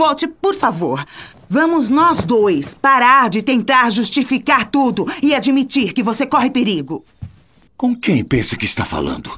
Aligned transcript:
Walt, 0.00 0.24
por 0.40 0.54
favor, 0.54 1.04
vamos 1.46 1.90
nós 1.90 2.24
dois 2.24 2.72
parar 2.72 3.28
de 3.28 3.42
tentar 3.42 3.90
justificar 3.90 4.70
tudo 4.70 5.06
e 5.22 5.34
admitir 5.34 5.92
que 5.92 6.02
você 6.02 6.24
corre 6.26 6.48
perigo. 6.48 7.04
Com 7.76 7.94
quem 7.94 8.24
pensa 8.24 8.56
que 8.56 8.64
está 8.64 8.82
falando? 8.82 9.30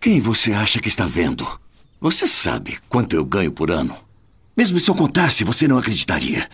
Quem 0.00 0.20
você 0.20 0.52
acha 0.52 0.78
que 0.78 0.86
está 0.86 1.04
vendo? 1.04 1.44
Você 2.00 2.28
sabe 2.28 2.78
quanto 2.88 3.16
eu 3.16 3.24
ganho 3.24 3.50
por 3.50 3.72
ano? 3.72 3.96
Mesmo 4.56 4.78
se 4.78 4.88
eu 4.88 4.94
contasse, 4.94 5.42
você 5.42 5.66
não 5.66 5.78
acreditaria. 5.78 6.48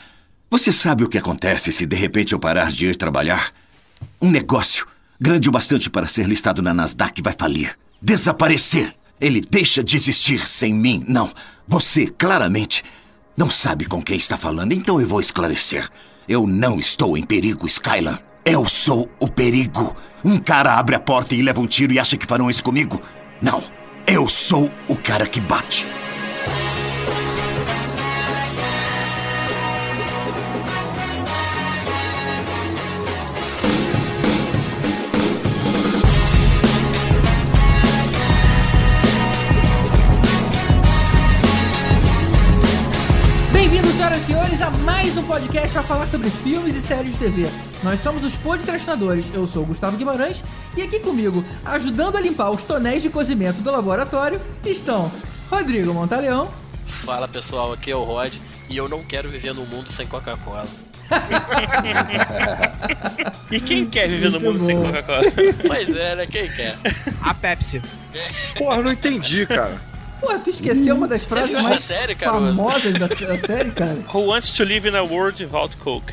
Você 0.50 0.72
sabe 0.72 1.04
o 1.04 1.08
que 1.08 1.18
acontece 1.18 1.70
se 1.70 1.84
de 1.84 1.96
repente 1.96 2.32
eu 2.32 2.38
parar 2.38 2.70
de 2.70 2.86
ir 2.86 2.96
trabalhar? 2.96 3.52
Um 4.22 4.30
negócio 4.30 4.86
grande 5.20 5.50
o 5.50 5.52
bastante 5.52 5.90
para 5.90 6.06
ser 6.06 6.26
listado 6.26 6.62
na 6.62 6.72
Nasdaq 6.72 7.20
vai 7.20 7.34
falir. 7.34 7.76
Desaparecer. 8.00 8.94
Ele 9.20 9.42
deixa 9.42 9.84
de 9.84 9.96
existir 9.96 10.46
sem 10.46 10.72
mim. 10.72 11.04
Não. 11.06 11.30
Você, 11.68 12.06
claramente, 12.06 12.82
não 13.36 13.50
sabe 13.50 13.86
com 13.86 14.00
quem 14.02 14.16
está 14.16 14.36
falando, 14.36 14.72
então 14.72 15.00
eu 15.00 15.06
vou 15.06 15.20
esclarecer. 15.20 15.88
Eu 16.28 16.46
não 16.46 16.78
estou 16.78 17.16
em 17.16 17.22
perigo, 17.22 17.66
Skylar. 17.66 18.22
Eu 18.44 18.68
sou 18.68 19.10
o 19.18 19.28
perigo. 19.28 19.94
Um 20.24 20.38
cara 20.38 20.74
abre 20.74 20.94
a 20.94 21.00
porta 21.00 21.34
e 21.34 21.42
leva 21.42 21.60
um 21.60 21.66
tiro 21.66 21.92
e 21.92 21.98
acha 21.98 22.16
que 22.16 22.26
farão 22.26 22.48
isso 22.48 22.62
comigo? 22.62 23.00
Não. 23.42 23.62
Eu 24.06 24.28
sou 24.28 24.70
o 24.88 24.96
cara 24.96 25.26
que 25.26 25.40
bate. 25.40 25.84
Podcast 45.44 45.72
para 45.72 45.82
falar 45.82 46.08
sobre 46.08 46.30
filmes 46.30 46.74
e 46.74 46.80
séries 46.80 47.12
de 47.12 47.18
TV. 47.18 47.46
Nós 47.82 48.00
somos 48.00 48.24
os 48.24 48.34
podcastinadores. 48.36 49.26
Eu 49.34 49.46
sou 49.46 49.62
o 49.62 49.66
Gustavo 49.66 49.96
Guimarães 49.96 50.42
e 50.74 50.80
aqui 50.80 50.98
comigo, 51.00 51.44
ajudando 51.66 52.16
a 52.16 52.20
limpar 52.20 52.50
os 52.50 52.64
tonéis 52.64 53.02
de 53.02 53.10
cozimento 53.10 53.60
do 53.60 53.70
laboratório, 53.70 54.40
estão 54.64 55.12
Rodrigo 55.50 55.92
Montaleão. 55.92 56.50
Fala 56.86 57.28
pessoal, 57.28 57.74
aqui 57.74 57.90
é 57.90 57.96
o 57.96 58.02
Rod 58.02 58.32
e 58.70 58.76
eu 58.76 58.88
não 58.88 59.04
quero 59.04 59.28
viver 59.28 59.52
num 59.52 59.66
mundo 59.66 59.90
sem 59.90 60.06
Coca-Cola. 60.06 60.66
E 63.50 63.60
quem 63.60 63.86
quer 63.86 64.08
viver 64.08 64.30
no 64.30 64.40
mundo 64.40 64.64
sem. 64.64 64.76
Coca-Cola? 64.76 65.22
Pois 65.66 65.94
é, 65.94 66.16
né? 66.16 66.26
Quem 66.26 66.50
quer? 66.50 66.74
A 67.22 67.34
Pepsi. 67.34 67.82
Porra, 68.56 68.82
não 68.82 68.92
entendi, 68.92 69.46
cara. 69.46 69.80
Pô, 70.24 70.38
tu 70.38 70.50
esqueceu 70.50 70.94
uma 70.96 71.06
das 71.06 71.22
Você 71.22 71.28
frases 71.28 71.52
mais 71.62 71.82
série, 71.82 72.14
famosas 72.14 72.92
da, 72.94 73.06
da 73.06 73.38
série, 73.38 73.70
cara? 73.72 73.96
Who 74.12 74.26
wants 74.26 74.52
to 74.52 74.64
live 74.64 74.88
in 74.88 74.94
a 74.96 75.02
world 75.02 75.42
without 75.42 75.76
Coke? 75.78 76.12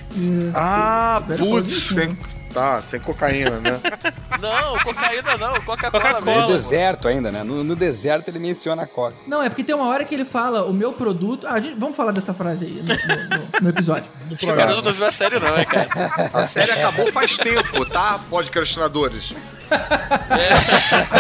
Ah, 0.54 1.20
Espera 1.22 1.38
falar 1.40 1.62
putz, 1.62 1.92
não. 1.92 2.18
Tá, 2.52 2.82
sem 2.82 3.00
cocaína, 3.00 3.52
né? 3.60 3.80
Não, 4.42 4.80
cocaína 4.80 5.38
não, 5.38 5.62
Coca-Cola 5.62 5.92
Coca-Cola. 5.92 6.22
mesmo. 6.22 6.42
No 6.42 6.48
deserto 6.54 7.08
ainda, 7.08 7.32
né? 7.32 7.44
No, 7.44 7.64
no 7.64 7.76
deserto 7.76 8.28
ele 8.30 8.40
menciona 8.40 8.82
a 8.84 8.88
coca. 8.88 9.14
Não, 9.28 9.44
é 9.44 9.50
porque 9.50 9.64
tem 9.64 9.76
uma 9.76 9.88
hora 9.88 10.04
que 10.04 10.16
ele 10.16 10.26
fala 10.26 10.66
o 10.66 10.74
meu 10.74 10.92
produto. 10.94 11.46
Ah, 11.48 11.60
gente, 11.60 11.76
vamos 11.80 11.96
falar 11.96 12.12
dessa 12.12 12.34
frase 12.34 12.66
aí 12.66 12.82
no, 12.82 12.88
no- 13.36 13.62
no- 13.62 13.70
episódio. 13.70 14.10
Acho 14.32 14.38
que 14.38 14.52
o 14.52 14.56
Caruso 14.56 14.82
não 14.82 14.94
viu 14.94 15.06
a 15.06 15.12
série 15.12 15.40
não, 15.40 15.60
hein, 15.60 15.66
cara? 15.66 16.32
A 16.34 16.48
série 16.48 16.72
acabou 16.72 17.12
faz 17.12 17.38
tempo, 17.38 17.86
tá, 17.86 18.20
podcastinadores? 18.32 19.32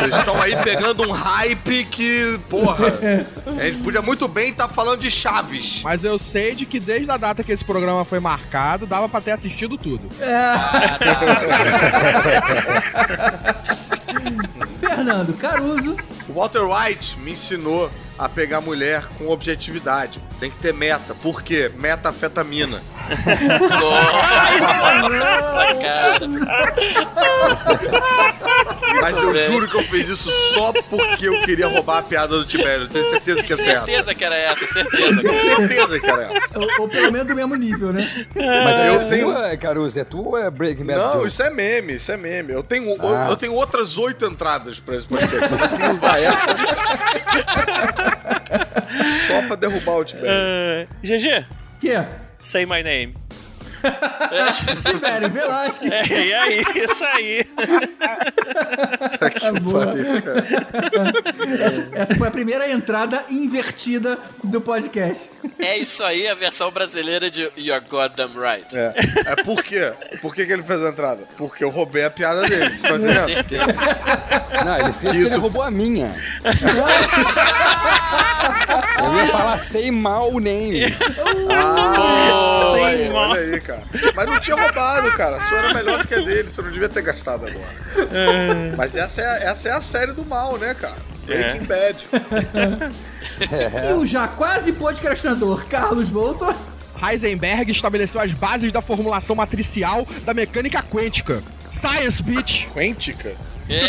Eles 0.01 0.17
estão 0.17 0.41
aí 0.41 0.55
pegando 0.63 1.03
um 1.07 1.11
hype 1.11 1.85
que, 1.85 2.37
porra, 2.49 2.87
a 3.57 3.63
gente 3.63 3.77
podia 3.83 4.01
muito 4.01 4.27
bem 4.27 4.49
estar 4.49 4.67
falando 4.67 4.99
de 4.99 5.09
Chaves. 5.11 5.81
Mas 5.83 6.03
eu 6.03 6.17
sei 6.19 6.53
de 6.55 6.65
que 6.65 6.79
desde 6.79 7.09
a 7.09 7.15
data 7.17 7.43
que 7.43 7.51
esse 7.51 7.63
programa 7.63 8.03
foi 8.03 8.19
marcado, 8.19 8.85
dava 8.85 9.07
pra 9.07 9.21
ter 9.21 9.31
assistido 9.31 9.77
tudo. 9.77 10.09
Fernando 14.79 15.33
Caruso. 15.37 15.97
O 16.29 16.33
Walter 16.33 16.63
White 16.63 17.17
me 17.19 17.31
ensinou 17.31 17.89
a 18.17 18.29
pegar 18.29 18.61
mulher 18.61 19.05
com 19.17 19.29
objetividade. 19.29 20.19
Tem 20.41 20.49
que 20.49 20.57
ter 20.57 20.73
meta. 20.73 21.13
Por 21.21 21.43
quê? 21.43 21.71
Metafetamina. 21.77 22.81
Nossa, 24.99 25.75
cara. 25.81 26.19
Mas 29.01 29.17
eu 29.17 29.31
bem. 29.33 29.45
juro 29.45 29.67
que 29.67 29.75
eu 29.75 29.83
fiz 29.83 30.07
isso 30.09 30.31
só 30.53 30.73
porque 30.89 31.27
eu 31.29 31.41
queria 31.41 31.67
roubar 31.67 31.99
a 31.99 32.01
piada 32.01 32.37
do 32.37 32.43
Tibério. 32.45 32.87
Tenho 32.89 33.09
certeza 33.11 33.43
que 33.43 33.53
é 33.53 33.55
certo. 33.55 33.85
Certeza 33.85 34.15
que 34.15 34.23
era 34.25 34.35
essa, 34.35 34.65
certeza. 34.65 35.21
Tenho 35.21 35.41
certeza 35.43 35.99
que 35.99 36.05
era 36.07 36.23
essa. 36.35 36.59
Ou, 36.59 36.67
ou 36.79 36.87
pelo 36.89 37.11
menos 37.11 37.27
do 37.27 37.35
mesmo 37.35 37.55
nível, 37.55 37.93
né? 37.93 38.09
Mas 38.35 38.87
Eu 38.87 39.01
é 39.01 39.05
tenho- 39.05 39.31
tua, 39.33 39.57
Caruso? 39.57 39.99
É 39.99 40.03
tua 40.03 40.21
ou 40.27 40.37
é 40.37 40.49
Breaking 40.49 40.85
Bad 40.85 40.99
Não, 40.99 41.11
Jokes? 41.13 41.33
isso 41.33 41.43
é 41.43 41.49
meme, 41.51 41.93
isso 41.95 42.11
é 42.11 42.17
meme. 42.17 42.51
Eu 42.53 42.63
tenho, 42.63 42.95
Ah. 42.99 43.27
eu 43.29 43.35
tenho 43.37 43.53
outras 43.53 43.95
oito 43.99 44.25
entradas 44.25 44.79
pra 44.79 44.95
esse 44.95 45.05
podcast. 45.07 45.49
mas 45.51 45.79
Eu 45.79 45.93
usar 45.93 46.19
essa 46.19 46.55
só 49.27 49.47
pra 49.47 49.55
derrubar 49.55 49.97
o 49.97 50.05
Tibério. 50.05 50.29
Uh, 50.29 50.87
GG, 51.05 51.45
Que 51.79 51.91
é? 51.91 52.07
say 52.43 52.65
my 52.65 52.81
name. 52.83 53.15
Tibério 54.85 55.29
Velasquez. 55.29 55.93
É, 55.93 56.25
e 56.27 56.33
aí, 56.33 56.63
isso 56.75 57.05
aí. 57.05 57.43
que 59.39 59.59
boa. 59.59 59.85
pariu, 59.85 60.21
cara. 60.21 60.43
Essa, 61.59 61.89
essa 61.93 62.15
foi 62.15 62.27
a 62.27 62.31
primeira 62.31 62.69
entrada 62.69 63.23
invertida 63.29 64.17
do 64.43 64.61
podcast. 64.61 65.29
É 65.59 65.77
isso 65.77 66.03
aí, 66.03 66.27
a 66.27 66.35
versão 66.35 66.71
brasileira 66.71 67.29
de 67.29 67.51
You're 67.57 67.85
Goddamn 67.87 68.31
Right. 68.35 68.77
É. 68.77 68.93
é 69.27 69.35
por 69.43 69.63
quê? 69.63 69.93
Por 70.21 70.33
que, 70.33 70.45
que 70.45 70.53
ele 70.53 70.63
fez 70.63 70.83
a 70.83 70.89
entrada? 70.89 71.23
Porque 71.37 71.63
eu 71.63 71.69
roubei 71.69 72.03
a 72.05 72.09
piada 72.09 72.41
dele, 72.43 72.69
você 72.69 72.87
tá 72.87 72.95
entendendo? 72.95 73.25
Certeza. 73.25 73.65
Não, 74.65 74.79
ele 74.79 74.93
fez 74.93 75.15
Isso. 75.15 75.33
ele 75.33 75.41
roubou 75.41 75.61
a 75.61 75.71
minha. 75.71 76.13
Eu 79.03 79.15
ia 79.15 79.27
falar 79.27 79.57
say 79.57 79.91
mal 79.91 80.39
name. 80.39 80.85
Ah, 81.49 82.73
Sem 82.75 83.09
mal. 83.11 83.29
olha 83.29 83.41
aí, 83.41 83.61
cara. 83.61 83.70
Mas 84.15 84.25
não 84.29 84.39
tinha 84.39 84.55
roubado, 84.55 85.11
cara. 85.11 85.37
A 85.37 85.41
sua 85.41 85.57
era 85.57 85.73
melhor 85.73 86.01
do 86.01 86.07
que 86.07 86.13
a 86.15 86.19
dele, 86.19 86.49
você 86.49 86.61
não 86.61 86.71
devia 86.71 86.89
ter 86.89 87.01
gastado 87.01 87.45
agora. 87.47 87.73
Mas 88.77 88.95
essa 88.95 89.21
é, 89.21 89.25
a- 89.25 89.51
essa 89.51 89.69
é 89.69 89.71
a 89.73 89.81
série 89.81 90.11
do 90.13 90.25
mal, 90.25 90.57
né, 90.57 90.73
cara? 90.73 90.95
Breaking 91.25 91.65
Bad. 91.65 92.07
E 93.89 93.93
o 93.93 94.05
já 94.05 94.27
quase 94.27 94.71
podcastinador 94.71 95.65
Carlos 95.67 96.09
Voltor. 96.09 96.55
Heisenberg 97.01 97.71
estabeleceu 97.71 98.21
as 98.21 98.31
bases 98.33 98.71
da 98.71 98.81
formulação 98.81 99.35
matricial 99.35 100.05
da 100.23 100.33
mecânica 100.33 100.83
quântica. 100.83 101.41
Science, 101.71 102.21
bitch! 102.21 102.65
Quêntica? 102.73 103.33
É, 103.71 103.87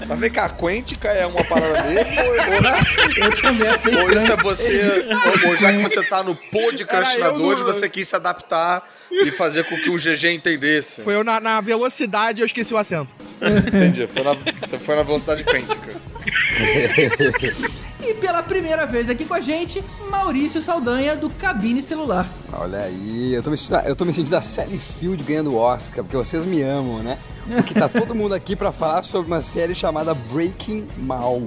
Mas 0.08 0.18
vem 0.18 0.30
cá, 0.30 0.48
quêntica 0.48 1.08
é 1.08 1.26
uma 1.26 1.44
parada 1.44 1.82
mesmo? 1.82 2.20
Ou, 2.20 3.26
Eu 3.26 3.42
também 3.42 3.68
achei 3.68 3.94
ou, 3.96 4.10
isso 4.12 4.32
é 4.32 4.36
você. 4.36 5.06
Ou, 5.44 5.50
ou 5.50 5.56
já 5.56 5.72
que 5.72 5.82
você 5.82 6.02
tá 6.04 6.22
no 6.22 6.34
podcastinadores, 6.34 7.58
Cara, 7.58 7.60
eu 7.60 7.66
não- 7.66 7.72
você 7.80 7.88
quis 7.88 8.08
se 8.08 8.16
adaptar 8.16 8.88
e 9.10 9.30
fazer 9.30 9.64
com 9.64 9.76
que 9.76 9.90
o 9.90 9.96
GG 9.96 10.32
entendesse. 10.32 11.02
Foi 11.02 11.14
eu 11.14 11.24
na, 11.24 11.40
na 11.40 11.60
velocidade 11.60 12.40
eu 12.40 12.46
esqueci 12.46 12.72
o 12.72 12.78
acento. 12.78 13.12
Entendi. 13.40 14.06
Foi 14.06 14.22
na- 14.22 14.34
você 14.34 14.78
foi 14.78 14.96
na 14.96 15.02
velocidade 15.02 15.44
quêntica. 15.44 15.76
E 18.02 18.14
pela 18.14 18.42
primeira 18.42 18.86
vez 18.86 19.10
aqui 19.10 19.26
com 19.26 19.34
a 19.34 19.40
gente, 19.40 19.84
Maurício 20.10 20.62
Saldanha 20.62 21.14
do 21.14 21.28
Cabine 21.28 21.82
Celular. 21.82 22.26
Olha 22.52 22.78
aí, 22.80 23.34
eu 23.34 23.42
tô, 23.42 23.50
me 23.50 23.56
sentindo, 23.58 23.78
eu 23.86 23.94
tô 23.94 24.04
me 24.06 24.12
sentindo 24.14 24.34
a 24.36 24.40
Sally 24.42 24.78
Field 24.78 25.22
ganhando 25.22 25.52
o 25.52 25.56
Oscar, 25.56 26.02
porque 26.02 26.16
vocês 26.16 26.46
me 26.46 26.62
amam, 26.62 27.02
né? 27.02 27.18
Porque 27.46 27.74
tá 27.74 27.88
todo 27.88 28.14
mundo 28.14 28.34
aqui 28.34 28.54
pra 28.54 28.72
falar 28.72 29.02
sobre 29.02 29.26
uma 29.26 29.40
série 29.40 29.74
chamada 29.74 30.14
Breaking 30.14 30.86
Mal. 30.98 31.42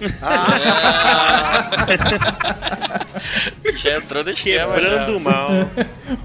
já 3.74 3.96
entrou 3.96 4.22
no 4.22 4.30
esquema. 4.30 4.74
Quebrando 4.74 5.16
o 5.16 5.20
mal. 5.20 5.48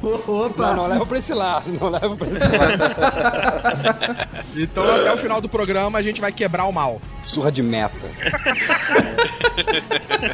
Opa! 0.02 0.68
Não, 0.68 0.76
não 0.76 0.88
leva 0.88 1.06
pra 1.06 1.18
esse 1.20 1.34
lado, 1.34 1.72
não 1.80 1.90
leva 1.90 2.16
pra 2.16 2.28
esse 2.28 2.58
lado. 2.58 4.24
Então 4.56 4.84
até 4.84 5.12
o 5.12 5.18
final 5.18 5.42
do 5.42 5.50
programa 5.50 5.98
a 5.98 6.02
gente 6.04 6.22
vai 6.22 6.32
quebrar 6.32 6.66
o 6.66 6.72
mal. 6.72 7.02
Surra 7.24 7.52
de 7.52 7.64
meta. 7.64 7.98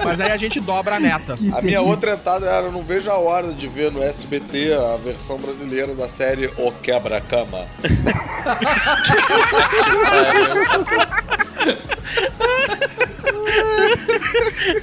Mas 0.04 0.20
aí 0.20 0.34
a 0.34 0.36
gente 0.36 0.60
dobra 0.60 0.98
a 0.98 1.00
meta. 1.00 1.36
A 1.54 1.62
minha 1.62 1.80
outra 1.82 2.16
entrada 2.16 2.46
era: 2.46 2.66
eu 2.66 2.72
não 2.74 2.84
vejo 2.84 3.10
a 3.10 3.18
hora 3.18 3.54
de 3.54 3.66
ver 3.68 3.94
no 3.94 4.04
SBT 4.04 4.74
a 4.74 4.98
versão 4.98 5.38
brasileira 5.38 5.96
da 5.96 6.10
série 6.10 6.48
O 6.58 6.70
Quebra-Cama. 6.82 7.64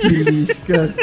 Que 0.01 0.09
lixo, 0.09 0.61
cara. 0.67 0.95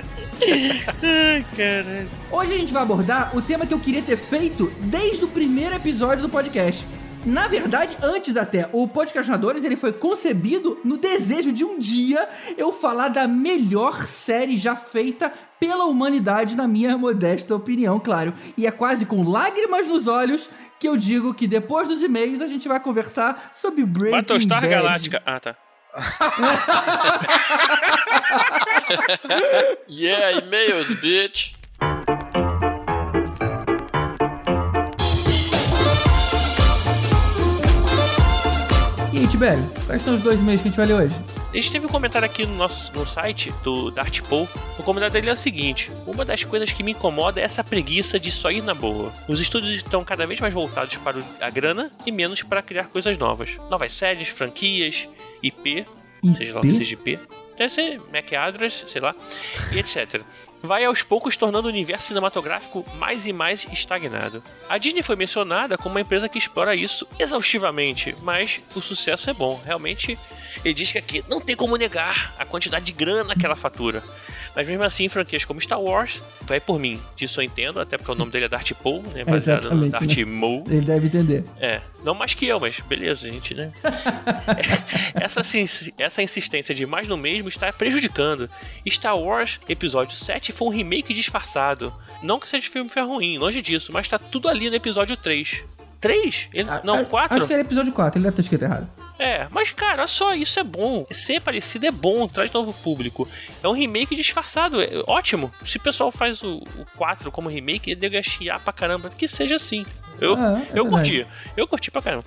Ai, 1.01 1.45
caralho. 1.55 2.09
Hoje 2.31 2.53
a 2.53 2.57
gente 2.57 2.73
vai 2.73 2.81
abordar 2.81 3.35
o 3.35 3.41
tema 3.41 3.65
que 3.65 3.73
eu 3.73 3.79
queria 3.79 4.01
ter 4.01 4.17
feito 4.17 4.71
desde 4.79 5.25
o 5.25 5.27
primeiro 5.27 5.75
episódio 5.75 6.21
do 6.21 6.29
podcast. 6.29 6.85
Na 7.25 7.47
verdade, 7.47 7.95
antes 8.01 8.35
até, 8.35 8.69
o 8.73 8.85
Podcastinadores 8.85 9.63
ele 9.63 9.77
foi 9.77 9.93
concebido 9.93 10.77
no 10.83 10.97
desejo 10.97 11.53
de 11.53 11.63
um 11.63 11.79
dia 11.79 12.27
eu 12.57 12.73
falar 12.73 13.07
da 13.07 13.25
melhor 13.27 14.05
série 14.05 14.57
já 14.57 14.75
feita 14.75 15.31
pela 15.57 15.85
humanidade, 15.85 16.57
na 16.57 16.67
minha 16.67 16.97
modesta 16.97 17.55
opinião, 17.55 17.97
claro. 17.97 18.33
E 18.57 18.67
é 18.67 18.71
quase 18.71 19.05
com 19.05 19.23
lágrimas 19.23 19.87
nos 19.87 20.05
olhos 20.05 20.49
que 20.77 20.87
eu 20.87 20.97
digo 20.97 21.33
que 21.33 21.47
depois 21.47 21.87
dos 21.87 22.01
e-mails 22.01 22.41
a 22.41 22.47
gente 22.47 22.67
vai 22.67 22.77
conversar 22.77 23.51
sobre 23.53 23.85
Breaking 23.85 24.17
Battlestar 24.17 24.61
Bad. 24.61 24.73
Galáctica. 24.73 25.23
Ah, 25.25 25.39
tá. 25.39 25.55
Yeah, 29.87 30.39
e-mails, 30.39 30.91
bitch. 30.99 31.53
E 39.11 39.17
aí, 39.19 39.27
Tibério, 39.27 39.63
quais 39.85 40.01
são 40.01 40.15
os 40.15 40.21
dois 40.21 40.39
e-mails 40.41 40.61
que 40.61 40.69
a 40.69 40.71
gente 40.71 40.77
vai 40.77 40.87
ler 40.87 40.95
hoje? 40.95 41.15
A 41.53 41.55
gente 41.55 41.71
teve 41.71 41.85
um 41.85 41.89
comentário 41.89 42.25
aqui 42.25 42.47
no 42.47 42.55
nosso 42.55 42.91
no 42.93 43.05
site 43.05 43.53
do 43.63 43.91
Dart 43.91 44.21
Paul. 44.21 44.49
O 44.79 44.81
comentário 44.81 45.13
dele 45.13 45.29
é 45.29 45.33
o 45.33 45.37
seguinte: 45.37 45.91
Uma 46.07 46.25
das 46.25 46.43
coisas 46.43 46.71
que 46.71 46.81
me 46.81 46.93
incomoda 46.93 47.39
é 47.39 47.43
essa 47.43 47.63
preguiça 47.63 48.19
de 48.19 48.31
só 48.31 48.49
ir 48.49 48.63
na 48.63 48.73
boa. 48.73 49.13
Os 49.27 49.39
estúdios 49.39 49.71
estão 49.75 50.03
cada 50.03 50.25
vez 50.25 50.39
mais 50.39 50.51
voltados 50.51 50.97
para 50.97 51.23
a 51.39 51.49
grana 51.51 51.91
e 52.07 52.11
menos 52.11 52.41
para 52.41 52.63
criar 52.63 52.85
coisas 52.85 53.15
novas. 53.19 53.55
Novas 53.69 53.93
séries, 53.93 54.29
franquias, 54.29 55.07
IP, 55.43 55.85
seja 56.35 56.55
lá 56.55 56.59
o 56.59 56.63
que 56.63 56.73
seja 56.73 56.93
IP. 56.95 57.19
Deve 57.55 57.69
ser 57.69 58.01
MAC 58.11 58.35
Address, 58.35 58.85
sei 58.87 58.99
lá, 58.99 59.15
e 59.71 59.77
etc. 59.77 60.21
Vai 60.65 60.85
aos 60.85 61.03
poucos 61.03 61.35
tornando 61.35 61.67
o 61.67 61.69
universo 61.69 62.07
cinematográfico 62.07 62.85
mais 62.95 63.27
e 63.27 63.33
mais 63.33 63.67
estagnado. 63.69 64.41
A 64.69 64.77
Disney 64.77 65.03
foi 65.03 65.17
mencionada 65.17 65.77
como 65.77 65.95
uma 65.95 65.99
empresa 65.99 66.29
que 66.29 66.37
explora 66.37 66.73
isso 66.73 67.05
exaustivamente, 67.19 68.15
mas 68.21 68.61
o 68.73 68.79
sucesso 68.79 69.29
é 69.29 69.33
bom. 69.33 69.61
Realmente, 69.65 70.17
ele 70.63 70.73
diz 70.73 70.89
que 70.89 70.97
aqui 70.97 71.21
não 71.27 71.41
tem 71.41 71.53
como 71.53 71.75
negar 71.75 72.33
a 72.39 72.45
quantidade 72.45 72.85
de 72.85 72.93
grana 72.93 73.35
que 73.35 73.45
ela 73.45 73.57
fatura. 73.57 74.01
Mas 74.55 74.67
mesmo 74.67 74.83
assim, 74.83 75.09
franquias 75.09 75.43
como 75.45 75.59
Star 75.59 75.81
Wars, 75.81 76.21
vai 76.43 76.59
por 76.59 76.77
mim. 76.79 76.99
Disso 77.15 77.39
eu 77.41 77.43
entendo, 77.43 77.79
até 77.79 77.97
porque 77.97 78.11
o 78.11 78.15
nome 78.15 78.31
dele 78.31 78.45
é 78.45 78.49
Darth 78.49 78.71
Paul, 78.83 79.01
né? 79.13 79.23
Baseado 79.23 79.63
no 79.71 79.85
Exatamente, 79.85 79.91
Darth 79.91 80.17
né? 80.17 80.39
Maul. 80.39 80.63
Ele 80.67 80.85
deve 80.85 81.07
entender. 81.07 81.43
É, 81.59 81.81
não 82.03 82.13
mais 82.13 82.33
que 82.33 82.45
eu, 82.45 82.59
mas 82.59 82.79
beleza, 82.81 83.27
gente, 83.27 83.53
né? 83.55 83.71
essa, 85.15 85.41
essa 85.97 86.21
insistência 86.21 86.73
de 86.75 86.85
mais 86.85 87.07
no 87.07 87.17
mesmo 87.17 87.49
está 87.49 87.71
prejudicando. 87.73 88.49
Star 88.87 89.17
Wars 89.17 89.59
Episódio 89.67 90.15
7 90.15 90.51
foi 90.51 90.67
um 90.67 90.71
remake 90.71 91.13
disfarçado. 91.13 91.93
Não 92.21 92.39
que 92.39 92.47
seja 92.47 92.69
filme 92.69 92.89
foi 92.89 93.01
ruim, 93.03 93.37
longe 93.37 93.61
disso, 93.61 93.91
mas 93.91 94.07
tá 94.07 94.17
tudo 94.19 94.47
ali 94.47 94.69
no 94.69 94.75
episódio 94.75 95.17
3. 95.17 95.63
3? 95.99 96.49
Ele- 96.53 96.69
não, 96.83 96.95
A- 96.99 97.05
4? 97.05 97.37
Acho 97.37 97.47
que 97.47 97.53
era 97.53 97.61
episódio 97.61 97.91
4, 97.93 98.17
ele 98.19 98.23
deve 98.25 98.35
ter 98.35 98.41
escrito 98.41 98.63
errado. 98.63 98.87
É, 99.23 99.47
mas 99.51 99.71
cara, 99.71 100.05
só, 100.07 100.33
isso 100.33 100.59
é 100.59 100.63
bom. 100.63 101.05
Ser 101.11 101.41
parecido 101.41 101.85
é 101.85 101.91
bom, 101.91 102.27
traz 102.27 102.51
novo 102.51 102.73
público. 102.73 103.27
É 103.61 103.67
um 103.67 103.73
remake 103.73 104.15
disfarçado, 104.15 104.81
é 104.81 104.89
ótimo. 105.07 105.51
Se 105.65 105.77
o 105.77 105.81
pessoal 105.81 106.11
faz 106.11 106.41
o, 106.43 106.57
o 106.57 106.85
4 106.97 107.31
como 107.31 107.49
remake, 107.49 107.91
ele 107.91 107.99
deve 107.99 108.21
chiar 108.23 108.59
pra 108.59 108.73
caramba. 108.73 109.09
Que 109.09 109.27
seja 109.27 109.55
assim. 109.55 109.85
Eu, 110.21 110.35
Ah, 110.35 110.61
é 110.67 110.79
eu 110.79 110.83
verdade. 110.85 110.89
curti, 111.23 111.27
eu 111.57 111.67
curti 111.67 111.91
pra 111.91 112.01
caramba. 112.01 112.23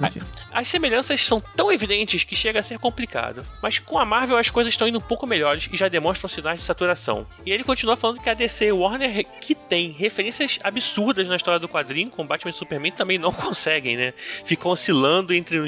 Curti. 0.00 0.20
As 0.52 0.66
semelhanças 0.68 1.24
são 1.24 1.40
tão 1.40 1.70
evidentes 1.72 2.24
que 2.24 2.34
chega 2.34 2.58
a 2.58 2.62
ser 2.62 2.78
complicado. 2.78 3.46
Mas 3.62 3.78
com 3.78 3.98
a 3.98 4.04
Marvel 4.04 4.36
as 4.36 4.50
coisas 4.50 4.72
estão 4.74 4.88
indo 4.88 4.98
um 4.98 5.02
pouco 5.02 5.26
melhores 5.28 5.68
e 5.72 5.76
já 5.76 5.88
demonstram 5.88 6.28
sinais 6.28 6.58
de 6.58 6.64
saturação. 6.66 7.24
E 7.46 7.52
ele 7.52 7.62
continua 7.62 7.96
falando 7.96 8.20
que 8.20 8.28
a 8.28 8.34
DC 8.34 8.66
e 8.66 8.72
Warner, 8.72 9.24
que 9.40 9.54
tem 9.54 9.90
referências 9.92 10.58
absurdas 10.62 11.28
na 11.28 11.36
história 11.36 11.60
do 11.60 11.68
quadrinho, 11.68 12.10
com 12.10 12.26
Batman 12.26 12.50
e 12.50 12.52
Superman, 12.52 12.90
também 12.92 13.16
não 13.16 13.32
conseguem, 13.32 13.96
né? 13.96 14.12
Ficam 14.44 14.72
oscilando 14.72 15.32
entre 15.32 15.58
o 15.60 15.66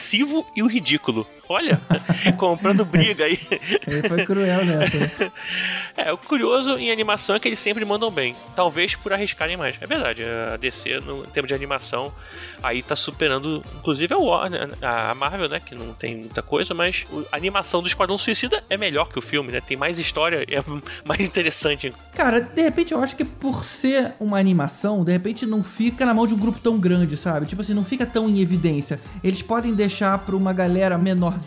inexpressivo 0.00 0.46
e 0.56 0.62
o 0.62 0.66
ridículo. 0.66 1.26
Olha, 1.50 1.80
comprando 2.38 2.84
briga 2.84 3.24
aí. 3.24 3.36
Ele 3.84 4.08
foi 4.08 4.24
cruel 4.24 4.64
nessa. 4.64 4.96
né? 4.96 5.32
É, 5.96 6.12
o 6.12 6.16
curioso 6.16 6.78
em 6.78 6.92
animação 6.92 7.34
é 7.34 7.40
que 7.40 7.48
eles 7.48 7.58
sempre 7.58 7.84
mandam 7.84 8.08
bem. 8.08 8.36
Talvez 8.54 8.94
por 8.94 9.12
arriscarem 9.12 9.56
mais. 9.56 9.76
É 9.80 9.86
verdade, 9.86 10.22
a 10.24 10.56
DC, 10.56 11.00
no 11.00 11.24
em 11.24 11.30
termos 11.30 11.48
de 11.48 11.54
animação, 11.54 12.12
aí 12.62 12.84
tá 12.84 12.94
superando, 12.94 13.62
inclusive 13.76 14.14
a 14.14 14.16
Warner, 14.16 14.68
a 14.80 15.12
Marvel, 15.12 15.48
né? 15.48 15.58
Que 15.58 15.74
não 15.74 15.92
tem 15.92 16.18
muita 16.18 16.40
coisa, 16.40 16.72
mas 16.72 17.04
a 17.32 17.36
animação 17.36 17.82
do 17.82 17.88
Esquadrão 17.88 18.16
Suicida 18.16 18.62
é 18.70 18.76
melhor 18.76 19.08
que 19.08 19.18
o 19.18 19.22
filme, 19.22 19.50
né? 19.50 19.60
Tem 19.60 19.76
mais 19.76 19.98
história, 19.98 20.46
é 20.48 20.62
mais 21.04 21.20
interessante. 21.20 21.92
Cara, 22.14 22.40
de 22.40 22.62
repente 22.62 22.92
eu 22.92 23.02
acho 23.02 23.16
que 23.16 23.24
por 23.24 23.64
ser 23.64 24.12
uma 24.20 24.38
animação, 24.38 25.02
de 25.02 25.10
repente 25.10 25.44
não 25.44 25.64
fica 25.64 26.06
na 26.06 26.14
mão 26.14 26.28
de 26.28 26.34
um 26.34 26.38
grupo 26.38 26.60
tão 26.60 26.78
grande, 26.78 27.16
sabe? 27.16 27.46
Tipo 27.46 27.62
assim, 27.62 27.74
não 27.74 27.84
fica 27.84 28.06
tão 28.06 28.28
em 28.28 28.40
evidência. 28.40 29.00
Eles 29.24 29.42
podem 29.42 29.74
deixar 29.74 30.16
pra 30.18 30.36
uma 30.36 30.52
galera 30.52 30.96
menorzinha, 30.96 31.39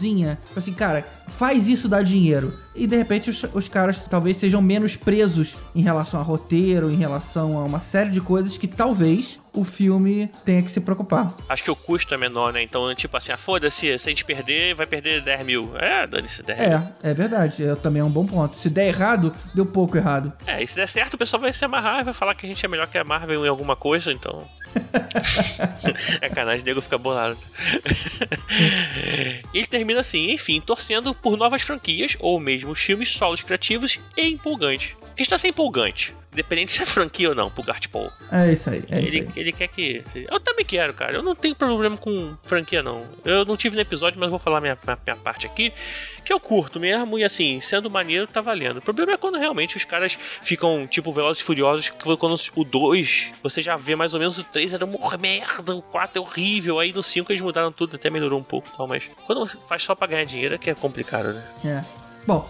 tipo 0.48 0.60
assim, 0.60 0.74
cara, 0.74 1.06
faz 1.38 1.68
isso 1.68 1.88
dar 1.88 2.04
dinheiro. 2.04 2.58
E 2.76 2.88
de 2.88 2.98
repente 2.98 3.30
os, 3.30 3.44
os 3.54 3.68
caras 3.68 4.08
talvez 4.08 4.38
sejam 4.38 4.62
menos 4.62 4.96
presos 4.96 5.58
em 5.76 5.82
relação 5.82 6.20
a 6.20 6.24
roteiro, 6.24 6.90
em 6.90 6.98
relação 6.98 7.58
a 7.58 7.64
uma 7.64 7.80
série 7.80 8.10
de 8.10 8.22
coisas 8.22 8.58
que 8.58 8.68
talvez 8.68 9.40
o 9.54 9.64
filme 9.64 10.32
tenha 10.44 10.64
que 10.64 10.72
se 10.72 10.82
preocupar. 10.82 11.36
Acho 11.48 11.64
que 11.64 11.70
o 11.70 11.76
custo 11.76 12.14
é 12.14 12.18
menor, 12.18 12.52
né? 12.52 12.64
Então, 12.64 12.94
tipo 12.96 13.16
assim, 13.16 13.32
ah, 13.32 13.38
foda-se, 13.38 14.00
se 14.00 14.10
a 14.10 14.12
gente 14.12 14.26
perder, 14.26 14.74
vai 14.74 14.88
perder 14.88 15.22
10 15.22 15.46
mil. 15.46 15.78
É, 15.78 16.08
dane-se 16.08 16.42
10 16.42 16.60
mil. 16.60 16.68
É, 16.70 16.94
é 17.04 17.14
verdade. 17.14 17.64
É, 17.64 17.76
também 17.76 18.02
é 18.02 18.04
um 18.04 18.10
bom 18.10 18.26
ponto. 18.26 18.58
Se 18.58 18.70
der 18.70 18.88
errado, 18.88 19.32
deu 19.54 19.66
pouco 19.66 19.96
errado. 19.96 20.34
É, 20.48 20.64
e 20.64 20.68
se 20.68 20.76
der 20.76 20.88
certo, 20.88 21.14
o 21.14 21.18
pessoal 21.18 21.40
vai 21.40 21.54
se 21.54 21.64
amarrar 21.64 22.02
e 22.02 22.04
vai 22.04 22.14
falar 22.14 22.34
que 22.34 22.48
a 22.48 22.50
gente 22.50 22.66
é 22.66 22.68
melhor 22.68 22.88
que 22.88 22.98
a 22.98 23.04
Marvel 23.04 23.46
em 23.46 23.50
alguma 23.50 23.76
coisa, 23.76 24.12
então. 24.12 24.48
é 26.20 26.30
canagem, 26.30 26.64
o 26.64 26.66
nego 26.66 26.82
fica 26.82 26.98
bolado. 26.98 27.38
Ele 29.54 29.68
termina 29.68 30.00
assim, 30.00 30.32
enfim, 30.32 30.60
torcendo 30.60 31.14
por 31.24 31.38
novas 31.38 31.62
franquias 31.62 32.18
ou 32.20 32.40
mesmo 32.40 32.76
filmes 32.76 33.10
solos 33.10 33.42
criativos 33.42 34.00
e 34.18 34.28
empolgantes. 34.28 34.94
Que 35.16 35.22
está 35.22 35.38
ser 35.38 35.50
empolgante, 35.50 36.16
independente 36.32 36.72
se 36.72 36.82
é 36.82 36.86
franquia 36.86 37.30
ou 37.30 37.36
não, 37.36 37.50
pro 37.50 37.64
Gart 37.64 37.88
Paul. 37.88 38.12
É 38.32 38.52
isso 38.52 38.70
aí, 38.70 38.84
é 38.90 39.00
isso 39.02 39.16
Ele, 39.16 39.20
aí. 39.22 39.28
ele 39.36 39.52
quer 39.52 39.68
que. 39.68 40.04
Eu 40.30 40.40
também 40.40 40.66
quero, 40.66 40.94
cara. 40.94 41.14
Eu 41.14 41.22
não 41.22 41.36
tenho 41.36 41.56
problema 41.56 41.96
com 41.98 42.36
franquia, 42.44 42.82
não. 42.82 43.06
Eu 43.24 43.46
não 43.46 43.56
tive 43.56 43.76
no 43.76 43.82
episódio, 43.82 44.20
mas 44.20 44.30
vou 44.30 44.40
falar 44.40 44.60
minha, 44.60 44.78
minha, 44.84 44.98
minha 45.06 45.16
parte 45.18 45.46
aqui. 45.46 45.72
Que 46.26 46.32
eu 46.32 46.40
curto 46.40 46.80
mesmo, 46.80 47.20
e 47.20 47.24
assim, 47.24 47.60
sendo 47.60 47.92
maneiro, 47.92 48.26
tá 48.26 48.40
valendo. 48.42 48.78
O 48.78 48.82
problema 48.82 49.12
é 49.12 49.18
quando 49.18 49.38
realmente 49.38 49.76
os 49.78 49.84
caras 49.84 50.18
ficam, 50.42 50.88
tipo, 50.88 51.12
velozes 51.12 51.44
e 51.44 51.46
furiosos, 51.46 51.90
quando 52.18 52.36
o 52.56 52.64
2, 52.64 53.32
você 53.44 53.62
já 53.62 53.76
vê 53.76 53.96
mais 53.96 54.14
ou 54.14 54.20
menos 54.20 54.38
o 54.38 54.44
3 54.44 54.74
era 54.74 54.86
uma 54.86 55.18
merda, 55.18 55.76
o 55.76 55.82
4 55.82 56.18
é 56.18 56.22
horrível. 56.22 56.80
Aí 56.80 56.94
no 56.94 57.04
5 57.04 57.32
eles 57.32 57.42
mudaram 57.42 57.72
tudo, 57.72 57.98
até 57.98 58.10
melhorou 58.10 58.40
um 58.40 58.44
pouco 58.44 58.70
e 58.74 58.78
tal, 58.78 58.88
mas 58.88 59.04
quando 59.26 59.40
você 59.40 59.58
faz 59.68 59.84
só 59.84 59.94
pra 59.94 60.08
ganhar 60.08 60.24
dinheiro 60.24 60.56
é 60.56 60.58
que 60.58 60.70
é 60.70 60.74
complicado, 60.74 61.34
né? 61.34 61.44
É. 61.66 61.84
Bom, 62.26 62.50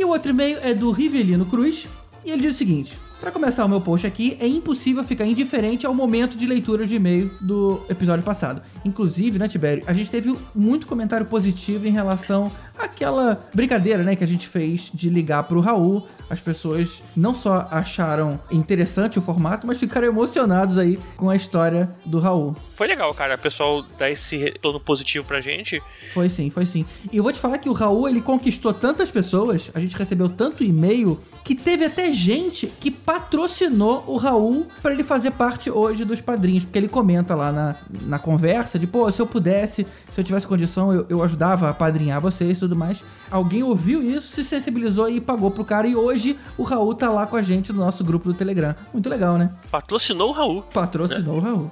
e 0.00 0.04
o 0.04 0.08
outro 0.08 0.30
e-mail 0.30 0.58
é 0.62 0.72
do 0.72 0.90
Rivelino 0.90 1.44
Cruz, 1.44 1.86
e 2.24 2.30
ele 2.30 2.40
diz 2.40 2.54
o 2.54 2.56
seguinte: 2.56 2.98
Para 3.20 3.30
começar 3.30 3.66
o 3.66 3.68
meu 3.68 3.82
post 3.82 4.06
aqui, 4.06 4.34
é 4.40 4.46
impossível 4.46 5.04
ficar 5.04 5.26
indiferente 5.26 5.84
ao 5.84 5.94
momento 5.94 6.38
de 6.38 6.46
leitura 6.46 6.86
de 6.86 6.94
e-mail 6.94 7.30
do 7.38 7.82
episódio 7.86 8.24
passado. 8.24 8.62
Inclusive, 8.82 9.38
né, 9.38 9.46
Tibério, 9.46 9.84
a 9.86 9.92
gente 9.92 10.10
teve 10.10 10.34
muito 10.54 10.86
comentário 10.86 11.26
positivo 11.26 11.86
em 11.86 11.90
relação 11.90 12.50
àquela 12.78 13.46
brincadeira, 13.54 14.02
né, 14.02 14.16
que 14.16 14.24
a 14.24 14.26
gente 14.26 14.48
fez 14.48 14.90
de 14.92 15.10
ligar 15.10 15.42
pro 15.42 15.60
Raul. 15.60 16.06
As 16.30 16.38
pessoas 16.38 17.02
não 17.16 17.34
só 17.34 17.68
acharam 17.72 18.40
interessante 18.52 19.18
o 19.18 19.22
formato, 19.22 19.66
mas 19.66 19.78
ficaram 19.80 20.06
emocionados 20.06 20.78
aí 20.78 20.96
com 21.16 21.28
a 21.28 21.34
história 21.34 21.90
do 22.06 22.20
Raul. 22.20 22.54
Foi 22.76 22.86
legal, 22.86 23.12
cara. 23.12 23.34
O 23.34 23.38
pessoal 23.38 23.84
dá 23.98 24.08
esse 24.08 24.36
retorno 24.36 24.78
positivo 24.78 25.26
pra 25.26 25.40
gente. 25.40 25.82
Foi 26.14 26.28
sim, 26.28 26.48
foi 26.48 26.64
sim. 26.64 26.86
E 27.12 27.16
eu 27.16 27.24
vou 27.24 27.32
te 27.32 27.40
falar 27.40 27.58
que 27.58 27.68
o 27.68 27.72
Raul, 27.72 28.08
ele 28.08 28.20
conquistou 28.20 28.72
tantas 28.72 29.10
pessoas, 29.10 29.70
a 29.74 29.80
gente 29.80 29.96
recebeu 29.96 30.28
tanto 30.28 30.62
e-mail, 30.62 31.20
que 31.44 31.54
teve 31.54 31.84
até 31.84 32.12
gente 32.12 32.68
que 32.78 32.90
patrocinou 32.90 34.04
o 34.06 34.16
Raul 34.16 34.68
pra 34.80 34.92
ele 34.92 35.02
fazer 35.02 35.32
parte 35.32 35.68
hoje 35.70 36.04
dos 36.04 36.20
padrinhos, 36.20 36.64
porque 36.64 36.78
ele 36.78 36.88
comenta 36.88 37.34
lá 37.34 37.50
na, 37.50 37.76
na 38.02 38.18
conversa 38.18 38.78
de, 38.78 38.86
pô, 38.86 39.10
se 39.10 39.20
eu 39.20 39.26
pudesse, 39.26 39.84
se 40.12 40.20
eu 40.20 40.24
tivesse 40.24 40.46
condição, 40.46 40.92
eu, 40.92 41.06
eu 41.08 41.22
ajudava 41.24 41.70
a 41.70 41.74
padrinhar 41.74 42.20
vocês 42.20 42.56
e 42.56 42.60
tudo 42.60 42.76
mais. 42.76 43.02
Alguém 43.30 43.62
ouviu 43.62 44.02
isso, 44.02 44.34
se 44.34 44.44
sensibilizou 44.44 45.08
e 45.08 45.20
pagou 45.20 45.50
pro 45.50 45.64
cara, 45.64 45.86
e 45.86 45.94
hoje 45.94 46.36
o 46.58 46.62
Raul 46.62 46.94
tá 46.94 47.10
lá 47.10 47.26
com 47.26 47.36
a 47.36 47.42
gente 47.42 47.72
no 47.72 47.78
nosso 47.78 48.02
grupo 48.04 48.28
do 48.28 48.34
Telegram. 48.34 48.74
Muito 48.92 49.08
legal, 49.08 49.38
né? 49.38 49.50
Patrocinou 49.70 50.30
o 50.30 50.32
Raul. 50.32 50.62
Patrocinou 50.62 51.36
o 51.36 51.40
Raul. 51.40 51.70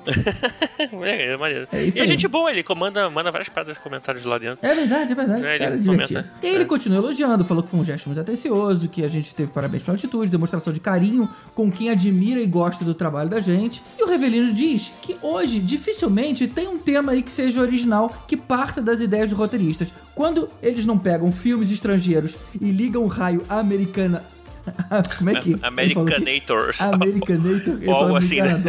É, 1.03 1.33
é 1.33 1.37
maneiro. 1.37 1.69
É 1.73 1.83
isso 1.85 1.97
e 1.99 2.01
a 2.01 2.05
aí. 2.05 2.09
gente 2.09 2.27
boa, 2.29 2.51
ele 2.51 2.63
comanda, 2.63 3.09
manda 3.11 3.31
várias 3.31 3.49
paradas 3.49 3.77
nos 3.77 3.83
comentários 3.83 4.25
lá 4.25 4.39
dentro. 4.39 4.59
É 4.63 4.75
verdade, 4.75 5.13
é 5.13 5.15
verdade. 5.15 5.45
É, 5.45 5.49
ele 5.51 5.59
cara, 5.59 5.75
é 5.75 5.79
comenta, 5.85 6.13
né? 6.23 6.31
E 6.43 6.47
ele 6.47 6.63
É. 6.65 6.67
continua 6.67 6.99
elogiando, 6.99 7.45
falou 7.45 7.63
que 7.63 7.71
foi 7.71 7.81
um 7.81 7.85
gesto 7.85 8.07
muito 8.07 8.21
atencioso, 8.21 8.89
que 8.89 9.05
a 9.05 9.09
gente 9.09 9.35
teve 9.35 9.51
parabéns 9.51 9.83
pela 9.83 9.97
atitude, 9.97 10.31
demonstração 10.31 10.73
de 10.73 10.81
carinho 10.81 11.29
com 11.55 11.71
quem 11.71 11.91
admira 11.91 12.41
e 12.41 12.47
gosta 12.47 12.85
do 12.85 12.95
trabalho 12.95 13.29
da 13.29 13.41
gente. 13.41 13.83
E 13.99 14.05
o 14.05 14.07
Revelino 14.09 14.53
diz 14.53 14.93
que 15.03 15.17
hoje, 15.23 15.59
dificilmente, 15.59 16.47
tem 16.47 16.69
um 16.69 16.79
tema 16.79 17.13
aí 17.13 17.23
que 17.23 17.33
seja 17.33 17.61
original, 17.61 18.13
que 18.27 18.37
parta 18.37 18.81
das 18.81 19.01
ideias 19.01 19.29
dos 19.31 19.39
roteiristas. 19.39 19.93
Quando 20.19 20.49
eles 20.61 20.85
não 20.85 20.99
pegam 20.99 21.31
filmes 21.31 21.71
estrangeiros 21.71 22.37
e 22.61 22.73
ligam 22.73 23.05
o 23.05 23.07
raio 23.07 23.41
americana 23.49 24.25
Como 25.17 25.31
é 25.31 25.35
que. 25.41 25.55
que- 25.55 25.65
Americanator. 26.83 27.79
Ou 27.87 27.95
algo 27.95 28.17
assim, 28.17 28.41
né? 28.43 28.61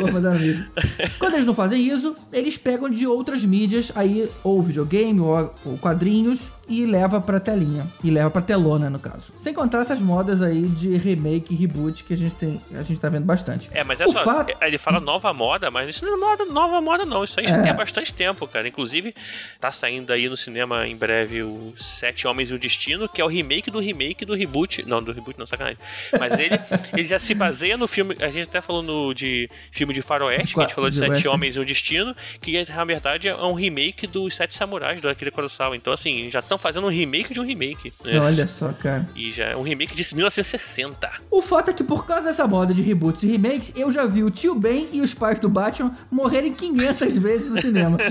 Quando 1.17 1.33
eles 1.33 1.45
não 1.47 1.55
fazem 1.55 1.85
isso, 1.85 2.15
eles 2.31 2.55
pegam 2.55 2.87
de 2.87 3.07
outras 3.07 3.43
mídias, 3.43 3.91
aí 3.95 4.29
ou 4.43 4.61
videogame, 4.61 5.19
ou, 5.19 5.53
ou 5.65 5.77
quadrinhos, 5.79 6.39
e 6.69 6.85
leva 6.85 7.19
pra 7.19 7.39
telinha. 7.39 7.87
E 8.03 8.09
leva 8.11 8.29
pra 8.29 8.41
telona, 8.41 8.89
no 8.89 8.99
caso. 8.99 9.31
Sem 9.39 9.53
contar 9.53 9.79
essas 9.81 9.99
modas 9.99 10.41
aí 10.41 10.61
de 10.67 10.95
remake 10.97 11.53
e 11.53 11.57
reboot 11.57 12.03
que 12.03 12.13
a 12.13 12.17
gente 12.17 12.35
tem. 12.35 12.61
A 12.73 12.83
gente 12.83 12.99
tá 12.99 13.09
vendo 13.09 13.25
bastante. 13.25 13.69
É, 13.73 13.83
mas 13.83 13.99
é 13.99 14.05
O 14.05 14.11
só. 14.11 14.23
fato- 14.23 14.51
é, 14.61 14.67
Ele 14.67 14.77
fala 14.77 14.99
nova 14.99 15.33
moda, 15.33 15.71
mas 15.71 15.89
isso 15.89 16.05
não 16.05 16.13
é 16.13 16.17
moda, 16.17 16.45
nova 16.45 16.79
moda, 16.81 17.05
não. 17.05 17.23
Isso 17.23 17.39
aí 17.39 17.47
já 17.47 17.57
É. 17.57 17.61
tem 17.61 17.71
há 17.71 17.73
bastante 17.73 18.13
tempo, 18.13 18.47
cara. 18.47 18.67
Inclusive, 18.67 19.15
tá 19.59 19.71
saindo 19.71 20.13
aí 20.13 20.29
no 20.29 20.37
cinema 20.37 20.87
em 20.87 20.95
breve 20.95 21.41
o 21.41 21.73
Sete 21.77 22.27
Homens 22.27 22.51
e 22.51 22.53
o 22.53 22.59
Destino, 22.59 23.09
que 23.09 23.19
é 23.19 23.25
o 23.25 23.27
remake 23.27 23.71
do 23.71 23.79
remake 23.79 24.23
do 24.25 24.35
reboot. 24.35 24.83
Não, 24.87 25.01
do 25.01 25.11
reboot 25.11 25.39
não, 25.39 25.47
sacanagem. 25.47 25.77
Mas 26.19 26.37
ele, 26.37 26.59
ele 26.93 27.07
já 27.07 27.17
se 27.17 27.33
baseia 27.33 27.75
no 27.77 27.87
filme. 27.87 28.15
A 28.19 28.29
gente 28.29 28.47
até 28.47 28.61
falou 28.61 28.83
no, 28.83 29.13
de 29.13 29.49
filme 29.71 29.93
de 29.93 30.01
Faroeste, 30.03 30.53
que 30.53 30.59
a 30.59 30.63
gente 30.63 30.75
falou 30.75 30.89
de 30.89 30.99
de 30.99 31.07
Sete. 31.07 31.27
Homens 31.27 31.55
e 31.55 31.59
o 31.59 31.65
Destino, 31.65 32.13
que 32.41 32.63
na 32.69 32.83
verdade 32.85 33.27
é 33.29 33.35
um 33.35 33.53
remake 33.53 34.05
dos 34.05 34.35
Sete 34.35 34.53
Samurais 34.53 34.99
do 35.01 35.07
Akira 35.09 35.31
Kurosawa. 35.31 35.75
Então, 35.75 35.93
assim, 35.93 36.29
já 36.29 36.39
estão 36.39 36.57
fazendo 36.59 36.85
um 36.87 36.89
remake 36.89 37.33
de 37.33 37.39
um 37.39 37.43
remake. 37.45 37.91
né? 38.03 38.19
Olha 38.19 38.47
só, 38.47 38.69
cara. 38.73 39.07
E 39.15 39.31
já 39.31 39.45
é 39.45 39.55
um 39.55 39.61
remake 39.63 39.95
de 39.95 40.15
1960. 40.15 41.09
O 41.31 41.41
fato 41.41 41.71
é 41.71 41.73
que 41.73 41.83
por 41.83 42.05
causa 42.05 42.25
dessa 42.25 42.45
moda 42.47 42.73
de 42.73 42.81
reboots 42.81 43.23
e 43.23 43.27
remakes, 43.27 43.71
eu 43.75 43.89
já 43.91 44.05
vi 44.05 44.23
o 44.23 44.29
tio 44.29 44.53
Ben 44.55 44.87
e 44.91 45.01
os 45.01 45.13
pais 45.13 45.39
do 45.39 45.49
Batman 45.49 45.95
morrerem 46.11 46.53
500 46.53 47.17
vezes 47.17 47.51
no 47.51 47.61
cinema. 47.61 47.97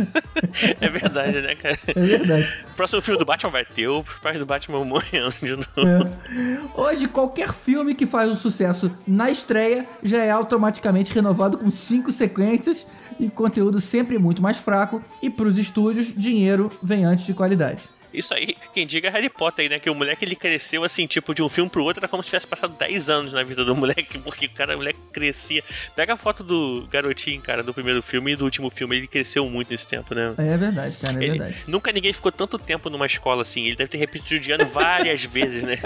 É 0.80 0.88
verdade, 0.88 1.40
né, 1.40 1.54
cara? 1.54 1.78
É 1.88 2.00
verdade. 2.00 2.48
O 2.72 2.76
próximo 2.76 3.02
filme 3.02 3.18
do 3.18 3.24
Batman 3.24 3.50
vai 3.50 3.64
ter 3.64 3.88
os 3.88 4.04
pais 4.22 4.38
do 4.38 4.46
Batman 4.46 4.84
morrendo 4.84 5.32
de 5.42 5.52
novo. 5.52 5.66
É. 5.76 6.80
Hoje, 6.80 7.06
qualquer 7.08 7.52
filme 7.52 7.94
que 7.94 8.06
faz 8.06 8.30
um 8.30 8.36
sucesso 8.36 8.90
na 9.06 9.30
estreia 9.30 9.86
já 10.02 10.22
é 10.22 10.30
automaticamente 10.30 11.12
renovado 11.12 11.58
com 11.58 11.70
cinco 11.70 12.10
sequências 12.12 12.86
e 13.20 13.28
conteúdo 13.28 13.80
sempre 13.80 14.18
muito 14.18 14.40
mais 14.40 14.58
fraco. 14.58 15.02
E 15.22 15.28
pros 15.28 15.58
estúdios, 15.58 16.12
dinheiro 16.16 16.70
vem 16.82 17.04
antes 17.04 17.26
de 17.26 17.34
qualidade. 17.34 17.84
Isso 18.12 18.32
aí, 18.34 18.56
quem 18.72 18.86
diga 18.86 19.08
é 19.08 19.10
Harry 19.10 19.28
Potter 19.28 19.62
aí, 19.64 19.68
né? 19.68 19.78
Que 19.78 19.90
o 19.90 19.94
moleque 19.94 20.24
ele 20.24 20.34
cresceu 20.36 20.82
assim, 20.84 21.06
tipo, 21.06 21.34
de 21.34 21.42
um 21.42 21.48
filme 21.48 21.70
pro 21.70 21.84
outro, 21.84 22.00
era 22.00 22.08
como 22.08 22.22
se 22.22 22.30
tivesse 22.30 22.46
passado 22.46 22.76
10 22.78 23.08
anos 23.10 23.32
na 23.32 23.42
vida 23.42 23.64
do 23.64 23.74
moleque, 23.76 24.18
porque 24.18 24.46
o 24.46 24.50
cara, 24.50 24.74
o 24.74 24.78
moleque 24.78 24.98
crescia. 25.12 25.62
Pega 25.94 26.14
a 26.14 26.16
foto 26.16 26.42
do 26.42 26.86
garotinho, 26.90 27.40
cara, 27.42 27.62
do 27.62 27.74
primeiro 27.74 28.02
filme 28.02 28.32
e 28.32 28.36
do 28.36 28.44
último 28.44 28.70
filme, 28.70 28.96
ele 28.96 29.06
cresceu 29.06 29.48
muito 29.48 29.70
nesse 29.70 29.86
tempo, 29.86 30.14
né? 30.14 30.34
É 30.38 30.56
verdade, 30.56 30.96
cara, 30.98 31.14
é 31.14 31.24
Ele- 31.24 31.38
verdade. 31.38 31.56
nunca 31.66 31.92
ninguém 31.92 32.12
ficou 32.12 32.32
tanto 32.32 32.58
tempo 32.58 32.88
numa 32.90 33.06
escola 33.06 33.42
assim. 33.42 33.66
Ele 33.66 33.76
deve 33.76 33.88
ter 33.90 33.98
repetido 33.98 34.40
de 34.40 34.52
ano 34.52 34.64
várias 34.66 35.24
vezes, 35.28 35.62
né? 35.62 35.78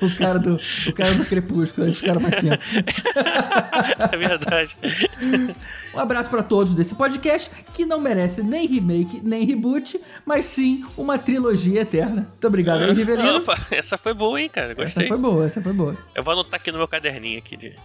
O 0.00 0.14
cara 0.16 0.38
do, 0.38 0.58
o 0.86 0.92
cara 0.92 1.14
do 1.14 1.24
Crepúsculo, 1.24 1.86
eles 1.86 1.96
ficaram 1.98 2.20
mais 2.20 2.34
tempo. 2.36 2.58
É 4.12 4.16
verdade. 4.16 4.76
Um 5.94 5.98
abraço 5.98 6.28
pra 6.28 6.42
todos 6.42 6.74
desse 6.74 6.94
podcast, 6.94 7.50
que 7.72 7.84
não 7.84 8.00
merece 8.00 8.42
nem 8.42 8.66
remake, 8.66 9.20
nem 9.22 9.44
reboot, 9.44 10.00
mas 10.24 10.44
sim 10.44 10.84
uma 10.96 11.18
trilogia 11.18 11.80
eterna. 11.80 12.26
Muito 12.30 12.46
obrigado 12.46 12.82
aí, 12.82 12.92
Rivelino. 12.92 13.38
Opa, 13.38 13.58
essa 13.70 13.96
foi 13.96 14.12
boa, 14.14 14.40
hein, 14.40 14.48
cara? 14.48 14.72
Essa 14.72 14.82
Gostei. 14.82 15.08
foi 15.08 15.16
boa, 15.16 15.46
essa 15.46 15.60
foi 15.60 15.72
boa. 15.72 15.96
Eu 16.14 16.22
vou 16.22 16.32
anotar 16.32 16.60
aqui 16.60 16.70
no 16.70 16.78
meu 16.78 16.88
caderninho 16.88 17.38
aqui 17.38 17.56
de. 17.56 17.74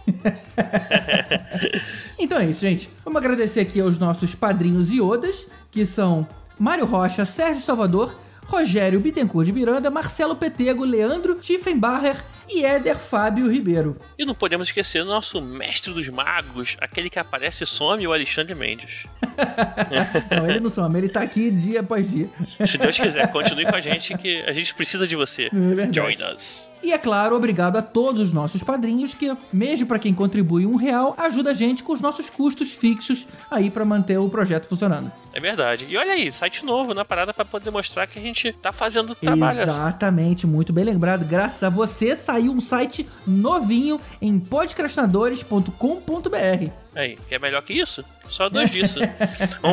Então 2.18 2.38
é 2.38 2.46
isso, 2.46 2.60
gente. 2.60 2.88
Vamos 3.04 3.20
agradecer 3.20 3.60
aqui 3.60 3.80
aos 3.80 3.98
nossos 3.98 4.34
padrinhos 4.34 4.92
e 4.92 5.00
odas, 5.00 5.46
que 5.70 5.84
são 5.84 6.26
Mário 6.58 6.84
Rocha, 6.86 7.24
Sérgio 7.24 7.62
Salvador, 7.62 8.14
Rogério 8.46 9.00
Bittencourt 9.00 9.46
de 9.46 9.52
Miranda, 9.52 9.90
Marcelo 9.90 10.36
Petego, 10.36 10.84
Leandro 10.84 11.34
Tiffenbacher 11.36 12.24
e 12.48 12.64
Éder 12.64 12.96
Fábio 12.96 13.50
Ribeiro. 13.50 13.96
E 14.18 14.24
não 14.24 14.34
podemos 14.34 14.68
esquecer 14.68 15.02
o 15.02 15.04
nosso 15.04 15.40
mestre 15.40 15.92
dos 15.92 16.08
magos, 16.08 16.76
aquele 16.80 17.10
que 17.10 17.18
aparece 17.18 17.64
e 17.64 17.66
some, 17.66 18.06
o 18.06 18.12
Alexandre 18.12 18.54
Mendes. 18.54 19.04
Não, 20.30 20.48
ele 20.48 20.60
não 20.60 20.70
some, 20.70 20.96
ele 20.96 21.08
tá 21.08 21.20
aqui 21.20 21.50
dia 21.50 21.80
após 21.80 22.08
dia. 22.10 22.28
Se 22.66 22.78
Deus 22.78 22.96
quiser, 22.96 23.30
continue 23.32 23.66
com 23.66 23.74
a 23.74 23.80
gente 23.80 24.16
que 24.16 24.42
a 24.42 24.52
gente 24.52 24.74
precisa 24.74 25.06
de 25.06 25.16
você. 25.16 25.48
verdade. 25.50 25.94
Join 25.94 26.34
us. 26.34 26.70
E 26.84 26.92
é 26.92 26.98
claro, 26.98 27.34
obrigado 27.34 27.76
a 27.76 27.82
todos 27.82 28.20
os 28.20 28.32
nossos 28.32 28.62
padrinhos 28.62 29.14
que, 29.14 29.34
mesmo 29.50 29.86
para 29.86 29.98
quem 29.98 30.12
contribui 30.12 30.66
um 30.66 30.76
real, 30.76 31.14
ajuda 31.16 31.50
a 31.50 31.54
gente 31.54 31.82
com 31.82 31.94
os 31.94 32.00
nossos 32.00 32.28
custos 32.28 32.72
fixos 32.72 33.26
aí 33.50 33.70
para 33.70 33.86
manter 33.86 34.18
o 34.18 34.28
projeto 34.28 34.68
funcionando. 34.68 35.10
É 35.32 35.40
verdade. 35.40 35.86
E 35.88 35.96
olha 35.96 36.12
aí, 36.12 36.30
site 36.30 36.64
novo 36.64 36.92
na 36.92 37.04
parada 37.04 37.32
pra 37.32 37.44
poder 37.44 37.70
mostrar 37.70 38.06
que 38.06 38.18
a 38.18 38.22
gente 38.22 38.52
tá 38.52 38.70
fazendo 38.70 39.14
trabalho. 39.14 39.62
Exatamente, 39.62 40.46
muito 40.46 40.72
bem 40.72 40.84
lembrado. 40.84 41.24
Graças 41.24 41.62
a 41.62 41.70
você 41.70 42.14
saiu 42.34 42.52
um 42.52 42.60
site 42.60 43.08
novinho 43.24 44.00
em 44.20 44.40
podcastinadores.com.br. 44.40 46.70
Aí, 46.96 47.16
quer 47.28 47.38
melhor 47.40 47.62
que 47.62 47.72
isso? 47.72 48.04
Só 48.28 48.48
dois 48.48 48.70
disso. 48.70 48.98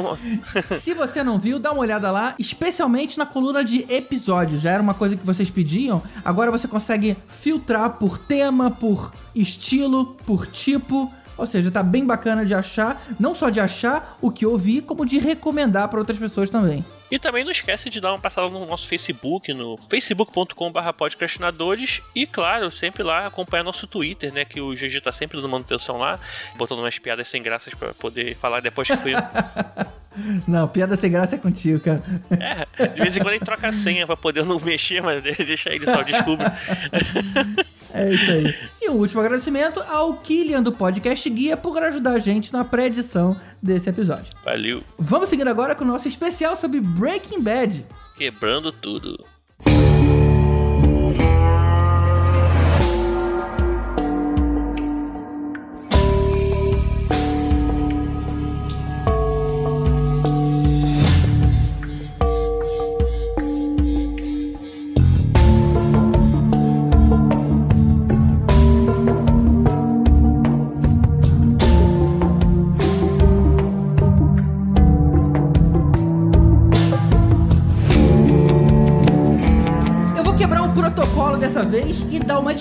Se 0.77 0.94
você 0.94 1.24
não 1.24 1.39
viu, 1.39 1.58
dá 1.58 1.72
uma 1.72 1.82
olhada 1.82 2.12
lá, 2.12 2.36
especialmente 2.38 3.18
na 3.18 3.25
coluna 3.25 3.63
de 3.63 3.84
episódios. 3.89 4.62
Já 4.62 4.70
era 4.72 4.84
uma 4.84 4.94
coisa 4.94 5.18
que 5.18 5.25
vocês 5.25 5.50
pediam, 5.50 6.03
agora 6.24 6.51
você 6.51 6.68
consegue 6.68 7.18
filtrar 7.27 7.98
por 7.98 8.20
tema, 8.20 8.70
por 8.70 9.12
estilo, 9.34 10.15
por 10.25 10.46
tipo. 10.46 11.12
Ou 11.38 11.46
seja, 11.46 11.72
tá 11.72 11.82
bem 11.82 12.06
bacana 12.06 12.46
de 12.46 12.54
achar, 12.54 13.02
não 13.20 13.34
só 13.34 13.50
de 13.50 13.60
achar 13.60 14.18
o 14.22 14.32
que 14.32 14.46
ouvir, 14.46 14.82
como 14.82 15.06
de 15.06 15.18
recomendar 15.20 15.88
para 15.90 16.00
outras 16.00 16.20
pessoas 16.20 16.50
também. 16.50 16.86
E 17.12 17.20
também 17.20 17.44
não 17.44 17.52
esquece 17.52 17.90
de 17.90 18.00
dar 18.00 18.14
uma 18.14 18.20
passada 18.20 18.48
no 18.48 18.66
nosso 18.66 18.88
Facebook, 18.88 19.54
no 19.54 19.78
facebook.com.br 19.90 20.94
podcastinadores. 20.98 22.02
E 22.16 22.26
claro, 22.26 22.72
sempre 22.72 23.04
lá 23.04 23.28
acompanhar 23.28 23.66
nosso 23.66 23.86
Twitter, 23.86 24.34
né? 24.34 24.46
Que 24.46 24.62
o 24.62 24.74
GG 24.74 25.02
tá 25.04 25.12
sempre 25.12 25.36
dando 25.36 25.50
manutenção 25.50 25.98
lá, 25.98 26.18
botando 26.56 26.80
umas 26.80 26.98
piadas 26.98 27.28
sem 27.28 27.44
graças 27.44 27.74
pra 27.74 27.94
poder 27.94 28.38
falar 28.38 28.62
depois 28.62 28.88
que 28.88 28.96
fui. 28.96 29.12
Não, 30.48 30.68
piada 30.68 30.96
sem 30.96 31.12
graça 31.12 31.36
é 31.36 31.40
contigo, 31.40 31.80
cara. 31.80 32.04
É, 32.32 32.88
de 32.88 33.02
vez 33.02 33.16
em 33.16 33.20
quando 33.20 33.34
ele 33.34 33.46
troca 33.46 33.70
a 33.70 33.74
senha 33.74 34.06
pra 34.06 34.18
poder 34.18 34.44
não 34.44 34.60
mexer, 34.60 35.02
mas 35.02 35.22
deixa 35.24 35.70
ele 35.70 35.86
só 35.86 36.04
descubra. 36.04 36.54
É 37.94 38.10
isso 38.10 38.32
aí. 38.32 38.56
E 38.82 38.90
um 38.90 38.96
último 38.96 39.22
agradecimento 39.22 39.80
ao 39.88 40.16
Killian 40.16 40.64
do 40.64 40.72
Podcast 40.72 41.30
Guia 41.30 41.56
por 41.56 41.78
ajudar 41.84 42.14
a 42.14 42.20
gente 42.20 42.52
na 42.52 42.66
pré-edição 42.66 43.38
desse 43.62 43.88
episódio. 43.88 44.34
Valeu. 44.44 44.84
Vamos 44.98 45.30
seguir 45.30 45.48
agora 45.48 45.76
com 45.76 45.84
o 45.84 45.88
nosso 45.88 46.08
especial 46.08 46.56
sobre 46.56 46.80
Breaking 46.80 47.42
Bad. 47.42 47.86
Quebrando 48.18 48.72
tudo. 48.72 49.24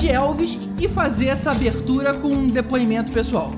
De 0.00 0.08
Elvis 0.08 0.58
e 0.80 0.88
fazer 0.88 1.26
essa 1.26 1.50
abertura 1.50 2.14
com 2.14 2.28
um 2.28 2.48
depoimento 2.48 3.12
pessoal. 3.12 3.52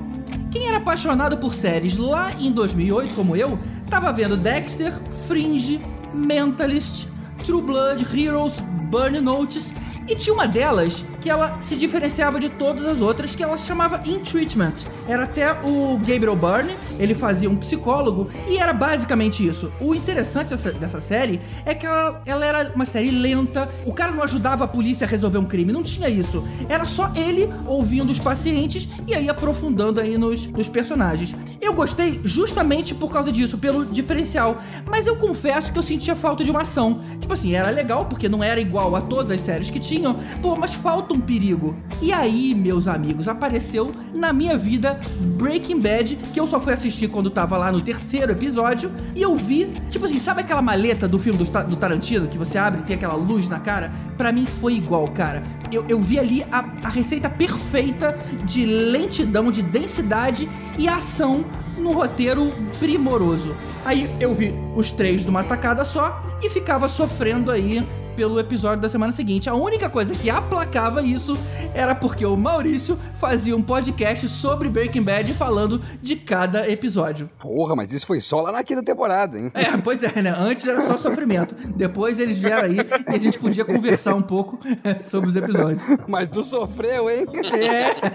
Quem 0.51 0.67
era 0.67 0.75
apaixonado 0.75 1.37
por 1.37 1.55
séries 1.55 1.95
lá 1.95 2.33
em 2.33 2.51
2008, 2.51 3.15
como 3.15 3.33
eu, 3.33 3.57
tava 3.89 4.11
vendo 4.11 4.35
Dexter, 4.35 4.91
Fringe, 5.25 5.79
Mentalist, 6.13 7.07
True 7.45 7.61
Blood, 7.61 8.05
Heroes, 8.13 8.55
Burn 8.91 9.21
Notice 9.21 9.73
e 10.05 10.15
tinha 10.15 10.33
uma 10.33 10.45
delas 10.45 11.05
que 11.23 11.29
ela 11.29 11.57
se 11.61 11.77
diferenciava 11.77 12.37
de 12.37 12.49
todas 12.49 12.85
as 12.85 12.99
outras, 12.99 13.33
que 13.33 13.41
ela 13.41 13.55
se 13.55 13.65
chamava 13.65 14.01
In 14.05 14.19
Treatment. 14.19 14.73
Era 15.07 15.23
até 15.23 15.53
o 15.53 15.97
Gabriel 15.99 16.35
Byrne, 16.35 16.75
ele 16.99 17.15
fazia 17.15 17.49
um 17.49 17.55
psicólogo, 17.55 18.29
e 18.45 18.57
era 18.57 18.73
basicamente 18.73 19.47
isso. 19.47 19.71
O 19.79 19.95
interessante 19.95 20.49
dessa, 20.49 20.73
dessa 20.73 20.99
série 20.99 21.39
é 21.65 21.73
que 21.73 21.85
ela, 21.85 22.21
ela 22.25 22.45
era 22.45 22.71
uma 22.75 22.85
série 22.85 23.09
lenta, 23.09 23.69
o 23.85 23.93
cara 23.93 24.11
não 24.11 24.21
ajudava 24.21 24.65
a 24.65 24.67
polícia 24.67 25.07
a 25.07 25.09
resolver 25.09 25.37
um 25.37 25.45
crime, 25.45 25.71
não 25.71 25.81
tinha 25.81 26.09
isso. 26.09 26.43
Era 26.67 26.83
só 26.83 27.09
ele 27.15 27.49
ouvindo 27.65 28.11
os 28.11 28.19
pacientes 28.19 28.89
e 29.07 29.15
aí 29.15 29.29
aprofundando 29.29 30.01
aí 30.01 30.17
nos, 30.17 30.45
nos 30.47 30.67
personagens. 30.67 31.33
Eu 31.61 31.73
gostei 31.73 32.19
justamente 32.25 32.93
por 32.93 33.09
causa 33.09 33.31
disso, 33.31 33.57
pelo 33.57 33.85
diferencial. 33.85 34.61
Mas 34.85 35.07
eu 35.07 35.15
confesso 35.15 35.71
que 35.71 35.79
eu 35.79 35.83
sentia 35.83 36.17
falta 36.17 36.43
de 36.43 36.51
uma 36.51 36.63
ação. 36.63 36.99
Tipo 37.21 37.33
assim, 37.33 37.55
era 37.55 37.69
legal 37.69 38.05
porque 38.05 38.27
não 38.27 38.43
era 38.43 38.59
igual 38.59 38.93
a 38.97 38.99
todas 38.99 39.31
as 39.31 39.39
séries 39.39 39.69
que 39.69 39.79
tinham, 39.79 40.19
pô, 40.41 40.57
mas 40.57 40.73
falta 40.73 41.12
um 41.13 41.21
perigo. 41.21 41.75
E 42.01 42.11
aí, 42.11 42.53
meus 42.55 42.87
amigos, 42.87 43.27
apareceu 43.27 43.91
na 44.13 44.33
minha 44.33 44.57
vida 44.57 44.99
Breaking 45.37 45.79
Bad, 45.79 46.15
que 46.33 46.39
eu 46.39 46.47
só 46.47 46.59
fui 46.59 46.73
assistir 46.73 47.07
quando 47.07 47.29
tava 47.29 47.57
lá 47.57 47.71
no 47.71 47.81
terceiro 47.81 48.31
episódio, 48.31 48.91
e 49.15 49.21
eu 49.21 49.35
vi, 49.35 49.73
tipo 49.89 50.05
assim, 50.05 50.19
sabe 50.19 50.41
aquela 50.41 50.61
maleta 50.61 51.07
do 51.07 51.19
filme 51.19 51.37
do, 51.37 51.45
do 51.45 51.75
Tarantino 51.75 52.27
que 52.27 52.37
você 52.37 52.57
abre 52.57 52.81
e 52.81 52.83
tem 52.83 52.95
aquela 52.95 53.15
luz 53.15 53.47
na 53.47 53.59
cara? 53.59 53.91
Pra 54.17 54.31
mim 54.31 54.45
foi 54.45 54.73
igual, 54.73 55.07
cara. 55.07 55.43
Eu, 55.71 55.85
eu 55.87 55.99
vi 55.99 56.19
ali 56.19 56.43
a, 56.51 56.65
a 56.83 56.89
receita 56.89 57.29
perfeita 57.29 58.17
de 58.43 58.65
lentidão, 58.65 59.51
de 59.51 59.61
densidade 59.61 60.49
e 60.77 60.87
ação 60.87 61.45
no 61.77 61.91
roteiro 61.91 62.51
primoroso. 62.79 63.55
Aí 63.85 64.09
eu 64.19 64.33
vi 64.33 64.53
os 64.75 64.91
três 64.91 65.21
de 65.21 65.29
uma 65.29 65.43
tacada 65.43 65.83
só 65.83 66.23
e 66.41 66.49
ficava 66.49 66.87
sofrendo 66.87 67.51
aí 67.51 67.83
pelo 68.15 68.39
episódio 68.39 68.81
da 68.81 68.89
semana 68.89 69.11
seguinte. 69.11 69.49
A 69.49 69.53
única 69.53 69.89
coisa 69.89 70.13
que 70.13 70.29
aplacava 70.29 71.01
isso 71.01 71.37
era 71.73 71.95
porque 71.95 72.25
o 72.25 72.37
Maurício 72.37 72.97
fazia 73.15 73.55
um 73.55 73.61
podcast 73.61 74.27
sobre 74.27 74.69
Breaking 74.69 75.03
Bad 75.03 75.33
falando 75.33 75.81
de 76.01 76.15
cada 76.15 76.69
episódio. 76.69 77.29
Porra, 77.39 77.75
mas 77.75 77.91
isso 77.91 78.05
foi 78.05 78.21
só 78.21 78.41
lá 78.41 78.51
na 78.51 78.63
quinta 78.63 78.83
temporada, 78.83 79.37
hein? 79.37 79.51
É, 79.53 79.75
pois 79.77 80.03
é, 80.03 80.21
né? 80.21 80.33
Antes 80.37 80.67
era 80.67 80.81
só 80.81 80.97
sofrimento. 80.97 81.55
Depois 81.75 82.19
eles 82.19 82.37
vieram 82.37 82.63
aí 82.63 82.77
e 82.77 83.15
a 83.15 83.17
gente 83.17 83.39
podia 83.39 83.65
conversar 83.65 84.13
um 84.13 84.21
pouco 84.21 84.59
sobre 85.09 85.29
os 85.29 85.35
episódios. 85.35 85.81
Mas 86.07 86.27
tu 86.27 86.43
sofreu, 86.43 87.09
hein? 87.09 87.25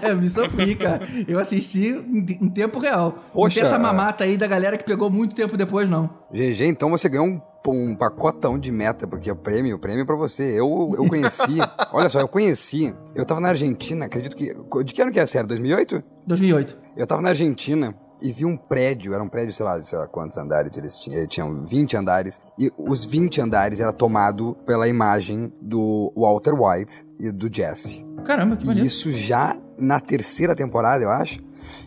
É, 0.01 0.13
me 0.13 0.29
sofri, 0.29 0.75
cara. 0.75 1.01
Eu 1.27 1.39
assisti 1.39 1.87
em, 1.89 2.25
em 2.41 2.49
tempo 2.49 2.79
real. 2.79 3.15
Poxa. 3.33 3.61
Não 3.61 3.69
tem 3.69 3.75
essa 3.75 3.81
mamata 3.81 4.23
aí 4.23 4.37
da 4.37 4.47
galera 4.47 4.77
que 4.77 4.83
pegou 4.83 5.09
muito 5.09 5.35
tempo 5.35 5.57
depois, 5.57 5.89
não. 5.89 6.09
GG, 6.31 6.65
então 6.65 6.89
você 6.89 7.09
ganhou 7.09 7.25
um, 7.25 7.41
um 7.67 7.95
pacotão 7.95 8.57
de 8.57 8.71
meta, 8.71 9.05
porque 9.07 9.29
o 9.31 9.35
prêmio, 9.35 9.75
o 9.75 9.79
prêmio 9.79 10.03
é 10.03 10.05
pra 10.05 10.15
você. 10.15 10.43
Eu, 10.59 10.89
eu 10.97 11.07
conheci, 11.07 11.57
olha 11.91 12.09
só, 12.09 12.19
eu 12.19 12.27
conheci, 12.27 12.93
eu 13.13 13.25
tava 13.25 13.39
na 13.41 13.49
Argentina, 13.49 14.05
acredito 14.05 14.35
que, 14.35 14.55
de 14.83 14.93
que 14.93 15.01
ano 15.01 15.11
que 15.11 15.19
é 15.19 15.23
a 15.23 15.27
série? 15.27 15.47
2008? 15.47 16.03
2008. 16.25 16.77
Eu 16.95 17.05
tava 17.07 17.21
na 17.21 17.29
Argentina 17.29 17.93
e 18.21 18.31
vi 18.31 18.45
um 18.45 18.57
prédio, 18.57 19.13
era 19.13 19.23
um 19.23 19.29
prédio, 19.29 19.53
sei 19.53 19.65
lá, 19.65 19.81
sei 19.81 19.97
lá 19.97 20.07
quantos 20.07 20.37
andares 20.37 20.75
eles 20.77 20.97
tinham, 20.97 21.25
tinham 21.27 21.65
20 21.65 21.95
andares, 21.95 22.39
e 22.57 22.69
os 22.77 23.05
20 23.05 23.39
andares 23.41 23.79
era 23.79 23.93
tomado 23.93 24.57
pela 24.65 24.87
imagem 24.89 25.53
do 25.61 26.11
Walter 26.15 26.53
White 26.53 27.05
e 27.19 27.31
do 27.31 27.49
Jesse. 27.53 28.05
Caramba, 28.25 28.57
que 28.57 28.63
E 28.63 28.67
maneiro. 28.67 28.85
isso 28.85 29.09
já 29.11 29.57
na 29.77 29.99
terceira 30.01 30.53
temporada, 30.53 31.01
eu 31.03 31.09
acho. 31.09 31.39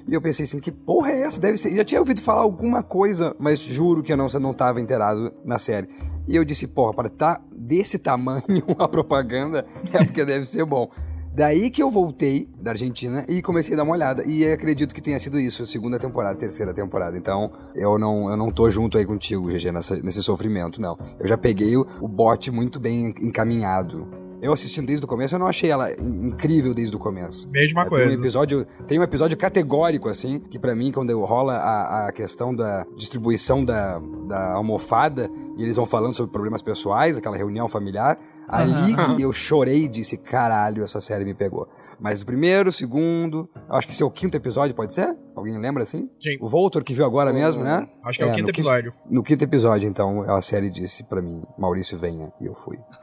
E 0.06 0.14
eu 0.14 0.20
pensei 0.20 0.44
assim, 0.44 0.60
que 0.60 0.70
porra 0.70 1.10
é 1.10 1.22
essa? 1.22 1.40
Deve 1.40 1.56
ser. 1.56 1.74
Já 1.74 1.84
tinha 1.84 2.00
ouvido 2.00 2.20
falar 2.20 2.42
alguma 2.42 2.82
coisa, 2.82 3.34
mas 3.38 3.60
juro 3.60 4.02
que 4.02 4.12
eu 4.12 4.16
não, 4.16 4.26
não 4.40 4.52
tava 4.52 4.80
inteirado 4.80 5.32
na 5.44 5.58
série. 5.58 5.88
E 6.26 6.36
eu 6.36 6.44
disse, 6.44 6.66
porra, 6.66 6.94
para 6.94 7.08
tá 7.08 7.40
desse 7.56 7.98
tamanho 7.98 8.42
a 8.78 8.88
propaganda, 8.88 9.66
é 9.92 10.04
porque 10.04 10.24
deve 10.24 10.44
ser 10.44 10.64
bom. 10.64 10.90
Daí 11.34 11.70
que 11.70 11.82
eu 11.82 11.90
voltei 11.90 12.46
da 12.60 12.72
Argentina 12.72 13.24
e 13.26 13.40
comecei 13.40 13.72
a 13.72 13.78
dar 13.78 13.84
uma 13.84 13.94
olhada. 13.94 14.22
E 14.26 14.46
acredito 14.46 14.94
que 14.94 15.00
tenha 15.00 15.18
sido 15.18 15.40
isso, 15.40 15.66
segunda 15.66 15.98
temporada, 15.98 16.38
terceira 16.38 16.74
temporada. 16.74 17.16
Então, 17.16 17.50
eu 17.74 17.98
não, 17.98 18.30
eu 18.30 18.36
não 18.36 18.50
tô 18.50 18.68
junto 18.68 18.98
aí 18.98 19.06
contigo, 19.06 19.48
GG, 19.48 19.72
nesse 20.02 20.22
sofrimento, 20.22 20.78
não. 20.78 20.98
Eu 21.18 21.26
já 21.26 21.38
peguei 21.38 21.74
o, 21.74 21.86
o 22.02 22.06
bote 22.06 22.50
muito 22.50 22.78
bem 22.78 23.14
encaminhado. 23.22 24.06
Eu 24.42 24.52
assistindo 24.52 24.86
desde 24.88 25.04
o 25.04 25.08
começo, 25.08 25.34
eu 25.36 25.38
não 25.38 25.46
achei 25.46 25.70
ela 25.70 25.92
in- 25.92 26.26
incrível 26.26 26.74
desde 26.74 26.94
o 26.96 26.98
começo. 26.98 27.48
Mesma 27.48 27.82
É, 27.82 27.84
Tem 27.84 27.90
coisa. 27.90 28.10
um 28.10 28.12
episódio, 28.12 28.66
tem 28.88 28.98
um 28.98 29.02
episódio 29.04 29.38
categórico, 29.38 30.08
assim, 30.08 30.40
que 30.40 30.58
pra 30.58 30.74
mim, 30.74 30.90
quando 30.90 31.18
rola 31.24 31.54
a, 31.54 32.06
a 32.08 32.12
questão 32.12 32.52
da 32.54 32.84
distribuição 32.96 33.64
da, 33.64 34.00
da 34.26 34.52
almofada, 34.54 35.30
e 35.56 35.62
eles 35.62 35.76
vão 35.76 35.86
falando 35.86 36.14
sobre 36.14 36.32
problemas 36.32 36.60
pessoais, 36.60 37.16
aquela 37.16 37.36
reunião 37.36 37.68
familiar, 37.68 38.18
ali 38.52 39.22
eu 39.22 39.32
chorei 39.32 39.84
e 39.84 39.88
disse, 39.88 40.16
caralho, 40.18 40.84
essa 40.84 41.00
série 41.00 41.24
me 41.24 41.34
pegou. 41.34 41.68
Mas 41.98 42.22
o 42.22 42.26
primeiro, 42.26 42.68
o 42.68 42.72
segundo, 42.72 43.48
eu 43.68 43.74
acho 43.74 43.86
que 43.86 43.92
esse 43.92 44.02
é 44.02 44.06
o 44.06 44.10
quinto 44.10 44.36
episódio, 44.36 44.74
pode 44.76 44.94
ser? 44.94 45.16
Alguém 45.34 45.58
lembra 45.58 45.82
assim? 45.82 46.10
Sim. 46.20 46.36
O 46.40 46.48
Voltor 46.48 46.84
que 46.84 46.92
viu 46.94 47.06
agora 47.06 47.32
mesmo, 47.32 47.64
né? 47.64 47.88
Acho 48.04 48.18
que 48.18 48.24
é, 48.24 48.26
o 48.26 48.30
no 48.30 48.34
quinto 48.36 48.46
quinto- 48.48 48.60
episódio. 48.60 48.92
No 49.10 49.22
quinto 49.22 49.44
episódio, 49.44 49.88
então, 49.88 50.22
a 50.30 50.40
série 50.42 50.68
disse 50.68 51.04
pra 51.04 51.20
mim, 51.22 51.42
Maurício, 51.58 51.96
venha, 51.96 52.30
e 52.40 52.46
eu 52.46 52.54
fui. 52.54 52.78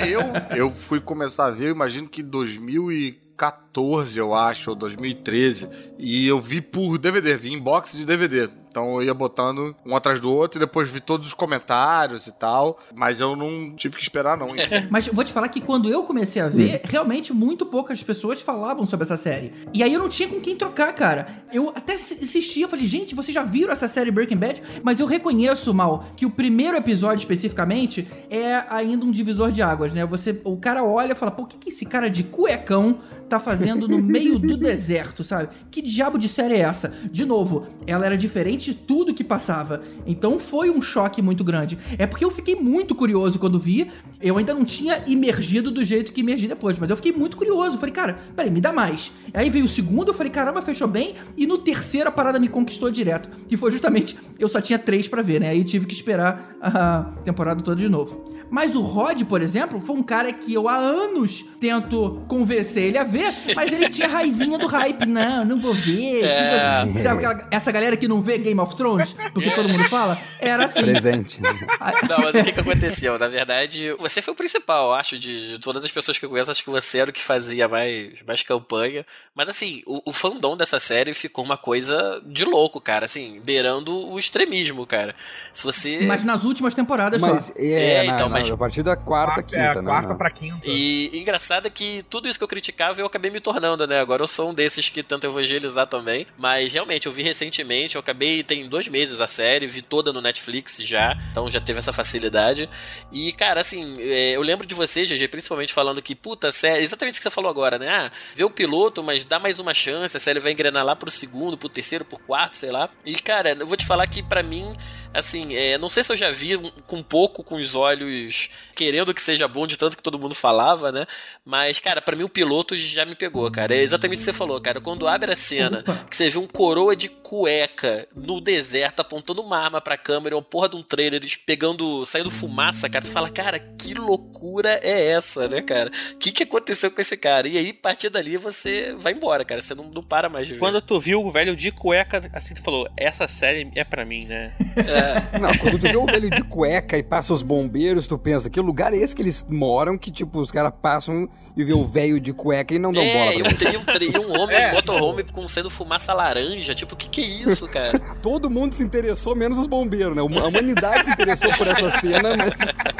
É, 0.00 0.06
eu, 0.08 0.20
eu 0.56 0.70
fui 0.70 1.00
começar 1.00 1.46
a 1.46 1.50
ver, 1.50 1.66
eu 1.68 1.72
imagino 1.74 2.08
que 2.08 2.20
em 2.22 2.24
2014, 2.24 4.18
eu 4.18 4.34
acho, 4.34 4.70
ou 4.70 4.76
2013. 4.76 5.68
E 5.98 6.26
eu 6.26 6.40
vi 6.40 6.60
por 6.60 6.98
DVD, 6.98 7.36
vi 7.36 7.52
em 7.52 7.58
box 7.60 7.96
de 7.96 8.04
DVD. 8.04 8.48
Então 8.70 8.94
eu 8.96 9.02
ia 9.02 9.14
botando 9.14 9.74
um 9.84 9.96
atrás 9.96 10.20
do 10.20 10.30
outro 10.30 10.58
e 10.58 10.60
depois 10.60 10.88
vi 10.88 11.00
todos 11.00 11.26
os 11.26 11.34
comentários 11.34 12.26
e 12.26 12.32
tal. 12.32 12.78
Mas 12.94 13.20
eu 13.20 13.34
não 13.34 13.74
tive 13.74 13.96
que 13.96 14.02
esperar, 14.02 14.36
não. 14.36 14.48
Mas 14.88 15.06
eu 15.06 15.12
vou 15.12 15.24
te 15.24 15.32
falar 15.32 15.48
que 15.48 15.60
quando 15.60 15.90
eu 15.90 16.04
comecei 16.04 16.40
a 16.40 16.48
ver, 16.48 16.80
realmente 16.84 17.32
muito 17.32 17.66
poucas 17.66 18.02
pessoas 18.02 18.40
falavam 18.40 18.86
sobre 18.86 19.04
essa 19.04 19.16
série. 19.16 19.52
E 19.74 19.82
aí 19.82 19.92
eu 19.92 20.00
não 20.00 20.08
tinha 20.08 20.28
com 20.28 20.40
quem 20.40 20.56
trocar, 20.56 20.92
cara. 20.94 21.26
Eu 21.52 21.72
até 21.74 21.94
assisti, 21.94 22.60
eu 22.60 22.68
falei, 22.68 22.86
gente, 22.86 23.14
vocês 23.14 23.34
já 23.34 23.42
viram 23.42 23.72
essa 23.72 23.88
série 23.88 24.10
Breaking 24.10 24.36
Bad? 24.36 24.62
Mas 24.82 25.00
eu 25.00 25.06
reconheço, 25.06 25.74
Mal, 25.74 26.04
que 26.16 26.24
o 26.24 26.30
primeiro 26.30 26.76
episódio 26.76 27.18
especificamente 27.18 28.06
é 28.30 28.64
ainda 28.70 29.04
um 29.04 29.10
divisor 29.10 29.50
de 29.50 29.62
águas, 29.62 29.92
né? 29.92 30.06
Você, 30.06 30.40
o 30.44 30.56
cara 30.56 30.84
olha 30.84 31.12
e 31.12 31.16
fala, 31.16 31.32
pô, 31.32 31.42
o 31.42 31.46
que, 31.46 31.58
que 31.58 31.68
esse 31.70 31.84
cara 31.84 32.08
de 32.08 32.22
cuecão 32.22 33.00
tá 33.30 33.40
fazendo 33.40 33.88
no 33.88 33.98
meio 33.98 34.38
do 34.38 34.56
deserto, 34.58 35.22
sabe? 35.22 35.48
Que 35.70 35.80
diabo 35.80 36.18
de 36.18 36.28
série 36.28 36.54
é 36.54 36.58
essa? 36.60 36.92
De 37.10 37.24
novo, 37.24 37.66
ela 37.86 38.04
era 38.04 38.16
diferente 38.16 38.72
de 38.72 38.76
tudo 38.76 39.14
que 39.14 39.22
passava. 39.22 39.82
Então 40.06 40.38
foi 40.38 40.68
um 40.68 40.82
choque 40.82 41.22
muito 41.22 41.44
grande. 41.44 41.78
É 41.96 42.06
porque 42.06 42.24
eu 42.24 42.30
fiquei 42.30 42.56
muito 42.56 42.94
curioso 42.94 43.38
quando 43.38 43.58
vi. 43.58 43.90
Eu 44.20 44.36
ainda 44.36 44.52
não 44.52 44.64
tinha 44.64 45.02
imergido 45.06 45.70
do 45.70 45.84
jeito 45.84 46.12
que 46.12 46.20
imergi 46.20 46.48
depois, 46.48 46.78
mas 46.78 46.90
eu 46.90 46.96
fiquei 46.96 47.12
muito 47.12 47.36
curioso. 47.36 47.78
Falei, 47.78 47.94
cara, 47.94 48.18
peraí, 48.34 48.50
me 48.50 48.60
dá 48.60 48.72
mais. 48.72 49.12
Aí 49.32 49.48
veio 49.48 49.64
o 49.64 49.68
segundo, 49.68 50.08
eu 50.08 50.14
falei, 50.14 50.30
caramba, 50.30 50.60
fechou 50.60 50.88
bem. 50.88 51.14
E 51.36 51.46
no 51.46 51.58
terceiro 51.58 52.08
a 52.08 52.12
parada 52.12 52.38
me 52.38 52.48
conquistou 52.48 52.90
direto. 52.90 53.28
Que 53.46 53.56
foi 53.56 53.70
justamente, 53.70 54.16
eu 54.38 54.48
só 54.48 54.60
tinha 54.60 54.78
três 54.78 55.06
pra 55.06 55.22
ver, 55.22 55.40
né? 55.40 55.48
Aí 55.48 55.62
tive 55.62 55.86
que 55.86 55.94
esperar 55.94 56.56
a 56.60 57.12
temporada 57.24 57.62
toda 57.62 57.80
de 57.80 57.88
novo. 57.88 58.39
Mas 58.50 58.74
o 58.74 58.80
Rod, 58.80 59.22
por 59.24 59.40
exemplo, 59.42 59.80
foi 59.80 59.96
um 59.96 60.02
cara 60.02 60.32
que 60.32 60.52
eu 60.52 60.68
há 60.68 60.76
anos 60.76 61.44
tento 61.60 62.22
convencer 62.28 62.84
ele 62.84 62.98
a 62.98 63.04
ver, 63.04 63.32
mas 63.54 63.72
ele 63.72 63.88
tinha 63.88 64.08
raivinha 64.08 64.58
do 64.58 64.66
hype. 64.66 65.06
Não, 65.06 65.44
não 65.44 65.60
vou 65.60 65.72
ver. 65.74 66.24
É. 66.24 66.84
Tipo, 66.86 67.02
sabe 67.02 67.24
aquela- 67.24 67.48
essa 67.50 67.70
galera 67.70 67.96
que 67.96 68.08
não 68.08 68.20
vê 68.20 68.38
Game 68.38 68.58
of 68.60 68.74
Thrones? 68.76 69.14
Porque 69.32 69.50
todo 69.52 69.68
mundo 69.68 69.84
fala? 69.88 70.20
Era 70.40 70.64
assim. 70.64 70.82
Presente. 70.82 71.40
Não, 71.40 72.18
mas 72.18 72.34
o 72.34 72.44
que, 72.44 72.52
que 72.52 72.60
aconteceu? 72.60 73.18
Na 73.18 73.28
verdade, 73.28 73.92
você 73.98 74.20
foi 74.20 74.32
o 74.34 74.36
principal, 74.36 74.88
eu 74.88 74.94
acho, 74.94 75.18
de, 75.18 75.52
de 75.52 75.58
todas 75.58 75.84
as 75.84 75.90
pessoas 75.90 76.18
que 76.18 76.24
eu 76.24 76.30
conheço, 76.30 76.50
acho 76.50 76.64
que 76.64 76.70
você 76.70 76.98
era 76.98 77.10
o 77.10 77.12
que 77.12 77.22
fazia 77.22 77.68
mais, 77.68 78.12
mais 78.26 78.42
campanha. 78.42 79.04
Mas 79.34 79.48
assim, 79.48 79.82
o, 79.86 80.10
o 80.10 80.12
fandom 80.12 80.56
dessa 80.56 80.78
série 80.78 81.14
ficou 81.14 81.44
uma 81.44 81.56
coisa 81.56 82.20
de 82.26 82.44
louco, 82.44 82.80
cara, 82.80 83.04
assim, 83.04 83.40
beirando 83.44 84.10
o 84.10 84.18
extremismo, 84.18 84.84
cara. 84.86 85.14
Se 85.52 85.62
você. 85.64 86.00
Mas 86.06 86.24
nas 86.24 86.42
últimas 86.44 86.74
temporadas 86.74 87.20
Mas 87.20 87.46
só. 87.46 87.52
é, 87.56 87.94
É, 87.94 88.06
na- 88.06 88.14
então, 88.14 88.28
na- 88.28 88.38
mas- 88.38 88.39
a 88.48 88.56
partir 88.56 88.82
da 88.82 88.96
quarta, 88.96 89.34
Quarta- 89.34 89.42
quinta, 89.42 89.78
é, 89.78 89.82
né? 89.82 89.88
quarta 89.90 90.14
pra 90.14 90.30
quinta. 90.30 90.60
E 90.64 91.10
engraçado 91.18 91.66
é 91.66 91.70
que 91.70 92.02
tudo 92.08 92.28
isso 92.28 92.38
que 92.38 92.44
eu 92.44 92.48
criticava 92.48 93.00
eu 93.00 93.06
acabei 93.06 93.30
me 93.30 93.40
tornando, 93.40 93.86
né? 93.86 94.00
Agora 94.00 94.22
eu 94.22 94.26
sou 94.28 94.50
um 94.50 94.54
desses 94.54 94.88
que 94.88 95.02
tenta 95.02 95.26
evangelizar 95.26 95.86
também. 95.86 96.26
Mas 96.38 96.72
realmente, 96.72 97.06
eu 97.06 97.12
vi 97.12 97.22
recentemente, 97.22 97.96
eu 97.96 98.00
acabei, 98.00 98.42
tem 98.42 98.68
dois 98.68 98.88
meses 98.88 99.20
a 99.20 99.26
série, 99.26 99.66
vi 99.66 99.82
toda 99.82 100.12
no 100.12 100.20
Netflix 100.20 100.78
já, 100.78 101.16
então 101.30 101.48
já 101.50 101.60
teve 101.60 101.78
essa 101.78 101.92
facilidade. 101.92 102.68
E, 103.12 103.32
cara, 103.32 103.60
assim, 103.60 103.96
é, 104.00 104.30
eu 104.36 104.42
lembro 104.42 104.66
de 104.66 104.74
você, 104.74 105.04
GG, 105.04 105.28
principalmente 105.28 105.72
falando 105.72 106.00
que, 106.00 106.14
puta, 106.14 106.48
a 106.48 106.52
série, 106.52 106.82
exatamente 106.82 107.14
o 107.14 107.18
que 107.18 107.22
você 107.24 107.30
falou 107.30 107.50
agora, 107.50 107.78
né? 107.78 107.88
Ah, 107.88 108.12
vê 108.34 108.44
o 108.44 108.50
piloto, 108.50 109.02
mas 109.02 109.24
dá 109.24 109.38
mais 109.38 109.58
uma 109.58 109.74
chance, 109.74 110.16
a 110.16 110.20
série 110.20 110.38
vai 110.40 110.52
engrenar 110.52 110.84
lá 110.84 110.94
pro 110.94 111.10
segundo, 111.10 111.56
pro 111.58 111.68
terceiro, 111.68 112.04
pro 112.04 112.18
quarto, 112.18 112.56
sei 112.56 112.70
lá. 112.70 112.88
E, 113.04 113.14
cara, 113.16 113.56
eu 113.58 113.66
vou 113.66 113.76
te 113.76 113.86
falar 113.86 114.06
que 114.06 114.22
pra 114.22 114.42
mim, 114.42 114.74
assim, 115.12 115.54
é, 115.54 115.76
não 115.78 115.88
sei 115.90 116.02
se 116.04 116.12
eu 116.12 116.16
já 116.16 116.30
vi 116.30 116.56
um- 116.56 116.70
com 116.86 117.02
pouco, 117.02 117.42
com 117.42 117.56
os 117.56 117.74
olhos 117.74 118.29
querendo 118.74 119.14
que 119.14 119.22
seja 119.22 119.46
bom, 119.48 119.66
de 119.66 119.76
tanto 119.76 119.96
que 119.96 120.02
todo 120.02 120.18
mundo 120.18 120.34
falava, 120.34 120.92
né? 120.92 121.06
Mas, 121.44 121.78
cara, 121.78 122.00
pra 122.00 122.16
mim 122.16 122.22
o 122.22 122.28
piloto 122.28 122.76
já 122.76 123.04
me 123.04 123.14
pegou, 123.14 123.50
cara. 123.50 123.74
É 123.74 123.82
exatamente 123.82 124.18
o 124.18 124.20
que 124.20 124.24
você 124.24 124.32
falou, 124.32 124.60
cara. 124.60 124.80
Quando 124.80 125.08
abre 125.08 125.32
a 125.32 125.36
cena, 125.36 125.82
que 126.08 126.16
você 126.16 126.30
vê 126.30 126.38
um 126.38 126.46
coroa 126.46 126.94
de 126.94 127.08
cueca 127.08 128.06
no 128.14 128.40
deserto 128.40 129.00
apontando 129.00 129.42
uma 129.42 129.58
arma 129.58 129.80
pra 129.80 129.96
câmera, 129.96 130.36
uma 130.36 130.42
porra 130.42 130.68
de 130.68 130.76
um 130.76 130.82
trailer, 130.82 131.20
eles 131.20 131.36
pegando, 131.36 132.04
saindo 132.04 132.30
fumaça, 132.30 132.88
cara, 132.88 133.04
tu 133.04 133.10
fala, 133.10 133.30
cara, 133.30 133.58
que 133.58 133.94
loucura 133.94 134.80
é 134.82 135.10
essa, 135.10 135.48
né, 135.48 135.62
cara? 135.62 135.90
O 136.12 136.18
que, 136.18 136.32
que 136.32 136.42
aconteceu 136.42 136.90
com 136.90 137.00
esse 137.00 137.16
cara? 137.16 137.48
E 137.48 137.56
aí, 137.58 137.70
a 137.70 137.82
partir 137.82 138.08
dali, 138.08 138.36
você 138.36 138.94
vai 138.98 139.12
embora, 139.12 139.44
cara. 139.44 139.60
Você 139.60 139.74
não, 139.74 139.84
não 139.84 140.02
para 140.02 140.28
mais 140.28 140.46
de 140.46 140.54
ver. 140.54 140.60
Quando 140.60 140.80
tu 140.80 140.98
viu 140.98 141.24
o 141.24 141.30
velho 141.30 141.56
de 141.56 141.70
cueca, 141.70 142.20
assim, 142.32 142.54
tu 142.54 142.62
falou, 142.62 142.88
essa 142.96 143.26
série 143.28 143.70
é 143.74 143.84
pra 143.84 144.04
mim, 144.04 144.26
né? 144.26 144.52
Não, 145.40 145.56
quando 145.58 145.78
tu 145.78 145.88
vê 145.88 145.96
o 145.96 146.06
velho 146.06 146.30
de 146.30 146.42
cueca 146.42 146.96
e 146.96 147.02
passa 147.02 147.32
os 147.32 147.42
bombeiros, 147.42 148.06
tu 148.06 148.18
pensa, 148.20 148.48
que 148.50 148.60
lugar 148.60 148.92
é 148.92 148.96
esse 148.98 149.14
que 149.16 149.22
eles 149.22 149.46
moram 149.48 149.98
que, 149.98 150.10
tipo, 150.10 150.38
os 150.40 150.50
caras 150.50 150.72
passam 150.80 151.28
e 151.56 151.64
vê 151.64 151.72
o 151.72 151.84
velho 151.84 152.20
de 152.20 152.32
cueca 152.32 152.74
e 152.74 152.78
não 152.78 152.92
dão 152.92 153.02
bola 153.02 153.14
É, 153.32 153.34
e 153.38 153.42
pra 153.42 153.50
um, 153.50 153.54
tri- 153.54 153.76
um, 153.76 153.84
tri- 153.84 154.18
um 154.18 154.40
homem 154.40 154.56
É. 154.56 154.70
um 154.70 154.74
motorhome 154.74 155.24
com 155.24 155.46
sendo 155.48 155.68
fumaça 155.70 156.12
laranja. 156.14 156.74
Tipo, 156.74 156.94
o 156.94 156.96
que 156.96 157.08
que 157.08 157.20
é 157.22 157.24
isso, 157.48 157.66
cara? 157.68 157.98
Todo 158.22 158.48
mundo 158.50 158.74
se 158.74 158.82
interessou, 158.84 159.34
menos 159.34 159.58
os 159.58 159.66
bombeiros, 159.66 160.14
né? 160.14 160.20
A 160.20 160.24
humanidade 160.24 161.06
se 161.06 161.10
interessou 161.10 161.50
por 161.56 161.66
essa 161.66 161.90
cena, 161.90 162.36
mas 162.36 162.52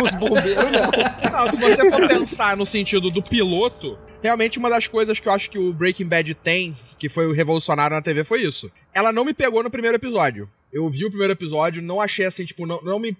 os 0.02 0.14
bombeiros 0.16 0.64
não. 0.72 1.30
Não, 1.30 1.50
se 1.50 1.56
você 1.58 1.90
for 1.90 2.08
pensar 2.08 2.56
no 2.56 2.66
sentido 2.66 3.10
do 3.10 3.22
piloto, 3.22 3.98
realmente 4.22 4.58
uma 4.58 4.70
das 4.70 4.86
coisas 4.86 5.18
que 5.20 5.28
eu 5.28 5.32
acho 5.32 5.50
que 5.50 5.58
o 5.58 5.72
Breaking 5.72 6.06
Bad 6.08 6.34
tem, 6.34 6.76
que 6.98 7.08
foi 7.08 7.26
o 7.26 7.32
revolucionário 7.32 7.94
na 7.94 8.02
TV, 8.02 8.24
foi 8.24 8.42
isso. 8.42 8.70
Ela 8.94 9.12
não 9.12 9.24
me 9.24 9.32
pegou 9.34 9.62
no 9.62 9.70
primeiro 9.70 9.96
episódio. 9.96 10.48
Eu 10.72 10.88
vi 10.88 11.04
o 11.04 11.10
primeiro 11.10 11.32
episódio, 11.32 11.82
não 11.82 12.00
achei 12.00 12.24
assim, 12.24 12.44
tipo, 12.44 12.66
não, 12.66 12.80
não 12.82 12.98
me. 12.98 13.16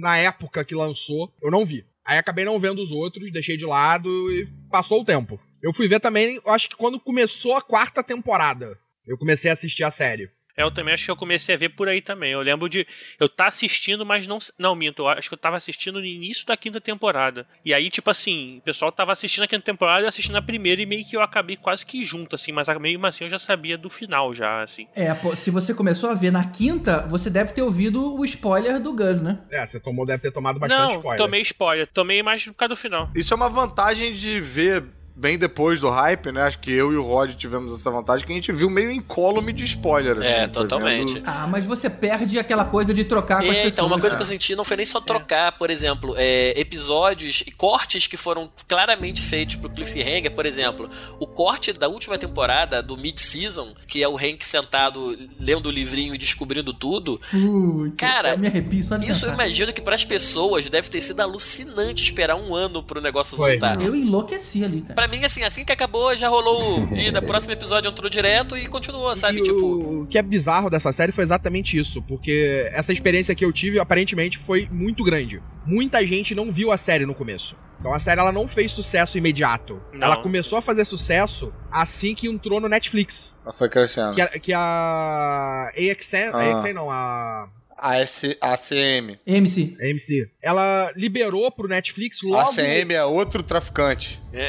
Na 0.00 0.16
época 0.18 0.64
que 0.64 0.74
lançou, 0.74 1.32
eu 1.42 1.50
não 1.50 1.64
vi. 1.64 1.84
Aí 2.04 2.18
acabei 2.18 2.44
não 2.44 2.58
vendo 2.58 2.82
os 2.82 2.90
outros, 2.90 3.32
deixei 3.32 3.56
de 3.56 3.64
lado 3.64 4.08
e 4.32 4.46
passou 4.70 5.00
o 5.00 5.04
tempo. 5.04 5.40
Eu 5.62 5.72
fui 5.72 5.86
ver 5.88 6.00
também, 6.00 6.40
acho 6.46 6.68
que 6.68 6.76
quando 6.76 6.98
começou 6.98 7.56
a 7.56 7.62
quarta 7.62 8.02
temporada, 8.02 8.76
eu 9.06 9.16
comecei 9.16 9.50
a 9.50 9.54
assistir 9.54 9.84
a 9.84 9.90
série. 9.90 10.28
É, 10.56 10.62
Eu 10.62 10.70
também 10.70 10.94
acho 10.94 11.04
que 11.04 11.10
eu 11.10 11.16
comecei 11.16 11.54
a 11.54 11.58
ver 11.58 11.70
por 11.70 11.88
aí 11.88 12.00
também. 12.00 12.32
Eu 12.32 12.40
lembro 12.40 12.68
de 12.68 12.86
eu 13.18 13.26
estar 13.26 13.46
assistindo, 13.46 14.04
mas 14.04 14.26
não. 14.26 14.38
Não, 14.58 14.74
minto. 14.74 15.02
Eu 15.02 15.08
acho 15.08 15.28
que 15.28 15.34
eu 15.34 15.38
tava 15.38 15.56
assistindo 15.56 16.00
no 16.00 16.06
início 16.06 16.46
da 16.46 16.56
quinta 16.56 16.80
temporada. 16.80 17.46
E 17.64 17.72
aí, 17.72 17.90
tipo 17.90 18.10
assim, 18.10 18.58
o 18.58 18.62
pessoal 18.62 18.92
tava 18.92 19.12
assistindo 19.12 19.44
a 19.44 19.46
quinta 19.46 19.64
temporada 19.64 20.04
e 20.04 20.08
assistindo 20.08 20.36
a 20.36 20.42
primeira, 20.42 20.82
e 20.82 20.86
meio 20.86 21.04
que 21.04 21.16
eu 21.16 21.22
acabei 21.22 21.56
quase 21.56 21.84
que 21.84 22.04
junto, 22.04 22.34
assim, 22.34 22.52
mas 22.52 22.68
mesmo 22.80 23.06
assim 23.06 23.24
eu 23.24 23.30
já 23.30 23.38
sabia 23.38 23.76
do 23.76 23.88
final 23.88 24.34
já, 24.34 24.62
assim. 24.62 24.86
É, 24.94 25.12
pô, 25.14 25.34
se 25.36 25.50
você 25.50 25.74
começou 25.74 26.10
a 26.10 26.14
ver 26.14 26.30
na 26.30 26.44
quinta, 26.44 27.00
você 27.08 27.30
deve 27.30 27.52
ter 27.52 27.62
ouvido 27.62 28.14
o 28.14 28.24
spoiler 28.24 28.80
do 28.80 28.92
Gus, 28.92 29.20
né? 29.20 29.38
É, 29.50 29.66
você 29.66 29.78
tomou, 29.80 30.06
deve 30.06 30.22
ter 30.22 30.32
tomado 30.32 30.58
bastante 30.58 30.80
não, 30.80 30.96
spoiler. 30.96 31.18
tomei 31.18 31.40
spoiler. 31.42 31.86
Tomei 31.86 32.22
mais 32.22 32.44
por 32.44 32.54
causa 32.54 32.70
do 32.70 32.76
final. 32.76 33.10
Isso 33.14 33.32
é 33.32 33.36
uma 33.36 33.48
vantagem 33.48 34.14
de 34.14 34.40
ver 34.40 34.84
bem 35.14 35.36
depois 35.38 35.78
do 35.80 35.88
hype, 35.90 36.32
né? 36.32 36.42
Acho 36.42 36.58
que 36.58 36.70
eu 36.72 36.92
e 36.92 36.96
o 36.96 37.02
Rod 37.02 37.34
tivemos 37.34 37.72
essa 37.72 37.90
vantagem 37.90 38.26
que 38.26 38.32
a 38.32 38.34
gente 38.34 38.50
viu 38.52 38.68
meio 38.70 38.90
incólume 38.90 39.52
de 39.52 39.64
spoiler. 39.64 40.18
assim, 40.18 40.26
É, 40.26 40.48
totalmente. 40.48 41.14
vendo- 41.14 41.24
Ah, 41.28 41.46
mas 41.46 41.64
você 41.66 41.88
perde 41.90 42.38
aquela 42.38 42.64
coisa 42.64 42.92
de 42.94 43.04
trocar 43.04 43.36
com 43.36 43.42
as 43.42 43.48
É, 43.50 43.52
pessoas. 43.54 43.72
então, 43.72 43.86
uma 43.86 43.98
coisa 44.00 44.16
que 44.16 44.22
eu 44.22 44.26
senti 44.26 44.54
não 44.56 44.64
foi 44.64 44.76
nem 44.76 44.86
só 44.86 45.00
trocar, 45.00 45.52
por 45.58 45.70
exemplo, 45.70 46.14
é, 46.16 46.58
episódios 46.58 47.42
e 47.46 47.50
cortes 47.52 48.06
que 48.06 48.16
foram 48.16 48.50
claramente 48.66 49.20
feitos 49.22 49.56
pro 49.56 49.68
Cliffhanger, 49.70 50.32
por 50.32 50.46
exemplo, 50.46 50.88
o 51.20 51.26
corte 51.26 51.72
da 51.72 51.88
última 51.88 52.16
temporada, 52.18 52.82
do 52.82 52.96
mid-season, 52.96 53.74
que 53.86 54.02
é 54.02 54.08
o 54.08 54.16
Hank 54.16 54.42
sentado 54.44 55.16
lendo 55.38 55.66
o 55.66 55.70
livrinho 55.70 56.14
e 56.14 56.18
descobrindo 56.18 56.72
tudo, 56.72 57.20
Putz, 57.30 57.94
Cara, 57.96 58.30
eu 58.30 58.38
me 58.38 58.46
arrepio 58.48 58.82
só 58.82 58.96
de 58.96 59.10
isso 59.10 59.26
eu 59.26 59.32
imagino 59.34 59.72
que 59.72 59.80
pras 59.80 60.04
pessoas 60.04 60.68
deve 60.68 60.88
ter 60.88 61.00
sido 61.00 61.20
alucinante 61.20 62.02
esperar 62.02 62.36
um 62.36 62.54
ano 62.54 62.82
pro 62.82 63.00
negócio 63.00 63.36
Foi. 63.36 63.52
voltar. 63.52 63.80
Eu 63.82 63.94
enlouqueci 63.94 64.64
ali, 64.64 64.80
cara. 64.80 64.94
Pra 65.02 65.08
mim, 65.08 65.24
assim, 65.24 65.42
assim 65.42 65.64
que 65.64 65.72
acabou, 65.72 66.16
já 66.16 66.28
rolou. 66.28 66.88
E 66.94 67.10
da 67.10 67.20
próximo 67.20 67.52
episódio 67.52 67.90
entrou 67.90 68.08
direto 68.08 68.56
e 68.56 68.68
continuou, 68.68 69.12
sabe? 69.16 69.38
E 69.38 69.42
tipo. 69.42 69.60
o... 69.60 70.02
o 70.02 70.06
que 70.06 70.16
é 70.16 70.22
bizarro 70.22 70.70
dessa 70.70 70.92
série 70.92 71.10
foi 71.10 71.24
exatamente 71.24 71.76
isso, 71.76 72.00
porque 72.02 72.70
essa 72.72 72.92
experiência 72.92 73.34
que 73.34 73.44
eu 73.44 73.52
tive 73.52 73.80
aparentemente 73.80 74.38
foi 74.38 74.68
muito 74.70 75.02
grande. 75.02 75.42
Muita 75.66 76.06
gente 76.06 76.36
não 76.36 76.52
viu 76.52 76.70
a 76.70 76.76
série 76.76 77.04
no 77.04 77.16
começo. 77.16 77.56
Então 77.80 77.92
a 77.92 77.98
série 77.98 78.20
ela 78.20 78.30
não 78.30 78.46
fez 78.46 78.70
sucesso 78.70 79.18
imediato. 79.18 79.82
Não. 79.98 80.06
Ela 80.06 80.18
começou 80.18 80.56
a 80.56 80.62
fazer 80.62 80.84
sucesso 80.84 81.52
assim 81.68 82.14
que 82.14 82.28
entrou 82.28 82.60
no 82.60 82.68
Netflix. 82.68 83.34
Ela 83.44 83.52
foi 83.52 83.68
crescendo. 83.68 84.14
Que 84.14 84.20
a, 84.20 84.28
que 84.28 84.52
a 84.54 85.72
AXN, 85.76 86.30
Ah. 86.32 86.52
AXN 86.52 86.74
não, 86.74 86.88
a 86.88 87.48
A 87.82 87.96
S- 87.98 88.38
ACM. 88.40 89.18
MC. 89.26 89.76
AMC, 89.82 90.30
ela 90.40 90.92
liberou 90.94 91.50
pro 91.50 91.66
Netflix 91.66 92.22
logo 92.22 92.50
ACM 92.50 92.92
é 92.92 93.04
outro 93.04 93.42
traficante. 93.42 94.22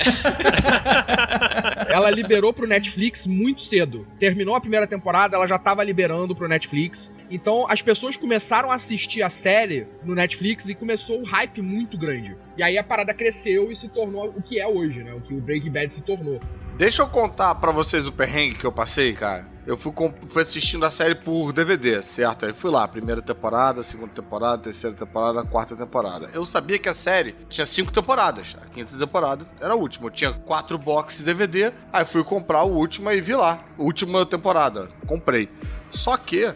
ela 1.89 2.10
liberou 2.10 2.54
pro 2.54 2.67
Netflix 2.67 3.26
muito 3.26 3.62
cedo. 3.62 4.08
Terminou 4.19 4.56
a 4.56 4.62
primeira 4.62 4.88
temporada, 4.88 5.36
ela 5.36 5.48
já 5.48 5.58
tava 5.58 5.84
liberando 5.84 6.36
pro 6.36 6.48
Netflix. 6.48 7.12
Então 7.30 7.65
as 7.69 7.82
pessoas 7.82 8.15
começaram 8.15 8.72
a 8.72 8.76
assistir 8.76 9.24
a 9.24 9.30
série 9.30 9.88
no 10.04 10.13
Netflix 10.13 10.67
e 10.69 10.76
começou 10.76 11.19
um 11.19 11.24
hype 11.24 11.62
muito 11.62 11.98
grande. 11.98 12.36
E 12.58 12.63
aí 12.63 12.78
a 12.78 12.84
parada 12.84 13.13
cresceu 13.13 13.72
e 13.72 13.76
se 13.76 13.89
tornou 13.89 14.28
o 14.30 14.41
que 14.41 14.60
é 14.60 14.67
hoje, 14.67 15.04
né? 15.04 15.13
O 15.13 15.22
que 15.22 15.34
o 15.34 15.41
Breaking 15.41 15.72
Bad 15.72 15.93
se 15.93 16.02
tornou. 16.02 16.39
Deixa 16.78 17.02
eu 17.02 17.08
contar 17.08 17.56
pra 17.56 17.72
vocês 17.72 18.06
o 18.06 18.12
perrengue 18.12 18.56
que 18.56 18.66
eu 18.66 18.72
passei, 18.72 19.14
cara. 19.14 19.46
Eu 19.66 19.78
fui, 19.78 19.94
fui 20.28 20.42
assistindo 20.42 20.86
a 20.86 20.92
série 20.92 21.16
por 21.16 21.54
DVD, 21.54 22.04
certo? 22.04 22.46
Aí 22.46 22.52
fui 22.52 22.70
lá, 22.70 22.86
primeira 22.86 23.22
temporada, 23.22 23.82
segunda 23.82 24.12
temporada, 24.12 24.58
terceira 24.58 24.94
temporada, 24.94 25.46
quarta 25.46 25.74
temporada. 25.76 26.30
Eu 26.34 26.46
sabia 26.46 26.78
que 26.78 26.90
a 26.90 26.94
série 26.94 27.34
tinha 27.48 27.66
cinco 27.66 27.90
temporadas. 27.90 28.58
A 28.62 28.66
quinta 28.68 28.98
temporada 28.98 29.46
era 29.62 29.72
a 29.74 29.76
última. 29.78 30.08
Eu 30.08 30.12
tinha 30.12 30.34
quatro 30.34 30.78
boxes 30.78 31.24
DVD, 31.24 31.72
aí 31.94 32.04
fui 32.04 32.24
comprar 32.26 32.64
o 32.64 32.74
último 32.74 33.10
e 33.10 33.22
vi 33.22 33.36
lá. 33.36 33.64
Última 33.78 34.26
temporada. 34.26 34.90
Comprei. 35.08 35.50
Só 35.92 36.18
que 36.18 36.52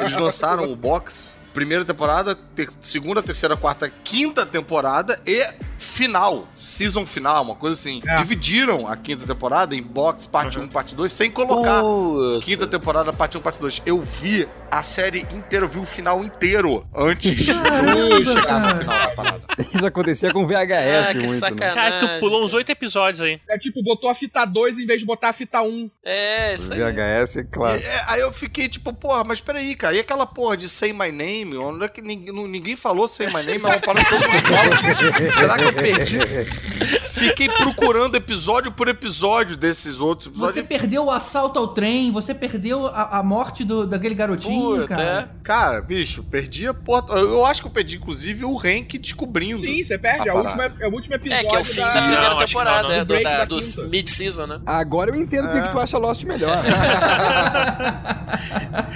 eles 0.00 0.14
lançaram 0.16 0.70
o 0.70 0.76
box. 0.76 1.38
Primeira 1.54 1.84
temporada, 1.84 2.34
ter- 2.34 2.68
segunda, 2.80 3.22
terceira, 3.22 3.56
quarta, 3.56 3.88
quinta 3.88 4.44
temporada 4.44 5.18
e 5.24 5.40
final. 5.78 6.46
Season 6.58 7.04
final, 7.06 7.42
uma 7.42 7.54
coisa 7.54 7.74
assim. 7.78 8.00
É. 8.06 8.16
Dividiram 8.16 8.88
a 8.88 8.96
quinta 8.96 9.26
temporada 9.26 9.74
em 9.74 9.82
box, 9.82 10.26
parte 10.26 10.58
1, 10.58 10.68
parte 10.68 10.94
2, 10.94 11.12
sem 11.12 11.30
colocar 11.30 11.80
Putz. 11.82 12.44
quinta 12.44 12.66
temporada, 12.66 13.12
parte 13.12 13.36
1, 13.36 13.40
parte 13.40 13.60
2. 13.60 13.82
Eu 13.84 14.00
vi 14.00 14.48
a 14.70 14.82
série 14.82 15.20
inteira, 15.30 15.64
eu 15.66 15.68
vi 15.68 15.78
o 15.78 15.84
final 15.86 16.24
inteiro 16.24 16.86
antes 16.94 17.36
de 17.36 17.44
chegar 17.44 17.80
no 17.82 18.16
final 18.16 18.84
da 18.84 19.08
parada. 19.14 19.42
Isso 19.58 19.86
acontecia 19.86 20.32
com 20.32 20.46
VHS 20.46 20.54
Ah, 20.54 21.12
que 21.12 21.18
muito, 21.18 21.30
né? 21.32 21.38
sacanagem. 21.38 21.74
Cara, 21.74 21.98
tu 22.16 22.20
pulou 22.20 22.44
uns 22.44 22.52
oito 22.54 22.70
episódios 22.70 23.20
aí. 23.20 23.40
É 23.48 23.58
tipo, 23.58 23.82
botou 23.82 24.10
a 24.10 24.14
fita 24.14 24.44
2 24.44 24.78
em 24.78 24.86
vez 24.86 25.00
de 25.00 25.06
botar 25.06 25.28
a 25.28 25.32
fita 25.32 25.60
1. 25.62 25.90
É, 26.04 26.54
isso 26.54 26.72
aí. 26.72 26.78
VHS 26.80 27.36
é 27.36 27.44
clássico. 27.44 27.86
É, 27.86 28.04
aí 28.08 28.20
eu 28.20 28.32
fiquei 28.32 28.68
tipo, 28.68 28.92
porra, 28.92 29.22
mas 29.22 29.40
peraí, 29.40 29.74
cara, 29.76 29.94
e 29.94 30.00
aquela 30.00 30.26
porra 30.26 30.56
de 30.56 30.68
Say 30.68 30.92
My 30.92 31.12
Name? 31.12 31.56
Onde 31.56 31.84
é 31.84 31.88
que 31.88 32.00
ninguém, 32.02 32.32
ninguém 32.48 32.74
falou 32.76 33.06
Say 33.06 33.26
My 33.28 33.42
Name? 33.44 33.62
É 33.62 33.66
uma 33.66 33.78
parada 33.80 34.04
que 34.04 34.10
todo 34.10 34.26
mundo 34.28 34.42
fala. 34.42 35.36
Será 35.36 35.56
que 35.56 35.63
eu 35.64 35.72
perdi? 35.72 36.18
Fiquei 37.14 37.48
procurando 37.48 38.16
episódio 38.16 38.70
por 38.72 38.88
episódio 38.88 39.56
desses 39.56 40.00
outros 40.00 40.26
Você 40.34 40.60
episódios. 40.60 40.66
perdeu 40.66 41.04
o 41.06 41.10
assalto 41.10 41.58
ao 41.58 41.68
trem, 41.68 42.10
você 42.10 42.34
perdeu 42.34 42.86
a, 42.88 43.18
a 43.18 43.22
morte 43.22 43.64
do, 43.64 43.86
daquele 43.86 44.14
garotinho, 44.14 44.82
Puta, 44.82 44.94
cara. 44.94 45.30
Cara, 45.42 45.80
bicho, 45.80 46.22
perdi 46.24 46.66
a 46.66 46.74
porra. 46.74 47.14
Eu 47.18 47.44
acho 47.46 47.60
que 47.62 47.66
eu 47.68 47.72
perdi, 47.72 47.96
inclusive, 47.96 48.44
o 48.44 48.56
Rank 48.56 48.94
descobrindo. 48.98 49.60
Sim, 49.60 49.82
você 49.82 49.96
perde. 49.96 50.28
a 50.28 50.32
É 50.32 50.34
o 50.34 50.38
último, 50.42 50.62
é 50.62 50.88
o 50.88 50.92
último 50.92 51.14
É, 51.14 51.16
episódio 51.16 51.48
que 51.50 51.56
é 51.56 51.60
o 51.60 51.64
fim 51.64 51.80
da, 51.80 51.86
da... 51.94 52.00
primeira 52.02 52.28
Não, 52.30 52.36
temporada, 52.38 52.82
não, 52.82 52.88
não. 52.88 52.94
é, 52.94 52.98
Do 52.98 53.04
do, 53.04 53.08
break 53.14 53.24
da, 53.24 53.36
da 53.38 53.44
do 53.44 53.58
quinta. 53.58 53.82
mid-season, 53.88 54.46
né? 54.46 54.60
Agora 54.66 55.10
eu 55.10 55.14
entendo 55.16 55.44
porque 55.48 55.62
que 55.62 55.70
tu 55.70 55.78
acha 55.80 55.96
Lost 55.98 56.24
melhor. 56.24 56.58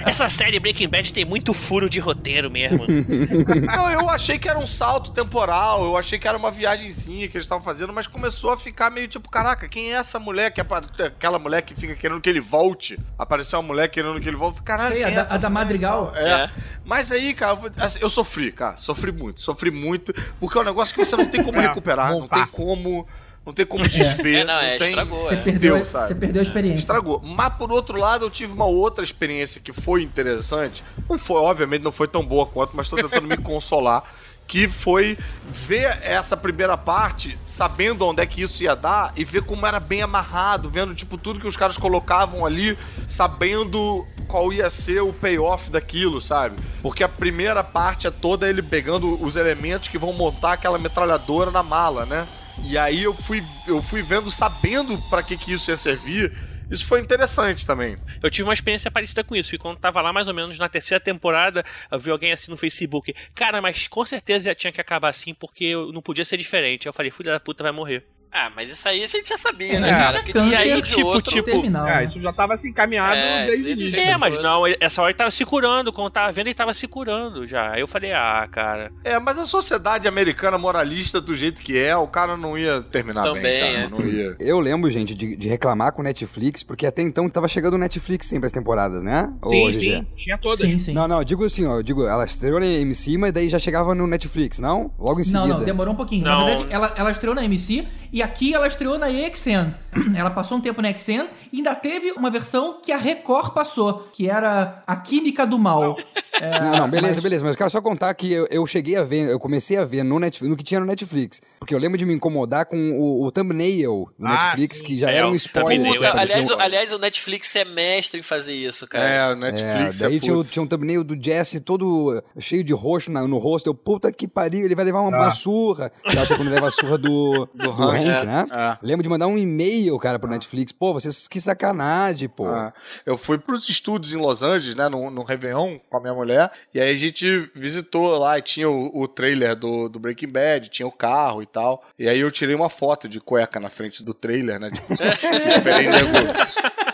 Essa 0.05 0.29
série 0.29 0.59
Breaking 0.59 0.89
Bad 0.89 1.11
tem 1.13 1.23
muito 1.25 1.53
furo 1.53 1.89
de 1.89 1.99
roteiro 1.99 2.49
mesmo. 2.49 2.85
Não, 3.65 3.91
eu 3.91 4.09
achei 4.09 4.37
que 4.39 4.49
era 4.49 4.57
um 4.57 4.67
salto 4.67 5.11
temporal, 5.11 5.83
eu 5.85 5.97
achei 5.97 6.17
que 6.17 6.27
era 6.27 6.37
uma 6.37 6.51
viagenzinha 6.59 7.27
que 7.27 7.37
eles 7.37 7.45
estavam 7.45 7.63
fazendo, 7.63 7.91
mas 7.93 8.05
começou 8.05 8.51
a 8.51 8.57
ficar 8.57 8.89
meio 8.91 9.07
tipo, 9.07 9.29
caraca, 9.29 9.67
quem 9.67 9.91
é 9.93 9.95
essa 9.95 10.19
mulher 10.19 10.51
que 10.51 10.59
apa- 10.61 10.83
aquela 11.05 11.39
mulher 11.39 11.61
que 11.61 11.73
fica 11.73 11.95
querendo 11.95 12.19
que 12.21 12.29
ele 12.29 12.39
volte? 12.41 12.99
Apareceu 13.17 13.57
uma 13.59 13.67
mulher 13.67 13.87
querendo 13.87 14.19
que 14.19 14.27
ele 14.27 14.37
volte. 14.37 14.61
Caralho, 14.61 14.95
Sei, 14.95 15.03
quem 15.03 15.05
a 15.05 15.09
é 15.11 15.15
da, 15.15 15.21
essa 15.21 15.35
a 15.35 15.37
da 15.37 15.49
Madrigal. 15.49 16.11
É. 16.15 16.29
É. 16.29 16.49
Mas 16.85 17.11
aí, 17.11 17.33
cara, 17.33 17.57
eu 17.63 17.71
assim, 17.83 17.99
eu 18.01 18.09
sofri, 18.09 18.51
cara. 18.51 18.77
Sofri 18.77 19.11
muito, 19.11 19.41
sofri 19.41 19.71
muito. 19.71 20.13
Porque 20.39 20.57
é 20.57 20.61
um 20.61 20.65
negócio 20.65 20.93
que 20.93 21.03
você 21.03 21.15
não 21.15 21.25
tem 21.27 21.43
como 21.43 21.59
É, 21.59 21.67
recuperar, 21.67 22.11
não 22.11 22.27
tem 22.27 22.45
como. 22.47 23.07
Não 23.45 23.53
tem 23.53 23.65
como 23.65 23.87
desver. 23.87 24.39
É, 24.39 24.43
não, 24.43 24.59
é, 24.59 24.77
tem, 24.77 24.89
estragou, 24.89 25.17
Você 25.17 25.33
é. 25.33 25.37
perdeu, 25.37 25.85
sabe? 25.85 26.07
você 26.09 26.15
perdeu 26.15 26.39
a 26.41 26.43
experiência. 26.43 26.79
Estragou. 26.79 27.19
Mas 27.23 27.53
por 27.55 27.71
outro 27.71 27.97
lado, 27.97 28.25
eu 28.25 28.29
tive 28.29 28.53
uma 28.53 28.65
outra 28.65 29.03
experiência 29.03 29.59
que 29.59 29.73
foi 29.73 30.03
interessante. 30.03 30.83
Não 31.09 31.17
foi, 31.17 31.37
obviamente, 31.41 31.81
não 31.81 31.91
foi 31.91 32.07
tão 32.07 32.23
boa 32.23 32.45
quanto, 32.45 32.75
mas 32.75 32.87
tô 32.89 32.97
tentando 32.97 33.27
me 33.27 33.37
consolar. 33.37 34.03
Que 34.49 34.67
foi 34.67 35.15
ver 35.47 35.99
essa 36.01 36.35
primeira 36.35 36.75
parte, 36.75 37.37
sabendo 37.45 38.05
onde 38.05 38.21
é 38.21 38.25
que 38.25 38.41
isso 38.41 38.63
ia 38.63 38.75
dar, 38.75 39.13
e 39.15 39.23
ver 39.23 39.43
como 39.43 39.65
era 39.65 39.79
bem 39.79 40.01
amarrado, 40.01 40.71
vendo, 40.71 40.95
tipo, 40.95 41.17
tudo 41.17 41.39
que 41.39 41.47
os 41.47 41.55
caras 41.55 41.77
colocavam 41.77 42.45
ali, 42.45 42.77
sabendo 43.07 44.05
qual 44.27 44.51
ia 44.51 44.69
ser 44.69 45.01
o 45.01 45.13
payoff 45.13 45.69
daquilo, 45.69 46.19
sabe? 46.19 46.57
Porque 46.81 47.03
a 47.03 47.09
primeira 47.09 47.63
parte 47.63 48.07
é 48.07 48.11
toda 48.11 48.49
ele 48.49 48.63
pegando 48.63 49.23
os 49.23 49.35
elementos 49.35 49.87
que 49.87 49.99
vão 49.99 50.11
montar 50.11 50.53
aquela 50.53 50.79
metralhadora 50.79 51.51
na 51.51 51.63
mala, 51.63 52.05
né? 52.07 52.27
E 52.63 52.77
aí 52.77 53.03
eu 53.03 53.13
fui, 53.13 53.43
eu 53.67 53.81
fui 53.83 54.01
vendo, 54.01 54.29
sabendo 54.31 54.97
pra 55.09 55.23
que, 55.23 55.37
que 55.37 55.53
isso 55.53 55.69
ia 55.69 55.77
servir. 55.77 56.35
Isso 56.69 56.85
foi 56.85 57.01
interessante 57.01 57.65
também. 57.65 57.97
Eu 58.21 58.29
tive 58.29 58.47
uma 58.47 58.53
experiência 58.53 58.91
parecida 58.91 59.23
com 59.23 59.35
isso. 59.35 59.55
E 59.55 59.57
quando 59.57 59.79
tava 59.79 60.01
lá 60.01 60.13
mais 60.13 60.27
ou 60.27 60.33
menos 60.33 60.57
na 60.59 60.69
terceira 60.69 61.03
temporada, 61.03 61.63
eu 61.91 61.99
vi 61.99 62.11
alguém 62.11 62.31
assim 62.31 62.51
no 62.51 62.57
Facebook. 62.57 63.15
Cara, 63.33 63.61
mas 63.61 63.87
com 63.87 64.05
certeza 64.05 64.53
tinha 64.53 64.71
que 64.71 64.81
acabar 64.81 65.09
assim, 65.09 65.33
porque 65.33 65.73
não 65.91 66.01
podia 66.01 66.25
ser 66.25 66.37
diferente. 66.37 66.85
Eu 66.85 66.93
falei, 66.93 67.11
filha 67.11 67.31
da 67.31 67.39
puta 67.39 67.63
vai 67.63 67.71
morrer. 67.71 68.05
Ah, 68.31 68.51
mas 68.55 68.69
isso 68.71 68.87
aí 68.87 69.01
a 69.03 69.07
gente 69.07 69.27
já 69.27 69.37
sabia, 69.37 69.79
né? 69.79 69.89
É, 69.89 69.93
cara? 69.95 70.17
é 70.19 70.21
Que 70.21 70.33
câncer, 70.33 70.51
ia 70.67 70.75
aí 70.75 70.81
tipo, 70.83 71.07
outro. 71.07 71.33
tipo- 71.33 71.49
terminal. 71.49 71.87
É, 71.87 72.05
isso 72.05 72.19
já 72.21 72.31
tava 72.31 72.53
assim 72.53 72.69
encaminhado 72.69 73.15
É, 73.15 73.47
desde 73.47 73.97
o 73.97 73.99
É, 73.99 74.17
mas 74.17 74.37
não, 74.37 74.63
essa 74.79 75.01
hora 75.01 75.09
ele 75.11 75.17
tava 75.17 75.31
se 75.31 75.43
curando. 75.45 75.91
Quando 75.91 76.11
tava 76.11 76.31
vendo, 76.31 76.47
ele 76.47 76.53
tava 76.53 76.73
se 76.73 76.87
curando 76.87 77.47
já. 77.47 77.71
Aí 77.73 77.81
eu 77.81 77.87
falei, 77.87 78.11
ah, 78.13 78.47
cara. 78.51 78.91
É, 79.03 79.17
mas 79.17 79.37
a 79.39 79.45
sociedade 79.47 80.07
americana 80.07 80.57
moralista 80.59 81.19
do 81.19 81.35
jeito 81.35 81.59
que 81.61 81.77
é, 81.77 81.95
o 81.97 82.07
cara 82.07 82.37
não 82.37 82.55
ia 82.57 82.81
terminar 82.83 83.23
Também, 83.23 83.41
bem, 83.41 83.59
cara. 83.65 83.77
é. 83.85 83.87
Não 83.89 84.01
ia. 84.01 84.35
Eu 84.39 84.59
lembro, 84.59 84.89
gente, 84.91 85.15
de, 85.15 85.35
de 85.35 85.47
reclamar 85.47 85.91
com 85.93 86.01
o 86.01 86.05
Netflix, 86.05 86.61
porque 86.61 86.85
até 86.85 87.01
então 87.01 87.27
tava 87.29 87.47
chegando 87.47 87.73
o 87.73 87.77
Netflix 87.79 88.27
sempre 88.27 88.45
as 88.45 88.51
temporadas, 88.51 89.01
né? 89.01 89.33
Sim, 89.43 89.65
Ô, 89.67 89.71
GG? 89.71 89.79
sim, 89.81 90.07
tinha 90.15 90.37
todas. 90.37 90.59
Sim, 90.59 90.77
sim. 90.77 90.93
Não, 90.93 91.07
não, 91.07 91.17
eu 91.17 91.23
digo 91.23 91.43
assim, 91.45 91.65
ó, 91.65 91.77
eu 91.77 91.83
digo, 91.83 92.05
ela 92.05 92.23
estreou 92.25 92.59
na 92.59 92.65
MC, 92.67 93.17
mas 93.17 93.31
daí 93.33 93.49
já 93.49 93.57
chegava 93.57 93.95
no 93.95 94.05
Netflix, 94.05 94.59
não? 94.59 94.91
Logo 94.99 95.19
em 95.19 95.23
Não, 95.31 95.41
seguida. 95.41 95.57
não, 95.57 95.65
demorou 95.65 95.93
um 95.95 95.97
pouquinho. 95.97 96.25
Não. 96.25 96.39
Na 96.41 96.45
verdade, 96.45 96.67
ela, 96.69 96.93
ela 96.95 97.11
estreou 97.11 97.33
na 97.35 97.43
MC 97.43 97.87
e 98.11 98.18
aqui 98.21 98.53
ela 98.53 98.67
estreou 98.67 98.97
na 98.97 99.09
EXN. 99.11 99.73
Ela 100.15 100.29
passou 100.29 100.59
um 100.59 100.61
tempo 100.61 100.83
na 100.83 100.91
EXN 100.91 101.25
e 101.51 101.57
ainda 101.57 101.73
teve 101.73 102.11
uma 102.11 102.29
versão 102.29 102.79
que 102.79 102.91
a 102.91 102.97
Record 102.97 103.53
passou, 103.53 104.07
que 104.13 104.29
era 104.29 104.83
A 104.85 104.95
Química 104.95 105.47
do 105.47 105.57
Mal. 105.57 105.97
É, 106.39 106.59
Não, 106.61 106.77
não, 106.77 106.87
beleza, 106.89 107.15
mas- 107.15 107.23
beleza. 107.23 107.43
Mas 107.43 107.53
eu 107.55 107.57
quero 107.57 107.69
só 107.71 107.81
contar 107.81 108.13
que 108.13 108.31
eu, 108.31 108.47
eu 108.51 108.65
cheguei 108.67 108.95
a 108.97 109.03
ver, 109.03 109.27
eu 109.29 109.39
comecei 109.39 109.77
a 109.77 109.83
ver 109.85 110.03
no 110.03 110.19
Netflix, 110.19 110.47
no 110.51 110.55
que 110.55 110.63
tinha 110.63 110.79
no 110.79 110.85
Netflix. 110.85 111.41
Porque 111.59 111.73
eu 111.73 111.79
lembro 111.79 111.97
de 111.97 112.05
me 112.05 112.13
incomodar 112.13 112.65
com 112.67 112.77
o, 112.99 113.25
o 113.25 113.31
thumbnail 113.31 114.09
do 114.17 114.27
Ah, 114.27 114.29
Netflix, 114.33 114.77
sim. 114.77 114.85
que 114.85 114.97
já 114.99 115.09
É, 115.09 115.15
era 115.17 115.27
um 115.27 115.31
o 115.31 115.35
spoiler. 115.35 115.91
Puta, 115.93 116.09
aparecia 116.09 116.35
aliás, 116.35 116.51
o- 116.51 116.59
aliás, 116.61 116.93
o 116.93 116.99
Netflix 116.99 117.55
é 117.55 117.65
mestre 117.65 118.19
em 118.19 118.23
fazer 118.23 118.53
isso, 118.53 118.87
cara. 118.87 119.03
É, 119.03 119.27
o 119.27 119.31
É, 119.31 119.35
Netflix 119.35 120.01
é, 120.01 120.07
daí 120.07 120.19
tinha, 120.19 120.35
o- 120.35 120.37
putz. 120.37 120.51
tinha 120.51 120.61
um 120.63 120.67
thumbnail 120.67 121.03
do 121.03 121.17
Jesse 121.21 121.59
todo 121.59 122.23
cheio 122.37 122.63
de 122.63 122.73
roxo 122.73 123.11
na- 123.11 123.27
no 123.27 123.39
rosto. 123.39 123.67
Eu, 123.67 123.73
puta 123.73 124.11
que 124.11 124.27
pariu, 124.27 124.65
ele 124.65 124.75
vai 124.75 124.85
levar 124.85 125.01
uma, 125.01 125.17
Ah. 125.17 125.21
uma 125.23 125.31
surra. 125.31 125.91
Eu 126.05 126.21
acho 126.21 126.33
que 126.33 126.39
quando 126.39 126.51
leva 126.51 126.67
a 126.67 126.71
surra 126.71 126.97
do, 126.99 127.49
do, 127.55 127.71
Hank, 127.71 128.05
Hank, 128.09 128.23
é, 128.23 128.25
né? 128.25 128.45
é. 128.51 128.77
Lembro 128.81 129.03
de 129.03 129.09
mandar 129.09 129.27
um 129.27 129.37
e-mail, 129.37 129.97
cara, 129.97 130.19
pro 130.19 130.29
Netflix. 130.29 130.71
Pô, 130.71 130.93
vocês 130.93 131.27
que 131.27 131.39
sacanagem, 131.39 132.29
pô. 132.29 132.47
Ah, 132.47 132.73
eu 133.05 133.17
fui 133.17 133.37
pros 133.37 133.67
estúdios 133.69 134.13
em 134.13 134.17
Los 134.17 134.41
Angeles, 134.41 134.75
né, 134.75 134.89
no, 134.89 135.09
no 135.09 135.23
Réveillon 135.23 135.77
com 135.89 135.97
a 135.97 135.99
minha 135.99 136.13
mulher, 136.13 136.51
e 136.73 136.79
aí 136.79 136.93
a 136.93 136.97
gente 136.97 137.51
visitou 137.55 138.17
lá 138.17 138.37
e 138.37 138.41
tinha 138.41 138.69
o, 138.69 138.91
o 138.93 139.07
trailer 139.07 139.55
do, 139.55 139.89
do 139.89 139.99
Breaking 139.99 140.29
Bad, 140.29 140.69
tinha 140.69 140.87
o 140.87 140.91
carro 140.91 141.41
e 141.41 141.45
tal. 141.45 141.83
E 141.97 142.07
aí 142.07 142.19
eu 142.19 142.31
tirei 142.31 142.55
uma 142.55 142.69
foto 142.69 143.07
de 143.07 143.19
cueca 143.19 143.59
na 143.59 143.69
frente 143.69 144.03
do 144.03 144.13
trailer, 144.13 144.59
né? 144.59 144.71
tipo, 144.71 144.93
esperei 145.47 145.89
nego. 145.89 146.09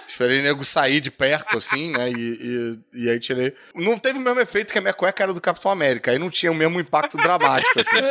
Esperei 0.08 0.42
nego 0.42 0.64
sair 0.64 1.00
de 1.02 1.10
perto, 1.12 1.58
assim, 1.58 1.92
né? 1.92 2.10
E, 2.12 2.78
e, 2.94 3.04
e 3.06 3.10
aí 3.10 3.20
tirei. 3.20 3.54
Não 3.74 3.98
teve 3.98 4.20
o 4.20 4.22
mesmo 4.22 4.40
efeito 4.40 4.72
que 4.72 4.78
a 4.78 4.82
minha 4.82 4.94
cueca 4.94 5.24
era 5.24 5.34
do 5.34 5.42
Capitão 5.42 5.72
América. 5.72 6.12
Aí 6.12 6.20
não 6.20 6.30
tinha 6.30 6.52
o 6.52 6.56
mesmo 6.56 6.80
impacto 6.80 7.18
dramático, 7.18 7.80
assim. 7.80 8.06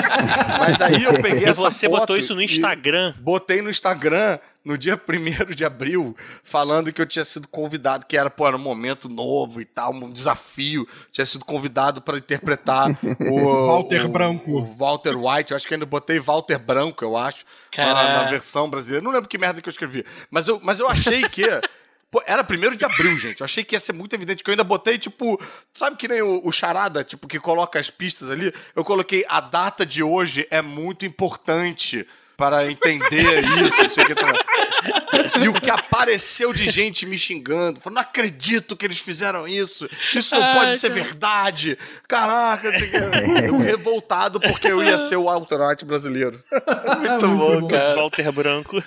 Mas 0.58 0.80
aí 0.80 1.04
eu 1.04 1.20
peguei 1.20 1.40
E 1.40 1.44
essa 1.44 1.54
você 1.60 1.86
foto 1.88 2.00
botou 2.00 2.16
isso 2.16 2.34
no 2.34 2.42
Instagram. 2.42 3.14
botei 3.18 3.60
no 3.62 3.70
Instagram 3.70 4.38
no 4.64 4.78
dia 4.78 4.98
1 5.06 5.54
de 5.54 5.64
abril, 5.64 6.16
falando 6.42 6.92
que 6.92 7.00
eu 7.02 7.06
tinha 7.06 7.24
sido 7.24 7.46
convidado, 7.46 8.06
que 8.06 8.16
era, 8.16 8.30
pô, 8.30 8.46
era 8.46 8.56
um 8.56 8.60
momento 8.60 9.08
novo 9.08 9.60
e 9.60 9.64
tal, 9.64 9.92
um 9.92 10.10
desafio. 10.10 10.88
Tinha 11.12 11.26
sido 11.26 11.44
convidado 11.44 12.00
para 12.00 12.16
interpretar 12.16 12.88
o. 13.30 13.66
Walter 13.66 14.06
o- 14.06 14.08
Branco. 14.08 14.50
O 14.50 14.64
Walter 14.74 15.16
White, 15.16 15.50
eu 15.50 15.56
acho 15.56 15.68
que 15.68 15.74
ainda 15.74 15.84
botei 15.86 16.18
Walter 16.18 16.58
Branco, 16.58 17.04
eu 17.04 17.16
acho, 17.16 17.44
na, 17.76 17.94
na 17.94 18.30
versão 18.30 18.70
brasileira. 18.70 19.04
Não 19.04 19.10
lembro 19.12 19.28
que 19.28 19.36
merda 19.36 19.60
que 19.60 19.68
eu 19.68 19.72
escrevi. 19.72 20.04
Mas 20.30 20.48
eu, 20.48 20.58
mas 20.62 20.80
eu 20.80 20.88
achei 20.88 21.22
que. 21.28 21.44
Pô, 22.10 22.22
era 22.26 22.42
1 22.48 22.76
de 22.76 22.84
abril, 22.84 23.18
gente. 23.18 23.40
Eu 23.40 23.44
achei 23.44 23.64
que 23.64 23.74
ia 23.74 23.80
ser 23.80 23.92
muito 23.92 24.14
evidente, 24.14 24.44
que 24.44 24.48
eu 24.48 24.52
ainda 24.52 24.62
botei, 24.62 24.96
tipo, 24.98 25.36
sabe 25.72 25.96
que 25.96 26.06
nem 26.06 26.22
o, 26.22 26.40
o 26.46 26.52
Charada, 26.52 27.02
tipo, 27.02 27.26
que 27.26 27.40
coloca 27.40 27.76
as 27.76 27.90
pistas 27.90 28.30
ali? 28.30 28.54
Eu 28.76 28.84
coloquei 28.84 29.24
a 29.28 29.40
data 29.40 29.84
de 29.84 30.00
hoje 30.00 30.46
é 30.48 30.62
muito 30.62 31.04
importante 31.04 32.06
para 32.36 32.70
entender 32.70 33.44
isso. 33.44 33.82
não 33.82 33.90
sei 33.90 34.04
o 34.04 34.06
que 34.06 34.14
tá. 34.14 34.32
E 35.40 35.48
o 35.48 35.60
que 35.60 35.70
apareceu 35.70 36.52
de 36.52 36.68
gente 36.70 37.06
me 37.06 37.16
xingando, 37.16 37.80
falando, 37.80 37.96
não 37.96 38.02
acredito 38.02 38.76
que 38.76 38.84
eles 38.84 38.98
fizeram 38.98 39.46
isso, 39.46 39.88
isso 40.14 40.34
não 40.34 40.54
pode 40.54 40.78
ser 40.78 40.90
verdade, 40.90 41.78
caraca, 42.08 42.68
eu 43.44 43.58
revoltado 43.58 44.40
porque 44.40 44.68
eu 44.68 44.82
ia 44.82 44.98
ser 44.98 45.16
o 45.16 45.24
Walter 45.24 45.60
White 45.60 45.84
brasileiro, 45.84 46.42
Muito 46.98 47.28
bom, 47.28 47.66
cara. 47.68 47.94
Walter 47.94 48.32
Branco. 48.32 48.82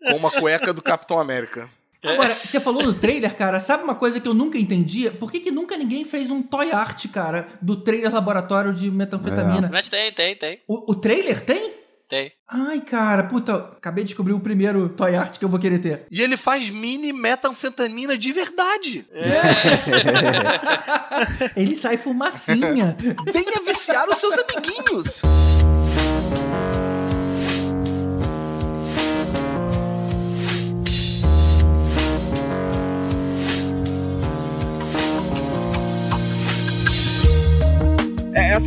com 0.00 0.16
uma 0.16 0.30
cueca 0.30 0.72
do 0.72 0.82
Capitão 0.82 1.18
América. 1.18 1.68
Agora, 2.04 2.34
você 2.34 2.60
falou 2.60 2.84
no 2.84 2.94
trailer, 2.94 3.34
cara, 3.34 3.58
sabe 3.58 3.82
uma 3.82 3.94
coisa 3.94 4.20
que 4.20 4.28
eu 4.28 4.34
nunca 4.34 4.56
entendia? 4.56 5.10
Por 5.10 5.30
que, 5.30 5.40
que 5.40 5.50
nunca 5.50 5.76
ninguém 5.76 6.04
fez 6.04 6.30
um 6.30 6.40
toy 6.40 6.70
art, 6.70 7.06
cara, 7.08 7.48
do 7.60 7.76
trailer 7.76 8.12
laboratório 8.12 8.72
de 8.72 8.90
metanfetamina? 8.90 9.68
Mas 9.72 9.88
tem, 9.88 10.12
tem, 10.12 10.36
tem, 10.36 10.60
O, 10.68 10.92
o 10.92 10.94
trailer 10.94 11.40
tem? 11.40 11.72
Tem. 12.08 12.32
Ai, 12.48 12.80
cara, 12.80 13.24
puta, 13.24 13.54
acabei 13.54 14.04
de 14.04 14.08
descobrir 14.08 14.32
o 14.32 14.40
primeiro 14.40 14.88
toy 14.88 15.16
art 15.16 15.38
que 15.38 15.44
eu 15.44 15.48
vou 15.48 15.58
querer 15.58 15.80
ter. 15.80 16.06
E 16.10 16.22
ele 16.22 16.36
faz 16.36 16.70
mini 16.70 17.12
metanfetamina 17.12 18.16
de 18.16 18.32
verdade. 18.32 19.06
Ele 21.56 21.74
sai 21.74 21.96
fumacinha. 21.96 22.96
Venha 23.32 23.62
viciar 23.64 24.08
os 24.08 24.18
seus 24.18 24.34
amiguinhos. 24.34 25.22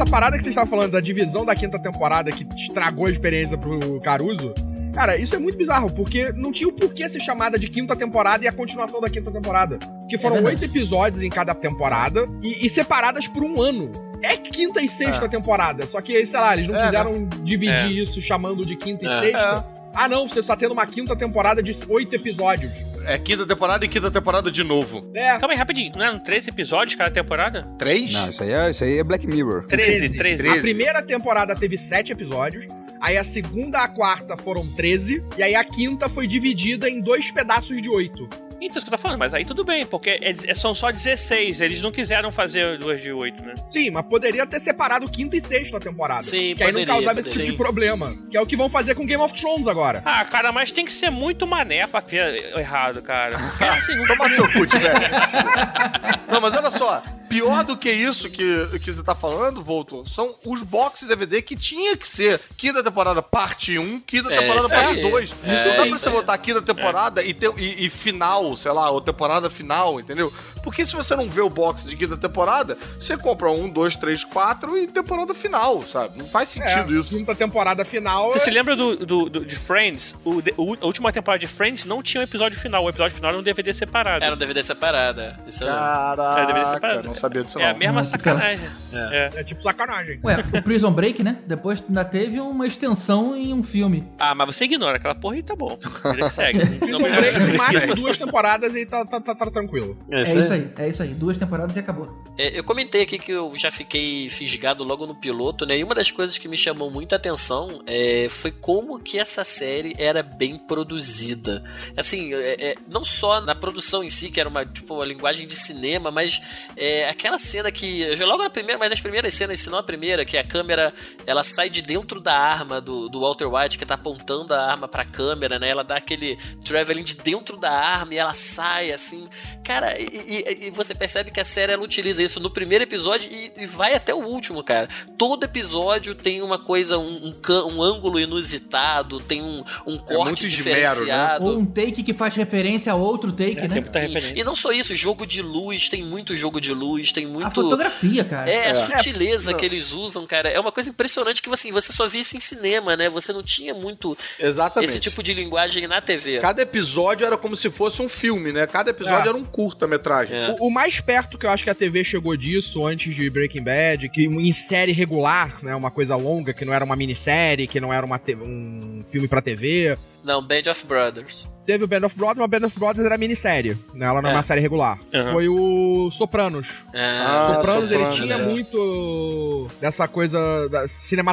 essa 0.01 0.09
parada 0.09 0.37
que 0.37 0.43
vocês 0.43 0.53
estavam 0.55 0.69
falando 0.69 0.91
da 0.93 1.01
divisão 1.01 1.45
da 1.45 1.53
quinta 1.53 1.77
temporada 1.77 2.31
que 2.31 2.47
estragou 2.55 3.07
a 3.07 3.11
experiência 3.11 3.57
pro 3.57 3.99
Caruso. 3.99 4.53
Cara, 4.93 5.17
isso 5.17 5.35
é 5.35 5.39
muito 5.39 5.57
bizarro, 5.57 5.91
porque 5.91 6.31
não 6.33 6.51
tinha 6.51 6.67
o 6.69 6.71
porquê 6.73 7.07
ser 7.09 7.19
chamada 7.19 7.59
de 7.59 7.69
quinta 7.69 7.95
temporada 7.95 8.43
e 8.43 8.47
a 8.47 8.51
continuação 8.51 8.99
da 9.01 9.09
quinta 9.09 9.29
temporada. 9.29 9.77
Porque 9.77 10.17
foram 10.17 10.37
É 10.37 10.41
verdade. 10.41 10.63
oito 10.63 10.71
episódios 10.77 11.21
em 11.21 11.29
cada 11.29 11.53
temporada 11.53 12.27
e, 12.41 12.65
e 12.65 12.69
separadas 12.69 13.27
por 13.27 13.43
um 13.43 13.61
ano. 13.61 13.91
É 14.21 14.35
quinta 14.35 14.81
e 14.81 14.87
sexta 14.89 15.27
temporada, 15.29 15.85
só 15.85 16.01
que, 16.01 16.25
sei 16.25 16.39
lá, 16.39 16.53
eles 16.55 16.67
não 16.67 16.75
É, 16.75 16.85
quiseram 16.85 17.27
dividir 17.43 17.75
É. 17.75 17.87
isso 17.87 18.21
chamando 18.21 18.65
de 18.65 18.75
quinta 18.77 19.05
e 19.05 19.07
É. 19.07 19.19
sexta. 19.19 19.65
Ah, 19.93 20.07
não, 20.07 20.27
você 20.27 20.39
está 20.39 20.55
tendo 20.55 20.71
uma 20.71 20.85
quinta 20.85 21.15
temporada 21.15 21.61
de 21.61 21.77
oito 21.89 22.15
episódios. 22.15 22.71
É 23.09 23.17
quinta 23.17 23.43
temporada 23.43 23.83
e 23.83 23.89
quinta 23.89 24.11
temporada 24.11 24.51
de 24.51 24.63
novo. 24.63 25.09
É, 25.15 25.29
Calma 25.39 25.53
aí, 25.53 25.57
rapidinho. 25.57 25.91
Não 25.95 26.05
eram 26.05 26.19
13 26.19 26.51
episódios 26.51 26.93
cada 26.95 27.09
temporada? 27.09 27.63
Três? 27.79 28.13
Não, 28.13 28.29
isso 28.29 28.43
aí, 28.43 28.51
é, 28.51 28.69
isso 28.69 28.83
aí 28.83 28.99
é 28.99 29.03
Black 29.03 29.25
Mirror. 29.25 29.65
13, 29.65 30.15
13. 30.15 30.47
A 30.47 30.61
primeira 30.61 31.01
temporada 31.01 31.55
teve 31.55 31.75
sete 31.75 32.11
episódios, 32.11 32.67
aí 33.01 33.17
a 33.17 33.23
segunda 33.23 33.79
e 33.79 33.81
a 33.81 33.87
quarta 33.87 34.37
foram 34.37 34.63
13, 34.75 35.23
e 35.39 35.41
aí 35.41 35.55
a 35.55 35.63
quinta 35.63 36.07
foi 36.07 36.27
dividida 36.27 36.87
em 36.87 37.01
dois 37.01 37.31
pedaços 37.31 37.81
de 37.81 37.89
oito. 37.89 38.29
Então, 38.61 38.77
isso 38.77 38.85
que 38.85 38.93
eu 38.93 38.97
tô 38.97 39.01
falando, 39.01 39.17
mas 39.19 39.33
aí 39.33 39.45
tudo 39.45 39.63
bem, 39.63 39.85
porque 39.85 40.09
é- 40.09 40.31
é- 40.47 40.53
são 40.55 40.73
só 40.75 40.91
16. 40.91 41.61
Eles 41.61 41.81
não 41.81 41.91
quiseram 41.91 42.31
fazer 42.31 42.77
duas 42.77 43.01
de 43.01 43.11
8, 43.11 43.41
né? 43.43 43.53
Sim, 43.69 43.89
mas 43.91 44.05
poderia 44.05 44.45
ter 44.45 44.59
separado 44.59 45.09
quinta 45.09 45.35
e 45.37 45.41
sexta 45.41 45.79
temporada. 45.79 46.21
Sim, 46.21 46.53
que 46.55 46.63
aí 46.63 46.71
não 46.71 46.79
poderia, 46.81 46.93
causava 46.93 47.19
esse 47.19 47.31
tipo 47.31 47.45
de 47.51 47.57
problema. 47.57 48.15
Que 48.29 48.37
é 48.37 48.41
o 48.41 48.45
que 48.45 48.55
vão 48.57 48.69
fazer 48.69 48.95
com 48.95 49.05
Game 49.05 49.21
of 49.23 49.33
Thrones 49.39 49.67
agora. 49.67 50.01
Ah, 50.05 50.23
cara, 50.25 50.51
mas 50.51 50.71
tem 50.71 50.85
que 50.85 50.91
ser 50.91 51.09
muito 51.09 51.47
mané 51.47 51.87
pra 51.87 51.99
ver 52.01 52.51
errado, 52.57 53.01
cara. 53.01 53.37
Porque, 53.37 53.63
assim, 53.63 53.95
não 53.95 54.05
Toma 54.05 54.29
seu 54.29 54.43
cu, 54.51 54.59
velho. 54.67 54.69
Não, 56.31 56.39
mas 56.41 56.53
olha 56.53 56.69
só. 56.69 57.01
Pior 57.27 57.63
do 57.63 57.77
que 57.77 57.91
isso 57.91 58.29
que, 58.29 58.79
que 58.79 58.91
você 58.91 59.03
tá 59.03 59.13
falando, 59.13 59.63
Volto, 59.63 60.03
são 60.09 60.35
os 60.45 60.63
boxes 60.63 61.07
DVD 61.07 61.41
que 61.43 61.55
tinha 61.55 61.95
que 61.95 62.07
ser 62.07 62.39
quinta 62.57 62.83
temporada 62.83 63.21
parte 63.21 63.77
1, 63.77 63.99
quinta 64.01 64.33
É, 64.33 64.39
temporada 64.39 64.67
parte 64.67 64.95
aí. 64.99 65.01
2. 65.09 65.33
É, 65.43 65.47
não 65.47 65.65
dá 65.69 65.75
pra 65.75 65.85
você 65.85 66.09
botar 66.09 66.37
quinta 66.39 66.61
temporada 66.61 67.23
e, 67.23 67.33
ter, 67.33 67.51
e, 67.57 67.85
e 67.85 67.89
final, 67.89 68.48
sei 68.55 68.71
lá, 68.71 68.89
ou 68.89 69.01
temporada 69.01 69.49
final, 69.49 69.99
entendeu? 69.99 70.31
Porque 70.63 70.85
se 70.85 70.93
você 70.95 71.15
não 71.15 71.29
vê 71.29 71.41
o 71.41 71.49
box 71.49 71.83
de 71.83 71.95
quinta 71.95 72.17
temporada, 72.17 72.77
você 72.99 73.17
compra 73.17 73.49
um, 73.51 73.69
dois, 73.69 73.95
três, 73.95 74.23
quatro 74.23 74.77
e 74.77 74.87
temporada 74.87 75.33
final, 75.33 75.81
sabe? 75.83 76.17
Não 76.17 76.25
faz 76.25 76.49
sentido 76.49 76.95
É, 76.95 76.99
isso. 76.99 77.09
Quinta 77.09 77.33
temporada 77.35 77.83
final. 77.85 78.31
Você 78.31 78.39
se 78.39 78.51
lembra 78.51 78.75
do, 78.75 79.05
do- 79.05 79.29
do- 79.29 79.45
de 79.45 79.55
Friends? 79.55 80.15
O, 80.23 80.41
de- 80.41 80.53
o- 80.57 80.75
a 80.81 80.85
última 80.85 81.11
temporada 81.11 81.39
de 81.39 81.47
Friends 81.47 81.85
não 81.85 82.01
tinha 82.01 82.21
um 82.21 82.23
episódio 82.23 82.57
final. 82.59 82.83
O 82.83 82.89
episódio 82.89 83.15
final 83.15 83.31
era 83.31 83.39
um 83.39 83.43
DVD 83.43 83.73
separado. 83.73 84.23
Era 84.23 84.35
um 84.35 84.37
DVD 84.37 84.61
separada. 84.63 85.37
Isso 85.47 85.63
lembro. 85.63 85.79
É, 85.79 86.45
deveria 86.45 86.65
ser 86.65 86.79
Caraca, 86.79 86.79
parado. 86.79 87.07
não 87.07 87.15
sabia 87.15 87.43
disso 87.43 87.59
É 87.59 87.65
a 87.65 87.71
não. 87.73 87.79
mesma 87.79 88.03
sacanagem. 88.03 88.69
É. 88.93 89.29
É 89.35 89.43
tipo 89.43 89.61
sacanagem. 89.63 90.19
Ué, 90.23 90.37
o 90.53 90.61
Prison 90.61 90.91
Break, 90.91 91.23
né? 91.23 91.37
Depois 91.45 91.83
ainda 91.87 92.03
teve 92.05 92.39
uma 92.39 92.65
extensão 92.67 93.35
em 93.35 93.53
um 93.53 93.63
filme. 93.63 94.07
Ah, 94.19 94.33
mas 94.35 94.55
você 94.55 94.65
ignora 94.65 94.97
aquela 94.97 95.15
porra 95.15 95.37
e 95.37 95.43
tá 95.43 95.55
bom. 95.55 95.77
Ele 96.13 96.29
segue. 96.29 96.59
Prison 96.79 96.99
Não 96.99 97.09
Break 97.11 97.57
mais 97.57 97.81
de 97.81 97.87
duas 97.95 98.17
temporadas 98.17 98.73
e 98.75 98.85
tá, 98.85 99.05
tá, 99.05 99.19
tá, 99.21 99.35
tá 99.35 99.45
tranquilo. 99.51 99.97
É 100.11 100.19
É 100.19 100.21
isso 100.23 100.37
aí. 100.39 100.48
Isso 100.53 100.53
aí, 100.77 100.85
é 100.85 100.89
isso 100.89 101.03
aí. 101.03 101.09
Duas 101.13 101.37
temporadas 101.37 101.75
e 101.75 101.79
acabou. 101.79 102.23
É, 102.37 102.57
eu 102.57 102.63
comentei 102.63 103.01
aqui 103.01 103.17
que 103.17 103.31
eu 103.31 103.51
já 103.55 103.69
fiquei 103.71 104.29
fisgado 104.29 104.83
logo 104.83 105.05
no 105.05 105.15
piloto, 105.15 105.65
né? 105.65 105.77
E 105.77 105.83
uma 105.83 105.93
das 105.95 106.09
coisas 106.11 106.37
que 106.37 106.47
me 106.47 106.57
chamou 106.57 106.89
muita 106.89 107.15
atenção 107.15 107.81
é, 107.85 108.27
foi 108.29 108.51
como 108.51 108.99
que 108.99 109.19
essa 109.19 109.43
série 109.43 109.93
era 109.97 110.23
bem 110.23 110.57
produzida. 110.57 111.63
Assim, 111.95 112.33
é, 112.33 112.69
é, 112.71 112.75
não 112.87 113.03
só 113.03 113.41
na 113.41 113.53
produção 113.55 114.03
em 114.03 114.09
si, 114.09 114.29
que 114.31 114.39
era 114.39 114.49
uma, 114.49 114.65
tipo, 114.65 114.93
uma 114.95 115.05
linguagem 115.05 115.47
de 115.47 115.55
cinema, 115.55 116.11
mas 116.11 116.41
é, 116.77 117.09
aquela 117.09 117.37
cena 117.37 117.71
que. 117.71 118.15
Logo 118.23 118.43
na 118.43 118.49
primeira, 118.49 118.77
mas 118.79 118.89
nas 118.89 119.01
primeiras 119.01 119.33
cenas, 119.33 119.59
se 119.59 119.69
não 119.69 119.77
a 119.79 119.83
primeira, 119.83 120.23
que 120.25 120.37
a 120.37 120.43
câmera 120.43 120.93
ela 121.25 121.43
sai 121.43 121.69
de 121.69 121.81
dentro 121.81 122.19
da 122.19 122.33
arma 122.37 122.79
do, 122.79 123.09
do 123.09 123.21
Walter 123.21 123.45
White, 123.47 123.77
que 123.77 123.85
tá 123.85 123.95
apontando 123.95 124.53
a 124.53 124.71
arma 124.71 124.87
pra 124.87 125.03
câmera, 125.03 125.59
né? 125.59 125.69
Ela 125.69 125.83
dá 125.83 125.97
aquele 125.97 126.37
traveling 126.63 127.03
de 127.03 127.15
dentro 127.15 127.57
da 127.57 127.71
arma 127.71 128.13
e 128.13 128.17
ela 128.17 128.33
sai 128.33 128.91
assim. 128.91 129.27
Cara, 129.63 129.99
e, 129.99 130.05
e- 130.27 130.38
e 130.67 130.71
você 130.71 130.93
percebe 130.95 131.31
que 131.31 131.39
a 131.39 131.45
série 131.45 131.71
ela 131.73 131.83
utiliza 131.83 132.21
isso 132.23 132.39
no 132.39 132.49
primeiro 132.49 132.83
episódio 132.83 133.29
e, 133.31 133.51
e 133.57 133.65
vai 133.65 133.93
até 133.93 134.13
o 134.13 134.19
último, 134.25 134.63
cara. 134.63 134.87
Todo 135.17 135.43
episódio 135.43 136.13
tem 136.15 136.41
uma 136.41 136.57
coisa, 136.59 136.97
um, 136.97 137.27
um, 137.27 137.31
can- 137.33 137.65
um 137.65 137.81
ângulo 137.81 138.19
inusitado, 138.19 139.19
tem 139.19 139.41
um, 139.41 139.63
um 139.85 139.97
corte 139.97 140.11
É 140.11 140.23
muito 140.23 140.45
esmero, 140.47 140.75
né? 140.79 140.85
diferenciado. 140.85 141.45
Ou 141.45 141.57
um 141.59 141.65
take 141.65 142.03
que 142.03 142.13
faz 142.13 142.35
referência 142.35 142.91
a 142.91 142.95
outro 142.95 143.31
take, 143.31 143.57
É, 143.57 143.61
tem 143.61 143.69
né? 143.69 143.81
muita 143.81 143.99
referência. 143.99 144.33
E, 144.35 144.39
e 144.41 144.43
não 144.43 144.55
só 144.55 144.71
isso, 144.71 144.95
jogo 144.95 145.25
de 145.25 145.41
luz, 145.41 145.89
tem 145.89 146.03
muito 146.03 146.35
jogo 146.35 146.59
de 146.59 146.73
luz, 146.73 147.11
tem 147.11 147.25
muito. 147.25 147.47
A 147.47 147.51
fotografia, 147.51 148.23
cara. 148.23 148.49
É, 148.49 148.69
a 148.71 148.75
sutileza 148.75 149.51
É, 149.51 149.53
que 149.53 149.65
eles 149.65 149.91
usam, 149.91 150.25
cara, 150.25 150.49
é 150.49 150.59
uma 150.59 150.71
coisa 150.71 150.89
impressionante 150.89 151.41
que 151.41 151.49
assim, 151.49 151.71
você 151.71 151.91
só 151.91 152.07
via 152.07 152.21
isso 152.21 152.35
em 152.35 152.39
cinema, 152.39 152.95
né? 152.95 153.09
Você 153.09 153.31
não 153.33 153.43
tinha 153.43 153.73
muito 153.73 154.17
Exatamente. 154.39 154.89
esse 154.89 154.99
tipo 154.99 155.21
de 155.23 155.33
linguagem 155.33 155.87
na 155.87 156.01
TV. 156.01 156.39
Cada 156.39 156.61
episódio 156.61 157.25
era 157.25 157.37
como 157.37 157.55
se 157.55 157.69
fosse 157.69 158.01
um 158.01 158.09
filme, 158.09 158.51
né? 158.51 158.65
Cada 158.67 158.89
episódio 158.91 159.25
É. 159.25 159.29
era 159.29 159.37
um 159.37 159.43
curta-metragem. 159.43 160.28
É. 160.31 160.55
O, 160.59 160.67
o 160.67 160.71
mais 160.71 160.99
perto 160.99 161.37
que 161.37 161.45
eu 161.45 161.49
acho 161.49 161.63
que 161.63 161.69
a 161.69 161.75
TV 161.75 162.03
chegou 162.03 162.35
disso 162.37 162.85
antes 162.85 163.13
de 163.15 163.29
Breaking 163.29 163.63
Bad, 163.63 164.09
que 164.09 164.25
em 164.25 164.51
série 164.51 164.91
regular, 164.91 165.63
né, 165.63 165.75
uma 165.75 165.91
coisa 165.91 166.15
longa, 166.15 166.53
que 166.53 166.65
não 166.65 166.73
era 166.73 166.83
uma 166.85 166.95
minissérie, 166.95 167.67
que 167.67 167.79
não 167.79 167.91
era 167.93 168.05
uma 168.05 168.17
te- 168.19 168.35
um 168.35 169.03
filme 169.11 169.27
pra 169.27 169.41
TV. 169.41 169.97
Não, 170.23 170.41
Band 170.41 170.69
of 170.69 170.85
Brothers. 170.85 171.47
Teve 171.65 171.85
o 171.85 171.87
Band 171.87 172.05
of 172.05 172.15
Brothers, 172.15 172.39
mas 172.39 172.49
Band 172.59 172.67
of 172.67 172.77
Brothers 172.77 173.05
era 173.05 173.17
minissérie, 173.17 173.77
né? 173.93 174.05
Ela 174.05 174.21
não 174.21 174.29
é 174.29 174.33
É. 174.33 174.35
uma 174.35 174.43
série 174.43 174.59
regular. 174.59 174.99
Aham. 175.13 175.31
Foi 175.31 175.47
o 175.47 176.11
Sopranos. 176.11 176.67
Ah, 176.93 177.53
Sopranos, 177.55 177.89
Sopranos, 177.89 177.91
ele 177.91 178.25
tinha 178.25 178.37
né? 178.37 178.45
muito 178.45 179.67
dessa 179.79 180.07
coisa 180.09 180.67
da- 180.67 180.87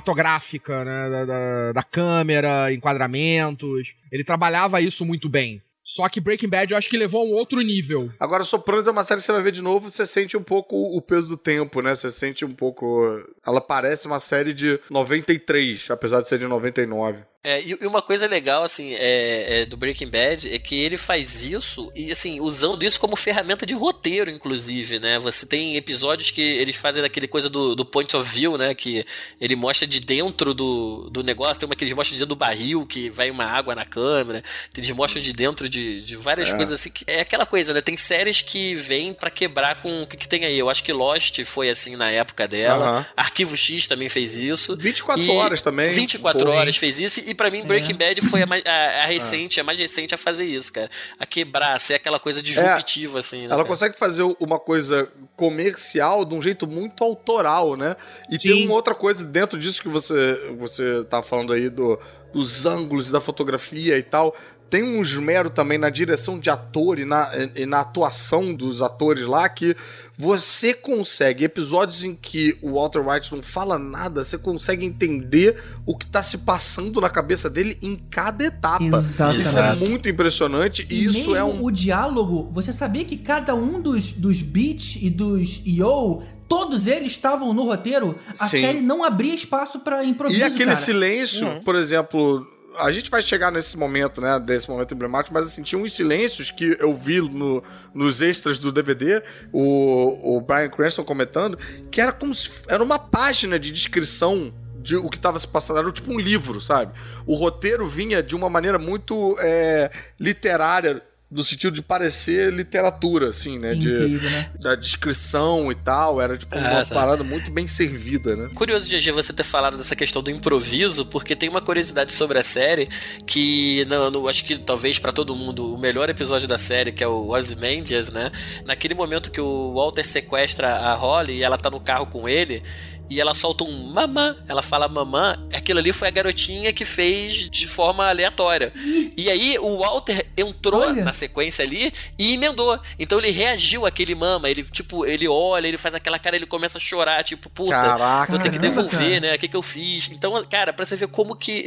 cinematográfica, 0.07 0.85
né? 0.85 1.11
Da, 1.11 1.25
da- 1.25 1.73
da 1.73 1.83
câmera, 1.83 2.73
enquadramentos. 2.73 3.89
Ele 4.11 4.23
trabalhava 4.25 4.81
isso 4.81 5.05
muito 5.05 5.29
bem. 5.29 5.61
Só 5.87 6.09
que 6.09 6.21
Breaking 6.21 6.49
Bad 6.49 6.73
eu 6.73 6.77
acho 6.77 6.91
que 6.91 6.99
levou 6.99 7.23
a 7.23 7.25
um 7.25 7.33
outro 7.33 7.61
nível. 7.61 8.11
Agora, 8.19 8.43
Sopranos 8.43 8.89
é 8.89 8.91
uma 8.91 9.05
série 9.05 9.21
que 9.21 9.27
você 9.27 9.33
vai 9.33 9.43
ver 9.43 9.53
de 9.53 9.63
novo, 9.63 9.89
você 9.89 10.05
sente 10.05 10.37
um 10.37 10.43
pouco 10.43 10.77
o 10.77 11.01
peso 11.01 11.29
do 11.29 11.37
tempo, 11.37 11.81
né? 11.81 11.95
Você 11.95 12.11
sente 12.11 12.45
um 12.45 12.51
pouco. 12.51 13.23
Ela 13.47 13.61
parece 13.61 14.07
uma 14.09 14.19
série 14.19 14.53
de 14.53 14.81
93, 14.91 15.89
apesar 15.91 16.21
de 16.21 16.29
ser 16.29 16.41
de 16.41 16.47
99. 16.49 17.23
É, 17.49 17.63
e, 17.63 17.75
uma 17.87 18.03
coisa 18.03 18.27
legal, 18.27 18.65
assim, 18.65 18.93
é, 18.95 19.61
é, 19.61 19.67
do 19.67 19.77
Breaking 19.77 20.09
Bad 20.09 20.53
é 20.53 20.59
que 20.59 20.75
ele 20.75 20.97
faz 20.97 21.45
isso 21.45 21.93
e, 21.95 22.11
assim, 22.11 22.41
usando 22.41 22.83
isso 22.83 22.99
como 22.99 23.15
ferramenta 23.15 23.65
de 23.65 23.73
roteiro, 23.73 24.29
inclusive, 24.29 24.99
né? 24.99 25.17
Você 25.21 25.47
tem 25.47 25.77
episódios 25.77 26.33
que 26.33 26.41
eles 26.43 26.75
fazem 26.75 27.01
daquele 27.01 27.29
coisa 27.29 27.49
do, 27.49 27.77
do 27.77 27.85
point 27.85 28.17
of 28.17 28.29
view, 28.29 28.59
né? 28.59 28.75
Que 28.75 29.07
ele 29.41 29.55
mostra 29.55 29.87
de 29.87 30.01
dentro 30.01 30.53
do, 30.53 31.09
do 31.09 31.23
negócio. 31.23 31.61
Tem 31.61 31.69
uma 31.69 31.77
que 31.77 31.85
eles 31.85 31.95
mostram 31.95 32.15
de 32.15 32.19
dentro 32.19 32.35
do 32.35 32.37
barril, 32.37 32.85
que 32.85 33.09
vai 33.11 33.31
uma 33.31 33.45
água 33.45 33.77
na 33.77 33.85
câmera. 33.85 34.43
Eles 34.77 34.91
mostram 34.91 35.23
de 35.23 35.33
dentro 35.33 35.69
de, 35.69 36.03
de 36.03 36.17
várias 36.17 36.53
coisas, 36.53 36.73
assim. 36.81 36.91
É 37.07 37.21
aquela 37.21 37.47
coisa, 37.47 37.73
né? 37.73 37.81
Tem 37.81 37.97
séries 37.97 38.41
que 38.41 38.75
vêm 38.75 39.15
pra 39.15 39.31
quebrar 39.31 39.81
com 39.81 40.03
o 40.03 40.07
que, 40.09 40.17
que 40.17 40.27
tem 40.27 40.45
aí. 40.45 40.59
Eu 40.59 40.69
acho 40.69 40.83
que 40.83 40.93
Lost 40.93 41.45
foi 41.45 41.71
assim 41.71 41.95
na 41.95 42.11
época 42.11 42.49
dela. 42.49 42.89
Aham. 42.89 43.07
Arquivo 43.17 43.57
X 43.57 43.87
também 43.87 44.09
fez 44.09 44.37
isso. 44.37 44.77
24 44.77 45.23
E 45.23 45.31
horas 45.31 45.63
também. 45.63 45.93
24 45.93 46.45
Porra. 46.45 46.59
horas 46.59 46.77
fez 46.77 46.99
isso, 46.99 47.21
e 47.25 47.36
pra 47.37 47.51
mim 47.51 47.65
Breaking 47.65 47.95
Bad 47.95 48.21
foi 48.23 48.43
a, 48.43 48.47
mais- 48.47 48.65
a- 48.67 49.03
a 49.03 49.07
recente, 49.07 49.61
a 49.61 49.65
mais 49.65 49.79
recente 49.79 50.15
a 50.15 50.19
fazer 50.19 50.45
isso, 50.45 50.73
cara. 50.73 50.91
A 51.19 51.25
quebrar, 51.27 51.79
ser 51.79 51.95
aquela 51.95 52.19
coisa 52.19 52.43
disruptiva, 52.43 53.19
assim, 53.21 53.41
né? 53.41 53.45
Ela 53.47 53.57
cara? 53.57 53.69
consegue 53.69 53.99
fazer 53.99 54.23
uma 54.41 54.59
coisa 54.59 55.09
comercial 55.37 56.25
de 56.25 56.35
um 56.35 56.43
jeito 56.43 56.67
muito 56.67 57.05
autoral, 57.05 57.77
né? 57.77 57.97
E 58.31 58.35
Sim. 58.37 58.41
tem 58.41 58.65
uma 58.67 58.75
outra 58.75 58.95
coisa 58.95 59.25
dentro 59.25 59.59
disso 59.59 59.81
que 59.83 59.89
você, 59.89 60.35
você 60.59 61.05
tá 61.05 61.23
falando 61.23 61.53
aí 61.53 61.69
do, 61.71 61.99
dos 62.33 62.67
ângulos 62.67 63.09
e 63.09 63.13
da 63.13 63.21
fotografia 63.21 63.97
e 63.97 64.03
tal. 64.03 64.35
Tem 64.69 64.83
um 64.83 65.01
esmero 65.01 65.49
também 65.49 65.79
na 65.79 65.89
direção 65.91 66.39
de 66.41 66.51
ator 66.51 66.99
e 66.99 67.05
na, 67.05 67.31
e 67.55 67.65
na 67.65 67.81
atuação 67.81 68.53
dos 68.55 68.83
atores 68.83 69.25
lá 69.27 69.49
que 69.49 69.77
você 70.19 70.75
consegue, 70.75 71.45
episódios 71.45 72.03
em 72.03 72.15
que 72.15 72.57
o 72.63 72.73
Walter 72.73 73.07
White 73.07 73.35
não 73.35 73.43
fala 73.43 73.79
nada, 73.79 74.25
você 74.25 74.37
consegue 74.37 74.85
entender 74.85 75.63
o 75.85 75.97
que 75.97 76.07
tá 76.07 76.23
se 76.23 76.39
passando 76.39 77.01
na 77.01 77.09
cabeça 77.11 77.49
dele 77.51 77.79
em 77.83 77.95
cada 78.11 78.45
etapa. 78.45 78.83
Exatamente. 78.83 79.41
Isso 79.43 79.59
é 79.59 79.75
muito 79.77 80.09
impressionante 80.09 80.87
e, 80.91 80.95
E 80.95 81.05
isso 81.05 81.19
mesmo 81.19 81.37
é 81.37 81.45
um 81.45 81.63
o 81.63 81.71
diálogo, 81.71 82.51
você 82.53 82.73
sabia 82.73 83.05
que 83.05 83.17
cada 83.19 83.55
um 83.55 83.81
dos, 83.81 84.11
dos 84.13 84.41
beats 84.43 84.99
e 85.01 85.11
dos 85.11 85.61
yo, 85.65 86.23
todos 86.49 86.87
eles 86.87 87.13
estavam 87.13 87.53
no 87.53 87.65
roteiro? 87.65 88.17
A 88.41 88.49
Sim. 88.49 88.61
série 88.63 88.81
não 88.81 89.05
abria 89.05 89.35
espaço 89.35 89.79
pra 89.81 90.03
improviso, 90.05 90.41
E 90.41 90.43
aquele 90.43 90.65
cara. 90.65 90.77
silêncio, 90.77 91.47
Uhum. 91.47 91.61
por 91.61 91.75
exemplo, 91.77 92.47
a 92.79 92.93
gente 92.93 93.11
vai 93.11 93.23
chegar 93.23 93.51
nesse 93.51 93.77
momento, 93.77 94.21
né, 94.21 94.39
desse 94.39 94.69
momento 94.69 94.95
emblemático, 94.95 95.33
mas 95.33 95.47
assim, 95.47 95.63
tinha 95.63 95.81
uns 95.81 95.95
silêncios 95.95 96.51
que 96.51 96.77
eu 96.79 96.97
vi 96.97 97.21
no, 97.21 97.63
nos 97.95 98.21
extras 98.21 98.59
do 98.59 98.73
DVD, 98.73 99.23
o, 99.53 100.37
o 100.37 100.41
Brian 100.41 100.69
Cranston 100.69 101.05
comentando, 101.05 101.59
que 101.91 102.01
era 102.01 102.13
como 102.13 102.35
se 102.35 102.51
era 102.69 102.83
uma 102.83 102.99
página 102.99 103.59
de 103.59 103.71
descrição 103.71 104.53
de 104.87 104.97
o 104.97 105.11
que 105.11 105.17
estava 105.17 105.39
se 105.39 105.49
passando, 105.49 105.81
era 105.81 105.91
tipo 105.91 106.13
um 106.13 106.21
livro, 106.21 106.61
sabe? 106.61 106.93
O 107.27 107.35
roteiro 107.35 107.89
vinha 107.89 108.23
de 108.23 108.37
uma 108.37 108.49
maneira 108.49 108.79
muito 108.79 109.37
é, 109.41 109.91
literária, 110.19 111.03
no 111.29 111.43
sentido 111.43 111.75
de 111.75 111.83
parecer 111.83 112.53
literatura, 112.53 113.31
assim, 113.31 113.59
né? 113.59 113.75
De, 113.75 113.89
Incrível, 113.89 114.31
né? 114.31 114.51
da 114.61 114.75
descrição 114.77 115.73
e 115.73 115.75
tal, 115.75 116.21
era 116.21 116.37
tipo 116.39 116.57
uma 116.57 116.81
Ah, 116.83 116.87
tá. 116.87 116.95
parada 116.95 117.25
muito 117.25 117.51
bem 117.51 117.67
servida, 117.67 118.37
né? 118.37 118.51
Curioso, 118.55 118.89
GG, 118.89 119.11
você 119.11 119.33
ter 119.33 119.43
falado 119.43 119.77
dessa 119.77 119.97
questão 119.97 120.23
do 120.23 120.31
improviso, 120.31 121.05
porque 121.07 121.35
tem 121.35 121.49
uma 121.49 121.61
curiosidade 121.61 122.13
sobre 122.13 122.39
a 122.39 122.43
série 122.45 122.89
que, 123.27 123.85
não, 123.89 124.09
não- 124.11 124.29
acho 124.29 124.45
que 124.45 124.57
talvez 124.57 124.99
pra 125.01 125.11
todo 125.11 125.35
mundo, 125.35 125.75
o 125.75 125.79
melhor 125.79 126.09
episódio 126.09 126.47
da 126.47 126.57
série, 126.57 126.93
que 126.93 127.03
é 127.03 127.09
o 127.09 127.29
Ozymandias, 127.31 128.13
né? 128.13 128.31
Naquele 128.65 128.95
momento 128.95 129.31
que 129.31 129.41
o 129.41 129.75
Walter 129.75 130.05
sequestra 130.05 130.77
a 130.77 130.95
Holly 130.95 131.39
e 131.39 131.43
ela 131.43 131.59
tá 131.59 131.69
no 131.69 131.81
carro 131.81 132.07
com 132.07 132.29
ele. 132.29 132.63
E 133.09 133.21
ela 133.21 133.35
solta 133.35 133.65
um 133.65 133.93
mamã, 133.93 134.37
ela 134.49 134.63
fala 134.63 134.89
mamã, 134.89 135.37
aquilo 135.55 135.79
ali 135.79 135.93
foi 135.93 136.09
a 136.09 136.11
garotinha 136.11 136.73
que 136.73 136.85
fez 136.85 137.49
de 137.51 137.67
forma 137.67 138.09
aleatória. 138.09 138.73
E 139.17 139.31
aí 139.31 139.59
o 139.59 139.79
Walter 139.79 140.27
entrou 140.37 140.81
Olha. 140.83 141.05
na 141.05 141.13
sequência 141.13 141.65
ali 141.65 141.93
e 142.19 142.35
emendou. 142.35 142.79
Então 142.99 143.19
ele 143.19 143.31
reagiu 143.31 143.87
àquele 143.87 144.15
mama, 144.15 144.51
ele 144.51 144.63
tipo, 144.65 145.07
ele 145.07 145.29
olha, 145.29 145.67
ele 145.67 145.79
faz 145.79 145.95
aquela 145.95 146.19
cara, 146.19 146.37
ele 146.37 146.47
começa 146.47 146.79
a 146.79 146.81
chorar, 146.81 147.23
tipo, 147.23 147.49
puta, 147.49 147.71
Caraca. 147.71 148.33
vou 148.33 148.41
ter 148.41 148.51
que 148.51 148.59
devolver, 148.59 148.91
cara. 148.91 149.21
né? 149.21 149.35
O 149.35 149.39
que, 149.39 149.49
que 149.49 149.57
eu 149.57 149.63
fiz? 149.63 150.11
Então, 150.11 150.45
cara, 150.47 150.73
pra 150.73 150.85
você 150.85 150.97
ver 150.97 151.09
como 151.09 151.37
que 151.37 151.67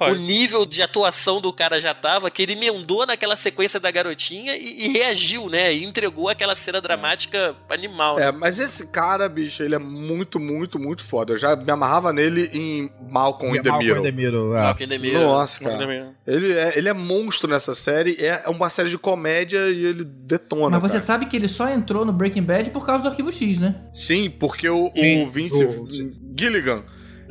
o 0.00 0.14
nível 0.14 0.64
de 0.64 0.82
atuação 0.82 1.40
do 1.40 1.52
cara 1.52 1.80
já 1.80 1.94
tava, 1.94 2.30
que 2.30 2.42
ele 2.42 2.52
emendou 2.52 3.06
naquela 3.06 3.36
sequência 3.36 3.78
da 3.78 3.90
garotinha 3.90 4.56
e, 4.56 4.86
e 4.86 4.88
reagiu, 4.88 5.48
né? 5.48 5.72
E 5.74 5.84
entregou 5.84 6.28
aquela 6.28 6.54
cena 6.54 6.80
dramática 6.80 7.54
animal. 7.68 8.16
né? 8.16 8.26
É, 8.28 8.32
mas 8.32 8.58
esse 8.58 8.86
cara, 8.86 9.28
bicho, 9.28 9.62
ele 9.62 9.74
é 9.74 9.78
muito, 9.78 10.40
muito, 10.40 10.77
muito 10.78 11.04
foda. 11.04 11.32
Eu 11.34 11.38
já 11.38 11.54
me 11.56 11.70
amarrava 11.70 12.12
nele 12.12 12.48
em 12.52 12.90
Malcolm 13.10 13.56
in 13.56 13.62
the 13.62 13.70
Malcolm 13.70 13.86
Middle. 13.86 13.98
in 14.06 14.10
the 14.10 14.12
Middle, 14.16 14.56
é. 14.56 14.62
Malcolm 14.62 14.84
in 14.84 14.88
the 14.88 14.98
Middle. 14.98 15.22
Nossa, 15.22 15.60
cara. 15.60 16.02
Ele 16.26 16.52
é, 16.52 16.78
ele 16.78 16.88
é 16.88 16.92
monstro 16.94 17.48
nessa 17.50 17.74
série. 17.74 18.16
É 18.18 18.48
uma 18.48 18.70
série 18.70 18.90
de 18.90 18.98
comédia 18.98 19.68
e 19.68 19.84
ele 19.84 20.04
detona. 20.04 20.70
Mas 20.80 20.82
você 20.82 20.94
cara. 20.98 21.04
sabe 21.04 21.26
que 21.26 21.36
ele 21.36 21.48
só 21.48 21.68
entrou 21.68 22.04
no 22.04 22.12
Breaking 22.12 22.42
Bad 22.42 22.70
por 22.70 22.86
causa 22.86 23.02
do 23.02 23.08
Arquivo 23.08 23.32
X, 23.32 23.58
né? 23.58 23.74
Sim, 23.92 24.30
porque 24.30 24.68
o, 24.68 24.86
o 24.86 25.30
Vince 25.30 25.64
o- 25.64 25.86
Gilligan 26.38 26.82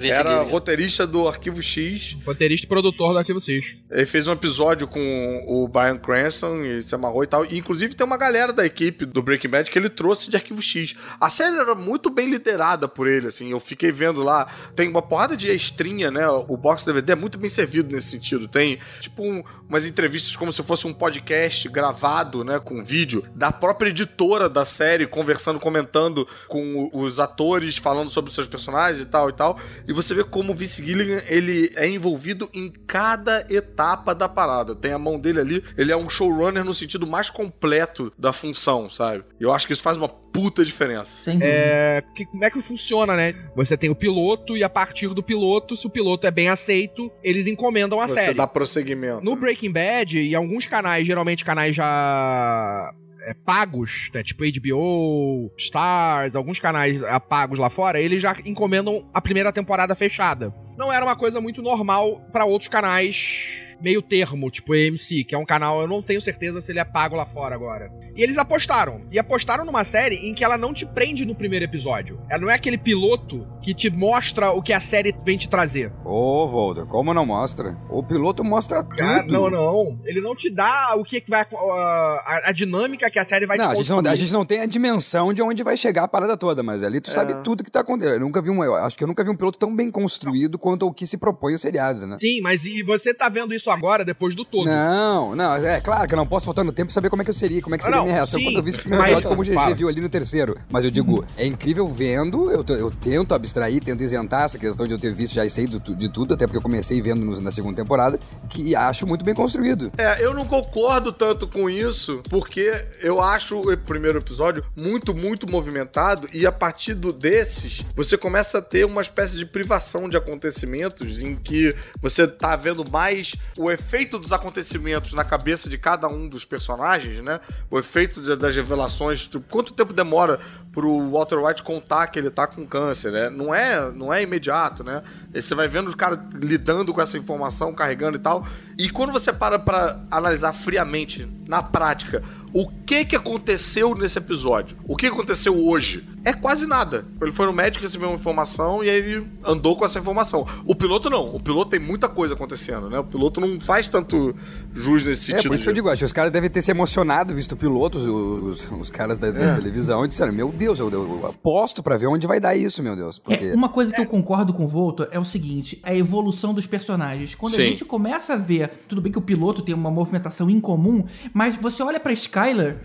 era 0.05 0.41
roteirista 0.43 1.07
do 1.07 1.27
Arquivo 1.27 1.61
X. 1.61 2.17
Roteirista 2.25 2.65
e 2.65 2.69
produtor 2.69 3.13
do 3.13 3.19
Arquivo 3.19 3.41
6. 3.41 3.65
Ele 3.89 4.05
fez 4.05 4.27
um 4.27 4.31
episódio 4.31 4.87
com 4.87 5.43
o 5.47 5.67
Brian 5.67 5.97
Cranston 5.97 6.63
e 6.63 6.83
se 6.83 6.93
amarrou 6.93 7.23
e 7.23 7.27
tal. 7.27 7.45
E, 7.45 7.57
inclusive 7.57 7.95
tem 7.95 8.05
uma 8.05 8.17
galera 8.17 8.53
da 8.53 8.65
equipe 8.65 9.05
do 9.05 9.21
Breaking 9.21 9.49
Bad 9.49 9.69
que 9.71 9.77
ele 9.79 9.89
trouxe 9.89 10.29
de 10.29 10.35
Arquivo 10.35 10.61
X. 10.61 10.93
A 11.19 11.29
série 11.29 11.55
era 11.57 11.73
muito 11.75 12.09
bem 12.09 12.29
liderada 12.29 12.87
por 12.87 13.07
ele, 13.07 13.27
assim. 13.27 13.49
Eu 13.51 13.59
fiquei 13.59 13.91
vendo 13.91 14.21
lá. 14.21 14.47
Tem 14.75 14.87
uma 14.87 15.01
porrada 15.01 15.35
de 15.35 15.49
extrinha, 15.49 16.11
né? 16.11 16.27
O 16.27 16.55
box 16.57 16.85
DVD 16.85 17.13
é 17.13 17.15
muito 17.15 17.37
bem 17.37 17.49
servido 17.49 17.93
nesse 17.93 18.09
sentido. 18.11 18.47
Tem, 18.47 18.79
tipo, 19.01 19.23
um- 19.23 19.43
umas 19.69 19.85
entrevistas 19.85 20.35
como 20.35 20.53
se 20.53 20.63
fosse 20.63 20.87
um 20.87 20.93
podcast 20.93 21.67
gravado, 21.69 22.43
né? 22.43 22.59
Com 22.59 22.83
vídeo. 22.83 23.23
Da 23.35 23.51
própria 23.51 23.89
editora 23.89 24.47
da 24.47 24.65
série, 24.65 25.05
conversando, 25.05 25.59
comentando 25.59 26.27
com 26.47 26.89
os 26.93 27.19
atores, 27.19 27.77
falando 27.77 28.09
sobre 28.09 28.29
os 28.29 28.35
seus 28.35 28.47
personagens 28.47 29.01
e 29.01 29.05
tal 29.05 29.29
e 29.29 29.33
tal. 29.33 29.59
e 29.87 29.93
você 29.93 30.13
vê 30.13 30.23
como 30.23 30.53
o 30.53 30.55
Vince 30.55 30.83
Gilligan, 30.83 31.21
ele 31.27 31.71
é 31.75 31.87
envolvido 31.87 32.49
em 32.53 32.69
cada 32.87 33.45
etapa 33.49 34.15
da 34.15 34.29
parada. 34.29 34.73
Tem 34.73 34.93
a 34.93 34.97
mão 34.97 35.19
dele 35.19 35.39
ali, 35.41 35.63
ele 35.77 35.91
é 35.91 35.97
um 35.97 36.09
showrunner 36.09 36.63
no 36.63 36.73
sentido 36.73 37.05
mais 37.05 37.29
completo 37.29 38.11
da 38.17 38.31
função, 38.31 38.89
sabe? 38.89 39.23
E 39.39 39.43
eu 39.43 39.53
acho 39.53 39.67
que 39.67 39.73
isso 39.73 39.83
faz 39.83 39.97
uma 39.97 40.07
puta 40.07 40.63
diferença. 40.63 41.05
Sem 41.23 41.37
dúvida. 41.39 41.53
É, 41.53 42.03
que- 42.15 42.25
como 42.25 42.45
é 42.45 42.49
que 42.49 42.61
funciona, 42.61 43.15
né? 43.15 43.33
Você 43.55 43.75
tem 43.75 43.89
o 43.89 43.95
piloto 43.95 44.55
e 44.55 44.63
a 44.63 44.69
partir 44.69 45.13
do 45.13 45.21
piloto, 45.21 45.75
se 45.75 45.85
o 45.85 45.89
piloto 45.89 46.25
é 46.27 46.31
bem 46.31 46.47
aceito, 46.47 47.11
eles 47.23 47.45
encomendam 47.47 47.99
a 47.99 48.07
Você 48.07 48.13
série. 48.13 48.33
dá 48.33 48.47
prosseguimento. 48.47 49.21
No 49.23 49.35
Breaking 49.35 49.71
Bad, 49.73 50.17
e 50.19 50.33
alguns 50.35 50.65
canais, 50.67 51.05
geralmente 51.05 51.43
canais 51.43 51.75
já 51.75 52.91
é, 53.27 53.33
pagos, 53.33 54.09
né, 54.13 54.23
tipo 54.23 54.43
HBO, 54.43 55.51
Stars, 55.57 56.35
alguns 56.35 56.59
canais 56.59 57.01
pagos 57.27 57.59
lá 57.59 57.69
fora, 57.69 57.99
eles 57.99 58.21
já 58.21 58.35
encomendam 58.45 59.09
a 59.13 59.21
primeira 59.21 59.51
temporada 59.51 59.93
fechada. 59.93 60.53
Não 60.77 60.91
era 60.93 61.03
uma 61.03 61.15
coisa 61.15 61.41
muito 61.41 61.61
normal 61.61 62.21
pra 62.31 62.45
outros 62.45 62.69
canais 62.69 63.66
meio 63.81 64.01
termo, 64.01 64.49
tipo 64.49 64.73
AMC, 64.73 65.23
que 65.23 65.35
é 65.35 65.37
um 65.37 65.45
canal, 65.45 65.81
eu 65.81 65.87
não 65.87 66.01
tenho 66.01 66.21
certeza 66.21 66.61
se 66.61 66.71
ele 66.71 66.79
é 66.79 66.85
pago 66.85 67.15
lá 67.15 67.25
fora 67.25 67.55
agora. 67.55 67.91
E 68.15 68.23
eles 68.23 68.37
apostaram. 68.37 69.01
E 69.11 69.19
apostaram 69.19 69.63
numa 69.63 69.83
série 69.83 70.15
em 70.15 70.33
que 70.33 70.43
ela 70.43 70.57
não 70.57 70.73
te 70.73 70.85
prende 70.85 71.25
no 71.25 71.35
primeiro 71.35 71.65
episódio. 71.65 72.19
Ela 72.29 72.41
não 72.41 72.49
é 72.49 72.55
aquele 72.55 72.77
piloto 72.77 73.47
que 73.61 73.73
te 73.73 73.89
mostra 73.89 74.51
o 74.51 74.61
que 74.61 74.73
a 74.73 74.79
série 74.79 75.13
vem 75.23 75.37
te 75.37 75.47
trazer. 75.47 75.91
Ô, 76.03 76.47
Volder, 76.47 76.85
como 76.85 77.13
não 77.13 77.25
mostra? 77.25 77.77
O 77.89 78.01
piloto 78.01 78.43
mostra 78.43 78.83
tudo. 78.83 79.03
Ah, 79.03 79.23
não, 79.23 79.49
não. 79.49 79.99
Ele 80.05 80.19
não 80.19 80.35
te 80.35 80.49
dá 80.49 80.95
o 80.95 81.03
que, 81.03 81.23
vai. 81.27 81.41
a, 81.41 82.41
a 82.45 82.51
dinâmica 82.51 83.09
que 83.11 83.19
a 83.19 83.25
série 83.25 83.45
vai 83.45 83.57
Não, 83.57 83.67
te 83.67 83.71
a 83.71 83.75
gente 83.75 83.89
não, 83.89 84.11
a 84.11 84.15
gente 84.15 84.33
não 84.33 84.45
tem 84.45 84.61
a 84.61 84.65
dimensão 84.65 85.33
de 85.33 85.41
onde 85.41 85.63
vai 85.63 85.77
chegar 85.77 86.03
a 86.03 86.07
parada 86.07 86.35
toda, 86.35 86.63
mas 86.63 86.83
ali 86.83 86.99
tu 86.99 87.11
sabe 87.11 87.35
tudo 87.43 87.63
que 87.63 87.71
tá 87.71 87.81
acontecendo. 87.81 88.15
Eu 88.15 88.19
nunca 88.21 88.41
vi 88.41 88.49
um, 88.49 88.63
eu 88.63 88.73
acho 88.75 88.97
que 88.97 89.03
eu 89.03 89.07
nunca 89.07 89.23
vi 89.23 89.29
um 89.29 89.35
piloto 89.35 89.59
tão 89.59 89.75
bem 89.75 89.91
construído 89.91 90.57
quanto 90.57 90.87
o 90.87 90.93
que 90.93 91.05
se 91.05 91.17
propõe 91.17 91.53
o 91.53 91.59
seriado, 91.59 92.07
né? 92.07 92.13
Sim, 92.13 92.41
mas 92.41 92.65
e 92.65 92.81
você 92.81 93.13
tá 93.13 93.29
vendo 93.29 93.53
isso 93.53 93.66
agora, 93.69 94.03
depois 94.05 94.35
do 94.35 94.43
todo. 94.45 94.65
Não, 94.65 95.35
não, 95.35 95.55
é 95.55 95.79
claro 95.81 96.07
que 96.07 96.13
eu 96.13 96.17
não 96.17 96.25
posso 96.27 96.45
voltar 96.45 96.63
no 96.63 96.71
tempo 96.71 96.91
saber 96.91 97.09
como 97.09 97.21
é 97.21 97.25
que 97.25 97.29
eu 97.29 97.33
seria, 97.33 97.61
como 97.61 97.75
é 97.75 97.77
que 97.77 97.83
seria 97.83 97.99
Ah, 97.99 98.01
a 98.01 98.03
minha 98.03 98.13
não, 98.13 98.17
reação 98.19 98.39
sim, 98.39 98.45
quando 98.45 98.57
eu 98.57 98.63
vi 98.63 98.69
esse 98.69 98.79
primeiro 98.79 99.03
episódio, 99.05 99.29
como 99.29 99.41
o 99.41 99.45
GG 99.45 99.73
viu 99.75 99.87
ali 99.89 100.01
no 100.01 100.09
terceiro. 100.09 100.57
Mas 100.69 100.83
eu 100.85 100.91
digo, 100.91 101.25
é 101.37 101.45
incrível 101.45 101.87
vendo, 101.87 102.49
eu, 102.51 102.63
eu 102.75 102.91
tento 102.91 103.33
abstrair, 103.33 103.81
tento 103.83 104.03
isentar 104.03 104.43
essa 104.43 104.57
questão 104.59 104.87
de 104.87 104.93
eu 104.93 104.99
ter 104.99 105.13
visto 105.13 105.33
já 105.33 105.45
e 105.45 105.49
sei 105.49 105.67
do 105.67 105.79
de 105.95 106.09
tudo, 106.09 106.33
até 106.33 106.45
porque 106.45 106.57
eu 106.57 106.61
comecei 106.61 107.01
vendo 107.01 107.21
no- 107.23 107.39
na 107.41 107.51
segunda 107.51 107.75
temporada, 107.75 108.19
que 108.49 108.75
acho 108.75 109.05
muito 109.07 109.23
bem 109.23 109.33
construído. 109.33 109.91
É, 109.97 110.23
eu 110.23 110.33
não 110.33 110.45
concordo 110.45 111.11
tanto 111.11 111.47
com 111.47 111.69
isso, 111.69 112.21
porque 112.29 112.85
eu 113.01 113.21
acho 113.21 113.57
o 113.59 113.77
primeiro 113.77 114.17
episódio 114.19 114.63
muito, 114.75 115.13
muito 115.15 115.49
movimentado, 115.49 116.27
e 116.33 116.45
a 116.45 116.51
partir 116.51 116.93
do 116.93 117.11
desses, 117.13 117.83
você 117.95 118.17
começa 118.17 118.57
a 118.57 118.61
ter 118.61 118.85
uma 118.85 119.01
espécie 119.01 119.37
de 119.37 119.45
privação 119.45 120.09
de 120.09 120.17
acontecimentos 120.17 121.21
em 121.21 121.35
que 121.35 121.75
você 122.01 122.27
tá 122.27 122.55
vendo 122.55 122.89
mais 122.89 123.35
o 123.57 123.71
efeito 123.71 124.19
dos 124.19 124.31
acontecimentos 124.31 125.13
na 125.13 125.23
cabeça 125.23 125.67
de 125.69 125.77
cada 125.77 126.07
um 126.07 126.29
dos 126.29 126.45
personagens, 126.45 127.23
né? 127.23 127.39
O 127.69 127.79
efeito 127.79 128.21
de- 128.21 128.35
das 128.35 128.55
revelações, 128.55 129.29
quanto 129.49 129.73
tempo 129.73 129.91
demora 129.93 130.39
pro 130.71 131.09
Walter 131.09 131.37
White 131.43 131.63
contar 131.63 132.07
que 132.07 132.19
ele 132.19 132.29
tá 132.29 132.45
com 132.45 132.65
câncer, 132.67 133.11
né? 133.11 133.29
Não 133.29 133.53
é, 133.53 133.89
não 133.91 134.13
é 134.13 134.21
imediato, 134.21 134.83
né? 134.83 135.01
E 135.33 135.41
você 135.41 135.55
vai 135.55 135.67
vendo 135.67 135.87
os 135.87 135.95
caras 135.95 136.19
lidando 136.35 136.93
com 136.93 137.01
essa 137.01 137.17
informação, 137.17 137.73
carregando 137.73 138.17
e 138.17 138.19
tal. 138.21 138.45
E 138.77 138.89
quando 138.89 139.11
você 139.11 139.33
para 139.33 139.57
pra 139.57 139.99
analisar 140.11 140.53
friamente, 140.53 141.27
na 141.47 141.63
prática, 141.63 142.23
o 142.53 142.67
que 142.85 143.05
que 143.05 143.15
aconteceu 143.15 143.93
nesse 143.95 144.17
episódio? 144.17 144.77
O 144.87 144.95
que 144.95 145.05
aconteceu 145.07 145.55
hoje? 145.67 146.07
É 146.25 146.33
quase 146.33 146.65
nada. 146.67 147.05
Ele 147.21 147.31
foi 147.31 147.45
no 147.45 147.53
médico, 147.53 147.83
recebeu 147.85 148.09
uma 148.09 148.15
informação 148.15 148.83
e 148.83 148.89
aí 148.89 148.97
ele 148.97 149.27
andou 149.45 149.77
com 149.77 149.85
essa 149.85 149.97
informação. 149.99 150.45
O 150.65 150.75
piloto 150.75 151.09
não. 151.09 151.33
O 151.35 151.39
piloto 151.41 151.71
tem 151.71 151.79
muita 151.79 152.09
coisa 152.09 152.33
acontecendo, 152.33 152.89
né? 152.89 152.99
O 152.99 153.03
piloto 153.03 153.39
não 153.39 153.59
faz 153.61 153.87
tanto 153.87 154.35
jus 154.73 155.03
nesse 155.03 155.31
É, 155.31 155.35
sentido. 155.35 155.49
por 155.49 155.55
isso 155.55 155.63
que 155.63 155.69
eu 155.69 155.73
de- 155.73 155.77
digo, 155.77 155.89
acho 155.89 155.99
que 155.99 156.05
os 156.05 156.11
caras 156.13 156.31
devem 156.31 156.49
ter 156.49 156.61
se 156.61 156.71
emocionado, 156.71 157.33
visto 157.33 157.53
o 157.53 157.55
piloto, 157.57 157.97
os, 157.97 158.05
os, 158.05 158.71
os 158.71 158.91
caras 158.91 159.17
da, 159.17 159.31
da 159.31 159.39
É. 159.39 159.55
televisão, 159.55 160.03
e 160.03 160.07
disseram, 160.07 160.33
meu 160.33 160.51
Deus, 160.51 160.79
eu, 160.79 160.89
eu 160.91 161.25
aposto 161.27 161.81
pra 161.81 161.95
ver 161.97 162.07
onde 162.07 162.27
vai 162.27 162.39
dar 162.39 162.55
isso, 162.55 162.83
meu 162.83 162.95
Deus. 162.95 163.19
Porque... 163.19 163.45
É, 163.45 163.53
uma 163.53 163.69
coisa 163.69 163.93
que 163.93 164.01
eu 164.01 164.05
concordo 164.05 164.53
com 164.53 164.65
o 164.65 164.67
Volto 164.67 165.07
é 165.11 165.19
o 165.19 165.25
seguinte: 165.25 165.79
a 165.83 165.93
evolução 165.95 166.53
dos 166.53 166.67
personagens. 166.67 167.35
Quando 167.35 167.53
a 167.53 167.57
Sim. 167.57 167.67
gente 167.69 167.85
começa 167.85 168.33
a 168.33 168.37
ver, 168.37 168.69
tudo 168.87 169.01
bem 169.01 169.11
que 169.11 169.17
o 169.17 169.21
piloto 169.21 169.61
tem 169.61 169.73
uma 169.73 169.91
movimentação 169.91 170.49
incomum, 170.49 171.05
mas 171.33 171.55
você 171.55 171.81
olha 171.83 171.99
pra 171.99 172.11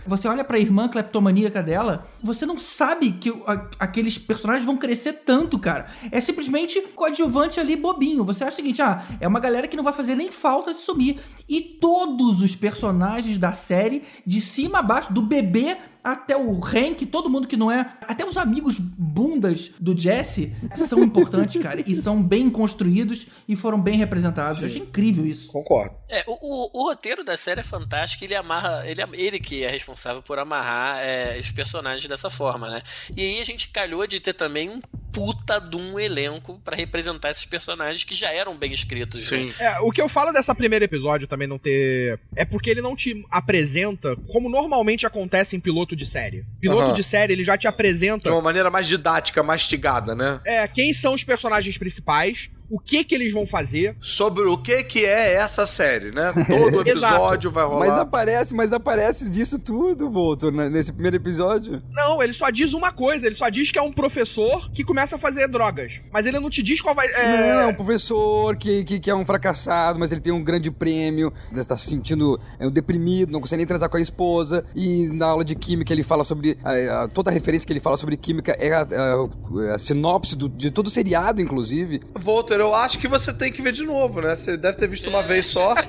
Você 0.07 0.27
olha 0.29 0.43
pra 0.45 0.59
irmã 0.59 0.89
cleptomaníaca 0.89 1.63
dela, 1.63 2.07
você 2.23 2.47
não 2.47 2.57
sabe 2.59 3.13
que 3.13 3.31
a- 3.47 3.69
aqueles 3.79 4.17
personagens 4.19 4.65
vão 4.65 4.77
crescer 4.77 5.13
tanto, 5.25 5.59
cara. 5.59 5.87
É 6.11 6.21
simplesmente 6.21 6.81
coadjuvante 6.95 7.61
ali 7.61 7.77
bobinho. 7.77 8.25
Você 8.25 8.45
acha 8.45 8.53
o 8.55 8.57
seguinte: 8.57 8.81
ah, 8.83 9.03
é 9.21 9.29
uma 9.29 9.41
galera 9.41 9.69
que 9.69 9.77
não 9.77 9.85
vai 9.85 9.93
fazer 9.93 10.15
nem 10.15 10.31
falta 10.33 10.73
se 10.75 10.83
sumir. 10.83 11.21
E 11.49 11.61
todos 11.61 12.41
os 12.43 12.55
personagens 12.57 13.39
da 13.39 13.53
série, 13.53 14.03
de 14.27 14.41
cima 14.41 14.79
a 14.79 14.83
baixo, 14.83 15.13
do 15.13 15.23
bebê 15.23 15.77
até 16.03 16.37
o 16.37 16.61
Hank, 16.65 17.07
todo 17.07 17.31
mundo 17.31 17.47
que 17.47 17.57
não 17.57 17.71
é. 17.71 17.93
Até 18.03 18.25
os 18.25 18.37
amigos 18.37 18.79
bundas 18.79 19.71
do 19.81 19.97
Jesse 19.97 20.55
são 20.77 21.03
importantes, 21.03 21.61
cara. 21.63 21.83
E 21.87 21.95
são 21.95 22.23
bem 22.23 22.51
construídos 22.51 23.27
e 23.49 23.55
foram 23.57 23.81
bem 23.81 23.97
representados. 23.97 24.61
Eu 24.61 24.67
achei 24.69 24.83
incrível 24.83 25.25
isso. 25.27 25.49
Concordo. 25.53 25.95
É, 26.09 26.25
o, 26.27 26.33
o- 26.33 26.71
o 26.83 26.89
roteiro 26.89 27.23
da 27.25 27.37
série 27.37 27.61
é 27.61 27.65
fantástico, 27.65 28.25
ele 28.25 28.35
amarra. 28.35 28.83
Ele, 28.87 29.01
ele 29.15 29.39
que 29.39 29.63
é 29.65 29.71
responsável 29.71 30.23
por 30.23 30.39
amarrar 30.39 30.99
é, 31.01 31.39
os 31.39 31.51
personagens 31.51 32.07
dessa 32.09 32.29
forma, 32.31 32.69
né? 32.71 32.83
E 33.17 33.21
aí 33.21 33.41
a 33.41 33.45
gente 33.45 33.69
calhou 33.69 34.07
de 34.07 34.19
ter 34.21 34.33
também 34.35 34.71
um 34.71 34.81
puta 35.13 35.61
de 35.61 35.77
um 35.77 36.01
elenco 36.01 36.61
pra 36.65 36.75
representar 36.75 37.31
esses 37.31 37.45
personagens 37.45 38.03
que 38.03 38.15
já 38.15 38.33
eram 38.33 38.57
bem 38.57 38.73
escritos. 38.73 39.31
né? 39.31 39.39
Sim. 39.39 39.53
É, 39.63 39.79
o 39.81 39.91
que 39.93 40.01
eu 40.01 40.09
falo 40.09 40.33
dessa 40.33 40.55
primeiro 40.55 40.85
episódio 40.85 41.29
também 41.29 41.47
não 41.47 41.59
ter. 41.59 42.19
É 42.35 42.45
porque 42.45 42.71
ele 42.71 42.81
não 42.81 42.97
te 42.97 43.25
apresenta 43.31 44.17
como 44.33 44.49
normalmente 44.49 45.07
acontece 45.07 45.55
em 45.55 45.61
piloto 45.61 45.95
de 45.95 46.07
série. 46.07 46.45
Piloto 46.61 46.83
Aham. 46.89 46.95
de 46.95 47.03
série, 47.03 47.33
ele 47.35 47.45
já 47.45 47.57
te 47.59 47.67
apresenta. 47.67 48.29
De 48.29 48.35
uma 48.35 48.43
maneira 48.43 48.71
mais 48.71 48.87
didática, 48.87 49.43
mastigada, 49.43 50.15
né? 50.15 50.41
É, 50.45 50.67
quem 50.67 50.93
são 50.93 51.15
os 51.15 51.23
personagens 51.23 51.77
principais, 51.77 52.49
o 52.73 52.79
que 52.81 53.05
que 53.05 53.15
eles 53.15 53.33
vão 53.33 53.47
fazer. 53.47 53.97
Sobre 54.01 54.45
o 54.45 54.57
que 54.57 54.83
que 54.85 55.05
é 55.05 55.35
essa 55.35 55.67
série, 55.67 56.11
né? 56.11 56.33
Todo 56.47 56.81
episódio 56.89 57.51
vai 57.51 57.65
rolar. 57.65 57.87
Mas 57.87 57.97
aparece, 57.99 58.55
mas 58.55 58.73
aparece 58.73 59.31
disso 59.31 59.59
tudo, 59.59 60.11
Volto, 60.11 60.51
né, 60.51 60.69
nesse 60.69 60.93
primeiro 60.93 61.17
episódio. 61.17 61.83
Não, 61.91 62.23
ele 62.23 62.33
só 62.33 62.51
diz 62.51 62.73
uma 62.73 62.93
coisa, 62.93 63.27
ele 63.27 63.37
só 63.37 63.49
diz 63.49 63.71
que 63.71 63.79
é 63.79 63.83
um 63.83 63.93
professor 63.93 64.71
que 64.73 64.83
começa 64.85 65.17
a 65.17 65.19
fazer 65.19 65.49
drogas. 65.49 65.93
Mas 66.13 66.27
ele 66.27 66.39
não 66.41 66.49
te 66.51 66.63
diz 66.63 66.81
qual 66.81 66.95
vai. 66.95 67.07
É... 67.09 67.53
Não, 67.55 67.61
é 67.61 67.67
um 67.67 67.75
professor 67.75 68.57
que, 68.57 68.85
que, 68.85 68.99
que 69.01 69.11
é 69.11 69.15
um 69.15 69.25
fracassado, 69.25 69.99
mas 69.99 70.11
ele 70.13 70.21
tem 70.21 70.33
um 70.33 70.43
grande 70.43 70.71
prêmio, 70.71 71.33
ele 71.51 71.61
está 71.61 71.77
se 71.77 71.89
sentindo 71.89 72.41
é, 72.59 72.67
um 72.67 72.71
deprimido, 72.71 73.31
não 73.31 73.41
consegue 73.41 73.59
nem 73.59 73.67
transar 73.67 73.89
com 73.91 73.97
a 73.97 74.01
esposa, 74.01 74.65
e 74.75 75.09
na 75.13 75.27
aula 75.27 75.45
de 75.45 75.55
química 75.55 75.93
ele 75.93 76.03
fala 76.03 76.25
sobre. 76.25 76.57
a- 76.65 77.03
a- 77.05 77.09
toda 77.09 77.31
a 77.31 77.33
referência 77.33 77.67
que 77.67 77.73
ele 77.73 77.81
fala 77.81 77.97
sobre 77.97 78.17
química 78.17 78.57
é 78.59 78.73
a, 78.73 78.83
a- 78.83 79.75
a 79.75 79.79
sinopse 79.79 80.37
do- 80.37 80.49
de 80.49 80.71
todo 80.71 80.87
o 80.87 80.91
seriado, 80.91 81.41
inclusive. 81.41 82.01
Walter, 82.19 82.61
eu 82.63 82.75
acho 82.75 82.99
que 82.99 83.07
você 83.09 83.33
tem 83.33 83.53
que 83.53 83.61
ver 83.63 83.73
de 83.73 83.85
novo, 83.85 84.21
né? 84.21 84.35
Você 84.35 84.57
deve 84.57 84.77
ter 84.77 84.89
visto 84.89 85.09
uma 85.11 85.23
vez 85.23 85.47
só. 85.47 85.75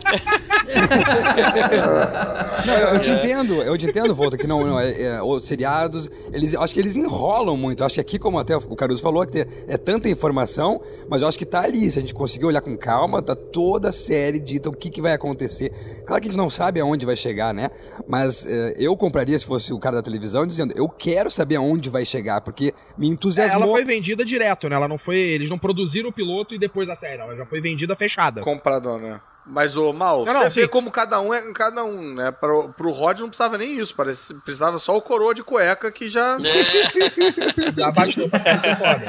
Não, 2.66 2.74
eu, 2.74 2.88
eu 2.94 3.00
te 3.00 3.12
entendo, 3.12 3.54
eu 3.62 3.78
te 3.78 3.86
entendo, 3.88 4.14
Volta, 4.16 4.38
que 4.38 4.48
não, 4.48 4.66
não 4.66 4.80
é, 4.80 5.02
é, 5.02 5.22
os 5.22 5.46
seriados, 5.46 6.10
eles, 6.32 6.54
eu 6.54 6.62
acho 6.62 6.74
que 6.74 6.80
eles 6.80 6.96
enrolam 6.96 7.58
muito. 7.58 7.84
Acho 7.84 7.96
que 7.96 8.02
aqui, 8.02 8.20
como 8.20 8.40
até 8.40 8.56
o 8.56 8.76
Caruso 8.76 9.02
falou, 9.02 9.26
que 9.26 9.32
tem- 9.34 9.46
é 9.68 9.78
tanta 9.78 10.10
informação, 10.10 10.82
mas 11.10 11.22
eu 11.22 11.28
acho 11.28 11.38
que 11.38 11.46
tá 11.46 11.62
ali. 11.62 11.92
Se 11.92 12.00
a 12.00 12.02
gente 12.02 12.14
conseguir 12.14 12.46
olhar 12.46 12.62
com 12.62 12.76
calma, 12.78 13.22
tá 13.22 13.36
toda 13.36 13.90
a 13.90 13.92
série 13.92 14.40
dita 14.40 14.70
o 14.70 14.74
que, 14.76 14.90
que 14.90 15.02
vai 15.02 15.14
acontecer. 15.14 15.72
Claro 16.06 16.22
que 16.22 16.28
a 16.28 16.32
gente 16.32 16.38
não 16.38 16.50
sabe 16.50 16.80
aonde 16.80 17.06
vai 17.06 17.16
chegar, 17.16 17.54
né? 17.54 17.70
Mas 18.08 18.46
é, 18.46 18.76
eu 18.78 18.96
compraria, 18.96 19.38
se 19.38 19.46
fosse 19.46 19.74
o 19.74 19.80
cara 19.80 19.98
da 19.98 20.02
televisão, 20.02 20.46
dizendo, 20.46 20.74
eu 20.78 20.88
quero 20.88 21.30
saber 21.30 21.56
aonde 21.58 21.90
vai 21.90 22.06
chegar, 22.06 22.42
porque 22.42 22.74
me 22.98 23.08
Ela 23.08 23.14
entusiasmou. 23.14 23.72
foi 23.72 23.84
vendida 23.84 24.24
direto, 24.24 24.70
né? 24.70 24.76
Ela 24.76 24.88
não 24.88 24.98
foi. 24.98 25.18
Eles 25.18 25.50
não 25.50 25.58
produziram 25.60 26.10
o 26.10 26.14
piloto 26.14 26.56
e 26.56 26.58
depois 26.64 26.90
a 26.90 26.96
série. 26.96 27.22
Ela 27.22 27.36
já 27.36 27.46
foi 27.46 27.62
vendida 27.62 27.96
fechada. 27.96 28.42
Comprador, 28.42 29.00
né? 29.00 29.20
Mas, 29.46 29.76
ô, 29.76 29.92
Mal, 29.92 30.24
Não, 30.24 30.34
você 30.34 30.40
não, 30.40 30.50
vê 30.50 30.62
sim. 30.62 30.68
como 30.70 30.90
cada 30.90 31.20
um 31.20 31.34
é 31.34 31.52
cada 31.52 31.84
um, 31.84 32.14
né? 32.14 32.32
Pro, 32.32 32.70
pro 32.70 32.92
Rod 32.92 33.20
não 33.20 33.28
precisava 33.28 33.58
nem 33.58 33.78
isso, 33.78 33.94
parece, 33.94 34.34
precisava 34.36 34.80
só 34.80 34.96
o 34.96 35.02
coroa 35.02 35.36
de 35.36 35.44
cueca 35.44 35.92
que 35.92 36.08
já... 36.08 36.38
Já 37.76 37.92
bastou 37.92 38.30
pra 38.30 38.40
ser 38.40 38.58
foda. 38.78 39.04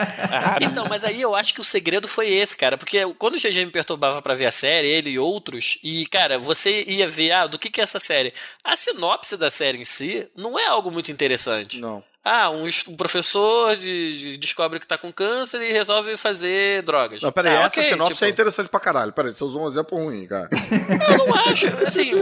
Então, 0.60 0.86
mas 0.88 1.04
aí 1.04 1.20
eu 1.20 1.34
acho 1.36 1.54
que 1.54 1.60
o 1.60 1.64
segredo 1.64 2.08
foi 2.08 2.28
esse, 2.28 2.56
cara. 2.56 2.76
Porque 2.76 3.06
quando 3.14 3.34
o 3.34 3.38
GG 3.38 3.64
me 3.64 3.70
perturbava 3.70 4.20
pra 4.20 4.34
ver 4.34 4.46
a 4.46 4.50
série, 4.50 4.88
ele 4.88 5.10
e 5.10 5.18
outros, 5.18 5.78
e, 5.82 6.04
cara, 6.06 6.38
você 6.38 6.82
ia 6.84 7.06
ver, 7.06 7.30
ah, 7.32 7.46
do 7.46 7.58
que 7.58 7.70
que 7.70 7.80
é 7.80 7.84
essa 7.84 8.00
série? 8.00 8.32
A 8.64 8.74
sinopse 8.74 9.36
da 9.36 9.50
série 9.50 9.78
em 9.78 9.84
si 9.84 10.28
não 10.36 10.58
é 10.58 10.66
algo 10.66 10.90
muito 10.90 11.12
interessante. 11.12 11.80
Não. 11.80 12.02
Ah, 12.24 12.48
um, 12.50 12.64
um 12.88 12.96
professor 12.96 13.76
de- 13.76 14.18
de- 14.18 14.36
descobre 14.38 14.80
que 14.80 14.86
tá 14.86 14.96
com 14.96 15.12
câncer 15.12 15.60
e 15.60 15.70
resolve 15.72 16.16
fazer 16.16 16.82
drogas. 16.82 17.20
Não, 17.22 17.30
peraí, 17.30 17.52
Ah, 17.54 17.60
essa 17.60 17.66
ok, 17.66 17.82
sinopse 17.84 18.14
tipo, 18.14 18.24
é 18.24 18.28
interessante 18.30 18.68
pra 18.68 18.80
caralho. 18.80 19.12
Peraí, 19.12 19.34
você 19.34 19.44
usou 19.44 19.62
um 19.64 19.68
exemplo 19.68 19.98
ruim, 19.98 20.26
cara. 20.26 20.48
Eu 21.10 21.18
não 21.26 21.34
acho, 21.34 21.66
assim, 21.86 22.12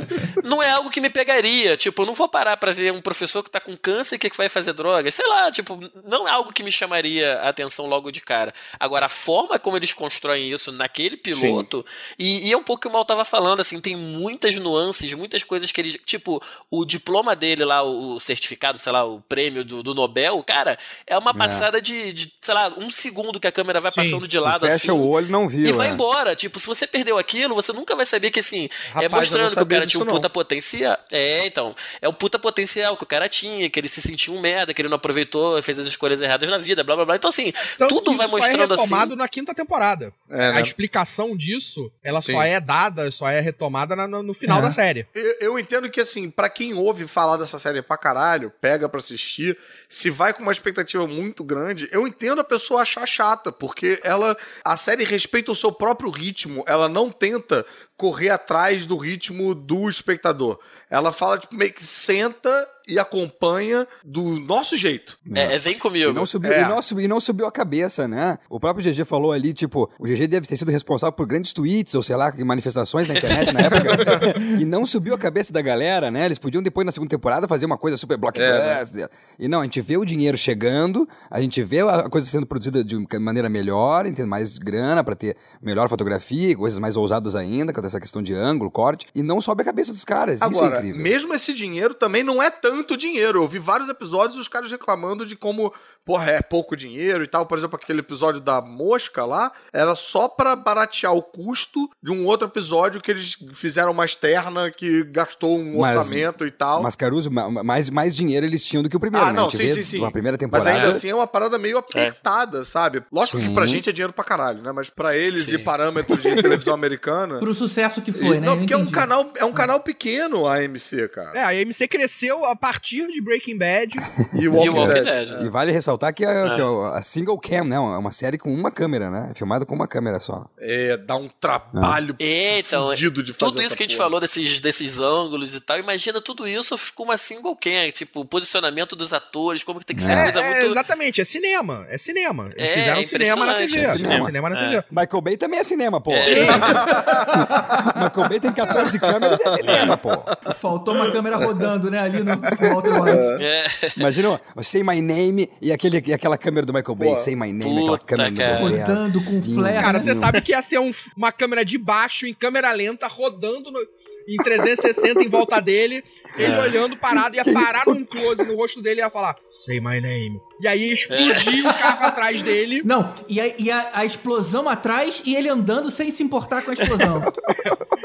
não 0.43 0.61
é 0.63 0.71
algo 0.73 0.91
que 0.91 1.01
me 1.01 1.09
pegaria. 1.09 1.77
Tipo, 1.77 2.03
eu 2.03 2.07
não 2.07 2.15
vou 2.15 2.29
parar 2.29 2.57
pra 2.57 2.73
ver 2.73 2.93
um 2.93 3.01
professor 3.01 3.43
que 3.45 3.51
tá 3.51 3.61
com 3.61 3.77
câncer 3.77 4.17
e 4.17 4.19
que 4.19 4.37
vai 4.37 4.49
fazer 4.49 4.73
drogas. 4.73 5.15
Sei 5.15 5.27
lá, 5.29 5.51
tipo, 5.53 5.79
não 6.05 6.27
é 6.27 6.33
algo 6.33 6.53
que 6.53 6.63
me 6.65 6.73
chamaria 6.73 7.35
a 7.41 7.49
atenção 7.51 7.87
logo 7.87 8.11
de 8.11 8.21
cara. 8.21 8.53
Agora, 8.81 9.07
a 9.07 9.09
forma 9.09 9.59
como 9.59 9.77
eles 9.77 9.93
constroem 9.95 10.51
isso 10.51 10.73
naquele 10.73 11.17
piloto, 11.17 11.87
e, 12.19 12.49
e 12.49 12.53
é 12.53 12.57
um 12.57 12.63
pouco 12.63 12.73
o 12.73 12.83
que 12.83 12.89
o 12.89 12.93
Mal 12.93 13.05
tava 13.05 13.25
falando, 13.25 13.61
assim, 13.61 13.81
tem 13.81 13.95
muitas 13.95 14.57
nuances, 14.57 15.13
muitas 15.15 15.45
coisas 15.45 15.71
que 15.71 15.81
ele. 15.81 15.93
Tipo, 15.99 16.43
o 16.71 16.85
diploma 16.85 17.37
dele 17.37 17.65
lá, 17.65 17.83
o 17.83 18.19
certificado, 18.19 18.79
sei 18.79 18.91
lá, 18.93 19.05
o 19.05 19.21
prêmio 19.21 19.63
do, 19.65 19.83
do 19.83 19.92
Nobel, 19.95 20.43
cara, 20.43 20.79
é 21.07 21.17
uma 21.17 21.35
passada 21.35 21.81
de, 21.81 22.13
de, 22.13 22.33
sei 22.41 22.55
lá, 22.55 22.69
um 22.77 22.91
segundo 22.91 23.39
que 23.41 23.47
a 23.47 23.53
câmera 23.53 23.81
vai 23.81 23.91
Sim. 23.93 23.97
passando 24.03 24.27
de 24.29 24.39
lado 24.39 24.61
fecha 24.61 24.75
assim. 24.75 24.91
o 24.91 25.07
olho 25.09 25.27
e 25.29 25.31
não 25.31 25.49
viu. 25.49 25.67
E 25.67 25.73
vai 25.73 25.89
é. 25.89 25.91
embora. 25.91 26.35
Tipo, 26.37 26.59
se 26.61 26.67
você 26.67 26.87
perdeu 26.87 27.19
aquilo, 27.19 27.55
você 27.55 27.73
nunca 27.73 27.95
vai 27.97 28.07
saber 28.07 28.31
que, 28.31 28.41
assim, 28.41 28.69
Rapaz, 28.89 29.03
é 29.03 29.07
eu 29.07 29.11
não 29.11 29.19
mostrando 29.19 29.57
que 29.57 29.63
o 29.63 29.67
cara 29.67 29.87
tinha 29.87 30.03
um 30.03 30.07
puta 30.07 30.23
não. 30.23 30.31
potencial. 30.31 30.97
É, 31.11 31.47
então. 31.47 31.75
É 32.01 32.09
o 32.09 32.13
puta 32.13 32.39
potencial 32.39 32.97
que 32.97 33.05
o 33.05 33.07
cara 33.07 33.29
tinha, 33.29 33.69
que 33.71 33.79
ele 33.81 33.89
se 33.89 34.01
sentiu 34.03 34.35
um 34.35 34.41
merda, 34.41 34.73
que 34.75 34.81
ele 34.83 34.89
não 34.89 34.97
aproveitou, 34.97 35.61
fez 35.63 35.79
as 35.79 35.87
escolhas 35.87 36.21
erradas 36.21 36.49
na 36.49 36.59
vida, 36.59 36.83
blá 36.85 36.97
blá 36.97 37.05
blá. 37.05 37.17
Então, 37.17 37.31
assim, 37.31 37.53
Tanto 37.79 37.95
tudo 37.97 38.17
vai 38.17 38.27
isso 38.27 38.37
mostrando 38.37 38.57
só 38.57 38.75
é 38.75 38.77
retomado 38.83 39.13
assim. 39.13 39.19
na 39.19 39.29
quinta 39.29 39.55
temporada. 39.55 40.13
É, 40.31 40.49
A 40.49 40.53
né? 40.53 40.63
explicação 40.63 41.37
disso, 41.37 41.91
ela 42.03 42.21
Sim. 42.21 42.33
só 42.33 42.43
é 42.43 42.61
dada, 42.61 43.11
só 43.11 43.29
é 43.29 43.41
retomada 43.41 43.95
na- 43.97 44.07
no, 44.09 44.35
final 44.35 44.59
É. 44.59 44.63
da 44.63 44.71
série. 44.73 45.07
Eu, 45.15 45.37
eu 45.41 45.59
entendo 45.59 45.91
que, 45.91 46.01
assim, 46.01 46.31
pra 46.31 46.49
quem 46.49 46.75
ouve 46.75 47.07
falar 47.07 47.37
dessa 47.37 47.59
série 47.59 47.83
pra 47.83 47.97
caralho, 47.97 48.53
pega 48.61 48.89
pra 48.89 49.01
assistir, 49.01 49.57
se 49.93 50.09
vai 50.09 50.33
com 50.33 50.43
uma 50.43 50.51
expectativa 50.51 51.07
muito 51.07 51.45
grande, 51.45 51.87
eu 51.93 52.07
entendo 52.07 52.41
a 52.41 52.45
pessoa 52.45 52.81
achar 52.81 53.05
chata, 53.05 53.53
porque 53.53 54.01
ela. 54.03 54.35
A 54.65 54.75
série 54.75 55.05
respeita 55.05 55.53
o 55.53 55.57
seu 55.57 55.71
próprio 55.71 56.09
ritmo, 56.09 56.65
ela 56.67 56.89
não 56.89 57.11
tenta 57.11 57.67
correr 57.95 58.31
atrás 58.31 58.87
do 58.87 58.97
ritmo 58.97 59.55
do 59.55 59.91
espectador. 59.91 60.59
Ela 60.89 61.13
fala, 61.13 61.39
tipo, 61.39 61.55
meio 61.55 61.75
que 61.75 61.85
senta 61.85 62.67
e 62.93 62.99
acompanha 62.99 63.87
do 64.05 64.23
nosso 64.41 64.77
jeito. 64.77 65.19
É, 65.35 65.55
é, 65.55 65.59
vem 65.59 65.75
E 65.75 65.79
comigo. 65.79 66.13
não, 66.13 66.27
subiu, 66.27 66.53
É. 66.53 66.63
e, 66.63 66.69
não 66.69 66.83
subiu, 66.83 67.05
e 67.05 67.09
não 67.09 67.21
subiu 67.21 67.47
a 67.47 67.53
cabeça, 67.53 68.07
né? 68.07 68.39
O 68.51 68.59
próprio 68.61 68.85
GG 68.85 69.05
falou 69.05 69.33
ali, 69.33 69.53
tipo, 69.53 69.91
o 69.99 70.05
GG 70.05 70.27
deve 70.27 70.47
ter 70.47 70.57
sido 70.57 70.71
responsável 70.71 71.13
por 71.13 71.27
grandes 71.27 71.53
tweets, 71.53 71.95
ou 71.95 72.03
sei 72.03 72.17
lá, 72.17 72.33
manifestações 72.45 73.09
na 73.09 73.15
internet 73.15 73.53
na 73.53 73.61
época. 73.61 74.35
e 74.61 74.65
não 74.65 74.85
subiu 74.87 75.15
a 75.15 75.19
cabeça 75.19 75.53
da 75.53 75.63
galera, 75.63 76.11
né? 76.11 76.25
Eles 76.27 76.39
podiam 76.39 76.63
depois, 76.63 76.85
na 76.85 76.93
segunda 76.93 77.11
temporada, 77.11 77.49
fazer 77.49 77.67
uma 77.67 77.79
coisa 77.79 77.97
super 77.97 78.17
blockbuster. 78.17 79.09
E 79.39 79.49
não, 79.49 79.61
a 79.61 79.65
gente 79.65 79.81
vê 79.81 79.97
o 79.97 80.05
dinheiro 80.05 80.37
chegando, 80.37 81.09
a 81.31 81.41
gente 81.41 81.63
vê 81.63 81.81
a 81.81 82.09
coisa 82.09 82.27
sendo 82.27 82.47
produzida 82.47 82.85
de 82.85 82.97
maneira 83.19 83.49
melhor, 83.49 84.05
tem 84.13 84.27
mais 84.27 84.59
grana 84.59 85.03
pra 85.03 85.15
ter 85.15 85.37
melhor 85.63 85.89
fotografia, 85.89 86.57
coisas 86.57 86.79
mais 86.79 86.97
ousadas 86.97 87.35
ainda, 87.37 87.73
com 87.73 87.81
essa 87.85 87.99
questão 88.01 88.23
de 88.23 88.35
ângulo, 88.35 88.71
corte, 88.71 89.07
e 89.15 89.23
não 89.23 89.41
sobe 89.41 89.63
a 89.63 89.65
cabeça 89.65 89.93
dos 89.93 90.05
caras. 90.05 90.37
Isso 90.37 90.45
é 90.45 90.47
Agora, 90.47 90.79
incrível. 90.79 91.03
mesmo 91.03 91.35
esse 91.35 91.53
dinheiro 91.55 91.95
também 91.95 92.23
não 92.23 92.43
é 92.43 92.51
tanto 92.51 92.82
dinheiro. 92.97 93.43
Eu 93.43 93.49
vi 93.49 93.59
vários 93.59 93.89
episódios 93.89 94.39
os 94.39 94.49
caras 94.49 94.71
reclamando 94.71 95.25
de 95.25 95.37
como, 95.37 95.73
porra, 96.05 96.31
é 96.33 96.43
pouco 96.43 96.77
dinheiro 96.77 97.23
e 97.25 97.27
tal. 97.29 97.47
Por 97.47 97.57
exemplo, 97.59 97.79
aquele 97.81 98.01
episódio 98.01 98.41
da 98.41 98.61
mosca 98.61 99.25
lá, 99.25 99.53
era 99.73 99.95
só 99.95 100.29
pra 100.29 100.57
baratear 100.57 101.15
o 101.15 101.23
custo 101.23 101.89
de 102.03 102.11
um 102.11 102.27
outro 102.27 102.49
episódio 102.49 103.01
que 103.01 103.11
eles 103.11 103.37
fizeram 103.55 103.93
uma 103.93 104.05
externa 104.05 104.71
que 104.71 105.05
gastou 105.05 105.59
um 105.59 105.79
Mas- 105.79 105.97
orçamento 105.97 106.47
e 106.47 106.51
tal. 106.51 106.83
Mas, 106.83 106.97
Caruso, 106.97 107.31
ma- 107.31 107.49
mais, 107.63 107.89
mais 107.91 108.15
dinheiro 108.17 108.45
eles 108.47 108.65
tinham 108.65 108.83
do 108.83 108.89
que 108.91 108.97
o 108.97 109.01
primeiro, 109.01 109.27
ah, 109.27 109.33
né? 109.33 109.39
não, 109.41 109.49
gente 109.49 109.69
sim, 109.71 109.75
sim, 109.77 109.85
sim. 109.85 109.99
uma 109.99 110.11
primeira 110.11 110.35
Mas 110.37 110.41
temporada. 110.41 110.71
ainda 110.71 110.89
assim 110.89 111.09
é 111.09 111.15
uma 111.15 111.27
parada 111.27 111.59
meio 111.59 111.79
apertada, 111.79 112.65
sabe? 112.65 113.03
Lógico 113.13 113.39
que 113.39 113.47
Sim. 113.47 113.55
pra 113.55 113.67
gente 113.67 113.89
é 113.89 113.93
dinheiro 113.93 114.13
pra 114.13 114.25
caralho, 114.25 114.63
né? 114.63 114.73
Mas 114.73 114.91
pra 114.91 115.17
eles 115.17 115.45
Sim. 115.45 115.55
e 115.55 115.59
parâmetros 115.59 116.21
de 116.23 116.35
televisão 116.43 116.75
americana. 116.75 117.39
Pro 117.41 117.55
sucesso 117.55 118.01
que 118.03 118.13
foi, 118.13 118.37
e- 118.37 118.41
né? 118.41 118.47
Não, 118.47 118.59
porque 118.59 118.73
é 118.73 118.77
um 118.77 118.87
canal, 118.87 119.31
é 119.37 119.45
um 119.45 119.53
canal 119.53 119.81
pequeno 119.81 120.47
a 120.47 120.57
AMC, 120.57 121.09
cara. 121.09 121.39
É, 121.39 121.43
a 121.43 121.49
AMC 121.49 121.87
cresceu 121.89 122.45
a 122.45 122.57
partir 122.63 123.09
de 123.09 123.21
Breaking 123.21 123.59
Bad. 123.59 123.91
E 124.35 124.45
E 124.45 124.49
o 124.49 124.55
Walking 124.75 125.03
Dead. 125.03 125.29
E 125.45 125.49
vale 125.49 125.73
ressaltar 125.73 126.15
que, 126.15 126.25
a, 126.25 126.31
É. 126.31 126.55
que 126.55 126.61
a, 126.61 126.97
a 126.97 127.03
single 127.03 127.37
cam, 127.39 127.65
né? 127.65 127.75
É 127.77 127.79
uma 127.79 128.11
série 128.13 128.39
com 128.39 128.55
uma 128.55 128.71
câmera, 128.71 129.11
né? 129.11 129.29
É 129.33 129.35
filmada 129.35 129.67
com 129.67 129.75
uma 129.75 129.89
câmera 129.89 130.21
só. 130.21 130.47
É, 130.59 130.97
dá 130.97 131.17
um 131.17 131.29
trabalho 131.41 132.15
É, 132.21 132.61
então, 132.61 132.95
de 132.95 133.07
fazer 133.11 133.33
tudo 133.35 133.61
isso 133.61 133.77
que 133.77 133.83
a 133.83 133.87
gente 133.87 133.97
porra. 133.97 134.07
falou 134.09 134.21
desses, 134.21 134.61
desses 134.61 134.99
ângulos 134.99 135.55
e 135.55 135.61
tal, 135.61 135.79
imagina 135.79 136.21
tudo 136.21 136.47
isso 136.47 136.77
com 136.95 137.03
uma 137.05 137.17
single 137.17 137.57
cam, 137.57 137.91
tipo, 137.93 138.21
o 138.21 138.25
posicionamento 138.25 138.95
dos 138.95 139.13
atores, 139.13 139.65
como 139.65 139.81
que 139.81 139.87
tem 139.87 139.97
que 139.97 140.03
ser 140.03 140.13
É, 140.17 140.23
coisa 140.23 140.41
É, 140.41 140.51
muito. 140.53 140.67
exatamente, 140.67 141.21
é 141.21 141.25
cinema. 141.25 141.85
É 141.89 141.99
cinema. 141.99 142.51
Eles 142.57 142.63
É, 142.63 142.75
fizeram 142.75 143.01
é 143.01 143.07
cinema 143.07 143.47
na 143.47 143.55
TV. 143.55 143.79
é 143.81 143.87
Cinema, 143.97 144.25
cinema. 144.25 144.51
na 144.51 144.57
É. 144.61 144.69
TV. 144.71 144.85
Michael 144.91 145.21
Bay 145.21 145.37
também 145.37 145.59
é 145.61 145.65
cinema, 145.65 146.01
pô. 146.01 146.13
É. 146.13 146.25
Michael 147.97 148.29
Bay 148.29 148.41
tem 148.41 148.53
14 148.53 148.99
câmeras 148.99 149.41
e 149.41 149.43
é 149.45 149.49
cinema, 149.49 149.97
pô. 149.97 150.11
Faltou 150.55 150.95
uma 150.95 151.11
câmera 151.11 151.37
rodando, 151.37 151.91
né? 151.91 152.01
Ali 152.01 152.23
no, 152.23 152.33
no 152.61 152.69
Walter 152.75 153.03
White. 153.03 153.43
É, 153.45 153.67
Imagina, 153.97 154.41
Say 154.61 154.83
My 154.83 155.01
Name 155.01 155.49
e, 155.61 155.73
aquele, 155.73 156.03
e 156.07 156.13
aquela 156.13 156.37
câmera 156.39 156.67
do 156.67 156.73
Michael 156.73 156.95
Bay, 156.95 157.11
Pô, 157.11 157.17
Say 157.17 157.35
My 157.35 157.53
Name, 157.53 157.79
aquela 157.79 157.99
puta, 157.99 158.05
câmera 158.17 158.31
do 158.31 158.37
cara. 158.37 158.55
deserto. 158.57 158.89
Rodando 158.89 159.25
com 159.25 159.43
flare. 159.43 159.81
Cara, 159.83 160.01
você 160.01 160.15
sabe 160.17 160.41
que 160.41 160.53
ia 160.53 160.63
ser 160.63 160.79
um- 160.79 160.93
uma 161.17 161.33
câmera 161.33 161.65
de 161.65 161.79
baixo, 161.79 162.27
em 162.27 162.35
câmera 162.35 162.73
lenta, 162.73 163.07
rodando 163.07 163.71
no- 163.71 163.81
em 164.29 164.37
360 164.37 165.23
em 165.23 165.29
volta 165.29 165.61
dele, 165.61 166.03
ele 166.37 166.57
olhando 166.59 166.97
parado, 166.97 167.37
ia 167.37 167.45
parar 167.45 167.85
num 167.87 168.05
close 168.05 168.43
no 168.45 168.57
rosto 168.57 168.81
dele 168.83 169.01
e 169.01 169.05
ia 169.05 169.11
falar, 169.11 169.37
say 169.51 169.81
my 169.81 170.01
name. 170.01 170.41
E 170.61 170.69
aí 170.69 170.89
ia 170.89 170.95
explodir 170.95 171.67
o 171.67 171.75
carro 171.75 172.07
atrás 172.07 172.43
dele. 172.43 172.83
Não, 172.85 173.13
e, 173.29 173.41
a, 173.41 173.47
e 173.59 173.71
a- 173.71 173.91
a 173.95 174.05
explosão 174.05 174.69
atrás 174.69 175.23
e 175.25 175.35
ele 175.35 175.49
andando 175.49 175.91
sem 175.91 176.11
se 176.11 176.23
importar 176.23 176.63
com 176.63 176.71
a 176.71 176.75
explosão. 176.75 177.23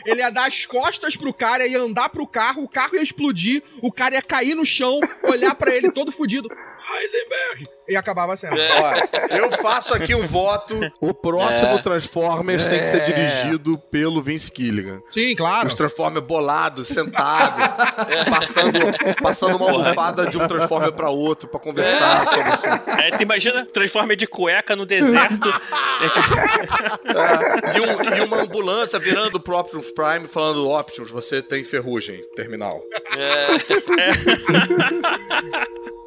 Ele 0.05 0.21
ia 0.21 0.29
dar 0.29 0.47
as 0.47 0.65
costas 0.65 1.17
pro 1.17 1.33
cara, 1.33 1.67
ia 1.67 1.81
andar 1.81 2.07
pro 2.07 2.25
carro, 2.25 2.63
o 2.63 2.67
carro 2.69 2.95
ia 2.95 3.01
explodir, 3.03 3.61
o 3.81 3.91
cara 3.91 4.15
ia 4.15 4.21
cair 4.21 4.55
no 4.55 4.65
chão, 4.65 5.01
olhar 5.23 5.53
pra 5.53 5.75
ele 5.75 5.91
todo 5.91 6.13
fudido. 6.13 6.47
Heisenberg! 6.95 7.67
E 7.89 7.95
acabava 7.95 8.33
a 8.33 8.37
cena. 8.37 8.53
Ó, 8.55 8.93
eu 9.35 9.49
faço 9.53 9.93
aqui 9.93 10.13
um 10.13 10.27
voto. 10.27 10.77
O 10.99 11.13
próximo 11.13 11.77
É. 11.77 11.81
Transformers 11.81 12.67
tem 12.67 12.79
que 12.79 12.85
ser 12.87 13.05
dirigido 13.05 13.77
pelo 13.77 14.21
Vince 14.21 14.51
Gilligan. 14.55 15.01
Sim, 15.09 15.33
claro. 15.35 15.67
Os 15.69 15.73
Transformers 15.73 16.25
bolados, 16.25 16.89
sentados, 16.89 17.65
passando, 18.29 18.79
passando 19.23 19.55
uma 19.55 19.71
almofada 19.71 20.27
de 20.27 20.37
um 20.37 20.45
Transformer 20.47 20.91
pra 20.91 21.09
outro 21.09 21.47
pra 21.47 21.59
conversar 21.61 22.25
sobre 22.25 22.49
isso. 22.53 22.65
É, 22.99 23.11
tu 23.15 23.23
imagina 23.23 23.65
Transformer 23.65 24.17
de 24.17 24.27
cueca 24.27 24.75
no 24.75 24.85
deserto. 24.85 25.49
É, 25.99 26.09
tipo, 26.09 26.27
E, 27.75 27.79
um- 27.81 28.03
e 28.17 28.21
uma 28.21 28.41
ambulância 28.43 28.99
virando 28.99 29.37
o 29.37 29.39
próprio 29.39 29.81
Prime 29.95 30.27
falando: 30.27 30.69
Options, 30.69 31.09
você 31.09 31.41
tem 31.41 31.63
ferrugem 31.63 32.21
terminal. 32.35 32.79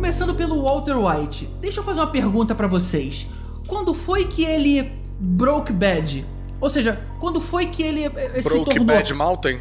Começando 0.00 0.34
pelo 0.34 0.62
Walter 0.62 0.96
White, 0.96 1.46
deixa 1.60 1.80
eu 1.80 1.84
fazer 1.84 2.00
uma 2.00 2.06
pergunta 2.06 2.54
pra 2.54 2.66
vocês. 2.66 3.26
Quando 3.66 3.92
foi 3.92 4.24
que 4.24 4.46
ele 4.46 4.90
broke 5.20 5.74
bad? 5.74 6.24
Ou 6.58 6.70
seja, 6.70 6.98
quando 7.18 7.38
foi 7.38 7.66
que 7.66 7.82
ele 7.82 8.06
eh, 8.06 8.40
se 8.40 8.48
Broke 8.48 8.64
tornou... 8.64 8.86
Bad 8.86 9.12
Mountain. 9.12 9.60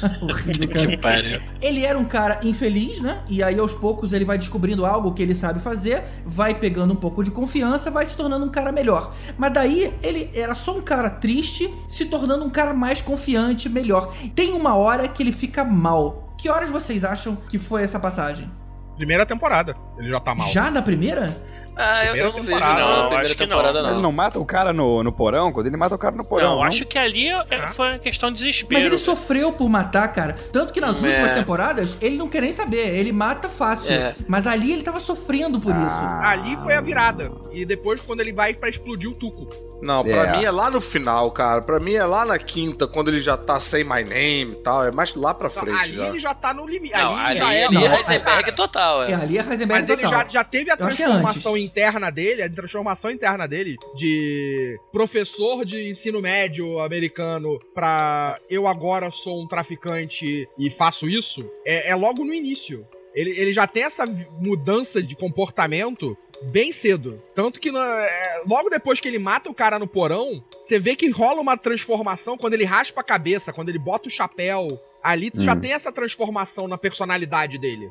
Ele 1.60 1.84
era 1.84 1.98
um 1.98 2.04
cara 2.06 2.40
infeliz, 2.42 3.02
né? 3.02 3.22
E 3.28 3.42
aí 3.42 3.58
aos 3.58 3.74
poucos 3.74 4.14
ele 4.14 4.24
vai 4.24 4.38
descobrindo 4.38 4.86
algo 4.86 5.12
que 5.12 5.22
ele 5.22 5.34
sabe 5.34 5.60
fazer, 5.60 6.02
vai 6.24 6.54
pegando 6.54 6.94
um 6.94 6.96
pouco 6.96 7.22
de 7.22 7.30
confiança, 7.30 7.90
vai 7.90 8.06
se 8.06 8.16
tornando 8.16 8.46
um 8.46 8.50
cara 8.50 8.72
melhor. 8.72 9.14
Mas 9.36 9.52
daí 9.52 9.92
ele 10.02 10.30
era 10.34 10.54
só 10.54 10.74
um 10.76 10.80
cara 10.80 11.10
triste, 11.10 11.72
se 11.86 12.06
tornando 12.06 12.42
um 12.42 12.50
cara 12.50 12.72
mais 12.72 13.02
confiante, 13.02 13.68
melhor. 13.68 14.14
Tem 14.34 14.54
uma 14.54 14.74
hora 14.74 15.06
que 15.06 15.22
ele 15.22 15.32
fica 15.32 15.62
mal. 15.62 16.34
Que 16.38 16.48
horas 16.48 16.70
vocês 16.70 17.04
acham 17.04 17.36
que 17.36 17.58
foi 17.58 17.82
essa 17.82 18.00
passagem? 18.00 18.50
Primeira 18.96 19.26
temporada. 19.26 19.74
Ele 19.98 20.08
já 20.08 20.20
tá 20.20 20.34
mal. 20.34 20.48
Já 20.50 20.70
na 20.70 20.80
primeira? 20.82 21.36
Ah, 21.76 22.04
eu, 22.04 22.12
Primeira 22.12 22.28
eu 22.28 22.32
não 22.32 22.42
vejo, 22.44 22.54
temporada. 22.60 22.80
não. 22.80 23.10
Não, 23.10 23.16
acho 23.18 23.32
que 23.36 23.38
temporada 23.46 23.72
não. 23.82 23.88
não. 23.88 23.94
Ele 23.96 24.02
não 24.02 24.12
mata 24.12 24.38
o 24.38 24.44
cara 24.44 24.72
no, 24.72 25.02
no 25.02 25.10
porão? 25.12 25.52
Quando 25.52 25.66
ele 25.66 25.76
mata 25.76 25.92
o 25.94 25.98
cara 25.98 26.14
no 26.14 26.24
porão, 26.24 26.56
não, 26.56 26.62
acho 26.62 26.84
que 26.84 26.96
ali 26.96 27.28
é- 27.50 27.68
foi 27.68 27.88
uma 27.90 27.98
questão 27.98 28.30
de 28.30 28.38
desespero. 28.38 28.80
Mas 28.80 28.84
ele 28.92 28.98
sofreu 28.98 29.52
por 29.52 29.68
matar, 29.68 30.06
cara. 30.12 30.36
Tanto 30.52 30.72
que 30.72 30.80
nas 30.80 31.02
É. 31.02 31.08
últimas 31.08 31.32
temporadas, 31.32 31.98
ele 32.00 32.16
não 32.16 32.28
quer 32.28 32.42
nem 32.42 32.52
saber. 32.52 32.94
Ele 32.96 33.10
mata 33.10 33.48
fácil. 33.48 33.92
É. 33.92 34.14
Mas 34.28 34.46
ali 34.46 34.72
ele 34.72 34.82
tava 34.84 35.00
sofrendo 35.00 35.58
por 35.58 35.72
isso. 35.74 36.00
Ali 36.22 36.56
foi 36.62 36.74
a 36.74 36.80
virada. 36.80 37.32
E 37.52 37.64
depois, 37.64 38.00
quando 38.00 38.20
ele 38.20 38.32
vai 38.32 38.54
pra 38.54 38.68
explodir 38.68 39.10
o 39.10 39.14
Tuco. 39.14 39.48
Não, 39.84 40.02
pra 40.02 40.12
É. 40.34 40.36
mim 40.38 40.44
é 40.44 40.50
lá 40.50 40.70
no 40.70 40.80
final, 40.80 41.30
cara. 41.30 41.60
Pra 41.60 41.78
mim 41.78 41.92
é 41.94 42.04
lá 42.06 42.24
na 42.24 42.38
quinta, 42.38 42.86
quando 42.86 43.08
ele 43.08 43.20
já 43.20 43.36
tá 43.36 43.60
sem 43.60 43.84
my 43.84 44.02
name 44.02 44.52
e 44.52 44.62
tal. 44.62 44.84
É 44.84 44.90
mais 44.90 45.14
lá 45.14 45.34
pra 45.34 45.48
Não, 45.48 45.54
frente 45.54 45.78
ali 45.78 45.94
já. 45.94 46.08
ele 46.08 46.18
já 46.18 46.34
tá 46.34 46.54
no 46.54 46.66
limite. 46.66 46.94
Não, 46.96 47.14
ali, 47.16 47.30
ali, 47.30 47.38
já 47.38 47.52
é. 47.54 47.64
ali 47.66 47.74
não, 47.74 47.82
é 47.82 47.96
Heisenberg 47.98 48.52
total, 48.52 49.02
É, 49.04 49.10
é. 49.10 49.14
ali 49.14 49.36
é 49.38 49.40
Heisenberg 49.42 49.68
Mas 49.82 49.88
ele 49.90 50.02
total. 50.02 50.20
já, 50.20 50.26
já 50.28 50.44
teve 50.44 50.70
a 50.70 50.74
é 50.74 50.76
transformação 50.76 51.56
interna 51.56 52.10
dele, 52.10 52.42
a 52.42 52.50
transformação 52.50 53.10
interna 53.10 53.46
dele 53.46 53.76
de 53.94 54.78
professor 54.90 55.64
de 55.64 55.90
ensino 55.90 56.20
médio 56.22 56.78
americano 56.80 57.58
pra 57.74 58.38
eu 58.48 58.66
agora 58.66 59.10
sou 59.10 59.42
um 59.42 59.46
traficante 59.46 60.48
e 60.58 60.70
faço 60.70 61.08
isso, 61.08 61.44
é, 61.66 61.90
é 61.90 61.94
logo 61.94 62.24
no 62.24 62.32
início. 62.32 62.86
Ele, 63.14 63.30
ele 63.38 63.52
já 63.52 63.66
tem 63.66 63.84
essa 63.84 64.04
mudança 64.40 65.00
de 65.02 65.14
comportamento 65.14 66.16
bem 66.50 66.72
cedo. 66.72 67.20
Tanto 67.34 67.58
que 67.60 67.70
na- 67.70 67.80
é, 68.02 68.42
logo 68.46 68.68
depois 68.70 69.00
que 69.00 69.08
ele 69.08 69.18
mata 69.18 69.50
o 69.50 69.54
cara 69.54 69.78
no 69.78 69.86
porão, 69.86 70.42
você 70.60 70.78
vê 70.78 70.94
que 70.96 71.08
rola 71.10 71.40
uma 71.40 71.56
transformação 71.56 72.36
quando 72.36 72.54
ele 72.54 72.64
raspa 72.64 73.00
a 73.00 73.04
cabeça, 73.04 73.52
quando 73.52 73.68
ele 73.68 73.78
bota 73.78 74.08
o 74.08 74.10
chapéu. 74.12 74.80
Ali 75.02 75.30
tu 75.30 75.42
já 75.42 75.54
Hum. 75.54 75.60
tem 75.60 75.72
essa 75.72 75.92
transformação 75.92 76.66
na 76.66 76.78
personalidade 76.78 77.58
dele. 77.58 77.90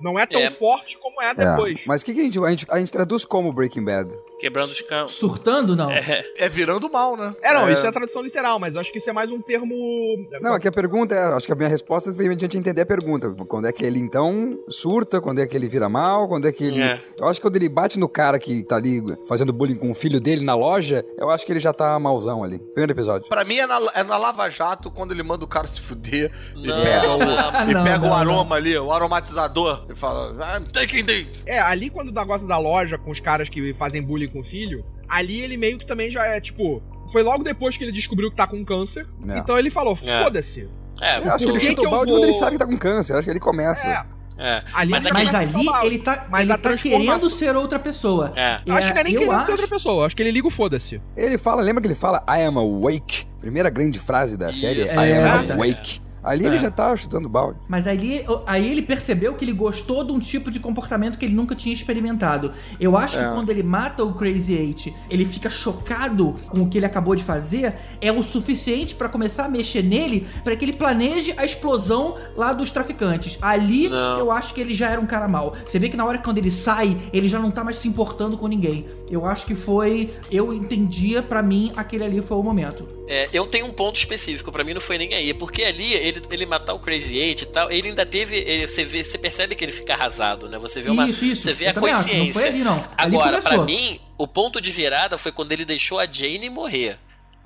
Não 0.00 0.18
é 0.18 0.26
tão 0.26 0.40
É. 0.40 0.50
forte 0.50 0.98
como 0.98 1.20
é 1.22 1.30
É. 1.30 1.34
depois. 1.34 1.80
Mas 1.86 2.02
o 2.02 2.04
que, 2.04 2.14
que 2.14 2.20
a, 2.20 2.24
gente, 2.24 2.38
a, 2.38 2.50
gente, 2.50 2.66
a 2.70 2.78
gente 2.78 2.92
traduz 2.92 3.24
como 3.24 3.52
Breaking 3.52 3.84
Bad? 3.84 4.10
Quebrando 4.38 4.70
os 4.70 4.80
campos. 4.82 5.14
Surtando, 5.14 5.74
não. 5.76 5.90
É, 5.90 6.24
É 6.36 6.48
virando 6.48 6.90
mal, 6.90 7.16
né? 7.16 7.32
É, 7.42 7.54
não, 7.54 7.70
isso 7.70 7.84
é 7.84 7.88
a 7.88 7.92
tradução 7.92 8.22
literal, 8.22 8.58
mas 8.58 8.74
eu 8.74 8.80
acho 8.80 8.92
que 8.92 8.98
isso 8.98 9.08
é 9.08 9.12
mais 9.12 9.30
um 9.30 9.40
termo. 9.40 9.74
Não, 10.40 10.54
aqui 10.54 10.68
a 10.68 10.72
pergunta 10.72 11.14
é, 11.14 11.22
acho 11.34 11.46
que 11.46 11.52
a 11.52 11.56
minha 11.56 11.68
resposta 11.68 12.10
veio 12.12 12.28
mediante 12.28 12.56
entender 12.58 12.82
a 12.82 12.86
pergunta. 12.86 13.30
Quando 13.48 13.66
é 13.66 13.72
que 13.72 13.84
ele 13.84 13.98
então 13.98 14.58
surta, 14.68 15.20
quando 15.20 15.40
é 15.40 15.46
que 15.46 15.56
ele 15.56 15.68
vira 15.68 15.88
mal, 15.88 16.28
quando 16.28 16.46
é 16.48 16.52
que 16.52 16.64
ele. 16.64 16.82
É. 16.82 17.00
Eu 17.16 17.26
acho 17.28 17.40
que 17.40 17.46
quando 17.46 17.56
ele 17.56 17.68
bate 17.68 17.98
no 17.98 18.08
cara 18.08 18.38
que 18.38 18.62
tá 18.64 18.76
ali 18.76 19.00
fazendo 19.26 19.52
bullying 19.52 19.76
com 19.76 19.90
o 19.90 19.94
filho 19.94 20.20
dele 20.20 20.44
na 20.44 20.54
loja, 20.54 21.04
eu 21.16 21.30
acho 21.30 21.46
que 21.46 21.52
ele 21.52 21.60
já 21.60 21.72
tá 21.72 21.98
malzão 21.98 22.42
ali. 22.44 22.58
Primeiro 22.58 22.92
episódio. 22.92 23.28
Pra 23.28 23.44
mim 23.44 23.56
é 23.56 23.66
na, 23.66 23.80
é 23.94 24.02
na 24.02 24.16
Lava 24.16 24.48
Jato 24.50 24.90
quando 24.90 25.12
ele 25.12 25.22
manda 25.22 25.44
o 25.44 25.48
cara 25.48 25.66
se 25.66 25.80
fuder 25.80 26.30
e 26.56 26.66
Não, 26.66 26.82
pega, 26.82 27.10
o, 27.10 27.18
não. 27.18 27.70
e 27.70 27.84
pega 27.84 27.98
não, 27.98 28.06
o 28.06 28.10
não. 28.10 28.14
aroma 28.14 28.56
ali, 28.56 28.76
o 28.76 28.92
aromatizador, 28.92 29.83
e 29.88 29.94
fala, 29.94 30.58
I'm 30.58 30.66
taking 30.72 31.04
this. 31.04 31.42
É, 31.46 31.58
ali 31.60 31.90
quando 31.90 32.08
o 32.08 32.12
negócio 32.12 32.46
da 32.46 32.58
loja 32.58 32.96
com 32.98 33.10
os 33.10 33.20
caras 33.20 33.48
que 33.48 33.74
fazem 33.74 34.02
bullying 34.02 34.28
com 34.28 34.40
o 34.40 34.44
filho, 34.44 34.84
ali 35.08 35.40
ele 35.40 35.56
meio 35.56 35.78
que 35.78 35.86
também 35.86 36.10
já 36.10 36.24
é 36.26 36.40
tipo. 36.40 36.82
Foi 37.12 37.22
logo 37.22 37.44
depois 37.44 37.76
que 37.76 37.84
ele 37.84 37.92
descobriu 37.92 38.30
que 38.30 38.36
tá 38.36 38.46
com 38.46 38.64
câncer. 38.64 39.06
É. 39.28 39.38
Então 39.38 39.58
ele 39.58 39.70
falou: 39.70 39.98
É. 40.02 40.22
foda-se. 40.22 40.68
É, 41.00 41.18
Eu 41.18 41.32
acho 41.34 41.44
que 41.44 41.50
ele 41.50 41.60
chuta 41.60 41.82
o 41.82 41.90
balde 41.90 42.10
vou- 42.12 42.20
quando 42.20 42.24
ele 42.24 42.32
sabe 42.32 42.52
que 42.52 42.58
tá 42.58 42.66
com 42.66 42.76
câncer. 42.76 43.12
Eu 43.14 43.18
acho 43.18 43.24
que 43.26 43.30
ele 43.30 43.40
começa. 43.40 43.88
É, 43.90 44.02
é. 44.38 44.62
ali 44.72 44.90
Mas 44.90 45.04
Mas 45.04 45.34
ali 45.34 45.66
ele 45.84 45.98
tá, 45.98 46.26
Mas 46.30 46.42
ele 46.42 46.52
a 46.52 46.58
tá 46.58 46.76
querendo 46.76 47.30
ser 47.30 47.54
outra 47.56 47.78
pessoa. 47.78 48.32
É. 48.36 48.60
Eu 48.64 48.74
acho 48.74 48.88
que 48.88 48.94
não 48.94 49.00
é 49.00 49.04
nem 49.04 49.12
eu 49.14 49.18
querendo 49.20 49.34
acho- 49.36 49.44
ser 49.46 49.50
outra 49.52 49.68
pessoa, 49.68 50.02
eu 50.02 50.06
acho 50.06 50.16
que 50.16 50.22
ele 50.22 50.30
liga 50.30 50.46
o 50.46 50.50
foda-se. 50.50 51.00
Ele 51.16 51.36
fala, 51.36 51.62
lembra 51.62 51.82
que 51.82 51.88
ele 51.88 51.94
fala 51.94 52.24
I 52.28 52.42
am 52.44 52.56
awake? 52.58 53.26
Primeira 53.40 53.68
grande 53.70 53.98
frase 53.98 54.36
da 54.38 54.52
série 54.52 54.82
Isso, 54.82 54.98
é 54.98 55.08
I 55.08 55.10
é 55.12 55.16
am 55.18 55.38
verdade. 55.38 55.52
awake. 55.52 56.00
Ali 56.24 56.46
ele 56.46 56.58
já 56.58 56.70
tá 56.70 56.96
chutando 56.96 57.28
balde. 57.28 57.58
Mas 57.68 57.86
aí, 57.86 58.24
aí 58.46 58.70
ele 58.70 58.82
percebeu 58.82 59.34
que 59.34 59.44
ele 59.44 59.52
gostou 59.52 60.02
de 60.02 60.12
um 60.12 60.18
tipo 60.18 60.50
de 60.50 60.58
comportamento 60.58 61.18
que 61.18 61.24
ele 61.24 61.34
nunca 61.34 61.54
tinha 61.54 61.72
experimentado. 61.74 62.52
Eu 62.80 62.96
acho 62.96 63.18
que 63.18 63.24
quando 63.24 63.50
ele 63.50 63.62
mata 63.62 64.02
o 64.02 64.14
Crazy 64.14 64.54
Eight, 64.54 64.94
ele 65.10 65.24
fica 65.24 65.50
chocado 65.50 66.34
com 66.48 66.62
o 66.62 66.68
que 66.68 66.78
ele 66.78 66.86
acabou 66.86 67.14
de 67.14 67.22
fazer, 67.22 67.74
é 68.00 68.10
o 68.10 68.22
suficiente 68.22 68.94
pra 68.94 69.08
começar 69.08 69.44
a 69.44 69.48
mexer 69.48 69.82
nele 69.82 70.26
pra 70.42 70.56
que 70.56 70.64
ele 70.64 70.72
planeje 70.72 71.34
a 71.36 71.44
explosão 71.44 72.16
lá 72.36 72.52
dos 72.52 72.70
traficantes. 72.72 73.38
Ali 73.42 73.88
Não. 73.88 74.18
eu 74.18 74.30
acho 74.30 74.54
que 74.54 74.60
ele 74.60 74.74
já 74.74 74.90
era 74.90 75.00
um 75.00 75.06
cara 75.06 75.28
mau. 75.28 75.54
Você 75.66 75.78
vê 75.78 75.88
que 75.88 75.96
na 75.96 76.04
hora 76.04 76.18
que 76.18 76.24
quando 76.24 76.38
ele 76.38 76.50
sai, 76.50 76.96
ele 77.12 77.28
já 77.28 77.38
não 77.38 77.50
tá 77.50 77.62
mais 77.62 77.76
se 77.76 77.88
importando 77.88 78.38
com 78.38 78.46
ninguém. 78.46 78.86
Eu 79.10 79.26
acho 79.26 79.46
que 79.46 79.54
foi, 79.54 80.14
eu 80.30 80.52
entendia 80.52 81.22
pra 81.22 81.42
mim 81.42 81.72
aquele 81.76 82.04
ali 82.04 82.22
foi 82.22 82.36
o 82.36 82.42
momento. 82.42 82.86
É, 83.06 83.28
eu 83.32 83.46
tenho 83.46 83.66
um 83.66 83.70
ponto 83.70 83.96
específico, 83.96 84.50
pra 84.50 84.64
mim 84.64 84.72
não 84.72 84.80
foi 84.80 84.96
nem 84.96 85.12
aí, 85.12 85.34
porque 85.34 85.62
ali 85.62 85.92
ele, 85.92 86.13
ele 86.30 86.46
matar 86.46 86.74
o 86.74 86.78
Crazy 86.78 87.16
Eight 87.18 87.44
e 87.44 87.46
tal, 87.46 87.70
ele 87.70 87.88
ainda 87.88 88.04
teve, 88.06 88.36
ele- 88.36 88.66
você 88.68 88.84
vê, 88.84 89.02
você 89.04 89.18
percebe 89.18 89.54
que 89.54 89.64
ele 89.64 89.72
fica 89.72 89.94
arrasado, 89.94 90.48
né? 90.48 90.58
Você 90.58 90.80
vê 90.80 90.90
uma, 90.90 91.08
Isso, 91.08 91.24
isso. 91.24 91.40
você 91.42 91.52
vê 91.52 91.66
Eu 91.66 91.70
a 91.70 91.72
também 91.74 91.90
acho, 91.90 92.00
não 92.00 92.06
foi 92.08 92.16
consciência. 92.26 92.48
ali, 92.50 92.58
não. 92.64 92.88
Ali 92.96 93.16
Agora, 93.16 93.40
pra 93.42 93.50
começou. 93.56 93.64
mim, 93.66 94.00
o 94.18 94.26
ponto 94.26 94.60
de 94.60 94.70
virada 94.70 95.16
foi 95.18 95.32
quando 95.32 95.52
ele 95.52 95.64
deixou 95.64 95.98
a 95.98 96.06
Jane 96.10 96.48
morrer. 96.50 96.98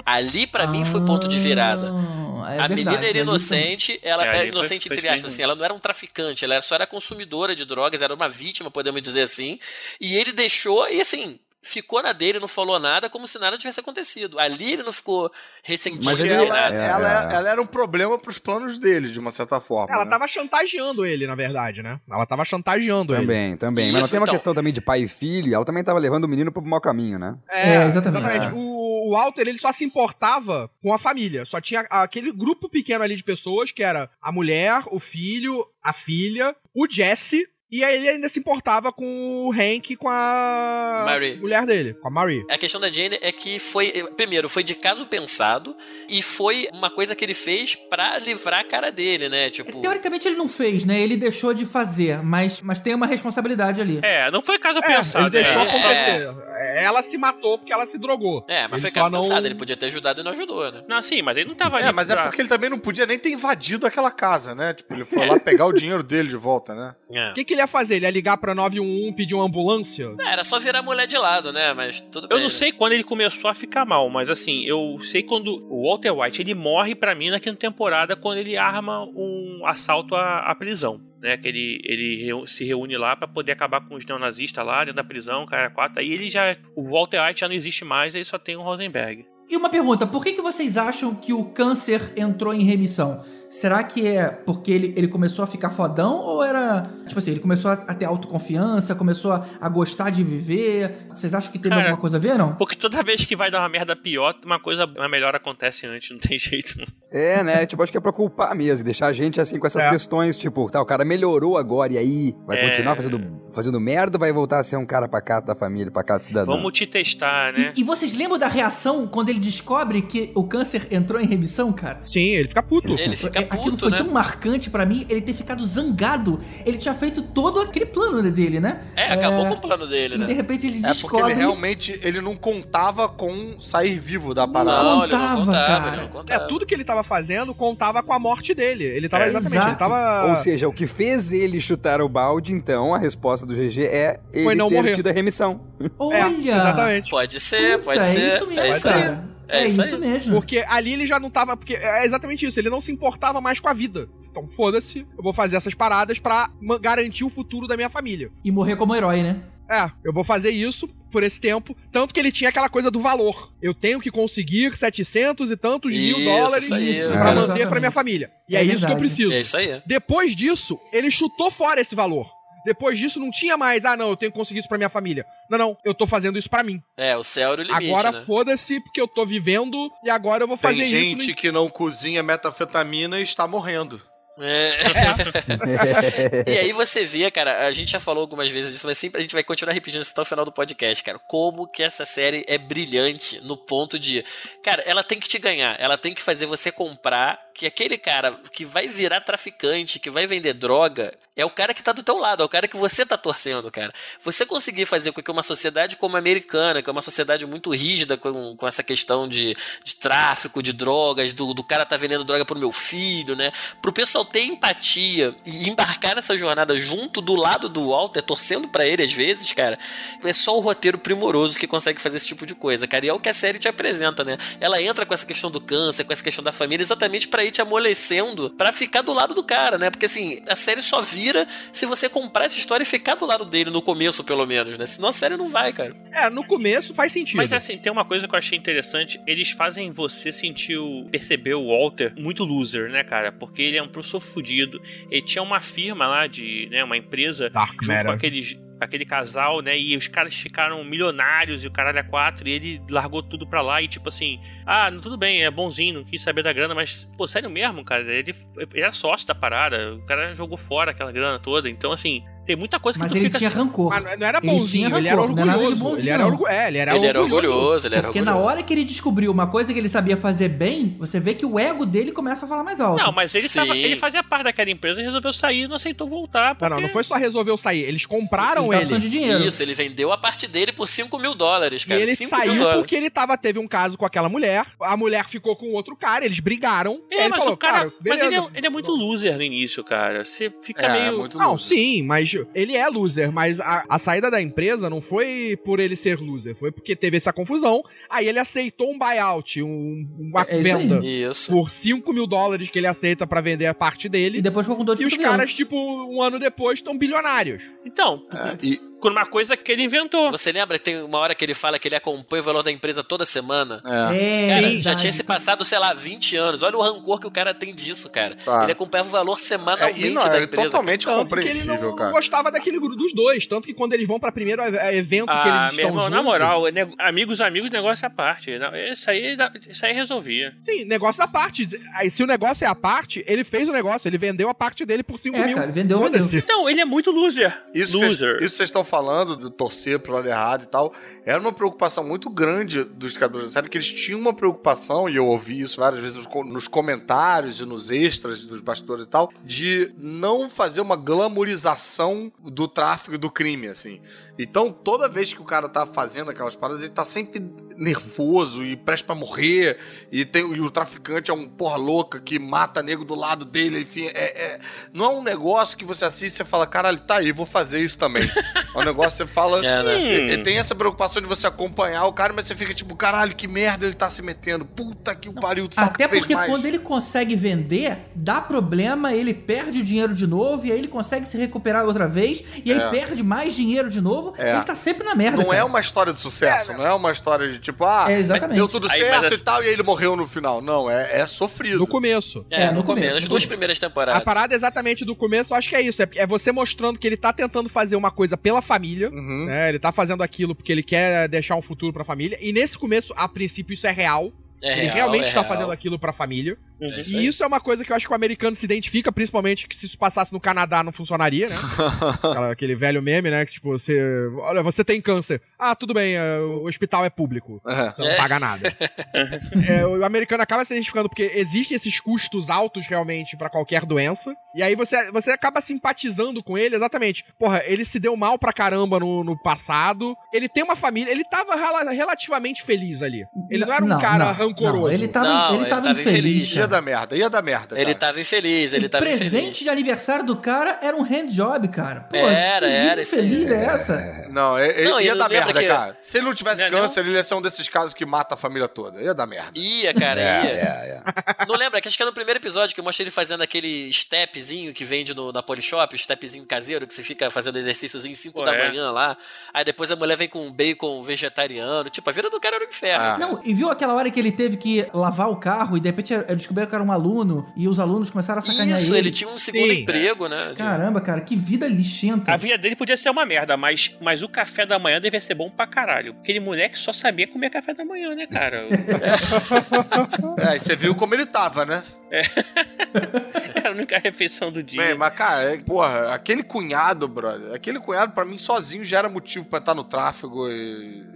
Ali 0.07 0.47
pra 0.47 0.66
mim 0.66 0.85
foi 0.85 1.05
ponto 1.05 1.29
de 1.29 1.39
virada. 1.39 1.93
Ah, 1.93 2.55
é 2.55 2.59
a 2.61 2.69
verdade, 2.69 2.75
menina 2.75 3.07
era 3.07 3.19
inocente, 3.19 3.99
ela 4.03 4.23
É, 4.25 4.27
era 4.29 4.37
ali 4.41 4.51
foi- 4.53 4.59
inocente 4.59 4.89
foi 4.89 4.97
entre 4.97 5.09
aspas, 5.09 5.33
assim, 5.35 5.43
ela 5.43 5.55
não 5.55 5.64
era 5.64 5.75
um 5.75 5.79
traficante, 5.79 6.45
ela 6.45 6.55
era- 6.55 6.62
só 6.62 6.77
era 6.77 6.87
consumidora 6.87 7.55
de 7.55 7.64
drogas, 7.66 8.01
era 8.01 8.14
uma 8.14 8.29
vítima, 8.29 8.71
podemos 8.71 9.03
dizer 9.03 9.23
assim. 9.23 9.59
E 10.01 10.16
ele 10.16 10.33
deixou, 10.33 10.89
e 10.89 11.01
assim, 11.01 11.39
ficou 11.63 12.03
na 12.03 12.13
dele, 12.13 12.39
não 12.39 12.49
falou 12.49 12.79
nada, 12.79 13.11
como 13.11 13.27
se 13.27 13.39
nada 13.39 13.59
tivesse 13.59 13.81
acontecido. 13.81 14.39
Ali 14.39 14.75
ele 14.75 14.83
não 14.83 14.93
ficou 14.93 15.31
ressentido 15.63 16.05
Mas 16.05 16.21
ele- 16.21 16.37
nem 16.37 16.47
ela, 16.47 16.55
nada. 16.55 16.75
é, 16.75 16.89
ela, 16.89 17.33
é. 17.33 17.35
ela 17.37 17.51
era 17.51 17.63
um 17.63 17.67
problema 17.67 18.19
pros 18.19 18.39
planos 18.39 18.79
dele, 18.79 19.11
de 19.11 19.19
uma 19.19 19.31
certa 19.31 19.61
forma. 19.61 19.95
Ela 19.95 20.05
né? 20.05 20.11
tava 20.11 20.27
chantageando 20.29 21.05
ele, 21.05 21.27
na 21.27 21.35
verdade, 21.35 21.83
né? 21.83 22.01
Ela 22.11 22.27
tava 22.27 22.45
chantageando 22.45 23.15
ele. 23.15 23.23
Também, 23.23 23.57
também. 23.57 23.87
Mas 23.93 24.01
ela 24.03 24.09
tem 24.09 24.19
uma 24.19 24.25
então. 24.25 24.35
questão 24.35 24.55
também 24.55 24.73
de 24.73 24.81
pai 24.81 25.03
e 25.03 25.09
filho, 25.09 25.55
ela 25.55 25.65
também 25.65 25.85
tava 25.85 25.99
levando 25.99 26.25
o 26.25 26.29
menino 26.29 26.53
pro 26.53 26.63
mau 26.63 26.81
caminho, 26.81 27.19
né? 27.19 27.37
É, 27.49 27.85
exatamente. 27.87 28.55
O, 28.55 29.09
o 29.09 29.13
Walter, 29.13 29.49
ele 29.49 29.59
só 29.59 29.73
se 29.73 29.85
importava 29.85 30.71
com 30.83 30.93
a 30.93 30.99
família. 30.99 31.45
Só 31.45 31.61
tinha 31.61 31.81
aquele 31.91 32.33
grupo 32.33 32.69
pequeno 32.69 33.03
ali 33.05 33.17
de 33.17 33.25
pessoas, 33.25 33.73
que 33.73 33.83
era 33.83 34.11
a 34.23 34.31
mulher, 34.31 34.83
o 34.91 35.01
filho, 35.01 35.67
a 35.83 35.93
filha, 35.93 36.55
o 36.75 36.87
Jesse, 36.89 37.47
e 37.71 37.85
aí 37.85 37.97
ele 37.97 38.09
ainda 38.09 38.29
se 38.29 38.39
importava 38.39 38.91
com 38.93 39.47
o 39.49 39.53
Hank 39.53 39.91
e 39.93 39.97
com 39.97 40.09
a 40.09 41.03
Marie. 41.07 41.37
mulher 41.37 41.66
dele, 41.66 41.95
com 41.95 42.09
a 42.09 42.11
Marie. 42.11 42.45
A 42.51 42.57
questão 42.59 42.81
da 42.81 42.91
Jane 42.91 43.19
é 43.21 43.31
que 43.33 43.59
foi, 43.59 43.93
primeiro, 44.16 44.49
foi 44.49 44.62
de 44.62 44.75
caso 44.75 45.07
pensado 45.07 45.77
e 46.09 46.23
foi 46.23 46.69
uma 46.73 46.91
coisa 46.91 47.14
que 47.14 47.25
ele 47.25 47.35
fez 47.35 47.75
pra 47.75 48.19
livrar 48.19 48.61
a 48.61 48.64
cara 48.64 48.91
dele, 48.91 49.29
né? 49.29 49.51
Tipo, 49.51 49.81
Teoricamente 49.81 50.27
ele 50.27 50.37
não 50.37 50.49
fez, 50.49 50.85
né? 50.85 51.01
Ele 51.01 51.16
deixou 51.16 51.53
de 51.53 51.66
fazer, 51.66 52.23
mas, 52.23 52.61
mas 52.62 52.81
tem 52.81 52.95
uma 52.95 53.07
responsabilidade 53.07 53.81
ali. 53.81 54.01
É, 54.03 54.31
não 54.31 54.41
foi 54.43 54.59
caso 54.59 54.79
É, 54.79 54.83
pensado. 54.83 55.25
ele 55.25 55.31
deixou 55.31 55.64
né? 55.64 55.71
acontecer. 55.71 56.49
Ela 56.77 57.03
se 57.03 57.16
matou 57.16 57.59
porque 57.59 57.73
ela 57.73 57.87
se 57.87 57.99
drogou. 57.99 58.45
é, 58.49 58.69
mas 58.69 58.83
Ele 58.85 58.93
foi 58.93 59.01
caso 59.03 59.11
não- 59.11 59.21
pensado, 59.23 59.47
ele 59.47 59.55
podia 59.55 59.77
ter 59.77 59.87
ajudado 59.87 60.21
e 60.21 60.25
não 60.25 60.33
ajudou, 60.33 60.71
né? 60.71 60.83
Não, 60.89 61.01
sim, 61.03 61.23
mas 61.23 61.37
ele 61.37 61.49
não 61.49 61.55
tava 61.57 61.77
ali. 61.79 61.87
É, 61.89 61.93
mas 61.93 62.09
é 62.11 62.14
pra- 62.14 62.25
porque 62.27 62.41
ele 62.43 62.49
também 62.49 62.69
não 62.71 62.79
podia 62.79 63.07
nem 63.07 63.19
ter 63.19 63.31
invadido 63.31 63.87
aquela 63.87 64.11
casa, 64.11 64.55
né? 64.55 64.75
Tipo, 64.75 64.95
ele 64.95 65.05
foi 65.05 65.27
lá 65.27 65.39
pegar 65.41 65.66
o 65.66 65.73
dinheiro 65.73 66.03
dele 66.03 66.29
de 66.29 66.37
volta, 66.37 66.75
né? 66.75 66.95
É. 67.11 67.31
O 67.31 67.35
que, 67.35 67.45
que 67.45 67.55
ele 67.59 67.63
ia 67.63 67.67
fazer? 67.67 67.97
Ele 67.97 68.07
ia 68.07 68.11
ligar 68.11 68.37
pra 68.39 68.55
911 68.55 69.13
pedir 69.13 69.35
uma 69.35 69.45
ambulância? 69.45 70.15
É, 70.21 70.33
Era 70.33 70.45
só 70.45 70.59
virar 70.59 70.79
a 70.79 70.83
mulher 70.83 71.07
de 71.07 71.19
lado, 71.19 71.53
né? 71.53 71.73
Mas 71.75 72.01
tudo 72.01 72.29
bem. 72.29 72.37
Eu 72.37 72.41
não 72.41 72.49
né? 72.49 72.51
sei 72.51 72.73
quando 72.73 72.93
ele 72.93 73.05
começou 73.05 73.51
a 73.51 73.55
ficar 73.55 73.85
mal, 73.85 74.09
mas 74.09 74.31
assim, 74.31 74.65
eu 74.65 74.99
sei 75.01 75.23
quando 75.23 75.67
o 75.69 75.89
Walter 75.89 76.13
White 76.13 76.43
ele 76.43 76.55
morre 76.55 76.95
pra 76.95 77.15
mim 77.15 77.31
na 77.31 77.41
quinta 77.41 77.57
temporada 77.57 78.17
quando 78.17 78.39
ele 78.39 78.57
arma 78.57 79.05
um 79.05 79.63
assalto 79.67 80.15
à, 80.15 80.51
à 80.51 80.55
prisão, 80.55 81.01
né? 81.21 81.37
Que 81.37 81.49
ele, 81.49 81.81
ele 81.85 82.47
se 82.47 82.65
reúne 82.65 82.97
lá 82.97 83.17
pra 83.17 83.29
poder 83.29 83.53
acabar 83.53 83.81
com 83.81 83.95
os 83.97 84.07
neonazistas 84.07 84.65
lá 84.65 84.81
dentro 84.81 84.95
da 84.95 85.05
prisão, 85.05 85.47
cara 85.47 85.71
quatro. 85.71 86.01
Aí 86.01 86.13
ele 86.13 86.31
já, 86.31 86.57
o 86.77 86.91
Walter 86.91 87.23
White 87.25 87.41
já 87.41 87.49
não 87.49 87.55
existe 87.55 87.85
mais, 87.85 88.15
ele 88.15 88.25
só 88.25 88.39
tem 88.39 88.57
o 88.57 88.63
Rosenberg. 88.63 89.27
E 89.51 89.57
uma 89.57 89.71
pergunta, 89.71 90.07
por 90.07 90.23
que, 90.23 90.35
que 90.35 90.43
vocês 90.43 90.77
acham 90.77 91.15
que 91.15 91.33
o 91.33 91.43
câncer 91.43 92.13
entrou 92.17 92.53
em 92.53 92.65
remissão? 92.65 93.25
Será 93.51 93.83
que 93.83 94.07
é 94.07 94.29
porque 94.29 94.71
ele, 94.71 94.93
ele 94.97 95.09
começou 95.09 95.43
a 95.43 95.47
ficar 95.47 95.71
fodão 95.71 96.21
ou 96.21 96.43
era. 96.43 96.83
Tipo 97.07 97.19
assim, 97.19 97.31
ele 97.31 97.41
começou 97.41 97.71
a, 97.71 97.75
a 97.75 97.95
ter 97.95 98.05
autoconfiança, 98.05 98.95
começou 98.95 99.33
a, 99.33 99.47
a 99.61 99.69
gostar 99.69 100.11
de 100.11 100.23
viver? 100.23 101.07
Vocês 101.11 101.35
acham 101.35 101.51
que 101.51 101.59
teve 101.59 101.71
Cara, 101.71 101.83
alguma 101.83 101.97
coisa 102.01 102.19
a 102.19 102.21
ver, 102.21 102.37
não? 102.39 102.55
Porque 102.55 102.77
toda 102.77 103.03
vez 103.03 103.25
que 103.25 103.35
vai 103.35 103.51
dar 103.51 103.61
uma 103.61 103.69
merda 103.69 103.97
pior, 103.97 104.35
uma 104.45 104.61
coisa 104.61 104.85
uma 104.85 105.09
melhor 105.09 105.35
acontece 105.35 105.87
antes, 105.87 106.11
não 106.11 106.19
tem 106.19 106.39
jeito. 106.39 106.75
É, 107.11 107.43
né? 107.43 107.65
Tipo, 107.67 107.83
acho 107.83 107.91
que 107.91 107.97
é 107.99 108.01
pra 108.01 108.13
culpar 108.13 108.55
mesmo, 108.55 108.85
deixar 108.85 109.07
a 109.07 109.13
gente 109.13 109.41
assim 109.41 109.59
com 109.59 109.67
essas 109.67 109.85
É. 109.85 109.89
questões, 109.89 110.37
tipo, 110.37 110.71
tá, 110.71 110.81
o 110.81 110.85
cara 110.87 111.05
melhorou 111.05 111.57
agora, 111.57 111.93
e 111.95 111.99
aí? 111.99 112.35
Vai 112.47 112.59
É. 112.59 112.69
continuar 112.69 112.95
fazendo, 112.95 113.41
fazendo 113.55 113.81
merda 113.81 114.17
ou 114.17 114.21
vai 114.21 114.33
voltar 114.33 114.59
a 114.59 114.63
ser 114.63 114.77
um 114.77 114.85
cara 114.85 115.09
pacato 115.09 115.47
da 115.47 115.55
família, 115.55 115.91
pacato 115.91 116.25
cidadão? 116.27 116.55
Vamos 116.55 116.73
te 116.73 116.87
testar, 116.87 117.53
né? 117.55 117.73
E, 117.75 117.81
e 117.81 117.85
vocês 117.85 118.15
lembram 118.15 118.39
da 118.39 118.49
reação 118.49 119.07
quando 119.07 119.31
ele 119.31 119.39
descobre 119.41 120.03
que 120.03 120.31
o 120.35 120.45
câncer 120.45 120.87
entrou 120.91 121.19
em 121.21 121.27
remissão, 121.27 121.73
cara? 121.73 122.01
Sim, 122.05 122.21
ele 122.21 122.49
fica 122.49 122.63
puto. 122.63 122.89
Ele 122.99 123.17
fica 123.17 123.38
É, 123.41 123.45
Aquilo 123.45 123.62
puto, 123.72 123.78
foi 123.80 123.91
né? 123.91 123.99
tão 123.99 124.11
marcante 124.11 124.70
pra 124.70 124.84
mim, 124.86 125.07
ele 125.09 125.20
ter 125.20 125.34
ficado 125.34 125.66
zangado. 125.66 126.41
Ele 126.64 126.78
tinha 126.78 126.95
feito 126.95 127.22
todo 127.22 127.61
aquele 127.61 127.86
plano 127.86 128.22
dele, 128.30 128.61
né? 128.61 128.82
É, 128.97 129.12
acabou 129.12 129.47
com 129.47 129.55
o 129.55 129.61
plano 129.61 129.86
dele, 129.86 130.14
E 130.14 130.18
de 130.18 130.24
né? 130.26 130.32
repente 130.32 130.66
ele 130.66 130.78
É 130.78 130.80
porque 130.80 130.93
descobre. 130.95 131.32
ele 131.32 131.34
realmente 131.34 131.99
ele 132.03 132.20
não 132.20 132.36
contava 132.36 133.09
com 133.09 133.61
sair 133.61 133.99
vivo 133.99 134.34
da 134.34 134.47
parada. 134.47 134.82
Não, 134.82 135.05
ele 135.05 135.12
não 135.12 135.18
contava, 135.20 135.45
contava, 135.47 135.66
cara. 135.66 135.86
ele 135.89 135.97
não 135.97 136.05
É, 136.05 136.09
contava. 136.09 136.49
tudo 136.49 136.66
que 136.66 136.74
ele 136.74 136.84
tava 136.84 137.03
fazendo 137.03 137.55
contava 137.55 138.03
com 138.03 138.12
a 138.12 138.18
morte 138.18 138.55
dele. 138.55 138.84
Ele 138.84 139.09
tava 139.09 139.24
É, 139.24 139.28
exatamente, 139.28 139.55
exato. 139.57 139.70
ele 139.70 139.76
tava. 139.78 140.26
Ou 140.30 140.36
seja, 140.36 140.68
o 140.68 140.72
que 140.72 140.86
fez 140.86 141.32
ele 141.32 141.61
chutar 141.61 142.01
o 142.01 142.09
balde, 142.09 142.53
então, 142.53 142.95
a 142.95 142.99
resposta 142.99 143.47
do 143.47 143.55
GG 143.55 143.82
é 143.86 144.20
ele 144.32 144.45
Foi 144.45 144.55
não 144.55 144.68
ter 144.68 144.74
morrer. 144.76 144.93
tido 144.95 145.09
a 145.09 145.12
remissão. 145.12 145.61
Olha! 145.99 146.16
É, 146.16 146.28
exatamente. 146.57 147.11
Pode 147.11 147.41
ser, 147.41 147.78
Puta, 147.78 147.84
pode 147.84 148.05
ser. 148.05 148.20
É 148.20 148.36
isso 148.36 148.47
mesmo, 148.47 148.61
é 148.61 148.70
isso 148.70 148.89
aí. 148.89 149.16
É 149.49 149.63
É, 149.63 149.67
isso 149.67 149.81
isso, 149.83 149.95
aí. 149.95 150.01
mesmo. 150.01 150.35
Porque 150.35 150.65
ali 150.69 150.93
ele 150.93 151.07
já 151.07 151.19
não 151.19 151.31
tava. 151.31 151.57
Porque 151.57 151.75
é 151.75 152.05
exatamente 152.05 152.45
isso, 152.47 152.59
ele 152.61 152.71
não 152.71 152.81
se 152.81 152.93
importava 152.93 153.41
mais 153.41 153.59
com 153.61 153.69
a 153.69 153.73
vida. 153.73 154.09
Então, 154.31 154.49
foda-se, 154.55 155.07
eu 155.17 155.23
vou 155.23 155.33
fazer 155.33 155.57
essas 155.57 155.75
paradas 155.75 156.19
pra 156.19 156.51
ma- 156.61 156.79
garantir 156.79 157.25
o 157.25 157.31
futuro 157.31 157.67
da 157.67 157.77
minha 157.77 157.89
família. 157.89 158.31
E 158.45 158.51
morrer 158.51 158.77
como 158.77 158.95
herói, 158.95 159.23
né? 159.23 159.41
É, 159.71 159.91
eu 160.05 160.13
vou 160.13 160.25
fazer 160.25 160.51
isso 160.51 160.89
por 161.11 161.23
esse 161.23 161.39
tempo. 161.41 161.77
Tanto 161.93 162.13
que 162.15 162.21
ele 162.21 162.33
tinha 162.33 162.49
aquela 162.49 162.69
coisa 162.71 162.91
do 162.91 163.01
valor. 163.01 163.53
Eu 163.61 163.75
tenho 163.75 164.01
que 164.01 164.11
conseguir 164.11 164.75
700 164.77 165.51
e 165.51 165.57
tantos 165.57 165.93
mil 165.93 166.17
Isso, 166.19 166.25
dólares 166.25 166.65
isso 166.65 166.75
aí. 166.75 166.95
pra 166.95 167.05
É. 167.05 167.17
manter 167.19 167.39
Exatamente. 167.43 167.67
pra 167.69 167.81
minha 167.81 167.91
família. 167.93 168.31
E 168.49 168.57
é, 168.57 168.61
É 168.61 168.65
isso 168.65 168.87
que 168.87 168.93
eu 168.93 168.97
preciso. 168.97 169.33
É 169.33 169.41
isso 169.41 169.57
aí. 169.57 169.83
Depois 169.87 170.35
disso, 170.37 170.79
ele 170.93 171.11
chutou 171.11 171.51
fora 171.51 171.81
esse 171.81 171.95
valor. 171.95 172.31
Depois 172.65 172.99
disso, 172.99 173.19
não 173.21 173.31
tinha 173.31 173.57
mais, 173.57 173.85
ah, 173.85 173.97
não, 173.97 174.11
eu 174.11 174.17
tenho 174.17 174.33
que 174.33 174.39
conseguir 174.39 174.61
isso 174.61 174.69
pra 174.69 174.79
minha 174.79 174.89
família. 174.91 175.25
Não, 175.51 175.59
não, 175.59 175.77
eu 175.85 175.95
tô 175.95 176.07
fazendo 176.07 176.39
isso 176.39 176.51
pra 176.51 176.63
mim. 176.63 176.83
É, 176.97 177.17
o 177.17 177.25
céu 177.25 177.53
era 177.53 177.63
o 177.63 177.65
limite, 177.65 177.87
agora 177.91 178.13
né? 178.13 178.23
foda-se, 178.27 178.81
porque 178.81 179.01
eu 179.01 179.09
tô 179.09 179.25
vivendo 179.25 179.91
e 180.05 180.11
agora 180.11 180.45
eu 180.45 180.49
vou 180.49 180.57
fazer 180.57 180.77
Tem 180.77 180.85
isso. 180.85 180.91
gente 180.95 181.29
no- 181.29 181.35
que 181.37 181.53
não 181.53 181.69
cozinha 181.71 182.23
metafetamina 182.23 183.19
e 183.21 183.23
está 183.23 183.47
morrendo. 183.47 184.01
É. 184.41 184.71
e 186.47 186.59
aí 186.59 186.73
você 186.73 187.05
vê, 187.05 187.29
cara, 187.31 187.67
a 187.67 187.73
gente 187.73 187.91
já 187.91 187.99
falou 188.01 188.21
algumas 188.21 188.49
vezes 188.51 188.73
disso, 188.73 188.87
mas 188.87 188.97
sempre 188.97 189.19
a 189.19 189.23
gente 189.23 189.35
vai 189.35 189.43
continuar 189.43 189.73
repetindo 189.73 190.01
isso 190.01 190.13
até 190.13 190.23
o 190.23 190.25
final 190.25 190.45
do 190.45 190.53
podcast, 190.53 191.03
cara. 191.03 191.19
Como 191.19 191.67
que 191.67 191.83
essa 191.83 192.05
série 192.05 192.45
é 192.47 192.57
brilhante 192.57 193.41
no 193.43 193.57
ponto 193.57 193.99
de, 193.99 194.25
cara, 194.63 194.83
ela 194.87 195.03
tem 195.03 195.19
que 195.19 195.29
te 195.29 195.39
ganhar, 195.39 195.75
ela 195.81 195.99
tem 195.99 196.15
que 196.15 196.23
fazer 196.23 196.47
você 196.47 196.71
comprar 196.71 197.41
que 197.59 197.67
aquele 197.67 197.99
cara 197.99 198.41
que 198.53 198.65
vai 198.65 198.87
virar 198.87 199.21
traficante, 199.21 199.99
que 199.99 200.09
vai 200.09 200.29
vender 200.29 200.55
droga, 200.55 201.13
é 201.39 201.45
o 201.45 201.51
cara 201.51 201.75
que 201.75 201.83
tá 201.83 201.93
do 201.93 202.03
teu 202.03 202.17
lado, 202.17 202.43
é 202.43 202.47
o 202.47 202.49
cara 202.49 202.67
que 202.67 202.77
você 202.77 203.07
tá 203.07 203.17
torcendo, 203.17 203.71
cara. 203.71 203.93
Você 204.21 204.45
conseguir 204.47 204.85
fazer 204.85 205.13
com 205.13 205.21
que 205.21 205.31
uma 205.31 205.43
sociedade 205.43 205.97
como 205.97 206.17
a 206.17 206.19
americana, 206.19 206.83
que 206.83 206.89
é 206.89 206.93
uma 206.93 207.01
sociedade 207.01 207.47
muito 207.47 207.71
rígida 207.71 208.17
com, 208.17 208.57
com 208.57 208.67
essa 208.67 208.83
questão 208.83 209.29
de, 209.29 209.57
de 209.85 209.95
tráfico 209.95 210.61
de 210.61 210.73
drogas, 210.73 211.33
do, 211.33 211.55
do 211.55 211.63
cara 211.63 211.85
tá 211.87 211.97
vendendo 211.97 212.25
droga 212.25 212.45
pro 212.45 212.59
meu 212.59 212.73
filho, 212.73 213.37
né? 213.37 213.53
Pro 213.81 213.93
pessoal 213.93 214.25
ter 214.25 214.43
empatia 214.43 215.35
e 215.45 215.69
embarcar 215.69 216.17
nessa 216.17 216.37
jornada 216.37 216.77
junto 216.77 217.21
do 217.21 217.35
lado 217.37 217.69
do 217.69 217.91
Walter, 217.91 218.23
torcendo 218.23 218.69
pra 218.69 218.87
ele 218.87 219.05
às 219.05 219.13
vezes, 219.13 219.53
cara, 219.53 219.79
é 220.25 220.33
só 220.33 220.57
o 220.57 220.61
roteiro 220.61 220.99
primoroso 220.99 221.57
que 221.57 221.69
consegue 221.69 222.01
fazer 222.01 222.19
esse 222.19 222.27
tipo 222.27 222.47
de 222.47 222.55
coisa, 222.57 222.89
cara. 222.89 223.07
E 223.07 223.09
é 223.09 223.13
o 223.13 223.21
que 223.21 223.29
a 223.29 223.35
série 223.35 223.61
te 223.61 223.69
apresenta, 223.69 224.25
né? 224.25 224.39
Ela 224.61 224.83
entra 224.83 225.05
com 225.05 225.15
essa 225.15 225.27
questão 225.27 225.53
do 225.53 225.61
câncer, 225.61 226.03
com 226.03 226.13
essa 226.13 226.23
questão 226.23 226.43
da 226.43 226.51
família, 226.51 226.83
exatamente 226.83 227.29
pra 227.29 227.45
ir 227.49 227.53
te 227.53 227.61
amolecendo, 227.61 228.51
pra 228.51 228.73
ficar 228.73 229.03
do 229.03 229.13
lado 229.13 229.35
do 229.35 229.43
cara, 229.43 229.79
né? 229.79 229.91
Porque 229.91 230.07
assim, 230.07 230.41
a 230.49 230.55
série 230.55 230.83
só 230.83 231.01
vira 231.01 231.47
se 231.73 231.87
você 231.87 232.09
comprar 232.09 232.45
essa 232.45 232.59
história 232.59 232.83
e 232.83 232.87
ficar 232.87 233.15
do 233.15 233.27
lado 233.27 233.45
dele 233.45 233.71
no 233.71 233.83
começo, 233.83 234.23
pelo 234.25 234.47
menos, 234.47 234.79
né? 234.79 234.87
Senão 234.87 235.09
a 235.09 235.13
série 235.13 235.37
não 235.37 235.49
vai, 235.49 235.73
cara. 235.73 235.95
É, 236.13 236.29
no 236.31 236.45
começo 236.45 236.95
faz 236.95 237.13
sentido. 237.13 237.37
Mas 237.37 237.53
assim, 237.53 237.77
tem 237.79 237.93
uma 237.93 238.05
coisa 238.05 238.27
que 238.27 238.35
eu 238.35 238.39
achei 238.39 238.59
interessante. 238.59 239.21
Eles 239.27 239.51
fazem 239.51 239.91
você 239.91 240.33
sentir 240.33 240.77
o. 240.79 241.07
perceber 241.11 241.55
o 241.55 241.69
Walter 241.69 242.13
muito 242.17 242.45
loser, 242.45 242.91
né, 242.91 243.03
cara? 243.05 243.33
Porque 243.33 243.63
ele 243.63 243.77
é 243.77 243.83
um 243.83 243.89
professor 243.89 244.21
fudido. 244.21 244.81
Ele 245.11 245.23
tinha 245.23 245.43
uma 245.43 245.61
firma 245.61 246.07
lá 246.07 246.27
de. 246.27 246.69
né, 246.71 246.83
uma 246.85 246.97
empresa 246.97 247.51
Dark 247.51 247.73
junto 247.83 247.87
com 247.87 247.93
Matter. 247.93 248.11
aqueles. 248.13 248.59
Aquele 248.81 249.05
casal, 249.05 249.61
né? 249.61 249.79
E 249.79 249.97
os 249.97 250.07
caras 250.09 250.35
ficaram 250.35 250.85
milionários 250.85 251.64
e 251.64 251.66
o 251.66 251.70
caralho 251.70 251.99
é 251.99 252.03
quatro. 252.03 252.49
E 252.49 252.53
ele 252.53 252.83
largou 252.89 253.22
tudo 253.22 253.47
pra 253.47 253.61
lá. 253.61 253.83
E 253.83 253.89
tipo 253.89 254.09
assim, 254.09 254.41
ah, 254.64 254.91
tudo 255.03 255.16
bem, 255.16 255.45
é 255.45 255.51
bonzinho, 255.51 255.95
não 255.95 256.05
quis 256.05 256.22
saber 256.22 256.43
da 256.43 256.53
grana, 256.53 256.74
mas, 256.74 257.05
pô, 257.16 257.26
sério 257.26 257.51
mesmo, 257.51 257.85
cara. 257.85 258.03
Ele, 258.03 258.35
ele 258.57 258.81
era 258.81 258.93
sócio 258.93 259.26
da 259.26 259.35
parada. 259.35 259.95
O 259.95 260.07
cara 260.07 260.35
jogou 260.35 260.57
fora 260.57 260.93
aquela 260.93 261.11
grana 261.11 261.39
toda. 261.39 261.68
Então, 261.68 261.93
assim, 261.93 262.22
tem 262.49 262.57
muita 262.57 262.81
coisa 262.81 262.99
que 262.99 263.03
Mas 263.05 263.13
tu 263.13 263.19
ele 263.19 263.27
fica 263.27 263.37
tinha 263.39 263.51
assim. 263.51 263.59
rancor. 263.59 263.91
Mas 263.91 264.05
não- 264.05 264.17
não 264.17 264.27
era 264.27 264.39
Ele 264.39 264.51
bonzinho, 264.51 264.97
ele 264.97 265.07
era 265.09 265.21
rancor, 265.21 265.39
é 265.39 265.43
orgulhoso. 265.53 265.77
bonzinho, 265.77 266.01
ele 266.01 266.11
era, 266.11 266.23
não. 266.25 266.31
orgu... 266.31 266.47
é, 266.49 266.69
ele 266.69 266.79
era 266.79 266.97
ele 266.97 267.07
era 267.07 267.21
orgulhoso, 267.23 267.87
ele 267.87 267.95
era 267.95 268.05
Porque 268.09 268.19
orgulhoso. 268.21 268.41
na 268.41 268.51
hora 268.53 268.63
que 268.63 268.73
ele 268.73 268.85
descobriu 268.85 269.31
uma 269.31 269.47
coisa 269.49 269.71
que 269.73 269.79
ele 269.79 269.89
sabia 269.89 270.17
fazer 270.17 270.49
bem, 270.49 270.97
você 270.99 271.21
vê 271.21 271.35
que 271.35 271.45
o 271.45 271.59
ego 271.59 271.85
dele 271.85 272.11
começa 272.11 272.47
a 272.47 272.49
falar 272.49 272.65
mais 272.65 272.81
alto. 272.81 273.03
Não, 273.05 273.13
mas 273.13 273.35
ele, 273.35 273.47
tava, 273.51 273.77
ele 273.77 273.97
fazia 273.97 274.23
parte 274.25 274.45
daquela 274.45 274.71
empresa 274.71 274.99
e 275.01 275.05
resolveu 275.05 275.31
sair 275.33 275.65
e 275.65 275.69
não 275.69 275.77
aceitou 275.77 276.09
voltar. 276.09 276.49
Não, 276.49 276.57
Porque... 276.57 276.75
não, 276.75 276.81
não 276.81 276.89
foi 276.89 277.05
só 277.05 277.17
resolveu 277.17 277.57
sair. 277.59 277.83
Eles 277.83 278.07
compraram 278.07 278.73
ele 278.73 278.83
ele. 278.95 278.99
de 278.99 279.11
dinheiro. 279.11 279.45
Isso, 279.45 279.63
ele 279.63 279.75
vendeu 279.75 280.11
a 280.11 280.17
parte 280.17 280.47
dele 280.47 280.73
por 280.73 280.89
5 280.89 281.19
mil 281.19 281.35
dólares, 281.35 281.83
E 281.83 281.87
cara. 281.87 282.01
ele 282.01 282.17
5 282.17 282.35
mil 282.35 282.47
saiu 282.63 282.73
porque 282.79 282.97
ele 282.97 283.11
tava, 283.11 283.37
teve 283.37 283.59
um 283.59 283.69
caso 283.69 283.99
com 283.99 284.07
aquela 284.07 284.29
mulher. 284.31 284.65
A 284.81 284.97
mulher 284.97 285.29
ficou 285.29 285.55
com 285.55 285.73
outro 285.73 285.95
cara, 285.95 286.25
eles 286.25 286.41
brigaram. 286.41 287.01
É, 287.11 287.21
ele 287.21 287.29
mas 287.29 287.39
falou, 287.41 287.55
o 287.55 287.57
cara. 287.59 287.85
mas 287.85 287.95
beleza. 288.01 288.25
ele 288.25 288.35
é, 288.37 288.45
ele 288.55 288.67
é 288.67 288.71
muito 288.71 288.91
loser 288.93 289.37
no 289.37 289.43
início, 289.43 289.85
cara. 289.85 290.25
Você 290.25 290.51
fica 290.63 290.87
É, 290.87 290.93
meio. 291.11 291.19
muito 291.19 291.37
Não, 291.37 291.59
sim, 291.59 292.03
mas 292.03 292.33
ele 292.55 292.76
é 292.76 292.86
loser, 292.89 293.32
mas 293.32 293.59
a, 293.61 293.84
a 293.89 293.99
saída 293.99 294.30
da 294.30 294.41
empresa 294.41 294.89
não 294.91 295.01
foi 295.01 295.59
por 295.64 295.80
ele 295.80 295.97
ser 295.97 296.18
loser, 296.20 296.55
foi 296.57 296.70
porque 296.70 296.95
teve 296.95 297.16
essa 297.16 297.32
confusão. 297.32 297.82
Aí 298.09 298.28
ele 298.28 298.39
aceitou 298.39 298.91
um 298.93 298.99
buyout, 298.99 299.62
um, 299.62 300.07
uma 300.18 300.43
É- 300.49 300.59
é 300.59 300.62
venda 300.62 301.01
Isso. 301.05 301.51
por 301.53 301.70
5 301.70 302.12
mil 302.12 302.26
dólares 302.26 302.68
que 302.68 302.78
ele 302.78 302.86
aceita 302.86 303.26
pra 303.26 303.41
vender 303.41 303.66
a 303.66 303.74
parte 303.74 304.07
E 304.07 304.11
dele. 304.11 304.41
depois 304.43 304.66
ficou 304.66 304.76
com 304.76 304.84
dor 304.84 304.97
de 304.97 305.03
E 305.03 305.07
os 305.07 305.16
caras, 305.16 305.53
tipo, 305.55 305.76
um 305.76 306.20
ano 306.22 306.39
depois, 306.39 306.78
estão 306.78 306.97
bilionários. 306.97 307.62
Então, 307.84 308.22
É, 308.32 308.57
e, 308.62 308.80
por 309.01 309.13
uma 309.13 309.25
coisa 309.27 309.57
que 309.57 309.71
ele 309.73 309.83
inventou. 309.83 310.31
Você 310.31 310.51
lembra 310.53 310.79
que 310.79 310.85
tem 310.85 311.03
uma 311.03 311.19
hora 311.19 311.35
que 311.35 311.45
ele 311.45 311.55
fala 311.55 311.79
que 311.79 311.89
ele 311.89 311.95
acompanha 311.97 312.41
o 312.41 312.45
valor 312.45 312.63
da 312.63 312.71
empresa 312.73 313.03
toda 313.05 313.25
semana? 313.25 313.81
é, 313.85 313.89
É, 313.89 314.49
Cara, 314.49 314.61
verdade. 314.63 314.83
já 314.83 314.95
tinha 314.95 315.13
se 315.13 315.23
passado, 315.25 315.65
sei 315.65 315.79
lá, 315.79 315.95
20 315.95 316.37
anos. 316.37 316.63
Olha 316.63 316.77
o 316.77 316.81
rancor 316.83 317.21
que 317.21 317.27
o 317.27 317.31
cara 317.31 317.53
tem 317.55 317.75
disso, 317.75 318.11
cara. 318.11 318.37
Claro. 318.45 318.65
Ele 318.65 318.73
acompanhava 318.73 319.09
o 319.09 319.13
valor 319.13 319.37
é, 319.37 319.41
semanalmente 319.41 320.01
e 320.07 320.11
não, 320.11 320.23
da 320.23 320.39
é 320.39 320.43
empresa. 320.45 320.67
totalmente 320.67 321.05
Tanto 321.07 321.29
que 321.29 321.35
ele 321.35 321.49
compreensível, 321.61 321.91
não 321.91 321.97
cara. 321.97 322.11
gostava 322.13 322.51
daquele 322.51 322.79
grupo 322.79 322.97
dos 322.97 323.15
dois. 323.15 323.47
Tanto 323.47 323.67
que 323.67 323.75
quando 323.75 323.93
eles 323.93 324.07
vão 324.09 324.19
pra 324.19 324.33
primeiro 324.33 324.63
evento 324.63 325.27
que 325.27 325.33
Ah, 325.33 325.67
eles 325.67 325.77
meu 325.77 325.87
estão 325.87 325.89
irmão, 325.91 326.11
na 326.11 326.17
juntos- 326.17 326.25
moral, 326.25 326.69
é 326.69 326.73
amigos, 326.99 327.41
amigos, 327.41 327.71
negócio 327.71 328.07
à 328.07 328.11
parte. 328.11 328.59
Não, 328.59 328.75
Isso 328.75 329.11
aí, 329.11 329.37
isso 329.69 329.85
aí 329.87 329.93
resolvia. 329.93 330.55
Sim, 330.63 330.85
negócio 330.85 331.19
da 331.21 331.29
parte. 331.29 331.69
Aí, 331.95 332.11
se 332.11 332.23
o 332.23 332.27
negócio 332.27 332.65
é 332.65 332.69
a 332.69 332.75
parte, 332.75 333.25
ele 333.27 333.45
fez 333.45 333.69
o 333.69 333.73
negócio, 333.73 334.09
ele 334.09 334.19
vendeu 334.19 334.49
a 334.49 334.55
parte 334.55 334.85
dele 334.85 335.03
por 335.03 335.19
5 335.19 335.37
É, 335.37 335.47
mil. 335.47 335.55
cara, 335.55 335.67
ele 335.67 335.73
vendeu, 335.73 335.99
Foda-se. 335.99 336.37
Então, 336.37 336.69
ele 336.69 336.81
é 336.81 336.85
muito 336.85 337.11
loser. 337.11 337.57
Isso 337.75 337.99
loser. 337.99 338.39
que- 338.39 338.45
isso 338.45 338.57
vocês 338.57 338.69
estão 338.69 338.85
falando, 338.89 339.36
do 339.36 339.51
torcer 339.51 340.01
pro 340.01 340.12
lado 340.12 340.28
errado 340.28 340.64
e 340.64 340.66
tal, 340.66 340.93
era 341.24 341.41
uma 341.41 341.53
preocupação 341.53 342.03
muito 342.03 342.30
grande 342.30 342.82
dos 342.82 343.14
criadores 343.14 343.49
da 343.49 343.53
série, 343.53 343.68
que 343.68 343.76
eles 343.76 343.93
tinham 343.93 344.18
uma 344.18 344.32
preocupação, 344.32 345.09
e 345.09 345.16
eu 345.16 345.26
ouvi 345.26 345.61
isso 345.61 345.78
várias 345.78 346.01
vezes 346.01 346.18
nos 346.47 346.66
comentários 346.66 347.61
e 347.61 347.64
nos 347.64 347.91
extras 347.91 348.45
dos 348.45 348.61
bastidores 348.61 349.05
e 349.05 349.09
tal, 349.09 349.30
de 349.45 349.93
não 349.99 350.49
fazer 350.49 350.80
uma 350.80 350.97
glamorização 350.97 352.32
do 352.41 352.66
tráfico 352.66 353.14
e 353.14 353.18
do 353.18 353.30
crime, 353.30 353.68
assim. 353.68 354.01
Então, 354.39 354.72
toda 354.72 355.09
vez 355.09 355.32
que 355.32 355.41
o 355.41 355.45
cara 355.45 355.68
tá 355.68 355.84
fazendo 355.84 356.30
aquelas 356.30 356.57
paradas, 356.57 356.82
ele 356.82 356.93
tá 356.93 357.05
sempre 357.05 357.41
nervoso 357.79 358.64
e 358.64 358.76
prestes 358.76 359.07
pra 359.07 359.14
morrer, 359.14 359.79
e, 360.11 360.24
tem, 360.24 360.43
e 360.55 360.61
o 360.61 360.68
traficante 360.70 361.31
é 361.31 361.35
um 361.35 361.47
porra 361.49 361.76
louca 361.76 362.18
que 362.20 362.39
mata 362.39 362.83
nego 362.83 363.05
do 363.05 363.14
lado 363.14 363.45
dele, 363.45 363.81
enfim, 363.81 364.07
é, 364.07 364.12
é- 364.55 364.61
não 364.93 365.05
é 365.05 365.09
um 365.11 365.22
negócio 365.22 365.76
que 365.79 365.85
você 365.85 366.05
assiste 366.05 366.41
e 366.41 366.45
fala, 366.45 366.66
caralho, 366.66 366.99
tá 366.99 367.16
aí, 367.18 367.31
vou 367.33 367.47
fazer 367.47 367.81
isso 367.81 367.97
também. 367.99 368.22
É 368.74 368.81
um 368.81 368.85
negócio 368.85 369.12
que 369.12 369.16
você 369.29 369.35
fala... 369.35 369.64
É, 369.64 369.83
né? 369.83 369.99
E- 370.03 370.33
e 370.35 370.43
tem 370.43 370.59
essa 370.59 370.74
preocupação 370.74 371.20
de 371.22 371.26
você 371.26 371.47
acompanhar 371.47 372.05
o 372.05 372.12
cara, 372.12 372.33
mas 372.33 372.47
você 372.47 372.55
fica 372.55 372.72
tipo, 372.74 372.95
caralho, 372.95 373.35
que 373.35 373.49
merda 373.49 373.87
ele 373.87 373.95
tá 373.95 374.09
se 374.11 374.20
metendo. 374.22 374.64
Puta 374.64 375.14
que 375.14 375.29
o 375.29 375.33
pariu, 375.33 375.66
sabe 375.72 375.91
Até 375.95 376.07
porque 376.07 376.35
mais. 376.35 376.49
quando 376.49 376.66
ele 376.66 376.79
consegue 376.79 377.35
vender, 377.35 377.99
dá 378.14 378.41
problema, 378.41 379.12
ele 379.14 379.33
perde 379.33 379.79
o 379.81 379.83
dinheiro 379.85 380.14
de 380.14 380.26
novo, 380.26 380.66
e 380.66 380.70
aí 380.72 380.79
ele 380.79 380.87
consegue 380.87 381.26
se 381.26 381.37
recuperar 381.37 381.85
outra 381.87 382.07
vez, 382.07 382.45
e 382.64 382.70
aí 382.72 382.79
É. 382.79 382.91
perde 382.91 383.22
mais 383.22 383.55
dinheiro 383.55 383.89
de 383.89 384.01
novo, 384.01 384.35
É. 384.37 384.57
ele 384.57 384.64
tá 384.64 384.74
sempre 384.74 385.03
na 385.05 385.14
merda. 385.14 385.39
Não 385.43 385.53
é 385.53 385.57
cara. 385.57 385.66
uma 385.66 385.81
história 385.81 386.12
de 386.12 386.20
sucesso, 386.20 386.72
não 386.74 386.87
é 386.87 386.93
uma 386.93 387.11
história 387.11 387.49
de 387.51 387.59
tipo, 387.73 387.85
ah, 387.85 388.07
É, 388.11 388.19
exatamente. 388.19 388.57
deu 388.57 388.69
tudo 388.69 388.89
Aí, 388.91 388.99
certo 388.99 389.11
mas 389.23 389.23
e 389.23 389.35
assim- 389.35 389.45
tal, 389.45 389.62
e 389.62 389.66
aí 389.66 389.73
ele 389.73 389.83
morreu 389.83 390.16
no 390.16 390.27
final. 390.27 390.61
Não, 390.61 390.91
é, 390.91 391.21
é 391.21 391.27
sofrido. 391.27 391.79
No 391.79 391.87
começo. 391.87 392.45
É, 392.51 392.62
É, 392.64 392.66
no, 392.69 392.77
no 392.79 392.85
começo. 392.85 393.07
começo, 393.09 393.19
As 393.25 393.29
duas 393.29 393.47
primeiras 393.47 393.77
A 393.79 393.81
temporadas. 393.89 394.25
parada 394.25 394.55
exatamente 394.55 395.05
do 395.05 395.14
começo, 395.16 395.53
eu 395.53 395.57
acho 395.59 395.69
que 395.69 395.77
é 395.77 395.81
isso. 395.81 396.03
É, 396.03 396.09
é 396.16 396.27
você 396.27 396.51
mostrando 396.53 396.99
que 396.99 397.07
ele 397.07 397.16
tá 397.16 397.33
tentando 397.33 397.69
fazer 397.69 397.97
uma 397.97 398.11
coisa 398.11 398.37
pela 398.37 398.61
família. 398.62 399.11
Uhum. 399.11 399.47
né? 399.47 399.69
Ele 399.69 399.79
tá 399.79 399.93
fazendo 399.93 400.23
aquilo 400.23 400.55
porque 400.55 400.73
ele 400.73 400.83
quer 400.83 401.29
deixar 401.29 401.57
um 401.57 401.62
futuro 401.62 401.93
pra 401.93 402.05
família. 402.05 402.39
E 402.41 402.53
nesse 402.53 402.77
começo, 402.79 403.12
a 403.16 403.29
princípio, 403.29 403.75
isso 403.75 403.87
é 403.87 403.91
real. 403.93 404.33
É 404.62 404.73
ele 404.73 404.81
real, 404.83 404.95
realmente 404.95 405.25
é 405.25 405.29
está 405.29 405.41
real. 405.43 405.53
fazendo 405.53 405.71
aquilo 405.71 405.99
pra 405.99 406.12
família. 406.12 406.57
É 406.81 407.01
isso 407.01 407.16
e 407.16 407.26
isso 407.26 407.43
é 407.43 407.47
uma 407.47 407.61
coisa 407.61 407.85
que 407.85 407.91
eu 407.93 407.97
acho 407.97 408.07
que 408.07 408.12
o 408.12 408.16
americano 408.16 408.55
se 408.57 408.64
identifica, 408.64 409.11
principalmente 409.11 409.66
que 409.66 409.76
se 409.76 409.87
isso 409.87 409.99
passasse 409.99 410.33
no 410.33 410.41
Canadá 410.41 410.83
não 410.83 410.93
funcionaria, 410.93 411.49
né? 411.49 411.57
Aquela- 412.22 412.53
aquele 412.53 412.74
velho 412.74 413.03
meme, 413.03 413.31
né? 413.31 413.45
Que 413.45 413.53
tipo, 413.53 413.70
você. 413.70 413.99
Olha, 414.39 414.62
você 414.62 414.85
tem 414.85 415.01
câncer. 415.01 415.41
Ah, 415.59 415.74
tudo 415.74 415.93
bem, 415.95 416.14
é, 416.16 416.39
o 416.41 416.64
hospital 416.66 417.05
é 417.05 417.11
público. 417.11 417.61
É. 417.66 417.91
Você 417.93 418.03
não 418.03 418.09
É. 418.11 418.16
paga 418.16 418.39
nada. 418.41 418.68
É, 419.68 419.87
o 419.87 420.05
americano 420.05 420.43
acaba 420.43 420.64
se 420.64 420.72
identificando 420.72 421.09
porque 421.09 421.31
existem 421.35 421.76
esses 421.76 421.99
custos 422.01 422.49
altos 422.51 422.87
realmente 422.87 423.37
pra 423.37 423.49
qualquer 423.51 423.85
doença. 423.85 424.35
E 424.55 424.62
aí 424.62 424.74
você, 424.74 425.11
você 425.11 425.31
acaba 425.31 425.61
simpatizando 425.61 426.43
com 426.43 426.57
ele, 426.57 426.76
exatamente. 426.76 427.24
Porra, 427.39 427.62
ele 427.66 427.85
se 427.85 427.99
deu 427.99 428.16
mal 428.16 428.39
pra 428.39 428.53
caramba 428.53 428.99
no, 429.01 429.22
no 429.24 429.37
passado. 429.41 430.16
Ele 430.33 430.49
tem 430.49 430.62
uma 430.62 430.76
família. 430.76 431.11
Ele 431.11 431.24
tava 431.24 431.55
rela- 431.57 431.91
relativamente 431.91 432.62
feliz 432.62 433.03
ali. 433.03 433.24
Ele 433.51 433.64
não 433.64 433.72
era 433.72 433.85
um 433.85 433.99
cara 433.99 434.31
rancoroso. 434.33 434.79
não, 434.87 434.91
ele 434.91 435.09
tava, 435.09 435.26
Não, 435.29 435.49
ele 435.55 435.62
ele 435.64 435.70
tava 435.70 435.83
tava 435.83 436.01
infeliz. 436.01 436.12
infeliz, 436.14 436.68
E 436.69 436.75
é 436.75 436.77
dar 436.77 436.83
merda, 436.83 437.16
ia 437.16 437.31
dar 437.31 437.43
merda. 437.43 437.75
Ele 437.77 437.95
cara. 437.95 437.99
tava 437.99 438.21
infeliz, 438.21 438.73
ele 438.73 438.87
o 438.87 438.89
tava 438.89 439.05
presente 439.05 439.27
infeliz. 439.27 439.59
de 439.59 439.69
aniversário 439.69 440.25
do 440.25 440.37
cara 440.37 440.79
era 440.83 440.97
um 440.97 441.03
handjob, 441.03 441.69
cara. 441.69 442.01
Pô, 442.03 442.16
Era, 442.16 442.69
era, 442.69 443.03
isso 443.03 443.14
aí. 443.16 443.23
feliz 443.29 443.51
é 443.51 443.64
essa? 443.64 444.27
Não, 444.31 444.59
ele 444.59 444.89
Não, 444.91 445.01
e 445.01 445.05
ia 445.05 445.12
não 445.12 445.19
dar 445.19 445.29
merda, 445.29 445.53
que- 445.53 445.66
cara. 445.66 445.97
Se 446.03 446.19
ele 446.19 446.27
não 446.27 446.35
tivesse 446.35 446.61
Não 446.62 446.66
é 446.69 446.71
câncer, 446.71 447.01
ele 447.01 447.12
ia 447.12 447.23
ser 447.23 447.35
um 447.35 447.43
desses 447.43 447.69
casos 447.69 447.95
que 447.95 448.05
mata 448.05 448.35
a 448.35 448.37
família 448.37 448.69
toda. 448.69 449.01
Ia 449.01 449.14
dar 449.14 449.27
merda. 449.27 449.53
Ia, 449.55 449.95
cara, 449.95 450.21
É, 450.21 450.25
ia. 450.45 450.51
é, 450.51 451.03
é. 451.41 451.47
Não 451.47 451.57
lembra? 451.57 451.81
Que 451.81 451.89
acho 451.89 451.97
que 451.97 452.03
é 452.03 452.07
no 452.07 452.12
primeiro 452.12 452.39
episódio 452.39 452.75
que 452.75 452.81
eu 452.81 452.85
mostrei 452.85 453.05
ele 453.05 453.11
fazendo 453.11 453.43
aquele 453.43 453.91
stepzinho 453.93 454.73
que 454.75 454.85
vende 454.85 455.14
no, 455.14 455.33
na 455.33 455.43
Polishop, 455.43 455.95
o 455.95 455.99
stepzinho 455.99 456.45
caseiro, 456.47 456.87
que 456.87 456.95
você 456.95 457.03
fica 457.03 457.31
fazendo 457.31 457.59
exercíciozinho 457.59 458.14
5 458.14 458.39
Pô, 458.39 458.45
da 458.45 458.55
é. 458.55 458.69
manhã 458.69 458.91
lá. 458.91 459.16
Aí 459.53 459.64
depois 459.64 459.91
a 459.91 459.97
mulher 459.97 460.16
vem 460.16 460.29
com 460.29 460.47
um 460.47 460.53
bacon 460.53 461.03
vegetariano. 461.03 461.89
Tipo, 461.91 462.11
a 462.11 462.12
vida 462.12 462.29
do 462.31 462.41
cara 462.41 462.57
era 462.57 462.64
um 462.64 462.69
inferno. 462.69 463.05
Ah. 463.05 463.19
Não, 463.19 463.41
e 463.45 463.55
viu 463.55 463.71
aquela 463.71 463.95
hora 463.95 464.11
que 464.11 464.19
ele 464.19 464.33
teve 464.33 464.57
que 464.57 464.87
lavar 464.93 465.29
o 465.31 465.37
carro 465.37 465.77
e 465.77 465.81
de 465.81 465.89
repente 465.89 466.12
eu 466.12 466.37
descobri 466.37 466.58
que 466.67 466.75
era 466.75 466.83
um 466.83 466.93
aluno 466.93 467.47
e 467.57 467.69
os 467.69 467.79
alunos 467.81 468.11
começaram 468.11 468.39
a 468.39 468.43
sacanear 468.43 468.79
Isso, 468.79 468.93
ele. 468.93 468.99
ele 468.99 469.11
tinha 469.11 469.31
um 469.31 469.39
segundo 469.39 469.73
Sim. 469.73 469.81
emprego, 469.83 470.29
né? 470.29 470.53
Caramba, 470.57 471.01
cara, 471.01 471.21
que 471.21 471.37
vida 471.37 471.67
lixenta. 471.67 472.33
A 472.33 472.37
vida 472.37 472.57
dele 472.59 472.77
podia 472.77 472.97
ser 472.97 473.11
uma 473.11 473.25
merda, 473.27 473.57
mas, 473.57 473.97
mas 474.01 474.23
o 474.23 474.29
café 474.29 474.65
da 474.67 474.79
manhã 474.79 475.01
devia 475.01 475.21
ser 475.21 475.35
bom 475.35 475.51
pra 475.51 475.67
caralho. 475.67 476.15
Aquele 476.21 476.41
moleque 476.41 476.79
só 476.79 476.93
sabia 476.93 477.27
comer 477.29 477.51
café 477.51 477.75
da 477.75 477.85
manhã, 477.85 478.15
né, 478.15 478.27
cara? 478.27 478.63
É, 480.39 480.57
e 480.57 480.61
você 480.61 480.77
viu 480.77 480.95
como 480.95 481.15
ele 481.15 481.27
tava, 481.27 481.65
né? 481.65 481.83
Era 482.11 483.69
a 483.69 483.73
única 483.73 483.99
refeição 483.99 484.51
do 484.51 484.63
dia. 484.63 484.83
Bem, 484.83 484.95
mas, 484.95 485.13
cara, 485.15 485.43
é- 485.55 485.59
porra, 485.59 486.15
aquele 486.15 486.43
cunhado, 486.43 487.07
brother, 487.07 487.55
aquele 487.55 487.79
cunhado 487.81 488.13
pra 488.13 488.25
mim 488.25 488.39
sozinho 488.39 488.85
já 488.85 488.99
era 488.99 489.09
motivo 489.09 489.45
pra 489.45 489.59
estar 489.59 489.75
no 489.75 489.85
tráfego 489.85 490.49
e. 490.49 491.07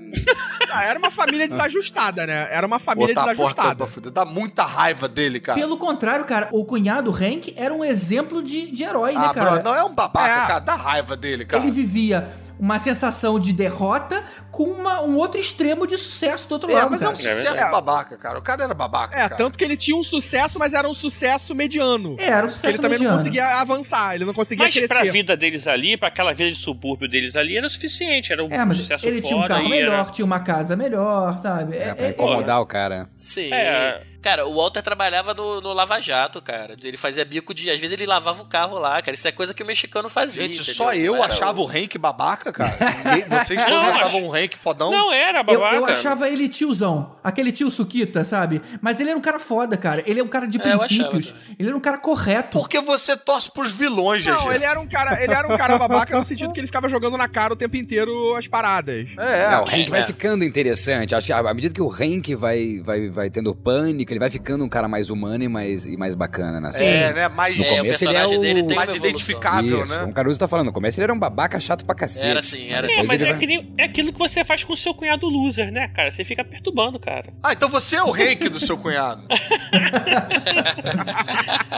Ah, 0.71 0.85
era 0.85 0.99
uma 0.99 1.11
família 1.11 1.49
desajustada, 1.49 2.27
né? 2.27 2.49
Era 2.51 2.67
uma 2.67 2.79
família 2.79 3.15
botar 3.15 3.21
a 3.23 3.25
porta 3.25 3.37
desajustada. 3.43 3.75
pra 3.77 3.87
fuder. 3.87 4.13
Dá 4.13 4.25
muita 4.25 4.65
raiva 4.65 5.09
dele, 5.09 5.41
cara. 5.41 5.59
Pelo 5.59 5.77
contrário, 5.79 6.25
cara, 6.27 6.49
o 6.53 6.65
cunhado 6.65 7.11
Hank 7.11 7.55
era 7.57 7.73
um 7.73 7.83
exemplo 7.85 8.43
de, 8.43 8.71
de 8.71 8.83
herói, 8.85 9.13
né, 9.15 9.21
ah, 9.27 9.35
cara? 9.35 9.47
brother, 9.53 9.65
não 9.65 9.75
é 9.75 9.83
um 9.85 9.95
babaca, 9.95 10.29
É. 10.45 10.47
cara. 10.47 10.59
Dá 10.61 10.75
raiva 10.75 11.17
dele, 11.17 11.45
cara. 11.47 11.63
Ele 11.63 11.73
vivia 11.73 12.29
uma 12.59 12.79
sensação 12.79 13.39
de 13.41 13.53
derrota 13.53 14.23
com 14.51 14.65
uma- 14.65 15.01
um 15.03 15.17
outro 15.17 15.41
extremo 15.41 15.87
de 15.87 15.97
sucesso 15.97 16.49
do 16.49 16.53
outro 16.53 16.71
É, 16.71 16.75
lado, 16.75 16.91
mas 16.91 17.03
é 17.03 17.09
um 17.09 17.13
cara. 17.13 17.23
É 17.23 17.35
sucesso 17.35 17.53
verdade. 17.55 17.71
babaca, 17.73 18.17
cara. 18.17 18.39
O 18.39 18.43
cara 18.43 18.65
era 18.65 18.75
babaca. 18.75 19.15
É, 19.17 19.21
cara. 19.29 19.37
tanto 19.37 19.59
que 19.59 19.65
ele 19.65 19.77
tinha 19.77 19.97
um 19.97 20.03
sucesso, 20.03 20.59
mas 20.59 20.73
era 20.75 20.89
um 20.89 20.95
sucesso 20.95 21.55
mediano. 21.55 22.17
É, 22.19 22.25
era 22.27 22.37
um 22.39 22.41
Porque 22.43 22.53
sucesso 22.55 22.69
ele 22.73 22.77
também 22.79 22.91
mediano. 22.91 23.11
não 23.17 23.19
conseguia 23.19 23.47
avançar, 23.61 24.15
ele 24.15 24.25
não 24.25 24.35
conseguia 24.35 24.65
Mas 24.67 24.75
crescer. 24.75 24.89
pra 24.89 25.03
vida 25.05 25.37
deles 25.37 25.67
ali, 25.67 25.97
pra 25.97 26.09
aquela 26.09 26.33
vida 26.33 26.51
de 26.51 26.57
subúrbio 26.59 27.09
deles 27.09 27.35
ali, 27.37 27.57
era 27.57 27.67
o 27.67 27.71
suficiente. 27.71 28.33
Era 28.33 28.45
um 28.45 28.53
É, 28.53 28.65
mas 28.65 28.77
sucesso 28.77 29.07
ele 29.07 29.21
tinha 29.23 29.37
um 29.39 29.47
carro 29.47 29.69
melhor, 29.69 29.95
era- 29.95 30.05
tinha 30.07 30.25
uma 30.25 30.41
casa 30.41 30.77
melhor, 30.77 31.39
sabe? 31.39 31.77
É, 31.77 31.95
pra 31.95 32.09
incomodar 32.09 32.61
o 32.61 32.67
cara. 32.67 33.09
Sim. 33.17 33.53
É. 33.53 34.03
Cara, 34.23 34.47
o 34.47 34.55
Walter 34.55 34.81
trabalhava 34.83 35.35
no, 35.35 35.61
no 35.61 35.73
Lava 35.73 36.01
Jato, 36.01 36.41
cara. 36.41 36.77
Ele 36.83 36.97
fazia 36.97 37.25
bico 37.25 37.53
de. 37.53 37.69
Às 37.71 37.81
vezes 37.81 37.93
ele 37.93 38.07
lavava 38.07 38.41
o 38.43 38.47
carro 38.47 38.79
lá, 38.79 39.03
cara. 39.03 39.15
Isso 39.15 39.27
é 39.27 39.33
coisa 39.33 39.53
que 39.53 39.63
o 39.63 39.67
mexicano 39.67 40.09
fazia. 40.09 40.45
Gente, 40.47 40.55
entendeu? 40.61 40.75
só 40.75 40.95
eu 40.95 41.23
achava 41.23 41.61
o 41.61 41.67
Hank 41.69 41.99
babaca, 41.99 42.53
cara. 42.53 42.73
Ninguém- 43.05 43.29
Vocês 43.29 43.59
todos 43.65 43.71
Não, 43.75 43.89
achavam 43.91 44.05
acho- 44.05 44.19
um 44.29 44.35
Hank 44.35 44.57
fodão? 44.57 44.91
Não 44.91 45.13
era, 45.13 45.39
Eu, 45.41 45.45
babaca. 45.45 45.77
eu 45.77 45.87
achava 45.87 46.29
ele 46.29 46.49
tiozão, 46.49 47.17
aquele 47.23 47.51
tio 47.53 47.71
Suquita, 47.71 48.25
sabe? 48.25 48.63
Mas 48.81 49.01
ele 49.01 49.11
era 49.11 49.19
um 49.19 49.23
cara 49.23 49.39
foda, 49.41 49.77
cara. 49.77 50.03
Ele 50.07 50.21
é 50.21 50.23
um 50.23 50.29
cara 50.29 50.47
de 50.47 50.59
É, 50.61 50.69
eu 50.69 50.83
achava 50.83 50.87
princípios. 51.11 51.35
Ele 51.59 51.69
era 51.69 51.77
um 51.77 51.81
cara 51.81 51.99
correto. 51.99 52.59
Porque 52.59 52.81
você 52.81 53.17
torce 53.17 53.51
pros 53.51 53.73
vilões, 53.73 54.25
Não, 54.25 54.53
ele 54.53 54.65
era 54.65 54.79
um 54.79 54.87
cara, 54.87 55.23
ele 55.23 55.33
era 55.35 55.53
um 55.53 55.57
cara 55.57 55.77
babaca 55.79 56.17
no 56.17 56.25
sentido 56.25 56.53
que 56.53 56.61
ele 56.61 56.67
ficava 56.69 56.89
jogando 56.89 57.17
na 57.17 57.29
cara 57.29 57.53
o 57.55 57.57
tempo 57.57 57.77
inteiro 57.77 58.37
as 58.37 58.47
paradas. 58.47 59.09
É, 59.19 59.51
Não, 59.51 59.65
o 59.65 59.67
Hank 59.69 59.87
é. 59.89 59.91
vai 59.91 60.05
ficando 60.05 60.45
interessante. 60.45 61.15
À 61.15 61.55
medida 61.55 61.75
que 61.75 61.83
o 61.83 61.91
Hank 61.91 62.35
vai, 62.37 62.81
vai, 62.85 63.09
vai 63.11 63.31
tendo 63.31 63.55
pânico, 63.55 64.12
ele 64.13 64.21
vai 64.21 64.31
ficando 64.31 64.65
um 64.65 64.69
cara 64.69 64.87
mais 64.89 65.11
humano 65.11 65.43
e 65.45 65.49
mais, 65.49 65.85
e 65.87 65.97
mais 65.97 66.15
bacana 66.15 66.61
na 66.61 66.71
série. 66.71 67.11
É, 67.11 67.13
né? 67.13 67.29
Mais, 67.29 67.57
No 67.57 67.65
É, 67.65 67.73
o 67.73 67.77
começo 67.79 68.05
ele 68.05 68.17
é 68.17 68.21
personagem 68.21 68.39
o- 68.39 68.41
dele 68.41 68.63
tem 68.65 68.77
mais 68.77 68.95
identificável, 68.95 69.83
Isso, 69.85 69.93
né? 69.93 69.99
como 70.01 70.13
o 70.13 70.15
Caruso 70.15 70.39
tá 70.39 70.47
falando, 70.49 70.67
no 70.67 70.73
começo 70.73 70.99
ele 71.01 71.05
era 71.05 71.13
um 71.13 71.19
babaca 71.19 71.59
chato 71.61 71.85
pra 71.85 71.95
cacete. 71.95 72.27
Era 72.27 72.39
assim, 72.39 72.69
era 72.69 72.87
É, 72.87 72.91
assim. 72.91 73.03
Depois 73.03 73.09
mas 73.09 73.23
é, 73.23 73.31
vai- 73.31 73.39
que 73.41 73.47
nem- 73.47 73.75
é 73.79 73.85
aquilo 73.85 74.13
que 74.13 74.19
você 74.19 74.45
faz 74.45 74.63
com 74.65 74.73
o 74.73 74.77
seu 74.77 74.95
cunhado 74.95 75.29
loser, 75.29 75.71
né, 75.73 75.89
cara? 75.89 76.11
Você 76.13 76.25
fica 76.25 76.45
perturbando, 76.45 76.99
cara. 77.01 77.33
Ah, 77.43 77.53
então 77.53 77.69
você 77.69 77.97
é 77.97 78.03
o 78.03 78.13
Hank 78.15 78.49
do 78.49 78.61
seu 78.61 78.77
cunhado. 78.79 79.23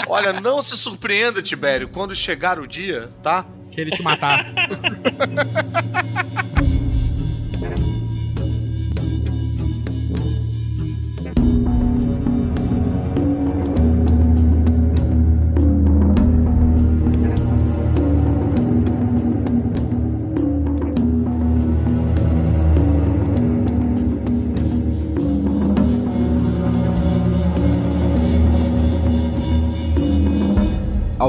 Olha, 0.08 0.32
não 0.32 0.62
se 0.62 0.76
surpreenda, 0.76 1.42
Tibério, 1.42 1.88
quando 1.88 2.14
chegar 2.14 2.58
o 2.58 2.66
dia, 2.66 3.10
tá? 3.22 3.46
Que 3.70 3.80
ele 3.80 3.90
te 3.90 4.02
matar. 4.02 4.44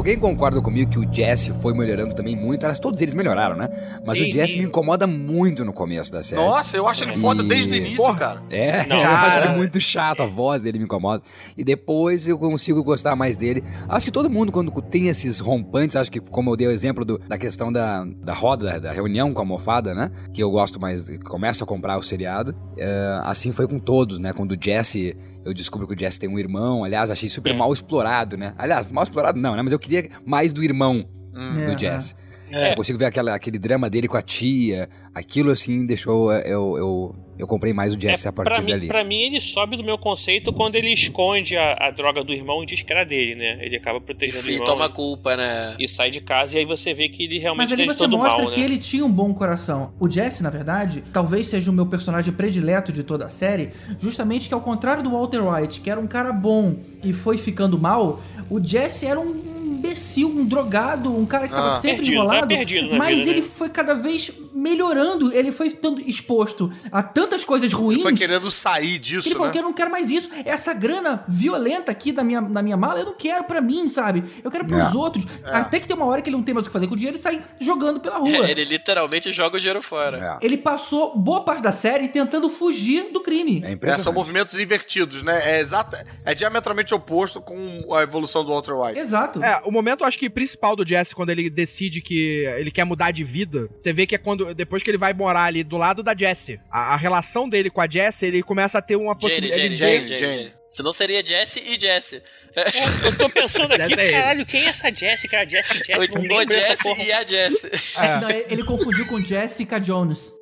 Alguém 0.05 0.19
concorda 0.19 0.61
comigo 0.61 0.91
que 0.91 0.99
o 0.99 1.11
Jesse 1.11 1.51
foi 1.63 1.73
melhorando 1.73 2.13
também 2.13 2.35
muito? 2.35 2.63
Aliás, 2.63 2.77
todos 2.77 3.01
eles 3.01 3.15
melhoraram, 3.15 3.55
né? 3.55 3.67
Mas 4.05 4.19
Sim, 4.19 4.29
o 4.29 4.31
Jesse 4.31 4.53
sim. 4.53 4.59
me 4.59 4.65
incomoda 4.65 5.07
muito 5.07 5.65
no 5.65 5.73
começo 5.73 6.11
da 6.11 6.21
série. 6.21 6.39
Nossa, 6.43 6.77
eu 6.77 6.87
acho 6.87 7.03
ele 7.03 7.13
foda 7.13 7.41
E- 7.41 7.47
desde 7.47 7.73
o 7.73 7.75
início, 7.75 7.97
Porra. 7.97 8.15
cara. 8.19 8.43
É, 8.51 8.85
Não, 8.85 8.97
eu 9.01 9.09
acho 9.09 9.39
ele 9.39 9.55
muito 9.57 9.81
chato, 9.81 10.21
a 10.21 10.27
voz 10.27 10.61
dele 10.61 10.77
me 10.77 10.85
incomoda. 10.85 11.23
E 11.57 11.63
depois 11.63 12.27
eu 12.27 12.37
consigo 12.37 12.83
gostar 12.83 13.15
mais 13.15 13.35
dele. 13.35 13.63
Acho 13.89 14.05
que 14.05 14.11
todo 14.11 14.29
mundo, 14.29 14.51
quando 14.51 14.71
tem 14.79 15.07
esses 15.07 15.39
rompantes, 15.39 15.95
acho 15.95 16.11
que, 16.11 16.19
como 16.19 16.51
eu 16.51 16.55
dei 16.55 16.67
o 16.67 16.71
exemplo 16.71 17.03
do- 17.03 17.17
da 17.17 17.35
questão 17.39 17.73
da, 17.73 18.05
da 18.05 18.33
roda, 18.33 18.65
da, 18.73 18.77
da 18.77 18.91
reunião 18.91 19.33
com 19.33 19.39
a 19.39 19.41
almofada, 19.41 19.95
né? 19.95 20.11
Que 20.31 20.43
eu 20.43 20.51
gosto 20.51 20.79
mais, 20.79 21.09
começo 21.21 21.63
a 21.63 21.67
comprar 21.67 21.97
o 21.97 22.03
seriado. 22.03 22.55
é, 22.77 23.21
assim 23.23 23.51
foi 23.51 23.67
com 23.67 23.79
todos, 23.79 24.19
né? 24.19 24.33
Quando 24.33 24.51
o 24.51 24.57
Jesse, 24.61 25.17
eu 25.45 25.53
descubro 25.53 25.87
que 25.87 25.93
o 25.93 25.97
Jesse 25.99 26.19
tem 26.19 26.27
um 26.29 26.37
irmão. 26.39 26.83
Aliás, 26.83 27.09
achei 27.11 27.29
super 27.29 27.51
É. 27.53 27.57
mal 27.57 27.71
explorado, 27.71 28.35
né? 28.35 28.53
Aliás, 28.57 28.91
mal 28.91 29.03
explorado 29.03 29.39
não, 29.39 29.55
né? 29.55 29.61
Mas 29.61 29.71
eu 29.71 29.79
queria 29.79 30.09
mais 30.25 30.51
do 30.51 30.63
irmão 30.63 31.05
É, 31.33 31.73
do 31.73 31.79
Jesse. 31.79 32.15
É. 32.51 32.71
Eu 32.71 32.75
consigo 32.75 32.97
ver 32.99 33.05
aquela, 33.05 33.33
aquele 33.35 33.57
drama 33.57 33.89
dele 33.89 34.07
com 34.07 34.17
a 34.17 34.21
tia. 34.21 34.87
Aquilo, 35.13 35.49
assim, 35.51 35.85
deixou. 35.85 36.31
Eu, 36.33 36.77
eu, 36.77 37.15
eu 37.39 37.47
comprei 37.47 37.73
mais 37.73 37.93
o 37.95 37.99
Jesse 37.99 38.27
a 38.27 38.31
partir 38.31 38.51
É, 38.51 38.55
pra, 38.55 38.63
mim, 38.63 38.71
dali. 38.71 38.87
pra 38.87 39.03
mim, 39.03 39.21
ele 39.23 39.41
sobe 39.41 39.75
do 39.77 39.83
meu 39.83 39.97
conceito 39.97 40.53
quando 40.53 40.75
ele 40.75 40.91
esconde 40.93 41.57
a, 41.57 41.73
a 41.87 41.91
droga 41.91 42.23
do 42.23 42.31
irmão 42.33 42.61
e 42.63 42.65
diz 42.65 42.81
que 42.81 42.91
era 42.93 43.03
dele, 43.05 43.35
né? 43.35 43.57
Ele 43.65 43.77
acaba 43.77 43.97
E, 43.97 44.01
protegendo 44.01 44.45
o 44.45 44.49
irmão 44.51 44.65
toma 44.65 44.85
e, 44.85 44.89
culpa, 44.89 45.35
né? 45.37 45.75
e 45.79 45.87
sai 45.87 46.11
de 46.11 46.21
casa, 46.21 46.55
e 46.55 46.59
aí 46.59 46.65
você 46.65 46.93
vê 46.93 47.09
que 47.09 47.23
ele 47.23 47.39
realmente 47.39 47.69
Mas 47.69 47.79
ali 47.79 47.83
é 47.83 47.93
você 47.93 47.97
todo 47.99 48.17
mostra 48.17 48.43
mal, 48.43 48.51
que 48.51 48.59
né? 48.59 48.65
ele 48.65 48.77
tinha 48.77 49.05
um 49.05 49.11
bom 49.11 49.33
coração. 49.33 49.93
O 49.99 50.09
Jesse, 50.09 50.43
na 50.43 50.49
verdade, 50.49 51.03
talvez 51.13 51.47
seja 51.47 51.71
o 51.71 51.73
meu 51.73 51.85
personagem 51.87 52.33
predileto 52.33 52.91
de 52.91 53.03
toda 53.03 53.25
a 53.25 53.29
série, 53.29 53.71
justamente 53.99 54.47
que 54.47 54.53
ao 54.53 54.61
contrário 54.61 55.01
do 55.03 55.11
Walter 55.11 55.41
White, 55.41 55.81
que 55.81 55.89
era 55.89 55.99
um 55.99 56.07
cara 56.07 56.31
bom 56.31 56.77
e 57.03 57.11
foi 57.13 57.37
ficando 57.37 57.79
mal, 57.79 58.21
o 58.49 58.63
Jesse 58.63 59.05
era 59.05 59.19
um 59.19 59.54
imbecil, 59.85 60.27
um 60.29 60.45
drogado, 60.45 61.15
um 61.15 61.25
cara 61.25 61.47
que 61.47 61.53
tava 61.53 61.77
Ah. 61.77 61.81
sempre 61.81 61.97
Perdido, 61.97 62.15
tá 62.27 62.35
enrolado, 62.35 62.97
mas 62.97 63.17
vida, 63.17 63.29
ele 63.31 63.41
né? 63.41 63.47
foi 63.55 63.69
cada 63.69 63.93
vez 63.93 64.31
melhorando, 64.53 65.31
ele 65.33 65.51
foi 65.51 65.67
estando 65.67 66.01
exposto 66.01 66.71
a 66.91 67.03
tantas 67.03 67.43
coisas 67.45 67.71
ruins. 67.71 68.01
Foi 68.01 68.13
querendo 68.15 68.49
sair 68.49 68.97
disso, 68.97 69.23
que 69.23 69.29
ele 69.29 69.35
falou 69.35 69.47
né? 69.47 69.53
que 69.53 69.59
eu 69.59 69.63
não 69.63 69.73
quero 69.73 69.91
mais 69.91 70.09
isso. 70.09 70.29
Essa 70.43 70.73
grana 70.73 71.23
violenta 71.27 71.91
aqui 71.91 72.11
da 72.11 72.23
minha, 72.23 72.41
da 72.41 72.61
minha 72.63 72.77
mala, 72.77 72.99
eu 72.99 73.05
não 73.05 73.13
quero 73.13 73.43
pra 73.43 73.61
mim, 73.61 73.87
sabe? 73.89 74.23
Eu 74.43 74.49
quero 74.49 74.65
pros 74.65 74.93
É. 74.93 74.97
outros. 74.97 75.25
Até 75.45 75.79
que 75.79 75.87
tem 75.87 75.95
uma 75.95 76.05
hora 76.05 76.21
que 76.21 76.29
ele 76.29 76.37
não 76.37 76.43
tem 76.43 76.53
mais 76.53 76.65
o 76.65 76.69
que 76.69 76.73
fazer 76.73 76.87
com 76.87 76.93
o 76.93 76.97
dinheiro 76.97 77.17
e 77.17 77.21
sai 77.21 77.41
jogando 77.59 77.99
pela 77.99 78.17
rua. 78.17 78.49
Ele 78.49 78.63
literalmente 78.65 79.31
joga 79.31 79.57
o 79.57 79.59
dinheiro 79.59 79.81
fora. 79.81 80.39
É. 80.41 80.45
Ele 80.45 80.57
passou 80.57 81.15
boa 81.17 81.41
parte 81.41 81.61
da 81.61 81.71
série 81.71 82.07
tentando 82.07 82.49
fugir 82.49 83.11
do 83.11 83.19
crime. 83.21 83.61
É 83.63 83.75
É, 83.85 83.97
são 83.99 84.11
movimentos 84.13 84.57
invertidos, 84.59 85.21
né? 85.21 85.41
É, 85.57 85.59
exata, 85.59 86.05
é 86.25 86.33
diametralmente 86.33 86.93
oposto 86.93 87.39
com 87.41 87.93
a 87.93 88.01
evolução 88.01 88.43
do 88.43 88.51
Walter 88.51 88.73
White. 88.73 88.99
Exato. 88.99 89.43
É, 89.43 89.61
o 89.65 89.71
momento, 89.75 90.03
acho 90.03 90.17
que 90.17 90.29
principal 90.29 90.75
do 90.75 90.87
Jesse, 90.87 91.13
quando 91.13 91.29
ele 91.29 91.49
decide 91.49 92.01
que 92.01 92.45
ele 92.57 92.71
quer 92.71 92.83
mudar 92.83 93.11
de 93.11 93.23
vida, 93.23 93.69
você 93.77 93.93
vê 93.93 94.05
que 94.07 94.15
é 94.15 94.17
quando, 94.17 94.53
depois 94.53 94.81
que 94.81 94.89
ele 94.89 94.97
vai 94.97 95.13
morar 95.13 95.43
ali 95.43 95.63
do 95.63 95.77
lado 95.77 96.01
da 96.01 96.15
Jessie, 96.15 96.59
a, 96.71 96.93
a 96.93 96.95
relação 96.95 97.47
dele 97.47 97.69
com 97.69 97.81
a 97.81 97.87
Jessie, 97.89 98.27
ele 98.27 98.41
começa 98.41 98.77
a 98.77 98.81
ter 98.81 98.95
uma 98.95 99.15
possibilidade 99.15 99.61
Jane, 99.61 99.69
de... 99.69 99.77
Jane, 99.77 100.07
Jane, 100.07 100.07
Jane, 100.07 100.19
Jane. 100.19 100.43
Jane. 100.43 100.64
Senão 100.75 100.91
seria 100.91 101.25
Jesse 101.25 101.61
e 101.61 101.79
Jesse. 101.79 102.21
É, 102.53 103.07
eu 103.07 103.17
tô 103.17 103.29
pensando 103.29 103.71
aqui, 103.81 103.93
é 103.93 104.11
caralho, 104.11 104.45
quem 104.45 104.65
é 104.65 104.67
essa 104.67 104.93
Jessica? 104.93 105.39
A 105.39 105.45
Jessie, 105.45 105.77
Jessie, 105.77 106.27
não 106.27 106.35
O 106.35 106.51
Jesse 106.51 107.01
e 107.01 107.13
a 107.13 107.25
Jesse. 107.25 107.71
Não, 108.21 108.29
ele 108.29 108.61
confundiu 108.61 109.05
com 109.07 109.23
Jessica 109.23 109.79
Jones. 109.79 110.33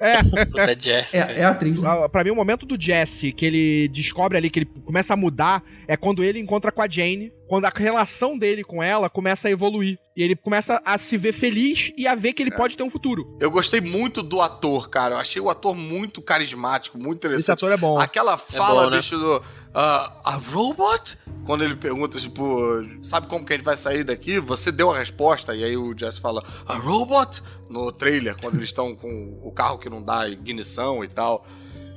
Puta 0.50 0.76
Jesse. 0.80 1.18
É, 1.18 1.40
é 1.40 1.44
a 1.44 1.52
atriz. 1.52 1.80
né? 1.80 1.88
Ah, 1.88 2.10
Pra 2.10 2.24
mim, 2.24 2.32
o 2.32 2.36
momento 2.36 2.66
do 2.66 2.82
Jesse, 2.82 3.32
que 3.32 3.46
ele 3.46 3.88
descobre 3.90 4.36
ali, 4.36 4.50
que 4.50 4.60
ele 4.60 4.70
começa 4.84 5.14
a 5.14 5.18
mudar, 5.18 5.64
é 5.88 5.96
quando 5.96 6.24
ele 6.24 6.40
encontra 6.40 6.72
com 6.72 6.82
a 6.82 6.90
Jane, 6.90 7.32
quando 7.48 7.66
a 7.66 7.72
relação 7.76 8.36
dele 8.36 8.64
com 8.64 8.82
ela 8.82 9.12
começa 9.12 9.48
a 9.48 9.52
evoluir. 9.52 10.00
E 10.16 10.22
ele 10.22 10.36
começa 10.36 10.80
a 10.86 10.98
se 11.00 11.18
ver 11.18 11.32
feliz 11.34 11.92
e 11.98 12.08
a 12.08 12.14
ver 12.14 12.34
que 12.34 12.44
ele 12.44 12.52
pode 12.52 12.78
ter 12.78 12.84
um 12.84 12.90
futuro. 12.90 13.36
Eu 13.40 13.50
gostei 13.50 13.82
muito 13.82 14.22
do 14.22 14.42
ator, 14.42 14.88
cara. 14.90 15.16
Eu 15.16 15.20
achei 15.20 15.42
o 15.42 15.50
ator 15.50 15.74
muito 15.74 16.22
carismático, 16.22 16.98
muito 16.98 17.26
Esse 17.26 17.34
interessante. 17.34 17.54
ator 17.58 17.72
é 17.72 17.78
bom. 17.78 18.00
Aquela 18.00 18.38
fala, 18.38 18.84
bom, 18.86 18.90
né? 18.92 18.98
bicho, 18.98 19.18
do. 19.18 19.42
ah, 19.74 20.14
a 20.24 20.36
robot? 20.36 21.18
quando 21.46 21.64
ele 21.64 21.76
pergunta, 21.76 22.20
tipo, 22.20 22.46
sabe 23.02 23.28
como 23.28 23.44
que 23.46 23.54
a 23.54 23.56
gente 23.58 23.66
vai 23.66 23.76
sair 23.76 24.04
daqui? 24.04 24.40
Você 24.40 24.72
deu 24.72 24.92
a 24.92 24.98
resposta. 24.98 25.56
E 25.56 25.64
aí 25.64 25.76
o 25.76 25.98
Jesse 25.98 26.22
fala, 26.22 26.44
a 26.66 26.76
robot? 26.76 27.42
No 27.70 27.92
trailer, 27.92 28.36
quando 28.40 28.56
eles 28.58 28.70
estão 28.70 28.96
com 28.96 29.40
o 29.44 29.52
carro 29.52 29.80
que 29.80 29.90
não 29.90 30.02
dá 30.02 30.30
ignição 30.30 31.04
e 31.04 31.08
tal. 31.08 31.46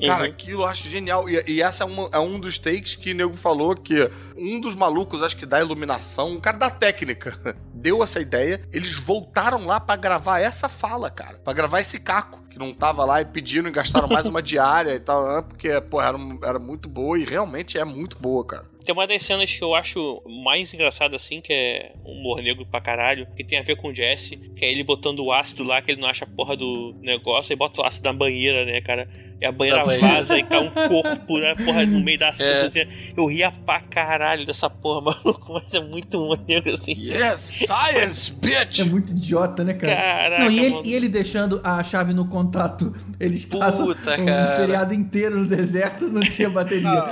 Cara, 0.00 0.24
Uhum. 0.24 0.30
aquilo 0.30 0.62
eu 0.62 0.66
acho 0.66 0.88
genial. 0.88 1.28
E, 1.28 1.42
e 1.46 1.62
essa 1.62 1.84
é, 1.84 1.86
uma- 1.86 2.08
é 2.12 2.18
um 2.18 2.40
dos 2.40 2.58
takes 2.58 2.96
que 2.96 3.12
o 3.12 3.14
nego 3.14 3.36
falou 3.36 3.74
que 3.76 4.10
um 4.36 4.60
dos 4.60 4.74
malucos, 4.74 5.22
acho 5.22 5.36
que 5.36 5.46
da 5.46 5.60
iluminação, 5.60 6.32
um 6.32 6.40
cara 6.40 6.58
da 6.58 6.70
técnica, 6.70 7.56
deu 7.72 8.02
essa 8.02 8.20
ideia. 8.20 8.60
Eles 8.72 8.94
voltaram 8.94 9.66
lá 9.66 9.80
pra 9.80 9.96
gravar 9.96 10.40
essa 10.40 10.68
fala, 10.68 11.10
cara. 11.10 11.38
Pra 11.38 11.52
gravar 11.52 11.80
esse 11.80 11.98
caco, 11.98 12.42
que 12.48 12.58
não 12.58 12.72
tava 12.72 13.04
lá 13.04 13.20
e 13.20 13.24
pediram 13.24 13.68
e 13.68 13.72
gastaram 13.72 14.08
mais 14.08 14.26
uma 14.26 14.40
diária 14.42 14.94
e 14.94 15.00
tal, 15.00 15.26
né? 15.28 15.44
Porque, 15.46 15.80
pô, 15.82 16.00
era, 16.00 16.18
era 16.44 16.58
muito 16.58 16.88
boa 16.88 17.18
e 17.18 17.24
realmente 17.24 17.78
é 17.78 17.84
muito 17.84 18.18
boa, 18.18 18.44
cara. 18.44 18.76
Tem 18.86 18.94
uma 18.94 19.06
das 19.06 19.24
cenas 19.24 19.52
que 19.52 19.64
eu 19.64 19.74
acho 19.74 20.22
mais 20.44 20.72
engraçada 20.72 21.16
assim, 21.16 21.40
que 21.40 21.52
é 21.52 21.92
humor 22.04 22.40
negro 22.40 22.64
pra 22.64 22.80
caralho, 22.80 23.26
que 23.36 23.42
tem 23.42 23.58
a 23.58 23.62
ver 23.62 23.74
com 23.74 23.88
o 23.88 23.94
Jesse, 23.94 24.36
que 24.36 24.64
é 24.64 24.70
ele 24.70 24.84
botando 24.84 25.18
o 25.18 25.32
ácido 25.32 25.64
lá, 25.64 25.82
que 25.82 25.90
ele 25.90 26.00
não 26.00 26.08
acha 26.08 26.24
a 26.24 26.28
porra 26.28 26.56
do 26.56 26.94
negócio, 27.00 27.52
e 27.52 27.56
bota 27.56 27.82
o 27.82 27.84
ácido 27.84 28.04
na 28.04 28.12
banheira, 28.12 28.64
né, 28.64 28.80
cara? 28.80 29.08
E 29.38 29.44
a 29.44 29.52
banheira 29.52 29.84
vaza 29.84 30.38
e 30.38 30.42
cai 30.42 30.60
um 30.60 30.70
corpo, 30.70 31.38
né, 31.38 31.54
porra, 31.56 31.84
no 31.84 32.00
meio 32.00 32.18
da 32.18 32.32
É. 32.38 32.62
cozinha. 32.62 32.88
Eu 33.14 33.26
ria 33.26 33.52
pra 33.52 33.80
caralho 33.80 34.46
dessa 34.46 34.70
porra, 34.70 35.12
maluco, 35.12 35.52
mas 35.52 35.74
é 35.74 35.80
muito 35.80 36.16
humor 36.22 36.40
negro 36.48 36.72
assim. 36.74 36.94
Yes, 36.96 37.40
science, 37.66 38.32
bitch! 38.32 38.78
É 38.80 38.84
muito 38.84 39.12
idiota, 39.12 39.62
né, 39.62 39.74
cara? 39.74 39.94
Caraca, 39.94 40.44
Não, 40.44 40.50
e 40.50 40.58
ele, 40.64 40.80
e 40.84 40.94
ele 40.94 41.08
deixando 41.08 41.60
a 41.62 41.82
chave 41.82 42.14
no 42.14 42.26
contato. 42.28 42.94
Eles 43.20 43.44
passam 43.44 43.86
Puta, 43.86 44.14
um 44.20 44.24
cara. 44.24 44.56
feriado 44.56 44.94
inteiro 44.94 45.38
no 45.38 45.46
deserto, 45.46 46.08
não 46.08 46.22
tinha 46.22 46.48
bateria. 46.48 46.88
Ah, 46.88 47.10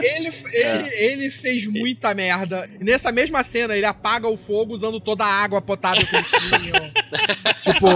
ele, 0.00 0.32
ele, 0.52 0.88
ele 0.94 1.30
fez 1.30 1.66
muita 1.66 2.14
merda. 2.14 2.68
Nessa 2.80 3.10
mesma 3.12 3.42
cena, 3.42 3.76
ele 3.76 3.86
apaga 3.86 4.28
o 4.28 4.36
fogo 4.36 4.74
usando 4.74 5.00
toda 5.00 5.24
a 5.24 5.28
água 5.42 5.60
potável 5.60 6.06
que 6.06 6.14
eles 6.16 6.30
tinham. 6.48 6.90
tipo, 7.62 7.88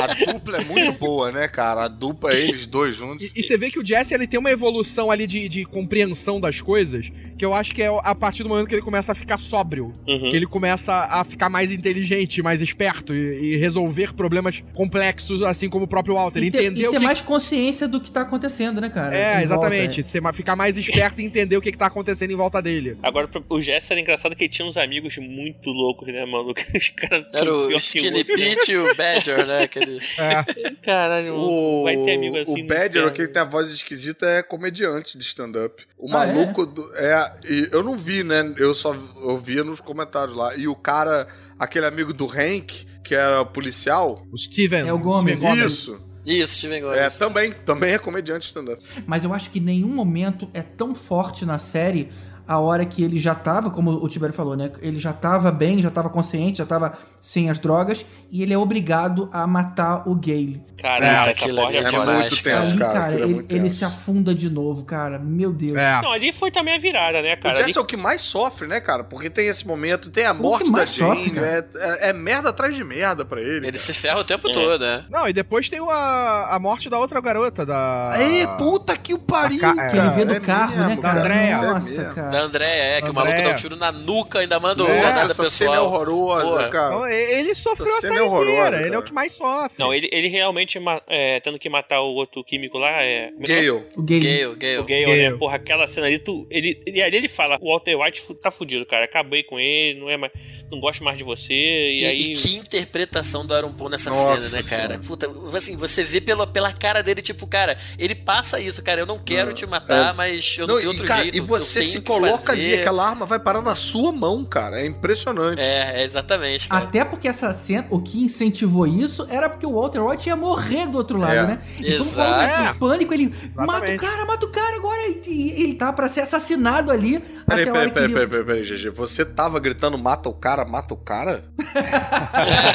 A 0.00 0.32
dupla 0.32 0.56
é 0.58 0.64
muito 0.64 0.92
boa, 0.98 1.30
né, 1.32 1.46
cara? 1.48 1.84
A 1.84 1.88
dupla, 1.88 2.34
eles 2.34 2.66
dois 2.66 2.85
juntos. 2.94 3.24
e, 3.24 3.32
e 3.34 3.42
você 3.42 3.56
vê 3.58 3.70
que 3.70 3.78
o 3.78 3.86
Jesse 3.86 4.14
ele 4.14 4.26
tem 4.26 4.38
uma 4.38 4.50
evolução 4.50 5.10
ali 5.10 5.26
de, 5.26 5.48
de 5.48 5.64
compreensão 5.64 6.40
das 6.40 6.60
coisas, 6.60 7.10
que 7.38 7.44
eu 7.44 7.52
acho 7.54 7.74
que 7.74 7.82
é 7.82 7.88
a 8.02 8.14
partir 8.14 8.42
do 8.42 8.48
momento 8.48 8.66
que 8.68 8.74
ele 8.74 8.82
começa 8.82 9.12
a 9.12 9.14
ficar 9.14 9.38
sóbrio. 9.38 9.94
Uhum. 10.06 10.30
Que 10.30 10.36
ele 10.36 10.46
começa 10.46 10.92
a 10.92 11.24
ficar 11.24 11.48
mais 11.48 11.70
inteligente, 11.70 12.42
mais 12.42 12.60
esperto 12.62 13.14
e, 13.14 13.54
e 13.54 13.56
resolver 13.56 14.14
problemas 14.14 14.62
complexos, 14.74 15.42
assim 15.42 15.68
como 15.68 15.84
o 15.84 15.88
próprio 15.88 16.14
Walter. 16.14 16.42
e 16.42 16.50
ter, 16.50 16.62
e 16.62 16.66
Entendeu 16.68 16.90
ter 16.90 16.98
que... 16.98 17.04
mais 17.04 17.20
consciência 17.20 17.86
do 17.88 18.00
que 18.00 18.10
tá 18.10 18.22
acontecendo, 18.22 18.80
né, 18.80 18.88
cara? 18.88 19.16
É, 19.16 19.42
Em 19.42 19.46
volta, 19.46 19.66
exatamente. 19.66 20.02
Ser 20.02 20.20
ma- 20.20 20.32
ficar 20.32 20.56
mais 20.56 20.76
esperto 20.76 21.20
e 21.20 21.24
entender 21.24 21.56
o 21.56 21.60
que, 21.60 21.72
que 21.72 21.78
tá 21.78 21.86
acontecendo 21.86 22.30
em 22.32 22.36
volta 22.36 22.60
dele. 22.62 22.96
Agora, 23.02 23.28
o 23.48 23.60
Jesse 23.60 23.92
era 23.92 24.00
engraçado 24.00 24.34
que 24.34 24.44
ele 24.44 24.48
tinha 24.50 24.66
uns 24.66 24.76
amigos 24.76 25.16
muito 25.18 25.70
loucos, 25.70 26.06
né, 26.08 26.24
maluco? 26.24 26.60
Os 26.74 26.88
caras 26.90 27.26
Era 27.34 27.52
o 27.52 27.70
Skinny 27.76 28.10
né? 28.18 28.24
Pete 28.24 28.72
e 28.72 28.76
o 28.78 28.94
Badger, 28.94 29.46
né? 29.46 29.62
Aquele... 29.64 29.96
É. 30.18 30.70
Caralho, 30.82 31.34
O, 31.34 31.84
vai 31.84 31.96
ter 31.98 32.14
amigo 32.14 32.36
assim. 32.38 32.62
o 32.62 32.66
Badger, 32.78 33.06
aquele 33.06 33.26
que 33.28 33.32
tem 33.32 33.42
a 33.42 33.44
voz 33.44 33.68
esquisita, 33.70 34.26
é 34.26 34.42
comediante 34.42 35.16
de 35.18 35.24
stand-up. 35.24 35.84
O 35.98 36.08
Ah, 36.08 36.12
maluco 36.26 36.66
do. 36.66 36.94
É, 36.94 37.32
e 37.48 37.68
eu 37.72 37.82
não 37.82 37.96
vi, 37.96 38.22
né? 38.22 38.54
Eu 38.56 38.74
só 38.74 38.96
ouvia 39.16 39.62
nos 39.64 39.80
comentários 39.80 40.36
lá. 40.36 40.54
E 40.56 40.66
o 40.68 40.74
cara, 40.74 41.26
aquele 41.58 41.86
amigo 41.86 42.12
do 42.12 42.26
Hank, 42.26 42.86
que 43.04 43.14
era 43.14 43.44
policial. 43.44 44.26
O 44.32 44.38
Steven. 44.38 44.86
É 44.88 44.92
o 44.92 44.98
Gomes. 44.98 45.40
Isso. 45.42 46.04
Isso, 46.26 46.56
Steven 46.58 46.82
Gomes. 46.82 46.98
É, 46.98 47.08
também. 47.08 47.52
Também 47.52 47.94
é 47.94 47.98
comediante 47.98 48.40
de 48.40 48.46
stand-up. 48.46 48.82
Mas 49.06 49.22
eu 49.24 49.32
acho 49.32 49.48
que 49.50 49.60
nenhum 49.60 49.88
momento 49.88 50.50
é 50.52 50.60
tão 50.62 50.94
forte 50.94 51.44
na 51.46 51.58
série 51.58 52.10
a 52.46 52.58
hora 52.58 52.84
que 52.84 53.02
ele 53.02 53.18
já 53.18 53.34
tava, 53.34 53.70
como 53.70 53.90
o 53.90 54.08
Tibério 54.08 54.34
falou, 54.34 54.56
né? 54.56 54.70
Ele 54.80 54.98
já 54.98 55.12
tava 55.12 55.50
bem, 55.50 55.82
já 55.82 55.90
tava 55.90 56.08
consciente, 56.08 56.58
já 56.58 56.66
tava 56.66 56.92
sem 57.20 57.50
as 57.50 57.58
drogas, 57.58 58.06
e 58.30 58.42
ele 58.42 58.52
é 58.54 58.58
obrigado 58.58 59.28
a 59.32 59.46
matar 59.46 60.08
o 60.08 60.14
Gale. 60.14 60.62
Caralho, 60.80 61.04
É, 61.04 61.20
essa 61.20 61.30
aquilo 61.30 61.56
porra 61.56 61.68
ali 61.68 61.76
é 61.76 61.80
é 61.80 61.82
É 61.82 61.90
muito 61.90 61.96
cara. 62.06 62.28
tenso, 62.28 62.70
Ali, 62.70 62.78
cara. 62.78 62.92
cara, 62.92 63.14
aquilo 63.14 63.24
é 63.26 63.30
ele, 63.30 63.46
ele 63.48 63.60
tenso. 63.64 63.76
se 63.76 63.84
afunda 63.84 64.34
de 64.34 64.48
novo, 64.50 64.84
cara. 64.84 65.18
Meu 65.18 65.52
Deus. 65.52 65.76
É. 65.76 66.00
Não, 66.02 66.12
ali 66.12 66.32
foi 66.32 66.50
também 66.50 66.76
a 66.76 66.78
virada, 66.78 67.20
né, 67.22 67.34
O 67.34 67.40
cara? 67.40 67.56
Ali 67.58 67.66
Jesse 67.68 67.78
é 67.78 67.80
o 67.80 67.84
que 67.84 67.96
mais 67.96 68.20
sofre, 68.22 68.68
né, 68.68 68.78
cara? 68.80 69.02
Porque 69.02 69.28
tem 69.30 69.48
esse 69.48 69.66
momento, 69.66 70.10
tem 70.10 70.24
a 70.26 70.34
morte 70.34 70.70
da 70.70 70.84
Jane, 70.84 71.24
sofre, 71.26 71.38
é, 71.40 71.64
é- 71.76 72.10
é 72.10 72.12
merda 72.12 72.50
atrás 72.50 72.74
de 72.76 72.84
merda 72.84 73.24
pra 73.24 73.40
ele. 73.40 73.56
Ele 73.56 73.62
cara. 73.66 73.78
se 73.78 73.92
ferra 73.92 74.18
o 74.20 74.24
tempo 74.24 74.48
É. 74.48 74.52
todo, 74.52 74.78
né? 74.78 75.04
Não, 75.10 75.26
e 75.28 75.32
depois 75.32 75.68
tem 75.68 75.80
a, 75.80 76.48
a 76.50 76.58
morte 76.58 76.88
da 76.90 76.98
outra 76.98 77.20
garota, 77.20 77.64
da. 77.66 78.14
Ei, 78.18 78.46
puta 78.58 78.96
que 78.96 79.14
o 79.14 79.18
pariu, 79.18 79.60
ca- 79.60 79.74
é. 79.78 79.86
Que 79.88 79.96
ele 79.96 80.10
vê 80.10 80.24
do 80.24 80.34
é 80.34 80.40
carro, 80.40 80.76
mesmo, 80.76 80.88
né, 80.90 80.96
cara? 80.98 81.20
Andréia. 81.20 81.56
Nossa, 81.62 82.02
É 82.02 82.04
cara. 82.04 82.35
Da 82.36 82.42
Andréia, 82.42 82.82
é, 82.82 83.00
que 83.02 83.08
o 83.08 83.10
Andréia. 83.10 83.30
maluco 83.30 83.42
dá 83.48 83.50
um 83.50 83.56
tiro 83.56 83.76
na 83.76 83.92
nuca, 83.92 84.38
ainda 84.40 84.60
manda 84.60 84.82
o 84.82 84.86
Nossa, 84.86 85.00
granada 85.00 85.32
essa 85.32 85.50
cena 85.50 85.70
é 85.70 85.74
pessoal. 85.74 85.86
horrorosa, 85.86 86.44
Porra. 86.46 86.68
cara. 86.68 86.94
Então, 86.94 87.08
ele 87.08 87.54
sofreu 87.54 87.86
a 87.86 87.90
Essa 87.90 88.00
série 88.00 88.12
cena 88.14 88.24
é 88.24 88.28
horrorosa, 88.28 88.52
inteira. 88.68 88.86
Ele 88.86 88.94
é 88.94 88.98
o 88.98 89.02
que 89.02 89.12
mais 89.12 89.34
sofre. 89.34 89.70
Não, 89.78 89.94
ele, 89.94 90.08
ele 90.12 90.28
realmente 90.28 90.78
é, 91.08 91.40
tendo 91.40 91.58
que 91.58 91.68
matar 91.68 92.00
o 92.00 92.14
outro 92.14 92.44
químico 92.44 92.78
lá, 92.78 93.02
é. 93.02 93.06
é 93.06 93.26
é? 93.26 93.30
Gale. 93.46 93.70
O 93.70 93.84
Gale. 93.98 94.20
Gale, 94.20 94.46
O 94.46 94.56
Gale. 94.56 94.82
Gale, 94.82 95.04
Gale. 95.06 95.30
né? 95.30 95.36
Porra, 95.36 95.56
aquela 95.56 95.86
cena 95.88 96.06
ali, 96.06 96.18
tu, 96.18 96.46
ele, 96.50 96.80
ele, 96.86 97.02
ali 97.02 97.16
ele 97.16 97.28
fala, 97.28 97.58
o 97.60 97.70
Walter 97.70 97.96
White 97.96 98.34
tá 98.34 98.50
fudido, 98.50 98.84
cara. 98.86 99.04
Acabei 99.04 99.42
com 99.42 99.58
ele, 99.58 99.98
não 99.98 100.10
é 100.10 100.16
mais, 100.16 100.32
não 100.70 100.80
gosto 100.80 101.04
mais 101.04 101.16
de 101.18 101.24
você. 101.24 101.52
E, 101.52 102.02
E, 102.02 102.04
aí. 102.06 102.32
e 102.32 102.36
que 102.36 102.56
interpretação 102.56 103.44
do 103.46 103.54
Aaron 103.54 103.72
Paul 103.72 103.90
nessa 103.90 104.10
Nossa 104.10 104.36
cena, 104.36 104.48
né, 104.48 104.62
cara? 104.62 104.82
Senhora. 104.86 104.98
Puta, 104.98 105.30
assim, 105.56 105.76
você 105.76 106.02
vê 106.04 106.20
pela, 106.20 106.46
pela 106.46 106.72
cara 106.72 107.02
dele, 107.02 107.22
tipo, 107.22 107.46
cara, 107.46 107.76
ele 107.98 108.14
passa 108.14 108.58
isso, 108.60 108.82
cara, 108.82 109.00
eu 109.00 109.06
não 109.06 109.18
quero 109.18 109.52
te 109.52 109.64
matar, 109.66 110.14
mas 110.14 110.56
eu 110.58 110.66
não, 110.66 110.76
tenho 110.76 110.86
e, 110.86 110.88
outro 110.88 111.06
cara, 111.06 111.22
jeito. 111.22 111.36
e 111.36 111.40
você 111.40 111.82
se 111.82 112.00
coloca 112.00 112.52
ali, 112.52 112.74
aquela 112.74 113.08
arma 113.08 113.26
vai 113.26 113.38
parar 113.38 113.62
na 113.62 113.76
sua 113.76 114.10
mão, 114.12 114.44
cara. 114.44 114.80
É 114.80 114.86
impressionante. 114.86 115.60
É, 115.60 116.00
é 116.00 116.04
exatamente, 116.04 116.68
cara. 116.68 116.84
Até 116.84 117.04
porque 117.04 117.28
essa 117.28 117.52
cena, 117.52 117.86
o 117.90 118.00
que 118.00 118.20
incentivou 118.22 118.86
isso 118.86 119.26
era 119.30 119.48
porque 119.48 119.66
o 119.66 119.72
Walter 119.72 120.00
White 120.00 120.28
ia 120.28 120.36
morrer 120.36 120.86
do 120.86 120.98
outro 120.98 121.18
lado, 121.18 121.32
É. 121.34 121.46
né? 121.46 121.62
Então, 121.78 121.90
Exato. 122.00 122.76
o 122.76 122.78
pânico, 122.78 123.14
ele 123.14 123.26
mata 123.54 123.72
o 123.72 123.84
Exatamente. 123.84 123.96
cara, 124.00 124.24
mata 124.26 124.46
o 124.46 124.50
cara 124.50 124.76
agora. 124.76 125.02
E, 125.08 125.22
e 125.26 125.62
ele 125.62 125.74
tá 125.74 125.92
pra 125.92 126.08
ser 126.08 126.22
assassinado 126.22 126.90
ali. 126.90 127.18
Peraí, 127.46 127.64
peraí, 127.64 127.90
peraí, 127.92 128.12
peraí, 128.28 128.44
peraí, 128.44 128.62
GG. 128.62 128.90
Você 128.90 129.24
tava 129.24 129.60
gritando 129.60 129.96
mata 129.96 130.28
o 130.28 130.32
cara, 130.32 130.55
mata 130.64 130.94
o 130.94 130.96
cara? 130.96 131.44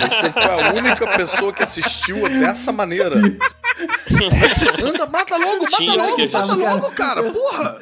Você 0.09 0.31
foi 0.31 0.43
a 0.43 0.73
única 0.73 1.07
pessoa 1.17 1.51
que 1.53 1.63
assistiu 1.63 2.27
dessa 2.29 2.71
maneira. 2.71 3.15
Anda, 4.83 5.05
mata 5.07 5.37
logo, 5.37 5.63
mata 5.63 5.77
Tinha 5.77 5.93
logo, 5.95 6.17
mata 6.31 6.53
logo, 6.55 6.91
cara, 6.91 7.23
porra! 7.31 7.79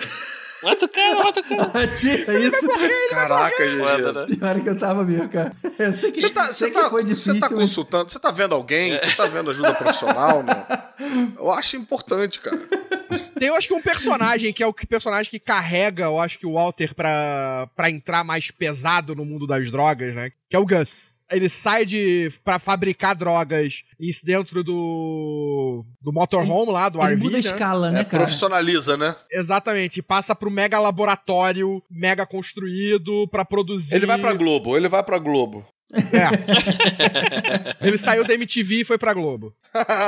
Mata 0.62 0.86
o 0.86 0.90
cara, 0.90 1.16
mata 1.24 1.40
o 1.40 1.44
cara. 1.44 1.88
Tira 1.96 2.38
isso. 2.38 2.68
Caraca, 3.12 3.56
Foda, 3.78 4.12
GG. 4.26 4.30
né? 4.32 4.38
Pior 4.38 4.62
que 4.62 4.70
eu 4.70 4.78
tava 4.78 5.04
mesmo, 5.06 5.30
cara. 5.30 5.54
Eu 5.78 5.94
sei 5.94 6.12
que, 6.12 6.20
Você 6.20 6.30
tá, 6.32 6.44
sei 6.48 6.54
você, 6.54 6.70
que 6.70 6.72
tá, 6.82 6.90
foi 6.90 7.02
você 7.04 7.08
difícil. 7.14 7.40
tá 7.40 7.48
mas- 7.50 7.60
consultando, 7.60 8.12
você 8.12 8.20
tá 8.20 8.30
vendo 8.30 8.54
alguém, 8.56 8.98
você 8.98 9.16
tá 9.16 9.26
vendo 9.28 9.52
ajuda 9.52 9.74
profissional, 9.74 10.44
não? 10.44 10.66
Eu 11.40 11.50
acho 11.52 11.78
importante, 11.78 12.42
cara. 12.42 12.60
Tem, 13.40 13.48
eu 13.48 13.56
acho 13.56 13.68
que 13.68 13.74
um 13.74 13.82
personagem 13.82 14.52
que 14.54 14.64
é 14.64 14.68
o 14.68 14.74
personagem 14.74 15.30
que 15.30 15.40
carrega, 15.40 16.04
eu 16.06 16.20
acho 16.20 16.38
que 16.40 16.46
o 16.46 16.54
Walter 16.54 16.94
pra, 16.94 17.68
pra 17.76 17.90
entrar 17.90 18.24
mais 18.24 18.52
pesado 18.52 19.16
no 19.16 19.26
mundo 19.26 19.48
das 19.48 19.70
drogas, 19.72 20.14
né? 20.16 20.32
Que 20.50 20.56
é 20.56 20.60
o 20.60 20.66
Gus. 20.66 21.14
Ele 21.32 21.48
sai 21.48 21.86
de 21.86 22.32
pra 22.44 22.58
fabricar 22.58 23.16
drogas 23.16 23.84
isso 24.00 24.26
dentro 24.26 24.64
do 24.64 25.86
do 26.02 26.12
motorhome 26.12 26.72
lá, 26.72 26.90
do 26.90 27.00
Ele 27.04 27.14
RV, 27.14 27.24
muda 27.24 27.30
a 27.30 27.34
né? 27.34 27.40
escala, 27.40 27.92
né, 27.92 28.02
É, 28.02 28.04
cara? 28.04 28.24
profissionaliza, 28.24 28.98
né? 28.98 29.16
Exatamente, 29.32 30.02
passa 30.02 30.34
pro 30.34 30.50
mega 30.50 30.80
laboratório, 30.80 31.84
mega 31.90 32.26
construído 32.26 33.28
pra 33.28 33.46
produzir. 33.46 33.94
Ele 33.94 34.08
vai 34.08 34.18
pra 34.18 34.34
Globo, 34.34 34.76
ele 34.76 34.88
vai 34.88 35.04
pra 35.04 35.20
Globo. 35.20 35.64
É. 35.92 37.78
ele 37.82 37.98
saiu 37.98 38.26
da 38.26 38.34
MTV 38.34 38.82
e 38.82 38.86
foi 38.86 38.98
pra 38.98 39.14
Globo. 39.14 39.54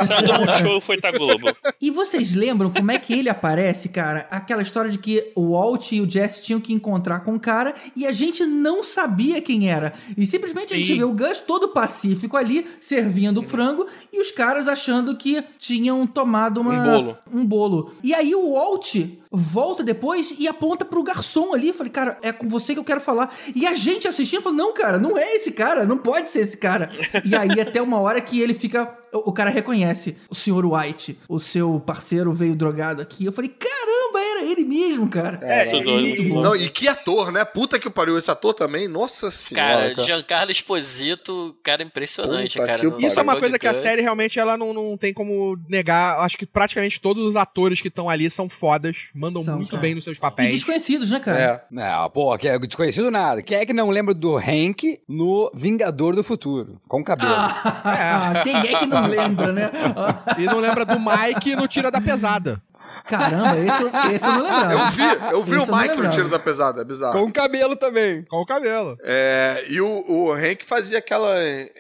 Saiu 0.07 0.27
do 0.27 0.33
Multishow 0.45 0.77
e 0.77 0.81
foi 0.81 0.97
tá 0.97 1.11
Globo. 1.11 1.55
E 1.81 1.89
vocês 1.89 2.33
lembram 2.33 2.69
como 2.69 2.91
é 2.91 2.99
que 2.99 3.13
ele 3.13 3.29
aparece, 3.29 3.89
cara? 3.89 4.27
Aquela 4.29 4.61
história 4.61 4.91
de 4.91 4.97
que 4.99 5.31
o 5.35 5.53
Walt 5.53 5.91
e 5.91 6.01
o 6.01 6.09
Jesse 6.09 6.41
tinham 6.41 6.59
que 6.59 6.73
encontrar 6.73 7.21
com 7.21 7.33
o 7.35 7.39
cara 7.39 7.73
e 7.95 8.05
a 8.05 8.11
gente 8.11 8.45
não 8.45 8.83
sabia 8.83 9.41
quem 9.41 9.69
era. 9.69 9.93
E 10.15 10.25
simplesmente 10.25 10.73
a 10.73 10.77
gente 10.77 10.87
Sim. 10.93 10.97
vê 10.99 11.03
o 11.03 11.13
Gus 11.13 11.39
todo 11.39 11.69
pacífico 11.69 12.37
ali, 12.37 12.67
servindo 12.79 13.41
frango, 13.41 13.87
e 14.13 14.21
os 14.21 14.29
caras 14.31 14.67
achando 14.67 15.15
que 15.17 15.43
tinham 15.57 16.05
tomado 16.05 16.61
uma, 16.61 16.73
Um 16.73 16.83
bolo. 16.83 17.17
um 17.33 17.45
bolo. 17.45 17.93
E 18.03 18.13
aí 18.13 18.35
o 18.35 18.53
Walt 18.53 18.95
volta 19.31 19.81
depois 19.81 20.33
e 20.37 20.47
aponta 20.47 20.83
pro 20.83 21.03
garçom 21.03 21.53
ali. 21.53 21.71
Falei, 21.71 21.91
cara, 21.91 22.17
é 22.21 22.31
com 22.31 22.49
você 22.49 22.73
que 22.73 22.79
eu 22.79 22.83
quero 22.83 22.99
falar. 22.99 23.33
E 23.55 23.65
a 23.65 23.73
gente 23.73 24.07
assistindo 24.07 24.41
falou, 24.41 24.57
não, 24.57 24.73
cara, 24.73 24.99
não 24.99 25.17
é 25.17 25.35
esse 25.35 25.51
cara, 25.51 25.85
não 25.85 25.97
pode 25.97 26.29
ser 26.29 26.39
esse 26.39 26.57
cara. 26.57 26.91
E 27.23 27.35
aí 27.35 27.61
até 27.61 27.81
uma 27.81 27.99
hora 27.99 28.19
que 28.19 28.41
ele 28.41 28.53
fica. 28.53 28.97
O 29.13 29.31
o 29.31 29.33
cara 29.33 29.49
reconhece 29.49 30.17
o 30.29 30.35
senhor 30.35 30.65
White, 30.65 31.17
o 31.27 31.39
seu 31.39 31.79
parceiro 31.85 32.31
veio 32.33 32.55
drogado 32.55 33.01
aqui. 33.01 33.25
Eu 33.25 33.31
falei, 33.31 33.49
caramba, 33.49 34.19
era 34.19 34.43
ele 34.45 34.63
mesmo, 34.65 35.07
cara. 35.07 35.39
É, 35.41 35.71
Muito 35.71 35.85
doido, 35.85 36.05
e- 36.05 36.17
muito 36.19 36.33
bom. 36.35 36.41
Não, 36.41 36.55
e 36.55 36.69
que 36.69 36.87
ator, 36.87 37.31
né? 37.31 37.45
Puta 37.45 37.79
que 37.79 37.89
pariu. 37.89 38.17
Esse 38.17 38.29
ator 38.29 38.53
também, 38.53 38.87
nossa 38.87 39.29
senhora. 39.31 39.91
Cara. 39.93 40.03
Giancarlo 40.05 40.51
Esposito, 40.51 41.55
cara, 41.63 41.83
impressionante, 41.83 42.57
Puta 42.57 42.65
cara. 42.65 42.95
Isso 42.99 43.19
é 43.19 43.23
uma 43.23 43.39
coisa 43.39 43.57
que 43.57 43.67
a 43.67 43.73
série 43.73 44.01
realmente 44.01 44.39
ela 44.39 44.57
não, 44.57 44.73
não 44.73 44.97
tem 44.97 45.13
como 45.13 45.57
negar. 45.69 46.19
Acho 46.19 46.37
que 46.37 46.45
praticamente 46.45 46.99
todos 46.99 47.23
os 47.25 47.35
atores 47.35 47.81
que 47.81 47.87
estão 47.87 48.09
ali 48.09 48.29
são 48.29 48.49
fodas, 48.49 48.95
mandam 49.15 49.43
São, 49.43 49.55
muito 49.55 49.69
são. 49.69 49.79
bem 49.79 49.95
nos 49.95 50.03
seus 50.03 50.17
E 50.17 50.21
papéis. 50.21 50.53
desconhecidos, 50.53 51.09
né, 51.09 51.19
cara? 51.19 51.39
É. 51.39 51.61
Não, 51.71 52.09
pô, 52.09 52.37
que 52.37 52.47
é 52.47 52.57
desconhecido 52.59 53.09
nada. 53.11 53.41
Quem 53.41 53.57
é 53.57 53.65
que 53.65 53.73
não 53.73 53.89
lembra 53.89 54.13
do 54.13 54.35
Hank 54.37 54.99
no 55.07 55.49
Vingador 55.53 56.15
do 56.15 56.23
Futuro? 56.23 56.81
Com 56.87 57.03
cabelo. 57.03 57.31
Ah, 57.33 58.41
quem 58.43 58.55
é 58.57 58.79
que 58.79 58.85
não 58.85 59.00
lembra, 59.07 59.51
né? 59.51 59.71
E 60.37 60.45
não 60.45 60.59
lembra 60.59 60.85
do 60.85 60.99
Mike 60.99 61.55
no 61.55 61.67
Tira 61.67 61.89
da 61.91 61.99
Pesada. 62.01 62.61
Caramba, 63.05 63.57
esse, 63.57 63.81
eu- 63.81 64.11
esse 64.15 64.25
eu 64.25 64.31
não 64.33 64.43
lembrava. 64.43 64.73
Eu 64.73 64.91
vi, 64.91 65.33
eu 65.33 65.43
vi 65.43 65.55
Esse 65.61 65.71
o 65.71 65.75
Mike 65.75 65.95
no. 66.01 66.11
Tiro 66.11 66.29
da 66.29 66.37
Pesada, 66.39 66.81
é 66.81 66.83
bizarro. 66.83 67.13
Com 67.13 67.31
cabelo 67.31 67.75
também. 67.75 68.23
Com 68.25 68.37
o 68.41 68.45
cabelo. 68.45 68.97
É, 69.01 69.63
e 69.69 69.79
o, 69.81 70.03
o 70.07 70.31
Hank 70.33 70.65
fazia 70.65 70.97
aquela 70.99 71.35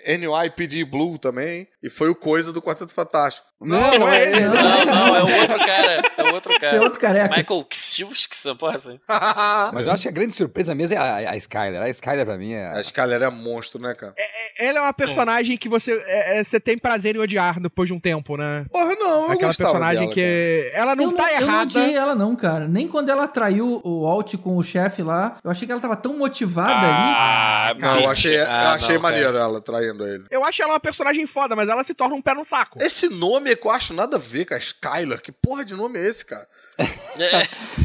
NYPD 0.07 0.85
Blue 0.85 1.17
também, 1.17 1.67
e 1.83 1.89
foi 1.89 2.09
o 2.09 2.15
Coisa 2.15 2.51
do 2.53 2.61
Quarteto 2.61 2.93
Fantástico. 2.93 3.47
Não, 3.59 3.99
não 3.99 4.09
é 4.09 4.23
ele. 4.23 4.41
Não, 4.41 4.53
Não, 4.53 4.85
não, 4.85 5.15
é 5.15 5.23
o 5.23 5.39
outro 5.41 5.57
cara. 5.59 6.01
É 6.17 6.23
o 6.23 6.33
outro 6.33 6.59
cara. 6.59 6.77
É 6.77 6.81
outro 6.81 6.99
careca. 6.99 7.35
Michael 7.37 7.63
Kstiusk, 7.65 8.33
porra 8.57 8.75
assim. 8.77 8.99
Mas 9.71 9.85
eu 9.85 9.93
acho 9.93 10.01
que 10.01 10.09
a 10.09 10.11
grande 10.11 10.33
surpresa 10.33 10.73
mesmo 10.73 10.97
é 10.97 10.99
a, 10.99 11.31
a 11.31 11.37
Skyler. 11.37 11.79
A 11.81 11.89
Skyler 11.89 12.25
pra 12.25 12.37
mim 12.37 12.53
é... 12.53 12.65
A 12.67 12.81
Skyler 12.81 13.21
é 13.21 13.29
monstro, 13.29 13.79
né, 13.79 13.93
cara? 13.93 14.15
Ela 14.57 14.79
é 14.79 14.81
uma 14.81 14.93
personagem 14.93 15.57
que 15.57 15.69
você, 15.69 15.93
é, 16.07 16.39
é, 16.39 16.43
você 16.43 16.59
tem 16.59 16.75
prazer 16.75 17.15
em 17.15 17.19
odiar 17.19 17.59
depois 17.59 17.87
de 17.87 17.93
um 17.93 17.99
tempo, 17.99 18.35
né? 18.35 18.65
Porra, 18.71 18.95
não, 18.95 19.25
eu 19.27 19.31
Aquela 19.33 19.53
personagem 19.53 20.01
dela, 20.09 20.13
que. 20.13 20.71
Ela 20.73 20.95
não 20.95 21.03
eu 21.05 21.11
tá 21.15 21.31
eu 21.33 21.41
não 21.41 21.47
errada. 21.47 21.61
odiei 21.63 21.95
ela, 21.95 22.15
não, 22.15 22.35
cara. 22.35 22.67
Nem 22.67 22.87
quando 22.87 23.09
ela 23.09 23.27
traiu 23.27 23.79
o 23.83 24.07
Alt 24.07 24.37
com 24.37 24.57
o 24.57 24.63
chefe 24.63 25.03
lá. 25.03 25.37
Eu 25.43 25.51
achei 25.51 25.67
que 25.67 25.71
ela 25.71 25.81
tava 25.81 25.95
tão 25.95 26.17
motivada 26.17 26.87
ali. 26.87 27.11
Ah, 27.15 27.73
Não, 27.77 27.99
eu 28.01 28.09
achei, 28.09 28.39
eu 28.39 28.45
Ah, 28.47 28.73
achei 28.73 28.95
não, 28.95 29.01
maneiro 29.03 29.37
ela 29.37 29.61
traindo 29.61 30.03
ele. 30.07 30.23
Eu 30.31 30.43
acho 30.43 30.63
ela 30.63 30.73
uma 30.73 30.79
personagem 30.79 31.27
foda, 31.27 31.55
mas 31.55 31.69
ela 31.71 31.83
se 31.83 31.93
torna 31.93 32.15
um 32.15 32.21
pé 32.21 32.33
no 32.33 32.43
saco. 32.45 32.77
Esse 32.81 33.07
nome 33.09 33.51
é 33.51 33.55
que 33.55 33.65
eu 33.65 33.71
acho 33.71 33.93
nada 33.93 34.17
a 34.17 34.19
ver 34.19 34.45
com 34.45 34.53
a 34.53 34.57
Skyler. 34.57 35.21
Que 35.21 35.31
porra 35.31 35.63
de 35.65 35.73
nome 35.73 35.99
é 35.99 36.07
esse, 36.07 36.25
cara? 36.25 36.47
É, 36.77 36.85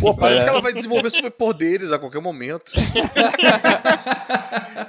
Pô, 0.01 0.15
parece 0.15 0.41
É. 0.41 0.45
que 0.45 0.49
ela 0.51 0.61
vai 0.61 0.73
desenvolver 0.73 1.11
superpoderes 1.11 1.93
a 1.93 1.99
qualquer 1.99 2.21
momento. 2.21 2.73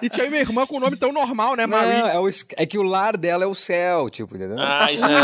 E 0.01 0.09
tinha 0.09 0.29
minha 0.29 0.41
irmã 0.41 0.65
com 0.67 0.77
um 0.77 0.79
nome 0.79 0.95
tão 0.95 1.11
normal, 1.11 1.55
né, 1.55 1.65
Marie? 1.65 1.99
Não, 2.01 2.07
é, 2.09 2.19
o, 2.19 2.29
é 2.57 2.65
que 2.65 2.77
o 2.77 2.83
lar 2.83 3.17
dela 3.17 3.43
é 3.43 3.47
o 3.47 3.55
céu, 3.55 4.09
tipo, 4.09 4.35
entendeu? 4.35 4.57
Ah, 4.59 4.91
isso 4.91 5.05
é. 5.05 5.17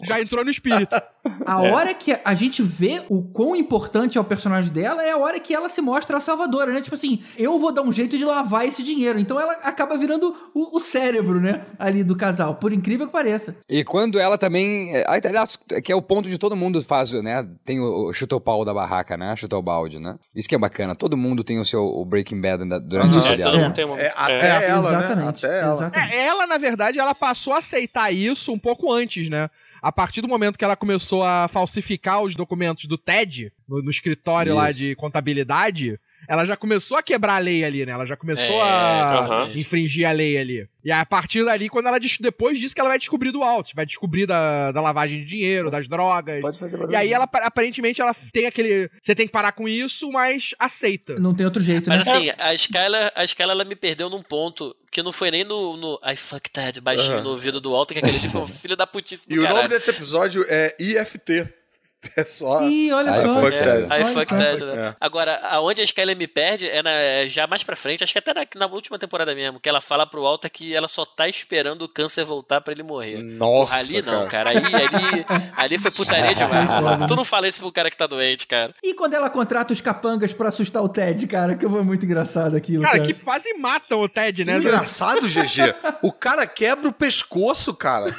Já 0.06 0.20
entrou 0.20 0.44
no 0.44 0.50
espírito. 0.50 0.96
A 1.44 1.60
hora 1.60 1.92
que 1.92 2.18
a 2.24 2.34
gente 2.34 2.62
vê 2.62 3.02
o 3.08 3.22
quão 3.22 3.54
importante 3.54 4.16
é 4.16 4.20
o 4.20 4.24
personagem 4.24 4.72
dela 4.72 5.02
é 5.02 5.10
a 5.10 5.16
hora 5.18 5.38
que 5.38 5.54
ela 5.54 5.68
se 5.68 5.80
mostra 5.80 6.16
a 6.16 6.20
salvadora, 6.20 6.72
né? 6.72 6.80
Tipo 6.80 6.94
assim, 6.94 7.22
eu 7.36 7.58
vou 7.58 7.72
dar 7.72 7.82
um 7.82 7.92
jeito 7.92 8.16
de 8.16 8.24
lavar 8.24 8.64
esse 8.64 8.82
dinheiro. 8.82 9.18
Então 9.18 9.38
ela 9.38 9.52
acaba 9.62 9.96
virando 9.98 10.34
o, 10.54 10.76
o 10.76 10.80
cérebro, 10.80 11.40
né? 11.40 11.66
Ali 11.78 12.02
do 12.02 12.16
casal, 12.16 12.54
por 12.54 12.72
incrível 12.72 13.06
que 13.06 13.12
pareça. 13.12 13.56
E 13.68 13.84
quando 13.84 14.18
ela 14.18 14.38
também. 14.38 14.94
é, 14.96 15.04
Aliás, 15.06 15.58
que 15.84 15.92
é 15.92 15.94
o 15.96 16.02
ponto 16.02 16.28
de 16.30 16.38
todo 16.38 16.56
mundo 16.56 16.80
faz, 16.82 17.12
né? 17.12 17.46
Tem 17.64 17.80
o, 17.80 18.08
o 18.08 18.12
chuta 18.12 18.34
o 18.36 18.40
pau 18.40 18.64
da 18.64 18.72
barraca, 18.72 19.16
né? 19.16 19.34
Chuta 19.36 19.56
o 19.56 19.62
balde, 19.62 19.98
né? 19.98 20.16
Isso 20.34 20.48
que 20.48 20.54
é 20.54 20.58
bacana. 20.58 20.94
Todo 20.94 21.16
mundo 21.16 21.44
tem 21.44 21.58
o 21.58 21.64
seu 21.64 21.84
o 21.84 22.04
Breaking 22.04 22.40
Bad 22.40 22.64
durante 22.80 23.16
o 23.16 23.18
É, 23.18 23.22
seriado. 23.22 23.52
todo 23.52 23.62
mundo 23.62 23.74
tem 23.74 23.84
uma. 23.84 24.00
É, 24.00 24.12
até 24.16 24.32
é. 24.40 24.68
ela, 24.70 24.88
exatamente. 24.88 25.16
né? 25.16 25.28
Até 25.28 25.60
ela. 25.60 25.74
exatamente. 25.74 26.14
É, 26.14 26.26
ela, 26.26 26.46
na 26.46 26.58
verdade, 26.58 26.98
ela 26.98 27.14
passou 27.14 27.52
a 27.52 27.58
aceitar 27.58 28.10
isso 28.10 28.52
um 28.52 28.58
pouco 28.58 28.92
antes, 28.92 29.28
né? 29.28 29.50
A 29.82 29.90
partir 29.90 30.20
do 30.20 30.28
momento 30.28 30.58
que 30.58 30.64
ela 30.64 30.76
começou 30.76 31.22
a 31.24 31.48
falsificar 31.48 32.22
os 32.22 32.34
documentos 32.34 32.84
do 32.84 32.98
TED, 32.98 33.52
no, 33.68 33.82
no 33.82 33.90
escritório 33.90 34.54
lá 34.54 34.70
Isso. 34.70 34.80
de 34.80 34.94
contabilidade, 34.94 35.98
ela 36.28 36.44
já 36.44 36.56
começou 36.56 36.96
a 36.96 37.02
quebrar 37.02 37.34
a 37.36 37.38
lei 37.38 37.64
ali, 37.64 37.84
né? 37.84 37.92
Ela 37.92 38.06
já 38.06 38.16
começou 38.16 38.44
É, 38.44 38.62
a 38.62 39.02
exatamente. 39.02 39.58
infringir 39.58 40.06
a 40.08 40.12
lei 40.12 40.38
ali. 40.38 40.68
E 40.84 40.90
a 40.90 41.04
partir 41.04 41.44
dali, 41.44 41.68
quando 41.68 41.86
ela 41.88 41.98
depois 42.20 42.58
disso 42.58 42.74
que 42.74 42.80
ela 42.80 42.88
vai 42.88 42.98
descobrir 42.98 43.30
do 43.30 43.42
alto, 43.42 43.72
vai 43.74 43.84
descobrir 43.84 44.26
da, 44.26 44.72
da 44.72 44.80
lavagem 44.80 45.20
de 45.20 45.26
dinheiro, 45.26 45.70
das 45.70 45.86
drogas. 45.86 46.40
Pode 46.40 46.58
fazer 46.58 46.90
E 46.90 46.96
aí 46.96 47.12
ela 47.12 47.24
aparentemente 47.24 48.00
ela 48.00 48.14
tem 48.32 48.46
aquele, 48.46 48.90
você 49.02 49.14
tem 49.14 49.26
que 49.26 49.32
parar 49.32 49.52
com 49.52 49.68
isso, 49.68 50.10
mas 50.10 50.54
aceita. 50.58 51.18
Não 51.18 51.34
tem 51.34 51.44
outro 51.44 51.62
jeito, 51.62 51.90
né? 51.90 51.96
Mas 51.98 52.08
assim, 52.08 52.30
a 52.38 52.54
Skylar, 52.54 53.12
a 53.14 53.24
Skylar 53.24 53.54
ela 53.54 53.64
me 53.64 53.76
perdeu 53.76 54.08
num 54.08 54.22
ponto 54.22 54.74
que 54.90 55.02
não 55.02 55.12
foi 55.12 55.30
nem 55.30 55.44
no, 55.44 55.76
no 55.76 56.00
I 56.04 56.16
fuck 56.16 56.50
that 56.50 56.80
baixinho 56.80 57.14
Aham. 57.16 57.22
no 57.24 57.30
ouvido 57.30 57.60
do 57.60 57.74
alto, 57.74 57.92
que 57.92 58.00
aquele 58.00 58.16
ali 58.18 58.28
foi 58.28 58.40
um 58.40 58.46
filho 58.48 58.74
da 58.76 58.86
putice 58.86 59.28
do 59.28 59.34
E 59.34 59.38
o 59.38 59.42
caralho. 59.42 59.62
nome 59.62 59.68
desse 59.68 59.90
episódio 59.90 60.44
é 60.48 60.74
IFT. 60.80 61.46
É 62.16 62.24
só. 62.24 62.62
Ih, 62.62 62.90
olha 62.92 63.12
Ai, 63.12 63.20
só. 63.22 63.40
fuck 63.40 63.54
É, 63.54 63.62
that. 63.64 63.86
aí 63.90 64.02
Olha 64.02 64.12
fuck 64.12 64.26
that, 64.34 64.64
né? 64.64 64.86
É. 64.88 64.94
Agora, 64.98 65.38
aonde 65.50 65.82
a 65.82 65.84
Skyler 65.84 66.16
me 66.16 66.26
perde 66.26 66.66
é, 66.66 66.82
na- 66.82 66.90
é 66.90 67.28
já 67.28 67.46
mais 67.46 67.62
pra 67.62 67.76
frente, 67.76 68.02
acho 68.02 68.12
que 68.12 68.18
até 68.18 68.32
na, 68.32 68.46
na 68.56 68.66
última 68.72 68.98
temporada 68.98 69.34
mesmo, 69.34 69.60
que 69.60 69.68
ela 69.68 69.82
fala 69.82 70.06
pro 70.06 70.24
Alta 70.24 70.48
que 70.48 70.74
ela 70.74 70.88
só 70.88 71.04
tá 71.04 71.28
esperando 71.28 71.82
o 71.82 71.88
câncer 71.88 72.24
voltar 72.24 72.62
pra 72.62 72.72
ele 72.72 72.82
morrer. 72.82 73.18
Nossa, 73.22 73.72
Porra, 73.72 73.78
ali 73.80 74.00
não, 74.02 74.26
cara. 74.26 74.28
cara. 74.28 74.50
Ali, 74.50 74.74
ali, 74.74 75.26
ali 75.56 75.78
foi 75.78 75.90
putaria 75.90 76.34
demais. 76.34 76.68
Tu 77.06 77.14
não 77.14 77.24
fala 77.24 77.46
isso 77.46 77.60
pro 77.60 77.70
cara 77.72 77.90
que 77.90 77.96
tá 77.98 78.06
doente, 78.06 78.46
cara. 78.46 78.74
E 78.82 78.94
quando 78.94 79.12
ela 79.12 79.28
contrata 79.28 79.72
os 79.72 79.80
capangas 79.82 80.32
pra 80.32 80.48
assustar 80.48 80.82
o 80.82 80.88
Ted, 80.88 81.26
cara, 81.26 81.54
que 81.54 81.68
foi 81.68 81.82
muito 81.82 82.06
engraçado 82.06 82.56
aquilo, 82.56 82.82
Cara, 82.82 82.96
cara. 82.98 83.06
que 83.06 83.14
quase 83.14 83.52
matam 83.58 84.00
o 84.00 84.08
Ted, 84.08 84.42
né? 84.44 84.56
Engraçado, 84.56 85.28
GG. 85.28 85.74
O 86.02 86.10
cara 86.12 86.46
quebra 86.46 86.88
o 86.88 86.92
pescoço, 86.92 87.74
cara. 87.74 88.14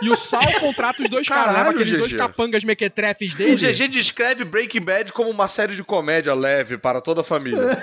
E 0.00 0.10
o 0.10 0.16
Sal 0.16 0.52
contrata 0.60 1.02
os 1.02 1.10
dois 1.10 1.26
caras, 1.26 1.46
leva 1.46 1.58
Caralho, 1.58 1.76
aqueles 1.80 1.98
dois 1.98 2.12
GG. 2.12 2.18
capangas 2.18 2.62
mequetrefes 2.62 3.34
O 3.34 3.36
dele. 3.36 3.56
GG 3.56 3.88
descreve 3.88 4.44
Breaking 4.44 4.80
Bad 4.80 5.12
como 5.12 5.28
uma 5.28 5.48
série 5.48 5.74
de 5.74 5.82
comédia 5.82 6.34
leve 6.34 6.78
para 6.78 7.00
toda 7.00 7.22
a 7.22 7.24
família. 7.24 7.58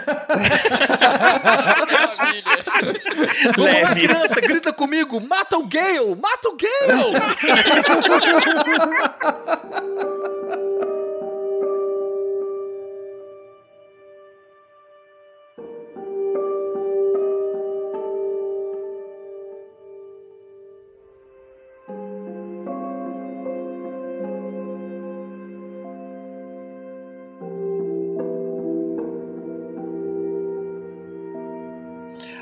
Vamos 3.57 3.81
lá, 3.81 3.93
criança, 3.93 4.41
grita 4.41 4.71
comigo, 4.71 5.19
mata 5.19 5.57
o 5.57 5.67
Gale, 5.67 6.15
mata 6.15 6.49
o 6.49 6.55
Gale! 6.57 7.13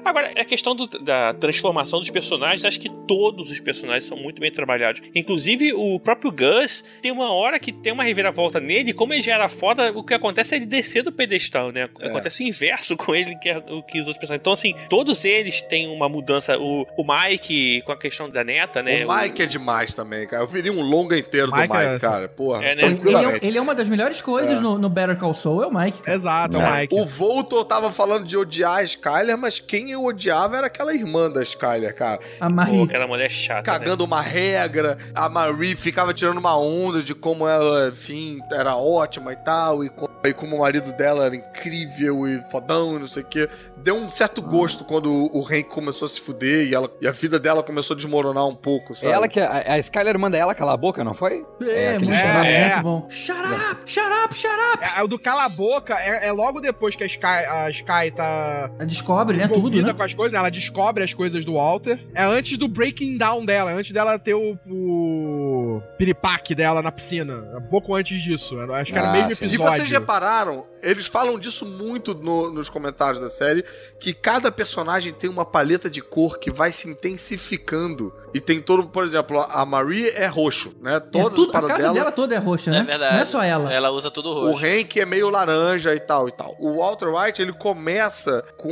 Agora, 0.04 0.32
a 0.38 0.46
questão 0.46 0.76
do- 0.76 0.88
da 1.00 1.34
transformação 1.34 2.00
dos 2.00 2.10
personagens, 2.10 2.66
acho 2.66 2.80
que 2.80 2.90
todos 3.08 3.50
os 3.50 3.60
personagens 3.60 4.06
são 4.06 4.18
muito 4.18 4.40
bem 4.40 4.52
trabalhados. 4.52 5.02
Inclusive, 5.16 5.74
o 5.74 6.00
próprio 6.00 6.32
Gus 6.32 6.84
tem 7.02 7.12
uma 7.12 7.32
hora 7.34 7.60
que 7.60 7.72
tem 7.72 7.94
uma 7.94 8.04
reviravolta 8.04 8.60
nele, 8.60 8.94
como 8.94 9.14
ele 9.14 9.22
já 9.22 9.34
era 9.36 9.50
foda, 9.50 9.92
o 9.92 10.04
que 10.04 10.14
acontece 10.14 10.54
é 10.54 10.58
ele 10.58 10.66
descer 10.66 11.04
do 11.04 11.12
pedestal, 11.12 11.72
né? 11.72 11.90
Acontece 12.02 12.44
o 12.44 12.48
inverso 12.48 12.96
com 12.98 13.16
ele 13.16 13.36
que, 13.38 13.50
é 13.50 13.58
o 13.58 13.82
que 13.84 14.00
os 14.00 14.08
outros 14.08 14.18
personagens. 14.18 14.42
Então, 14.42 14.54
assim, 14.54 14.74
todos 14.90 15.24
eles 15.26 15.62
têm 15.62 15.88
uma 15.88 16.10
mudança. 16.10 16.58
O, 16.60 16.86
o 16.98 17.04
Mike, 17.06 17.82
com 17.86 17.92
a 17.92 17.98
questão 17.98 18.30
da 18.30 18.44
neta, 18.44 18.82
né? 18.84 19.06
O 19.06 19.16
Mike 19.16 19.42
é 19.42 19.46
demais 19.46 19.94
também, 19.94 20.28
cara. 20.28 20.44
Eu 20.44 20.48
viria 20.48 20.72
um 20.72 20.82
longa 20.82 21.18
inteiro 21.18 21.48
do 21.52 21.58
Mike 21.58 21.74
Mike, 21.74 21.86
é- 21.96 22.00
cara. 22.00 22.28
Porra, 22.28 22.64
É, 22.64 22.76
né? 22.76 22.84
Ele, 22.84 23.16
é, 23.26 23.40
ele 23.42 23.58
é 23.58 23.62
uma 23.62 23.76
das 23.76 23.88
melhores 23.88 24.22
coisas 24.22 24.60
no, 24.60 24.78
no 24.78 24.90
Better 24.90 25.18
Call 25.18 25.34
Saul, 25.34 25.64
é 25.64 25.68
o 25.68 25.74
Mike. 25.74 26.00
Exato, 26.10 26.58
é 26.58 26.60
o 26.60 26.74
Mike. 26.80 26.96
O 26.96 27.06
Voltor 27.06 27.64
tava 27.66 27.92
falando 27.92 28.26
de 28.26 28.36
odiar 28.36 28.78
a 28.80 28.84
Skyler, 28.84 29.38
mas 29.38 29.60
quem 29.60 29.93
eu 29.94 30.04
odiava 30.04 30.58
era 30.58 30.68
aquela 30.68 30.94
irmã 30.94 31.30
da 31.30 31.42
Skyler, 31.44 31.96
cara. 31.96 32.20
A 32.40 32.50
Marie. 32.50 32.84
Aquela 32.84 33.08
mulher 33.08 33.30
chata. 33.30 33.60
né? 33.72 33.80
Cagando 33.80 34.04
uma 34.04 34.22
regra, 34.22 34.98
a 35.16 35.30
Marie 35.30 35.76
ficava 35.76 36.14
tirando 36.14 36.38
uma 36.38 36.58
onda 36.58 37.02
de 37.02 37.16
como 37.16 37.48
ela, 37.48 37.90
enfim, 37.90 38.40
era 38.52 38.76
ótima 38.76 39.32
e 39.34 39.36
tal, 39.38 39.84
e, 39.84 39.90
co- 39.90 40.10
e 40.26 40.34
como 40.34 40.56
o 40.56 40.60
marido 40.60 40.92
dela 40.94 41.26
era 41.26 41.36
incrível 41.36 42.28
e 42.28 42.42
fodão 42.50 42.96
e 42.96 43.00
não 43.00 43.08
sei 43.08 43.24
o 43.24 43.26
quê. 43.26 43.50
Deu 43.78 43.96
um 43.96 44.10
certo 44.10 44.42
gosto 44.42 44.86
quando 44.86 45.12
o, 45.12 45.44
Hank 45.46 45.64
começou 45.66 46.06
a 46.06 46.10
se 46.10 46.22
fuder 46.22 46.68
e, 46.68 46.74
ela, 46.74 46.90
e 47.02 47.08
a 47.08 47.12
vida 47.12 47.38
dela 47.40 47.62
começou 47.62 47.94
a 47.94 47.98
desmoronar 47.98 48.48
um 48.48 48.56
pouco, 48.56 48.94
É 48.94 48.96
sabe? 48.96 49.12
ela 49.12 49.28
que. 49.28 49.40
A, 49.40 49.74
a 49.74 49.78
Skyler 49.80 50.18
manda 50.18 50.38
ela 50.38 50.56
calar 50.56 50.74
a 50.76 50.78
boca, 50.78 51.04
não 51.04 51.14
foi? 51.14 51.46
É, 51.62 51.90
aquele 51.96 52.06
muito, 52.06 52.20
chamado. 52.20 52.44
bom, 52.44 52.50
É. 52.50 52.70
muito 52.74 52.84
bom. 52.84 53.08
Shut 53.10 53.38
up, 53.40 53.82
shut 53.92 54.06
up, 54.24 54.36
shut 54.36 54.54
up. 54.74 54.84
É, 54.98 55.04
o 55.04 55.08
do 55.08 55.20
Cala 55.20 55.44
a 55.46 55.50
Boca 55.50 55.96
é, 56.00 56.28
é 56.28 56.32
logo 56.32 56.62
depois 56.62 56.96
que 56.96 57.04
a 57.04 57.08
Sky, 57.08 57.26
a 57.26 57.70
Sky 57.70 58.12
tá 58.16 58.70
Ela 58.78 58.86
Descobre, 58.86 59.36
né, 59.38 59.48
tudo, 59.48 59.82
né? 59.82 59.94
com 59.94 60.04
as 60.04 60.14
coisas, 60.14 60.32
né? 60.34 60.40
Ela 60.40 60.50
descobre 60.50 61.04
as 61.04 61.14
coisas 61.14 61.44
do 61.44 61.54
Walter. 61.56 62.00
É 62.16 62.24
antes 62.24 62.58
do 62.58 62.68
breaking 62.68 63.18
down 63.18 63.44
dela, 63.46 63.72
é 63.72 63.74
antes 63.76 63.92
dela 63.92 64.18
ter 64.18 64.34
o, 64.34 64.58
o 64.70 65.82
piripaque 65.98 66.56
dela 66.56 66.82
na 66.82 66.92
piscina. 66.92 67.46
É 67.54 67.58
um 67.58 67.68
pouco 67.70 67.94
antes 67.96 68.22
disso. 68.22 68.60
Acho 68.72 68.92
que 68.94 68.98
era 68.98 69.08
o 69.08 69.10
Ah, 69.12 69.14
mesmo 69.14 69.32
sim. 69.36 69.46
E 69.46 69.48
episódio. 69.50 69.76
vocês 69.78 69.92
repararam, 70.14 70.66
eles 70.82 71.08
falam 71.08 71.40
disso 71.40 71.66
muito 71.66 72.14
no- 72.14 72.52
nos 72.52 72.70
comentários 72.70 73.20
da 73.20 73.30
série, 73.30 73.66
que 74.00 74.14
cada 74.14 74.52
personagem 74.52 75.12
tem 75.14 75.30
uma 75.30 75.46
paleta 75.46 75.90
de 75.90 76.02
cor 76.02 76.38
que 76.38 76.52
vai 76.52 76.72
se 76.72 76.88
intensificando 76.88 78.14
E 78.34 78.42
tem 78.42 78.60
todo, 78.62 78.88
por 78.88 79.06
exemplo, 79.06 79.40
a 79.48 79.66
Marie 79.66 80.10
é 80.10 80.26
roxo, 80.26 80.74
né? 80.82 80.96
É, 80.96 81.00
Todas 81.00 81.34
tudo- 81.36 81.44
as 81.44 81.50
a 81.50 81.52
paradas 81.52 81.72
casa 81.78 81.84
dela. 81.84 81.94
dela 81.94 82.12
toda 82.12 82.36
é 82.36 82.38
roxa, 82.40 82.72
né? 82.72 82.80
É 82.80 82.84
verdade. 82.84 83.16
Não 83.16 83.22
é 83.22 83.26
só 83.26 83.44
ela. 83.44 83.72
Ela 83.72 83.92
usa 83.92 84.10
tudo 84.10 84.30
O 84.30 84.50
roxo. 84.52 84.66
Hank 84.66 85.00
é 85.00 85.06
meio 85.06 85.30
laranja 85.30 85.94
e 85.94 86.00
tal 86.00 86.28
e 86.28 86.32
tal. 86.32 86.56
O 86.60 86.78
Walter 86.78 87.10
White, 87.10 87.42
ele 87.42 87.54
começa 87.54 88.44
com 88.58 88.72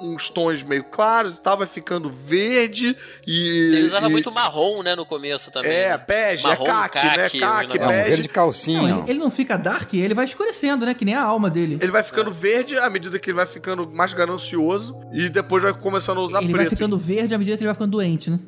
uns 0.00 0.30
tons 0.30 0.62
meio 0.62 0.84
claros 0.84 1.34
e 1.34 1.40
tal, 1.40 1.56
vai 1.58 1.66
ficando 1.66 2.10
verde 2.10 2.96
e... 3.26 3.72
Ele 3.74 3.82
usava 3.86 4.06
e- 4.06 4.10
muito 4.10 4.30
marrom, 4.30 4.82
né, 4.82 4.94
no 4.94 5.04
começo 5.04 5.50
também. 5.50 5.72
É, 5.72 5.90
né? 5.90 6.04
bege, 6.06 6.44
Marrom, 6.44 6.64
é 6.64 6.66
caque, 6.68 6.98
né? 6.98 7.28
caque, 7.40 7.78
o 7.78 7.82
É 7.82 7.86
um 7.86 7.90
verde 7.90 8.28
calcinho. 8.28 8.82
Não, 8.82 8.98
ele, 9.00 9.10
ele 9.10 9.18
não 9.18 9.30
fica 9.30 9.56
dark, 9.56 9.92
ele 9.94 10.14
vai 10.14 10.24
escurecendo, 10.24 10.86
né? 10.86 10.94
Que 10.94 11.04
nem 11.04 11.14
a 11.14 11.22
alma 11.22 11.50
dele. 11.50 11.78
Ele 11.80 11.90
vai 11.92 12.02
ficando 12.02 12.30
verde 12.30 12.76
à 12.78 12.88
medida 12.88 13.18
que 13.18 13.30
ele 13.30 13.36
vai 13.36 13.46
ficando 13.46 13.90
mais 13.90 14.12
ganancioso 14.12 14.96
e 15.12 15.28
depois 15.28 15.62
vai 15.62 15.72
começando 15.72 16.18
a 16.18 16.22
usar 16.22 16.38
Ele 16.42 16.52
preto. 16.52 16.66
vai 16.68 16.70
ficando 16.76 16.96
verde 16.98 17.34
à 17.34 17.38
medida 17.38 17.56
que 17.56 17.62
ele 17.62 17.68
vai 17.68 17.74
ficando 17.74 17.90
doente, 17.90 18.30
né? 18.30 18.38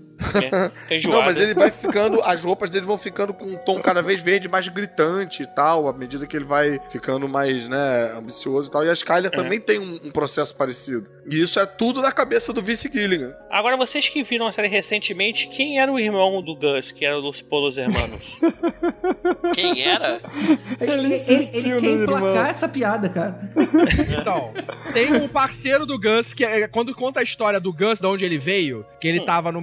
É. 0.91 1.01
Não, 1.09 1.23
mas 1.23 1.39
ele 1.39 1.55
vai 1.55 1.71
ficando. 1.71 2.23
As 2.23 2.43
roupas 2.43 2.71
dele 2.71 2.87
vão 2.87 2.99
ficando 2.99 3.33
com 3.35 3.45
um 3.45 3.57
tom 3.57 3.81
cada 3.81 4.03
vez 4.03 4.21
verde, 4.21 4.49
mais 4.49 4.69
gritante 4.69 5.43
e 5.43 5.47
tal, 5.47 5.89
à 5.89 5.93
medida 5.93 6.27
que 6.27 6.37
ele 6.37 6.45
vai 6.45 6.81
ficando 6.91 7.29
mais, 7.29 7.67
né, 7.69 8.13
ambicioso 8.17 8.69
e 8.69 8.71
tal. 8.73 8.85
E 8.85 8.91
a 8.91 8.93
Skyler 8.93 9.31
também 9.31 9.61
tem 9.61 9.79
um, 9.79 9.99
um 10.05 10.11
processo 10.11 10.55
parecido. 10.55 11.09
E 11.29 11.41
isso 11.41 11.59
é 11.61 11.67
tudo 11.67 12.03
na 12.03 12.11
cabeça 12.11 12.53
do 12.53 12.61
Vince 12.63 12.91
Gilligan. 12.93 13.35
Agora, 13.51 13.77
vocês 13.77 14.09
que 14.09 14.23
viram 14.23 14.47
a 14.47 14.53
série 14.53 14.69
recentemente, 14.69 15.47
quem 15.49 15.79
era 15.79 15.91
o 15.93 15.99
irmão 15.99 16.43
do 16.43 16.57
Gus, 16.57 16.91
que 16.91 17.05
era 17.05 17.21
dos 17.21 17.41
Polos 17.43 17.77
Hermanos? 17.77 18.39
Quem 19.55 19.83
era? 19.87 20.21
Ele, 20.81 20.93
ele- 20.93 21.15
insistiu 21.15 21.77
ele 21.79 21.81
quer 21.87 21.93
emplacar 22.03 22.29
irmão. 22.29 22.47
essa 22.47 22.69
piada, 22.69 23.09
cara. 23.09 23.41
Então, 24.21 24.53
tem 24.93 25.13
um 25.15 25.29
parceiro 25.29 25.85
do 25.87 25.99
Gus, 25.99 26.33
que 26.35 26.45
é 26.45 26.67
quando 26.69 26.95
conta 26.95 27.21
a 27.21 27.23
história 27.23 27.61
do 27.61 27.73
Gus, 27.73 27.99
de 27.99 28.07
onde 28.07 28.25
ele 28.25 28.39
veio, 28.39 28.85
que 29.01 29.09
ele 29.09 29.21
tava 29.21 29.51
no 29.53 29.61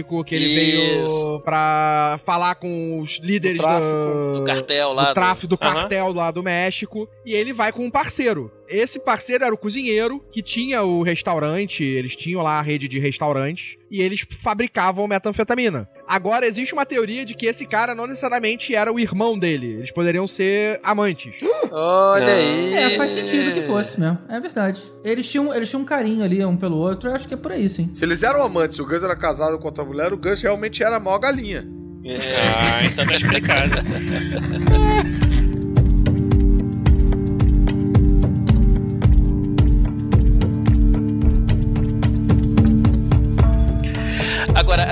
México, 0.00 0.24
que 0.24 0.34
ele 0.34 0.54
veio 0.54 1.06
Isso. 1.06 1.40
pra 1.44 2.18
falar 2.24 2.54
com 2.56 3.00
os 3.00 3.18
líderes 3.22 3.56
Do 3.58 3.62
tráfico. 3.62 4.32
do, 4.32 4.38
Do 4.40 4.44
cartel 4.44 4.92
lá. 4.92 5.04
do 5.08 5.14
tráfico 5.14 5.46
do 5.46 5.58
cartel 5.58 6.12
lá 6.12 6.30
do 6.30 6.42
México, 6.42 7.08
e 7.24 7.32
ele 7.34 7.52
vai 7.52 7.72
com 7.72 7.84
um 7.84 7.90
parceiro. 7.90 8.50
Esse 8.70 9.00
parceiro 9.00 9.44
era 9.44 9.52
o 9.52 9.58
cozinheiro, 9.58 10.24
que 10.30 10.40
tinha 10.40 10.80
o 10.84 11.02
restaurante, 11.02 11.82
eles 11.82 12.14
tinham 12.14 12.40
lá 12.40 12.60
a 12.60 12.62
rede 12.62 12.86
de 12.86 13.00
restaurantes, 13.00 13.76
e 13.90 14.00
eles 14.00 14.24
fabricavam 14.40 15.08
metanfetamina. 15.08 15.88
Agora, 16.06 16.46
existe 16.46 16.72
uma 16.72 16.86
teoria 16.86 17.24
de 17.24 17.34
que 17.34 17.46
esse 17.46 17.66
cara 17.66 17.96
não 17.96 18.06
necessariamente 18.06 18.72
era 18.72 18.92
o 18.92 19.00
irmão 19.00 19.36
dele, 19.36 19.78
eles 19.78 19.90
poderiam 19.90 20.28
ser 20.28 20.78
amantes. 20.84 21.34
Olha 21.72 22.26
Não. 22.26 22.32
aí. 22.32 22.74
É, 22.74 22.90
faz 22.96 23.10
sentido 23.10 23.52
que 23.52 23.62
fosse 23.62 23.98
mesmo. 23.98 24.18
É 24.28 24.38
verdade. 24.38 24.80
Eles 25.02 25.28
tinham, 25.28 25.52
eles 25.52 25.68
tinham 25.68 25.82
um 25.82 25.84
carinho 25.84 26.22
ali 26.22 26.44
um 26.44 26.56
pelo 26.56 26.76
outro. 26.76 27.08
Eu 27.10 27.14
acho 27.14 27.26
que 27.26 27.34
é 27.34 27.36
por 27.36 27.50
aí, 27.50 27.68
sim. 27.68 27.90
Se 27.92 28.04
eles 28.04 28.22
eram 28.22 28.40
amantes, 28.40 28.78
o 28.78 28.86
Gus 28.86 29.02
era 29.02 29.16
casado 29.16 29.58
com 29.58 29.66
outra 29.66 29.84
mulher, 29.84 30.12
o 30.12 30.16
Gus 30.16 30.40
realmente 30.40 30.80
era 30.82 30.96
a 30.96 31.00
maior 31.00 31.18
galinha. 31.18 31.66
ah, 32.04 32.84
então 32.86 33.04
tá 33.04 33.16
explicado. 33.16 33.72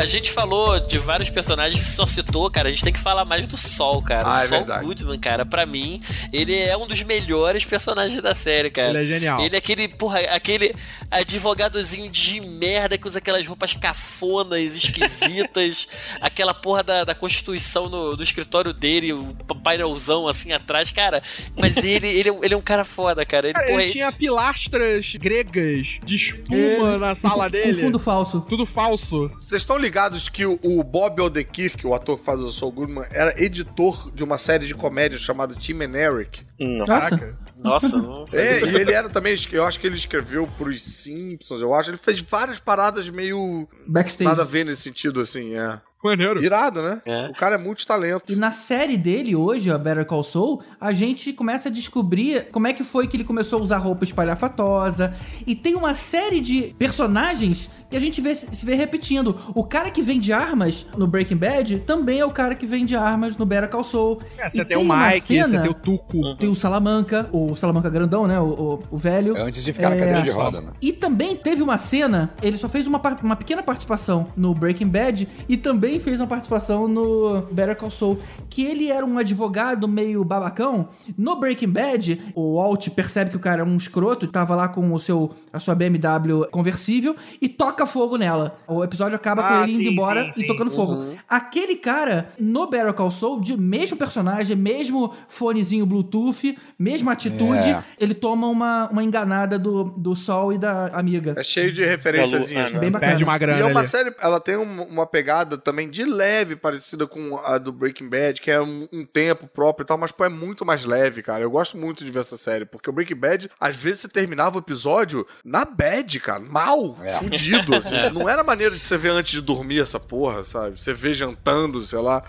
a 0.02 0.06
gente 0.06 0.30
falou 0.30 0.78
de 0.80 0.98
vários 0.98 1.28
personagens, 1.30 1.82
só 1.82 2.06
citou, 2.06 2.50
cara. 2.50 2.68
A 2.68 2.70
gente 2.70 2.84
tem 2.84 2.92
que 2.92 3.00
falar 3.00 3.24
mais 3.24 3.46
do 3.46 3.56
Sol, 3.56 4.02
cara. 4.02 4.28
Ah, 4.28 4.40
o 4.40 4.42
é 4.42 4.46
Sol 4.46 4.58
verdade. 4.58 4.84
Goodman, 4.84 5.18
cara, 5.18 5.44
pra 5.44 5.66
mim, 5.66 6.02
ele 6.32 6.56
é 6.56 6.76
um 6.76 6.86
dos 6.86 7.02
melhores 7.02 7.64
personagens 7.64 8.20
da 8.22 8.34
série, 8.34 8.70
cara. 8.70 8.90
Ele 8.90 8.98
é 8.98 9.04
genial. 9.06 9.40
Ele 9.40 9.54
é 9.54 9.58
aquele, 9.58 9.88
porra, 9.88 10.20
aquele 10.20 10.74
advogadozinho 11.10 12.10
de 12.10 12.40
merda 12.40 12.96
que 12.96 13.06
usa 13.06 13.18
aquelas 13.18 13.46
roupas 13.46 13.74
cafonas, 13.74 14.74
esquisitas, 14.76 15.88
aquela 16.20 16.54
porra 16.54 16.82
da, 16.82 17.04
da 17.04 17.14
Constituição 17.14 17.88
no, 17.88 18.16
do 18.16 18.22
escritório 18.22 18.72
dele, 18.72 19.12
o 19.12 19.34
painelzão 19.62 20.26
assim 20.28 20.52
atrás, 20.52 20.90
cara. 20.90 21.22
Mas 21.56 21.76
ele, 21.84 22.08
ele, 22.08 22.28
é 22.28 22.32
um- 22.32 22.44
ele 22.44 22.54
é 22.54 22.56
um 22.56 22.62
cara 22.62 22.84
foda, 22.84 23.24
cara. 23.26 23.46
Ele, 23.48 23.54
Cara, 23.54 23.66
porra, 23.68 23.82
ele 23.82 23.92
tinha 23.92 24.12
pilastras 24.12 25.14
gregas 25.16 25.98
de 26.04 26.14
espuma 26.16 26.56
Ele- 26.56 26.98
na 26.98 27.14
sala 27.14 27.48
dele. 27.50 27.80
fundo 27.80 27.98
falso. 27.98 28.40
Tudo 28.48 28.64
falso. 28.64 29.28
Vocês 29.40 29.62
estão 29.62 29.76
ligados 29.76 29.87
que 30.28 30.44
o, 30.46 30.58
o 30.62 30.82
Bob 30.82 31.20
Odenkirk, 31.20 31.86
o 31.86 31.94
ator 31.94 32.18
que 32.18 32.24
faz 32.24 32.40
o 32.40 32.52
Saul 32.52 32.72
Goodman, 32.72 33.06
era 33.10 33.40
editor 33.42 34.10
de 34.12 34.22
uma 34.22 34.38
série 34.38 34.66
de 34.66 34.74
comédia 34.74 35.18
chamada 35.18 35.54
Tim 35.54 35.82
and 35.82 35.96
Eric? 35.96 36.46
Nossa. 36.58 37.38
Nossa, 37.58 37.98
não 37.98 38.24
É, 38.32 38.60
e 38.60 38.76
ele 38.76 38.92
era 38.92 39.08
também, 39.08 39.34
eu 39.52 39.64
acho 39.64 39.80
que 39.80 39.86
ele 39.86 39.96
escreveu 39.96 40.46
pros 40.56 40.82
Simpsons, 40.82 41.60
eu 41.60 41.74
acho. 41.74 41.90
Ele 41.90 41.96
fez 41.96 42.20
várias 42.20 42.58
paradas 42.58 43.08
meio 43.08 43.68
Backstage. 43.86 44.28
nada 44.28 44.42
a 44.42 44.46
ver 44.46 44.64
nesse 44.64 44.82
sentido, 44.82 45.20
assim, 45.20 45.54
é. 45.54 45.80
Maneiro. 46.04 46.42
Irado, 46.42 46.80
né? 46.82 47.02
É. 47.04 47.26
O 47.26 47.32
cara 47.34 47.56
é 47.56 47.58
multitalento. 47.58 48.32
E 48.32 48.36
na 48.36 48.52
série 48.52 48.96
dele 48.96 49.34
hoje, 49.34 49.70
a 49.70 49.76
Better 49.78 50.04
Call 50.06 50.22
Saul, 50.22 50.62
a 50.80 50.92
gente 50.92 51.32
começa 51.32 51.68
a 51.68 51.72
descobrir 51.72 52.48
como 52.52 52.66
é 52.66 52.72
que 52.72 52.84
foi 52.84 53.06
que 53.08 53.16
ele 53.16 53.24
começou 53.24 53.58
a 53.58 53.62
usar 53.62 53.78
roupa 53.78 54.04
espalhafatosa. 54.04 55.14
E 55.46 55.54
tem 55.54 55.74
uma 55.74 55.94
série 55.94 56.40
de 56.40 56.74
personagens 56.78 57.68
que 57.90 57.96
a 57.96 58.00
gente 58.00 58.20
vê, 58.20 58.34
se 58.34 58.64
vê 58.64 58.74
repetindo. 58.74 59.34
O 59.54 59.64
cara 59.64 59.90
que 59.90 60.02
vende 60.02 60.32
armas 60.32 60.86
no 60.96 61.06
Breaking 61.06 61.36
Bad 61.36 61.78
também 61.80 62.20
é 62.20 62.24
o 62.24 62.30
cara 62.30 62.54
que 62.54 62.66
vende 62.66 62.94
armas 62.94 63.36
no 63.36 63.44
Better 63.46 63.68
Call 63.70 63.82
Saul. 63.84 64.20
É, 64.38 64.48
você 64.50 64.60
E 64.60 64.64
tem 64.64 64.76
o 64.76 64.84
Mike, 64.84 65.26
você 65.26 65.46
cena- 65.46 65.62
tem 65.62 65.70
o 65.70 65.74
Tuco. 65.74 66.36
Tem 66.36 66.48
o 66.48 66.54
Salamanca, 66.54 67.28
o 67.32 67.54
Salamanca 67.54 67.88
grandão, 67.90 68.26
né? 68.26 68.38
O, 68.38 68.44
o, 68.46 68.78
o 68.92 68.98
velho. 68.98 69.34
Antes 69.36 69.64
de 69.64 69.72
ficar 69.72 69.90
na 69.90 69.96
É. 69.96 69.98
cadeira 69.98 70.22
de 70.22 70.30
roda, 70.30 70.60
né? 70.60 70.72
E 70.80 70.92
também 70.92 71.34
teve 71.34 71.62
uma 71.62 71.78
cena, 71.78 72.30
ele 72.42 72.56
só 72.58 72.68
fez 72.68 72.86
uma, 72.86 73.00
uma 73.22 73.36
pequena 73.36 73.62
participação 73.62 74.26
no 74.36 74.54
Breaking 74.54 74.88
Bad 74.88 75.26
e 75.48 75.56
também 75.56 75.87
fez 76.00 76.20
uma 76.20 76.26
participação 76.26 76.88
no 76.88 77.42
Better 77.52 77.76
Call 77.76 77.90
Saul, 77.90 78.18
que 78.50 78.64
ele 78.64 78.90
era 78.90 79.06
um 79.06 79.16
advogado 79.18 79.86
meio 79.86 80.24
babacão. 80.24 80.88
No 81.16 81.36
Breaking 81.38 81.68
Bad, 81.68 82.32
o 82.34 82.56
Walt 82.56 82.88
percebe 82.90 83.30
que 83.30 83.36
o 83.36 83.40
cara 83.40 83.62
é 83.62 83.64
um 83.64 83.76
escroto, 83.76 84.26
tava 84.26 84.54
lá 84.56 84.68
com 84.68 84.92
o 84.92 84.98
seu 84.98 85.30
a 85.52 85.60
sua 85.60 85.74
BMW 85.74 86.46
conversível 86.50 87.14
e 87.40 87.48
toca 87.48 87.86
fogo 87.86 88.16
nela. 88.16 88.58
O 88.66 88.82
episódio 88.82 89.14
acaba 89.14 89.42
com 89.42 89.54
Ah, 89.54 89.62
ele 89.62 89.72
indo 89.74 89.82
sim, 89.84 89.92
embora 89.92 90.24
sim, 90.24 90.30
e 90.30 90.32
sim. 90.42 90.46
tocando 90.46 90.70
fogo. 90.72 91.14
Aquele 91.28 91.76
cara, 91.76 92.30
no 92.38 92.66
Better 92.68 92.92
Call 92.94 93.10
Saul, 93.10 93.40
de 93.40 93.56
mesmo 93.56 93.96
personagem, 93.96 94.56
mesmo 94.56 95.12
fonezinho 95.28 95.86
Bluetooth, 95.86 96.56
mesma 96.78 97.12
atitude, 97.12 97.68
É. 97.70 97.84
ele 98.00 98.14
toma 98.14 98.46
uma, 98.48 98.88
uma 98.90 99.04
enganada 99.04 99.58
do, 99.58 99.84
do 99.84 100.16
Sol 100.16 100.52
e 100.52 100.58
da 100.58 100.86
amiga. 100.88 101.34
É 101.36 101.42
cheio 101.42 101.72
de 101.72 101.84
referências, 101.84 102.50
né? 102.50 102.70
Bem 102.70 102.90
bacana. 102.90 103.10
Perde 103.12 103.24
uma 103.24 103.36
E 103.36 103.38
grana 103.38 103.60
é 103.60 103.64
uma 103.64 103.80
ali. 103.80 103.88
série, 103.88 104.14
ela 104.20 104.40
tem 104.40 104.56
um- 104.56 104.82
uma 104.82 105.06
pegada 105.06 105.56
também 105.58 105.77
de 105.86 106.04
leve, 106.04 106.56
parecida 106.56 107.06
com 107.06 107.36
a 107.44 107.58
do 107.58 107.70
Breaking 107.70 108.08
Bad, 108.08 108.40
que 108.40 108.50
é 108.50 108.58
um, 108.60 108.88
um 108.90 109.04
tempo 109.04 109.46
próprio 109.46 109.84
e 109.84 109.86
tal, 109.86 109.98
mas 109.98 110.10
pô, 110.10 110.24
é 110.24 110.28
muito 110.30 110.64
mais 110.64 110.84
leve, 110.86 111.22
cara. 111.22 111.42
Eu 111.42 111.50
gosto 111.50 111.76
muito 111.76 112.04
de 112.04 112.10
ver 112.10 112.20
essa 112.20 112.36
série, 112.38 112.64
porque 112.64 112.88
o 112.88 112.92
Breaking 112.92 113.16
Bad, 113.16 113.50
às 113.60 113.76
vezes 113.76 114.00
você 114.00 114.08
terminava 114.08 114.56
o 114.56 114.60
episódio 114.60 115.26
na 115.44 115.64
bad, 115.64 116.18
cara, 116.20 116.40
mal, 116.40 116.96
É. 117.04 117.18
fudido, 117.18 117.74
assim. 117.74 117.94
Não 118.14 118.28
era 118.28 118.42
maneiro 118.42 118.76
de 118.76 118.82
você 118.82 118.96
ver 118.96 119.10
antes 119.10 119.32
de 119.32 119.40
dormir 119.42 119.80
essa 119.82 120.00
porra, 120.00 120.44
sabe? 120.44 120.80
Você 120.80 120.94
vê 120.94 121.14
jantando, 121.14 121.80
sei 121.84 121.98
lá. 121.98 122.22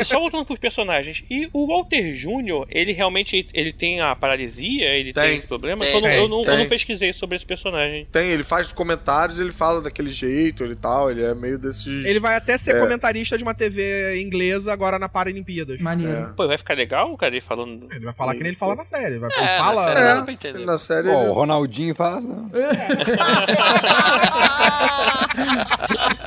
E 0.00 0.04
só 0.04 0.18
voltando 0.18 0.44
pros 0.44 0.58
personagens. 0.58 1.22
E 1.30 1.48
o 1.52 1.66
Walter 1.68 2.12
Jr., 2.12 2.66
ele 2.68 2.92
realmente 2.92 3.46
ele 3.54 3.72
tem 3.72 4.00
a 4.00 4.14
paralisia? 4.16 4.86
Ele 4.96 5.12
tem, 5.12 5.22
Tem. 5.22 5.38
esse 5.38 5.46
problema? 5.46 5.84
Tem, 5.84 5.94
eu, 5.94 6.00
não, 6.00 6.08
tem, 6.08 6.18
eu, 6.18 6.28
não, 6.28 6.44
eu 6.44 6.58
não 6.58 6.68
pesquisei 6.68 7.12
sobre 7.12 7.36
esse 7.36 7.46
personagem. 7.46 8.06
Tem, 8.10 8.28
ele 8.30 8.42
faz 8.44 8.72
comentários, 8.72 9.38
ele 9.38 9.52
fala 9.52 9.80
daquele 9.80 10.10
jeito, 10.10 10.64
ele 10.64 10.74
tal, 10.74 11.10
ele 11.10 11.22
é 11.22 11.34
meio 11.34 11.58
desses... 11.58 12.04
Ele 12.04 12.18
vai 12.26 12.36
até 12.36 12.58
ser 12.58 12.74
É. 12.76 12.80
comentarista 12.80 13.38
de 13.38 13.44
uma 13.44 13.54
TV 13.54 14.20
inglesa 14.20 14.72
agora 14.72 14.98
na 14.98 15.08
Paralimpíadas. 15.08 15.78
Maneiro. 15.80 16.32
Pô, 16.36 16.46
vai 16.48 16.58
ficar 16.58 16.74
legal 16.74 17.12
o 17.12 17.16
cara 17.16 17.32
ele 17.34 17.40
falando. 17.40 17.86
Ele 17.90 18.04
vai 18.04 18.14
falar 18.14 18.32
que 18.34 18.40
nem 18.40 18.48
ele 18.48 18.56
fala 18.56 18.74
na 18.74 18.84
série. 18.84 19.18
Vai 19.18 19.30
É, 19.32 19.58
na 19.58 19.64
fala. 19.64 19.84
série 19.84 20.00
É, 20.00 20.22
pra 20.22 20.32
entender. 20.32 20.64
na 20.66 20.76
série... 20.78 21.08
Pô, 21.08 21.20
ele- 21.20 21.28
o 21.28 21.32
Ronaldinho 21.32 21.94
faz, 21.94 22.26
né? 22.26 22.34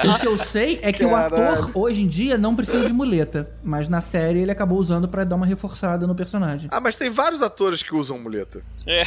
O 0.06 0.20
que 0.20 0.28
eu 0.28 0.38
sei 0.38 0.80
é 0.82 0.92
que 0.94 1.04
o 1.06 1.10
Caralho. 1.10 1.36
ator, 1.54 1.72
hoje 1.74 2.02
em 2.02 2.08
dia, 2.08 2.38
não 2.38 2.56
precisa 2.56 2.86
de 2.86 2.94
muleta. 2.94 3.50
Mas 3.64 3.90
na 3.90 4.02
série 4.02 4.40
ele 4.40 4.52
acabou 4.52 4.78
usando 4.78 5.08
pra 5.08 5.24
dar 5.24 5.36
uma 5.36 5.46
reforçada 5.46 6.08
no 6.08 6.16
personagem. 6.16 6.70
Ah, 6.72 6.80
mas 6.80 6.96
tem 6.96 7.10
vários 7.10 7.42
atores 7.42 7.84
que 7.84 7.94
usam 7.94 8.18
muleta. 8.18 8.62
É. 8.88 9.04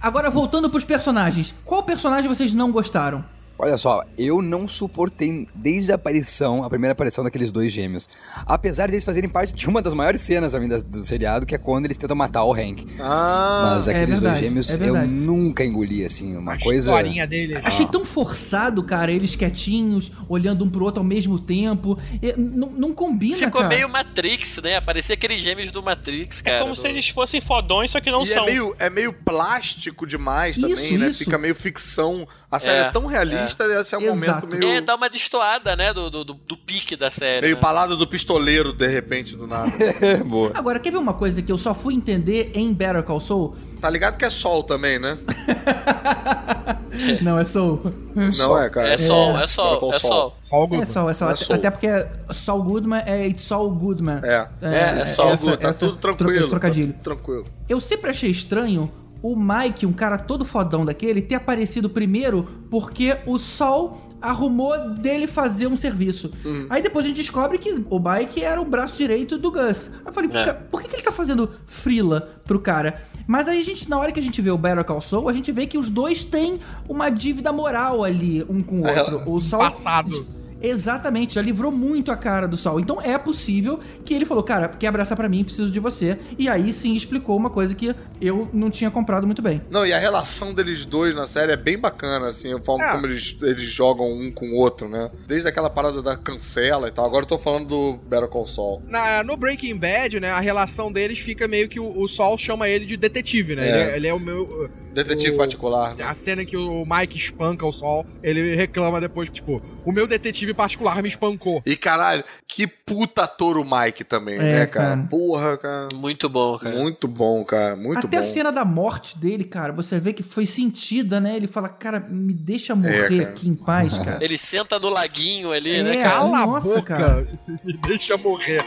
Agora, 0.00 0.30
voltando 0.30 0.70
pros 0.70 0.84
personagens. 0.84 1.54
Qual 1.64 1.82
personagem 1.82 2.28
vocês 2.28 2.54
não 2.54 2.70
gostaram? 2.70 3.24
Olha 3.60 3.76
só, 3.76 4.04
eu 4.16 4.40
não 4.40 4.68
suportei 4.68 5.48
desde 5.52 5.90
a 5.90 5.96
aparição, 5.96 6.62
a 6.62 6.70
primeira 6.70 6.92
aparição 6.92 7.24
daqueles 7.24 7.50
dois 7.50 7.72
gêmeos. 7.72 8.08
Apesar 8.46 8.86
deles 8.88 9.04
fazerem 9.04 9.28
parte 9.28 9.52
de 9.52 9.68
uma 9.68 9.82
das 9.82 9.94
maiores 9.94 10.20
cenas 10.20 10.52
pra 10.52 10.60
mim, 10.60 10.68
do 10.68 11.04
seriado, 11.04 11.44
que 11.44 11.56
é 11.56 11.58
quando 11.58 11.86
eles 11.86 11.96
tentam 11.96 12.16
matar 12.16 12.44
o 12.44 12.52
Hank. 12.54 12.86
Ah, 13.00 13.72
Mas 13.74 13.88
é 13.88 13.90
aqueles 13.90 14.20
dois 14.20 14.20
verdade, 14.20 14.40
gêmeos 14.40 14.78
é 14.80 14.88
eu 14.88 15.06
nunca 15.08 15.64
engoli, 15.64 16.04
assim, 16.04 16.36
uma 16.36 16.54
A 16.54 16.60
coisa. 16.60 16.88
historinha 16.90 17.26
dele. 17.26 17.58
Achei 17.64 17.84
tão 17.86 18.04
forçado, 18.04 18.80
cara, 18.84 19.10
eles 19.10 19.34
quietinhos, 19.34 20.12
olhando 20.28 20.64
um 20.64 20.70
pro 20.70 20.84
outro 20.84 21.00
ao 21.00 21.04
mesmo 21.04 21.38
tempo. 21.40 21.98
Não, 22.36 22.70
não 22.70 22.92
combina, 22.94 23.38
Ficou 23.38 23.62
cara. 23.62 23.74
meio 23.74 23.88
Matrix, 23.88 24.60
né? 24.62 24.80
Parecia 24.80 25.14
aqueles 25.14 25.42
gêmeos 25.42 25.72
do 25.72 25.82
Matrix, 25.82 26.40
cara. 26.42 26.58
É 26.58 26.60
como 26.60 26.74
do- 26.76 26.80
se 26.80 26.86
eles 26.86 27.08
fossem 27.08 27.40
fodões, 27.40 27.90
só 27.90 28.00
que 28.00 28.10
não 28.10 28.22
e 28.22 28.26
são. 28.26 28.44
é 28.44 28.46
meio, 28.46 28.76
é 28.78 28.88
meio 28.90 29.12
plástico 29.12 30.06
demais 30.06 30.56
Isso, 30.56 30.68
também, 30.68 30.96
né? 30.96 31.08
isso. 31.08 31.18
Fica 31.18 31.36
meio 31.36 31.56
ficção. 31.56 32.26
A 32.50 32.58
série 32.60 32.78
é, 32.78 32.82
É, 32.84 32.90
tão 32.90 33.04
realista 33.06 33.47
esse 33.80 33.94
é 33.94 33.98
um 33.98 34.02
Exato. 34.02 34.46
momento 34.46 34.58
meio, 34.58 34.72
É, 34.72 34.80
dá 34.80 34.94
uma 34.96 35.08
destoada, 35.08 35.76
né, 35.76 35.92
do, 35.92 36.10
do, 36.10 36.24
do- 36.24 36.56
pique 36.56 36.96
da 36.96 37.10
série. 37.10 37.42
meio 37.42 37.56
né? 37.56 37.62
balada 37.62 37.96
do 37.96 38.06
pistoleiro, 38.06 38.72
de 38.72 38.86
repente, 38.86 39.36
do 39.36 39.46
nada. 39.46 39.68
É, 40.00 40.16
boa. 40.18 40.52
Agora, 40.54 40.78
quer 40.78 40.90
ver 40.90 40.98
uma 40.98 41.14
coisa 41.14 41.40
que 41.42 41.50
eu 41.50 41.58
só 41.58 41.74
fui 41.74 41.94
entender 41.94 42.50
em 42.54 42.72
Better 42.72 43.02
Call 43.02 43.20
Saul? 43.20 43.56
tá 43.80 43.88
ligado 43.88 44.16
que 44.16 44.24
é 44.24 44.30
sol 44.30 44.64
também, 44.64 44.98
né? 44.98 45.18
Não, 47.22 47.38
é 47.38 47.44
Soul. 47.44 47.80
Não 48.14 48.58
é, 48.60 48.68
cara. 48.68 48.88
É 48.88 48.96
sol, 48.96 49.30
é 49.30 49.32
Better 49.34 49.48
sol, 49.48 49.94
é 49.94 49.98
sol. 49.98 50.36
Só 50.42 50.56
o 50.60 50.64
É 50.64 50.66
Goodman. 50.66 50.86
Sol, 50.86 51.10
é 51.10 51.14
Sol. 51.14 51.28
É 51.28 51.32
Até, 51.32 51.44
Saul. 51.44 51.58
até 51.58 51.70
porque 51.70 52.06
Saul 52.32 52.62
Goodman 52.62 53.02
é 53.06 53.26
It's 53.28 53.44
Saul 53.44 53.70
Goodman. 53.70 54.20
É. 54.24 54.48
É, 54.60 55.00
é 55.02 55.06
Saul 55.06 55.32
essa- 55.32 55.44
Good, 55.44 55.56
tá 55.58 55.68
essa 55.68 55.86
tudo 55.86 55.96
tranquilo. 55.98 56.48
trocadilho. 56.48 56.92
tá 56.92 56.98
tudo 56.98 57.04
tranquilo. 57.04 57.44
Eu 57.68 57.80
sempre 57.80 58.10
achei 58.10 58.30
estranho 58.30 58.90
o 59.22 59.34
Mike, 59.36 59.84
um 59.84 59.92
cara 59.92 60.16
todo 60.18 60.44
fodão 60.44 60.84
daquele, 60.84 61.20
ter 61.20 61.34
aparecido 61.34 61.90
primeiro 61.90 62.44
porque 62.70 63.16
o 63.26 63.36
Sol 63.38 64.16
arrumou 64.20 64.90
dele 64.94 65.26
fazer 65.26 65.66
um 65.68 65.76
serviço. 65.76 66.30
Uhum. 66.44 66.66
Aí 66.70 66.82
depois 66.82 67.04
a 67.04 67.08
gente 67.08 67.18
descobre 67.18 67.56
que 67.58 67.84
o 67.88 67.98
Mike 68.00 68.42
era 68.42 68.60
o 68.60 68.64
braço 68.64 68.96
direito 68.96 69.38
do 69.38 69.50
Gus. 69.50 69.90
Aí 69.92 70.06
eu 70.06 70.12
falei, 70.12 70.30
É. 70.32 70.44
"Ca- 70.44 70.54
por 70.54 70.82
que, 70.82 70.88
que 70.88 70.96
ele 70.96 71.02
tá 71.02 71.12
fazendo 71.12 71.50
frila 71.66 72.40
pro 72.44 72.58
cara? 72.60 73.02
Mas 73.26 73.46
aí 73.48 73.60
a 73.60 73.64
gente, 73.64 73.88
na 73.88 73.98
hora 73.98 74.10
que 74.10 74.18
a 74.18 74.22
gente 74.22 74.40
vê 74.40 74.50
o 74.50 74.58
Better 74.58 74.84
Call 74.84 75.00
Saul, 75.00 75.28
a 75.28 75.32
gente 75.32 75.52
vê 75.52 75.66
que 75.66 75.78
os 75.78 75.88
dois 75.90 76.24
têm 76.24 76.58
uma 76.88 77.10
dívida 77.10 77.52
moral 77.52 78.02
ali, 78.02 78.44
um 78.48 78.62
com 78.62 78.80
o 78.80 78.86
É, 78.86 79.02
outro. 79.02 79.30
O 79.30 79.40
Sol... 79.40 79.60
passado. 79.60 80.26
Exatamente, 80.60 81.34
já 81.34 81.42
livrou 81.42 81.70
muito 81.70 82.10
a 82.10 82.16
cara 82.16 82.46
do 82.48 82.56
Sol. 82.56 82.80
Então 82.80 83.00
é 83.00 83.16
possível 83.18 83.78
que 84.04 84.14
ele 84.14 84.24
falou, 84.24 84.42
cara, 84.42 84.68
quer 84.68 84.88
abraçar 84.88 85.16
pra 85.16 85.28
mim, 85.28 85.44
preciso 85.44 85.70
de 85.70 85.80
você. 85.80 86.18
E 86.38 86.48
aí 86.48 86.72
sim 86.72 86.94
explicou 86.94 87.36
uma 87.36 87.50
coisa 87.50 87.74
que 87.74 87.94
eu 88.20 88.48
não 88.52 88.70
tinha 88.70 88.90
comprado 88.90 89.26
muito 89.26 89.42
bem. 89.42 89.62
Não, 89.70 89.86
e 89.86 89.92
a 89.92 89.98
relação 89.98 90.52
deles 90.52 90.84
dois 90.84 91.14
na 91.14 91.26
série 91.26 91.52
é 91.52 91.56
bem 91.56 91.78
bacana, 91.78 92.28
assim, 92.28 92.52
a 92.52 92.60
forma 92.60 92.84
É. 92.84 92.92
como 92.92 93.06
eles, 93.06 93.36
eles 93.42 93.68
jogam 93.68 94.10
um 94.10 94.30
com 94.32 94.46
o 94.50 94.54
outro, 94.56 94.88
né? 94.88 95.10
Desde 95.26 95.48
aquela 95.48 95.70
parada 95.70 96.02
da 96.02 96.16
cancela 96.16 96.88
e 96.88 96.92
tal. 96.92 97.04
Agora 97.04 97.24
eu 97.24 97.28
tô 97.28 97.38
falando 97.38 97.66
do 97.68 97.96
Better 98.08 98.28
Call 98.28 98.46
Saul. 98.46 98.82
Na- 98.86 99.22
no 99.22 99.36
Breaking 99.36 99.76
Bad, 99.76 100.20
né, 100.20 100.30
a 100.30 100.40
relação 100.40 100.90
deles 100.90 101.18
fica 101.18 101.46
meio 101.46 101.68
que 101.68 101.78
o, 101.80 102.00
o 102.00 102.08
Sol 102.08 102.36
chama 102.36 102.68
ele 102.68 102.84
de 102.84 102.96
detetive, 102.96 103.54
né? 103.54 103.68
É. 103.68 103.68
Ele, 103.68 103.90
é, 103.90 103.96
ele 103.96 104.06
é 104.08 104.14
o 104.14 104.20
meu. 104.20 104.68
Detetive 104.92 105.34
o- 105.34 105.36
particular, 105.36 105.94
né? 105.94 106.04
A 106.04 106.14
cena 106.14 106.42
em 106.42 106.46
que 106.46 106.56
o 106.56 106.84
Mike 106.86 107.16
espanca 107.16 107.64
o 107.66 107.72
Sol, 107.72 108.06
ele 108.22 108.54
reclama 108.54 109.00
depois, 109.00 109.28
tipo, 109.30 109.62
o 109.84 109.92
meu 109.92 110.06
detetive 110.06 110.54
particular 110.54 111.02
me 111.02 111.08
espancou. 111.08 111.62
E 111.64 111.76
caralho, 111.76 112.24
que 112.46 112.66
puta 112.66 113.24
ator 113.24 113.58
o 113.58 113.64
Mike 113.64 114.04
também, 114.04 114.36
É, 114.36 114.38
né, 114.60 114.66
cara? 114.66 114.96
cara. 114.96 115.08
Porra, 115.08 115.56
cara. 115.58 115.88
Muito 115.94 116.28
bom, 116.28 116.58
cara. 116.58 116.76
Muito 116.76 117.06
bom, 117.08 117.44
cara. 117.44 117.76
Muito 117.76 117.98
Até 118.06 118.16
bom. 118.16 118.22
a 118.22 118.22
cena 118.22 118.50
da 118.52 118.64
morte 118.64 119.18
dele, 119.18 119.44
cara, 119.44 119.72
você 119.72 119.98
vê 120.00 120.12
que 120.12 120.22
foi 120.22 120.46
sentida, 120.46 121.20
né? 121.20 121.36
Ele 121.36 121.46
fala, 121.46 121.68
cara, 121.68 122.00
me 122.00 122.32
deixa 122.32 122.74
morrer 122.74 123.20
É, 123.20 123.22
aqui 123.24 123.48
em 123.48 123.54
paz, 123.54 123.98
cara. 123.98 124.18
Ele 124.24 124.38
senta 124.38 124.78
no 124.78 124.88
laguinho 124.88 125.52
ali, 125.52 125.76
É, 125.76 125.82
né, 125.82 125.96
cara? 126.02 126.10
Cala 126.16 126.46
nossa, 126.46 126.68
a 126.68 126.74
boca 126.74 126.82
cara. 126.96 127.28
e 127.64 127.72
deixa 127.86 128.16
morrer. 128.16 128.64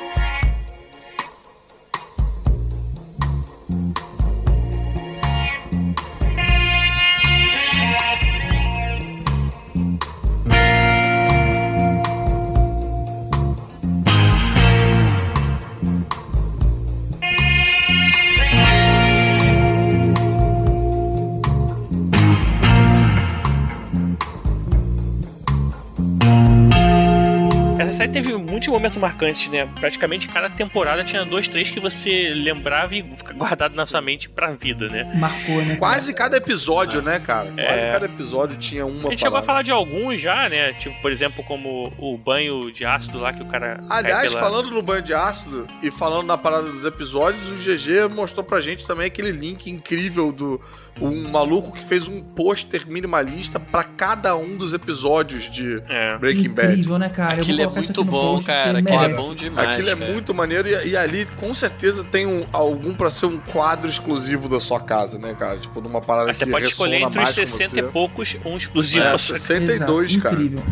Série 28.02 28.11
teve 28.11 28.36
muitos 28.36 28.68
momentos 28.69 28.98
marcantes, 28.98 29.48
né? 29.49 29.68
Praticamente 29.80 30.28
cada 30.28 30.49
temporada 30.49 31.03
tinha 31.03 31.23
dois, 31.26 31.48
três 31.48 31.69
que 31.69 31.80
você 31.80 32.34
lembrava 32.36 32.95
e 32.95 33.03
fica 33.15 33.34
guardado 33.34 33.76
na 33.76 33.86
sua 33.86 34.02
mente 34.02 34.30
pra 34.30 34.52
vida, 34.52 34.90
né? 34.90 35.11
Marcou, 35.15 35.56
né? 35.64 35.76
Quase 35.76 36.14
cada 36.14 36.38
episódio, 36.38 37.02
né, 37.02 37.19
cara? 37.19 37.52
Quase 37.52 37.86
É. 37.86 37.91
cada 37.91 38.06
episódio 38.06 38.57
tinha 38.57 38.86
uma 38.86 39.07
A 39.07 39.10
gente 39.11 39.19
chegou 39.19 39.38
a 39.38 39.41
falar 39.41 39.61
de 39.61 39.72
alguns 39.72 40.19
já, 40.22 40.49
né? 40.49 40.73
Tipo, 40.73 40.99
por 41.02 41.11
exemplo, 41.11 41.44
como 41.44 41.94
o 41.98 42.18
banho 42.18 42.72
de 42.72 42.86
ácido 42.86 43.19
lá 43.19 43.32
que 43.34 43.41
o 43.41 43.45
cara. 43.45 43.84
Aliás, 43.90 44.30
pela- 44.30 44.40
falando 44.41 44.72
no 44.72 44.82
banho 44.82 45.02
de 45.02 45.14
ácido 45.14 45.68
e 45.82 45.91
falando 45.91 46.26
na 46.28 46.38
parada 46.38 46.64
dos 46.69 46.86
episódios, 46.86 47.49
o 47.52 47.56
GG 47.56 48.07
mostrou 48.14 48.44
pra 48.44 48.60
gente 48.61 48.86
também 48.86 49.06
aquele 49.07 49.32
link 49.32 49.69
incrível 49.69 50.32
do 50.32 50.60
um 51.00 51.30
maluco 51.30 51.72
que 51.72 51.84
fez 51.84 52.08
um 52.08 52.22
pôster 52.22 52.86
minimalista 52.88 53.60
pra 53.60 53.84
cada 53.84 54.36
um 54.36 54.58
dos 54.58 54.74
episódios 54.74 55.50
de 55.50 55.78
É. 55.90 56.18
Breaking 56.18 56.50
Bad. 56.50 56.70
Incrível, 56.74 57.00
né, 57.00 57.10
cara? 57.10 57.42
Aquilo 57.42 57.62
é 57.62 57.68
muito 57.68 58.04
bom, 58.04 58.34
post, 58.36 58.46
cara. 58.48 58.80
Aquilo 58.80 59.04
é 59.04 59.10
bom 59.10 59.34
demais. 59.34 59.70
Aquilo 59.70 59.90
é 59.90 59.96
cara. 59.96 60.12
muito 60.12 60.34
maneiro 60.34 60.68
e, 60.68 60.90
e 60.90 60.98
ali 60.98 61.26
com 61.40 61.54
certeza 61.54 62.04
tem 62.04 62.26
um, 62.26 62.46
algum 62.52 62.94
pra 62.94 63.10
ser 63.10 63.26
um 63.28 63.38
quadro 63.40 63.90
exclusivo 63.90 64.50
da 64.50 64.60
sua 64.60 64.80
casa, 64.80 65.18
né, 65.18 65.34
cara? 65.34 65.58
Tipo, 65.58 65.82
numa 65.82 66.02
parada 66.02 66.28
Mas 66.28 66.38
você 66.38 66.46
que 66.46 66.52
pode 66.52 66.68
escolher 66.68 66.96
entre 66.98 67.08
os 67.10 67.16
mais 67.16 67.30
com 67.30 67.46
60 67.46 67.70
você. 67.70 67.80
e 67.80 67.84
poucos 67.84 68.38
um 68.46 68.58
exclusivo. 68.58 69.04
É, 69.06 69.10
pra 69.10 69.18
sua- 69.18 69.38
62, 69.38 70.12
Exato, 70.12 70.24
cara. 70.24 70.36
Incrível. 70.36 70.64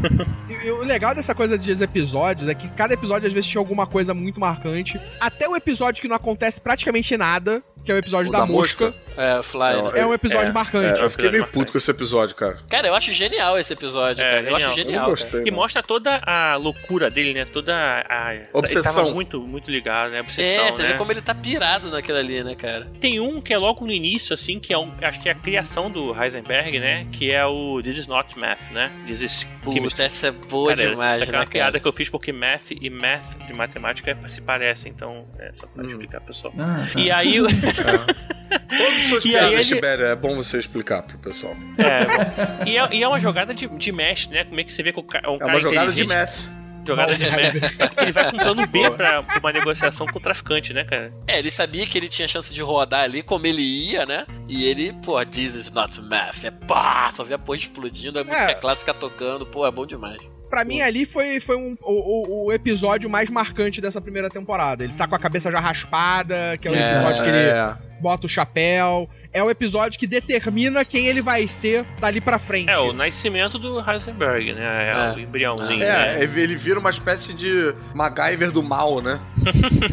E, 0.49 0.67
e 0.67 0.71
o 0.71 0.83
legal 0.83 1.15
dessa 1.15 1.33
coisa 1.33 1.57
dos 1.57 1.81
episódios 1.81 2.49
é 2.49 2.53
que 2.53 2.67
cada 2.69 2.93
episódio 2.93 3.27
às 3.27 3.33
vezes 3.33 3.49
tinha 3.49 3.59
alguma 3.61 3.87
coisa 3.87 4.13
muito 4.13 4.39
marcante. 4.39 4.99
Até 5.19 5.47
o 5.47 5.55
episódio 5.55 6.01
que 6.01 6.07
não 6.07 6.15
acontece 6.15 6.59
praticamente 6.59 7.15
nada, 7.17 7.63
que 7.83 7.91
é 7.91 7.95
o 7.95 7.97
episódio 7.97 8.29
O 8.29 8.31
da, 8.31 8.39
da 8.39 8.45
mosca, 8.45 8.85
mosca? 8.87 8.99
É, 9.19 9.43
Fly. 9.43 9.73
Não, 9.73 9.91
né? 9.91 9.99
é 9.99 10.05
um 10.05 10.13
episódio 10.13 10.47
É, 10.49 10.51
marcante. 10.51 10.99
É, 11.01 11.03
eu 11.03 11.09
fiquei 11.09 11.29
meio 11.29 11.43
episódio 11.43 11.53
puto 11.59 11.71
com 11.73 11.77
esse 11.77 11.91
episódio, 11.91 12.35
cara. 12.35 12.57
Cara, 12.69 12.87
eu 12.87 12.95
acho 12.95 13.11
genial 13.11 13.59
esse 13.59 13.73
episódio, 13.73 14.23
É, 14.23 14.29
cara. 14.29 14.49
Eu 14.49 14.55
acho 14.55 14.71
genial. 14.75 14.77
Eu 14.77 14.85
genial. 14.85 15.09
gostei. 15.09 15.43
E 15.45 15.51
mostra 15.51 15.83
toda 15.83 16.21
a 16.25 16.55
loucura 16.55 17.09
dele, 17.11 17.33
né? 17.33 17.45
Toda 17.45 17.75
a. 17.75 18.33
Obsessão. 18.53 18.81
Ele 18.91 18.95
tava 19.01 19.11
muito, 19.13 19.41
muito 19.41 19.69
ligado, 19.69 20.11
né? 20.11 20.21
Obsessão, 20.21 20.65
É, 20.65 20.71
você 20.71 20.81
né? 20.83 20.87
vê 20.89 20.93
como 20.95 21.11
ele 21.11 21.21
tá 21.21 21.35
pirado 21.35 21.89
naquilo 21.91 22.17
ali, 22.17 22.43
né, 22.43 22.55
cara? 22.55 22.87
Tem 23.01 23.19
um 23.19 23.41
que 23.41 23.53
é 23.53 23.57
logo 23.57 23.85
no 23.85 23.91
início, 23.91 24.33
assim, 24.33 24.59
que 24.59 24.73
é 24.73 24.77
um. 24.77 24.93
Acho 25.01 25.19
que 25.19 25.27
é 25.27 25.31
a 25.33 25.35
criação 25.35 25.91
do 25.91 26.15
Heisenberg, 26.19 26.79
né? 26.79 27.05
Que 27.11 27.31
é 27.31 27.45
o 27.45 27.81
This 27.83 27.97
is 27.97 28.07
not 28.07 28.37
math, 28.39 28.71
né? 28.71 28.91
This 29.05 29.21
is. 29.21 29.47
Puta, 29.63 30.03
essa 30.03 30.27
é 30.27 30.31
boa 30.31 30.73
Cara, 30.73 30.89
demais, 30.89 31.19
é 31.21 31.23
aquela 31.25 31.39
né, 31.39 31.45
piada 31.45 31.71
cara? 31.73 31.79
que 31.81 31.87
eu 31.87 31.91
fiz 31.93 32.09
porque 32.09 32.31
math 32.31 32.71
e 32.71 32.89
math 32.89 33.37
de 33.45 33.53
matemática 33.53 34.17
se 34.27 34.41
parecem, 34.41 34.89
então 34.91 35.27
é 35.37 35.51
só 35.53 35.65
Hum. 35.65 35.69
pra 35.75 35.83
explicar, 35.85 36.21
pessoal. 36.21 36.53
Ah, 36.57 36.87
tá. 36.91 36.99
E 36.99 37.11
aí, 37.11 37.37
as 37.39 37.51
suas 39.09 39.25
E 39.25 39.27
aí 39.29 39.33
piadas, 39.33 39.51
ele- 39.67 39.75
Tibério, 39.75 40.05
é 40.05 40.15
bom 40.15 40.35
você 40.35 40.57
explicar 40.57 41.01
pro 41.03 41.17
pessoal. 41.17 41.55
é, 41.77 42.05
bom. 42.05 42.63
e, 42.65 42.77
é, 42.77 42.89
e 42.93 43.03
é 43.03 43.07
uma 43.07 43.19
jogada 43.19 43.53
de, 43.53 43.67
de 43.67 43.91
mestre, 43.91 44.33
né? 44.35 44.43
Como 44.45 44.59
é 44.59 44.63
que 44.63 44.73
você 44.73 44.81
vê 44.83 44.91
que 44.93 44.99
o 44.99 45.03
ca- 45.03 45.21
um 45.29 45.35
É 45.35 45.39
cara 45.39 45.51
uma 45.53 45.59
jogada 45.59 45.91
de 45.91 46.05
math. 46.05 46.39
Jogada 46.87 47.13
de 47.15 47.23
mestre. 47.29 47.61
Ele 48.01 48.11
vai 48.11 48.31
com 48.31 48.37
plano 48.37 48.65
B 48.65 48.89
pra, 48.91 49.21
pra 49.21 49.39
uma 49.39 49.51
negociação 49.51 50.07
com 50.07 50.17
o 50.17 50.21
traficante, 50.21 50.73
né, 50.73 50.83
cara? 50.85 51.13
É, 51.27 51.37
ele 51.37 51.51
sabia 51.51 51.85
que 51.85 51.95
ele 51.97 52.07
tinha 52.07 52.27
chance 52.27 52.51
de 52.53 52.61
rodar 52.61 53.03
ali, 53.03 53.21
como 53.21 53.45
ele 53.45 53.61
ia, 53.61 54.05
né? 54.05 54.25
E 54.47 54.65
ele, 54.65 54.93
pô, 55.03 55.23
this 55.25 55.53
is 55.55 55.69
not 55.71 56.01
math. 56.01 56.45
É 56.45 56.51
pá, 56.51 57.11
só 57.11 57.23
vê 57.23 57.33
a 57.35 57.37
porra 57.37 57.57
explodindo, 57.57 58.17
a 58.17 58.23
música 58.23 58.55
clássica 58.55 58.93
tocando, 58.93 59.45
pô, 59.45 59.67
é 59.67 59.71
bom 59.71 59.85
demais. 59.85 60.19
Pra 60.49 60.65
mim, 60.65 60.81
ali 60.81 61.05
foi, 61.05 61.39
foi 61.39 61.55
um, 61.55 61.75
o, 61.81 62.43
o- 62.43 62.45
o 62.47 62.51
episódio 62.53 63.09
mais 63.09 63.29
marcante 63.29 63.79
dessa 63.79 64.01
primeira 64.01 64.29
temporada. 64.29 64.83
Ele 64.83 64.93
tá 64.93 65.07
com 65.07 65.15
a 65.15 65.19
cabeça 65.19 65.51
já 65.51 65.59
raspada, 65.59 66.57
que 66.59 66.67
é 66.67 66.71
o 66.71 66.75
É, 66.75 66.91
episódio 66.91 67.23
que 67.23 67.29
ele 67.29 67.37
É. 67.37 67.73
bota 68.01 68.25
o 68.25 68.29
chapéu. 68.29 69.07
É 69.31 69.43
o 69.43 69.49
episódio 69.51 69.99
que 69.99 70.07
determina 70.07 70.83
quem 70.83 71.05
ele 71.05 71.21
vai 71.21 71.47
ser 71.47 71.85
dali 71.99 72.19
pra 72.19 72.39
frente. 72.39 72.69
É, 72.69 72.79
o 72.79 72.91
nascimento 72.93 73.59
do 73.59 73.79
Heisenberg, 73.79 74.53
né? 74.53 74.87
É, 74.87 75.11
É. 75.11 75.15
o 75.15 75.19
embriãozinho, 75.19 75.83
É, 75.83 76.15
né? 76.17 76.23
ele 76.23 76.55
vira 76.55 76.79
uma 76.79 76.89
espécie 76.89 77.31
de 77.33 77.75
MacGyver 77.93 78.49
do 78.51 78.63
mal, 78.63 79.01
né? 79.01 79.19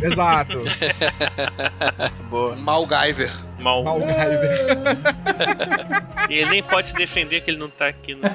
Exato. 0.02 0.62
Boa. 2.30 2.56
Malguyver. 2.56 3.32
Mal. 3.66 3.82
Mal 3.82 3.98
Guyver. 3.98 4.76
E 6.30 6.34
ele 6.38 6.50
nem 6.50 6.62
pode 6.62 6.86
se 6.86 6.94
defender 6.94 7.40
que 7.40 7.50
ele 7.50 7.58
não 7.58 7.68
tá 7.68 7.88
aqui. 7.88 8.14
Né? 8.14 8.28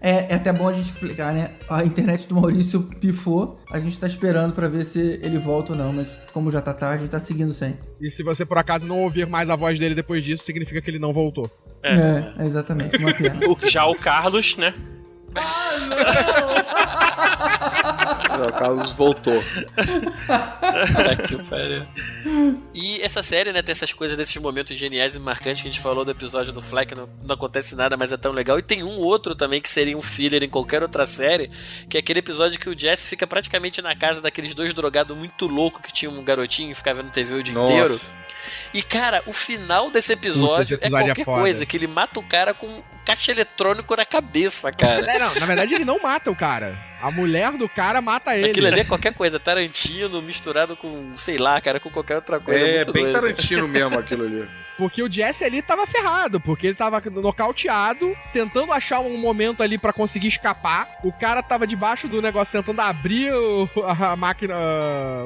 É, 0.00 0.32
é 0.32 0.34
até 0.34 0.52
bom 0.52 0.68
a 0.68 0.72
gente 0.72 0.86
explicar, 0.86 1.32
né? 1.32 1.52
A 1.68 1.82
internet 1.84 2.28
do 2.28 2.34
Maurício 2.34 2.82
pifou. 3.00 3.58
A 3.70 3.80
gente 3.80 3.98
tá 3.98 4.06
esperando 4.06 4.52
pra 4.52 4.68
ver 4.68 4.84
se 4.84 5.18
ele 5.22 5.38
volta 5.38 5.72
ou 5.72 5.78
não, 5.78 5.92
mas 5.92 6.08
como 6.32 6.50
já 6.50 6.60
tá 6.60 6.74
tarde, 6.74 6.96
a 6.96 7.00
gente 7.00 7.10
tá 7.10 7.20
seguindo 7.20 7.52
sem. 7.54 7.78
E 8.00 8.10
se 8.10 8.22
você 8.22 8.44
por 8.44 8.58
acaso 8.58 8.86
não 8.86 9.00
ouvir 9.00 9.26
mais 9.26 9.48
a 9.48 9.56
voz 9.56 9.78
dele 9.78 9.94
depois 9.94 10.22
disso, 10.22 10.44
significa 10.44 10.80
que 10.82 10.90
ele 10.90 10.98
não 10.98 11.12
voltou. 11.12 11.50
É. 11.82 11.94
É, 11.94 12.32
é 12.42 12.46
exatamente, 12.46 12.96
uma 12.98 13.14
pena. 13.14 13.40
O- 13.48 13.66
já 13.66 13.86
o 13.86 13.94
Carlos, 13.94 14.56
né? 14.56 14.74
O 18.48 18.52
Carlos 18.52 18.92
voltou. 18.92 19.42
Tá 19.76 21.16
que 21.26 21.36
pariu. 21.44 21.86
E 22.74 23.00
essa 23.00 23.22
série, 23.22 23.52
né, 23.52 23.62
tem 23.62 23.72
essas 23.72 23.92
coisas 23.92 24.16
desses 24.16 24.36
momentos 24.36 24.76
geniais 24.76 25.14
e 25.14 25.18
marcantes 25.18 25.62
que 25.62 25.68
a 25.68 25.72
gente 25.72 25.80
falou 25.80 26.04
do 26.04 26.10
episódio 26.10 26.52
do 26.52 26.60
que 26.60 26.94
não, 26.94 27.08
não 27.22 27.34
acontece 27.34 27.76
nada, 27.76 27.96
mas 27.96 28.12
é 28.12 28.16
tão 28.16 28.32
legal. 28.32 28.58
E 28.58 28.62
tem 28.62 28.82
um 28.82 28.98
outro 28.98 29.34
também 29.34 29.60
que 29.60 29.68
seria 29.68 29.96
um 29.96 30.02
filler 30.02 30.42
em 30.42 30.48
qualquer 30.48 30.82
outra 30.82 31.06
série, 31.06 31.50
que 31.88 31.96
é 31.96 32.00
aquele 32.00 32.18
episódio 32.18 32.58
que 32.58 32.68
o 32.68 32.78
Jesse 32.78 33.06
fica 33.08 33.26
praticamente 33.26 33.80
na 33.80 33.94
casa 33.94 34.20
daqueles 34.20 34.54
dois 34.54 34.74
drogados 34.74 35.16
muito 35.16 35.46
loucos 35.46 35.82
que 35.82 35.92
tinham 35.92 36.12
um 36.14 36.24
garotinho 36.24 36.72
e 36.72 36.74
ficava 36.74 37.02
vendo 37.02 37.12
TV 37.12 37.34
o 37.34 37.42
dia 37.42 37.54
inteiro. 37.58 38.00
E, 38.72 38.82
cara, 38.82 39.22
o 39.26 39.32
final 39.32 39.90
desse 39.90 40.12
episódio, 40.12 40.76
Puta, 40.76 40.86
esse 40.86 40.94
episódio 40.94 41.06
é 41.06 41.10
é 41.10 41.14
qualquer 41.14 41.24
foda. 41.24 41.40
coisa, 41.40 41.66
que 41.66 41.76
ele 41.76 41.86
mata 41.86 42.20
o 42.20 42.22
cara 42.22 42.52
com 42.52 42.82
caixa 43.04 43.32
eletrônico 43.32 43.94
na 43.96 44.04
cabeça, 44.04 44.72
cara. 44.72 45.10
É, 45.10 45.18
não, 45.18 45.34
na 45.34 45.46
verdade 45.46 45.74
ele 45.74 45.84
não 45.84 45.98
mata 46.00 46.30
o 46.30 46.36
cara. 46.36 46.76
A 47.02 47.10
mulher 47.10 47.52
do 47.52 47.68
cara 47.68 48.00
mata 48.00 48.34
ele. 48.36 48.50
Aquilo 48.50 48.66
ali 48.66 48.80
é 48.80 48.84
qualquer 48.86 49.12
coisa, 49.12 49.38
Tarantino 49.38 50.22
misturado 50.22 50.74
com, 50.76 51.12
sei 51.16 51.36
lá, 51.36 51.60
cara, 51.60 51.78
com 51.78 51.90
qualquer 51.90 52.16
outra 52.16 52.40
coisa. 52.40 52.58
É, 52.60 52.76
muito 52.76 52.92
bem 52.92 53.02
doido. 53.04 53.14
Tarantino 53.14 53.68
mesmo 53.68 53.98
aquilo 53.98 54.24
ali. 54.24 54.48
Porque 54.76 55.00
o 55.02 55.12
Jesse 55.12 55.44
ali 55.44 55.62
tava 55.62 55.86
ferrado, 55.86 56.40
porque 56.40 56.66
ele 56.66 56.74
tava 56.74 57.00
nocauteado, 57.44 58.16
tentando 58.32 58.72
achar 58.72 58.98
um 59.00 59.16
momento 59.18 59.62
ali 59.62 59.78
pra 59.78 59.92
conseguir 59.92 60.28
escapar. 60.28 60.88
O 61.04 61.12
cara 61.12 61.42
tava 61.44 61.64
debaixo 61.66 62.08
do 62.08 62.20
negócio 62.20 62.50
tentando 62.52 62.80
abrir 62.80 63.32
o- 63.32 63.68
a 63.86 64.16
máquina, 64.16 64.54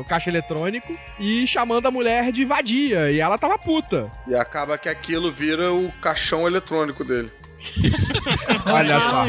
o 0.00 0.04
caixa 0.04 0.28
eletrônico 0.28 0.98
e 1.18 1.46
chamando 1.46 1.86
a 1.86 1.90
mulher 1.90 2.30
de 2.32 2.44
vadia. 2.44 3.10
E 3.10 3.20
ela 3.20 3.38
tava 3.38 3.56
puta. 3.58 4.10
E 4.26 4.34
acaba 4.34 4.76
que 4.76 4.88
aquilo 4.88 5.32
vira 5.32 5.72
o 5.72 5.90
caixão 6.02 6.46
eletrônico 6.46 7.02
dele. 7.04 7.30
Olha 8.72 9.00
só. 9.00 9.24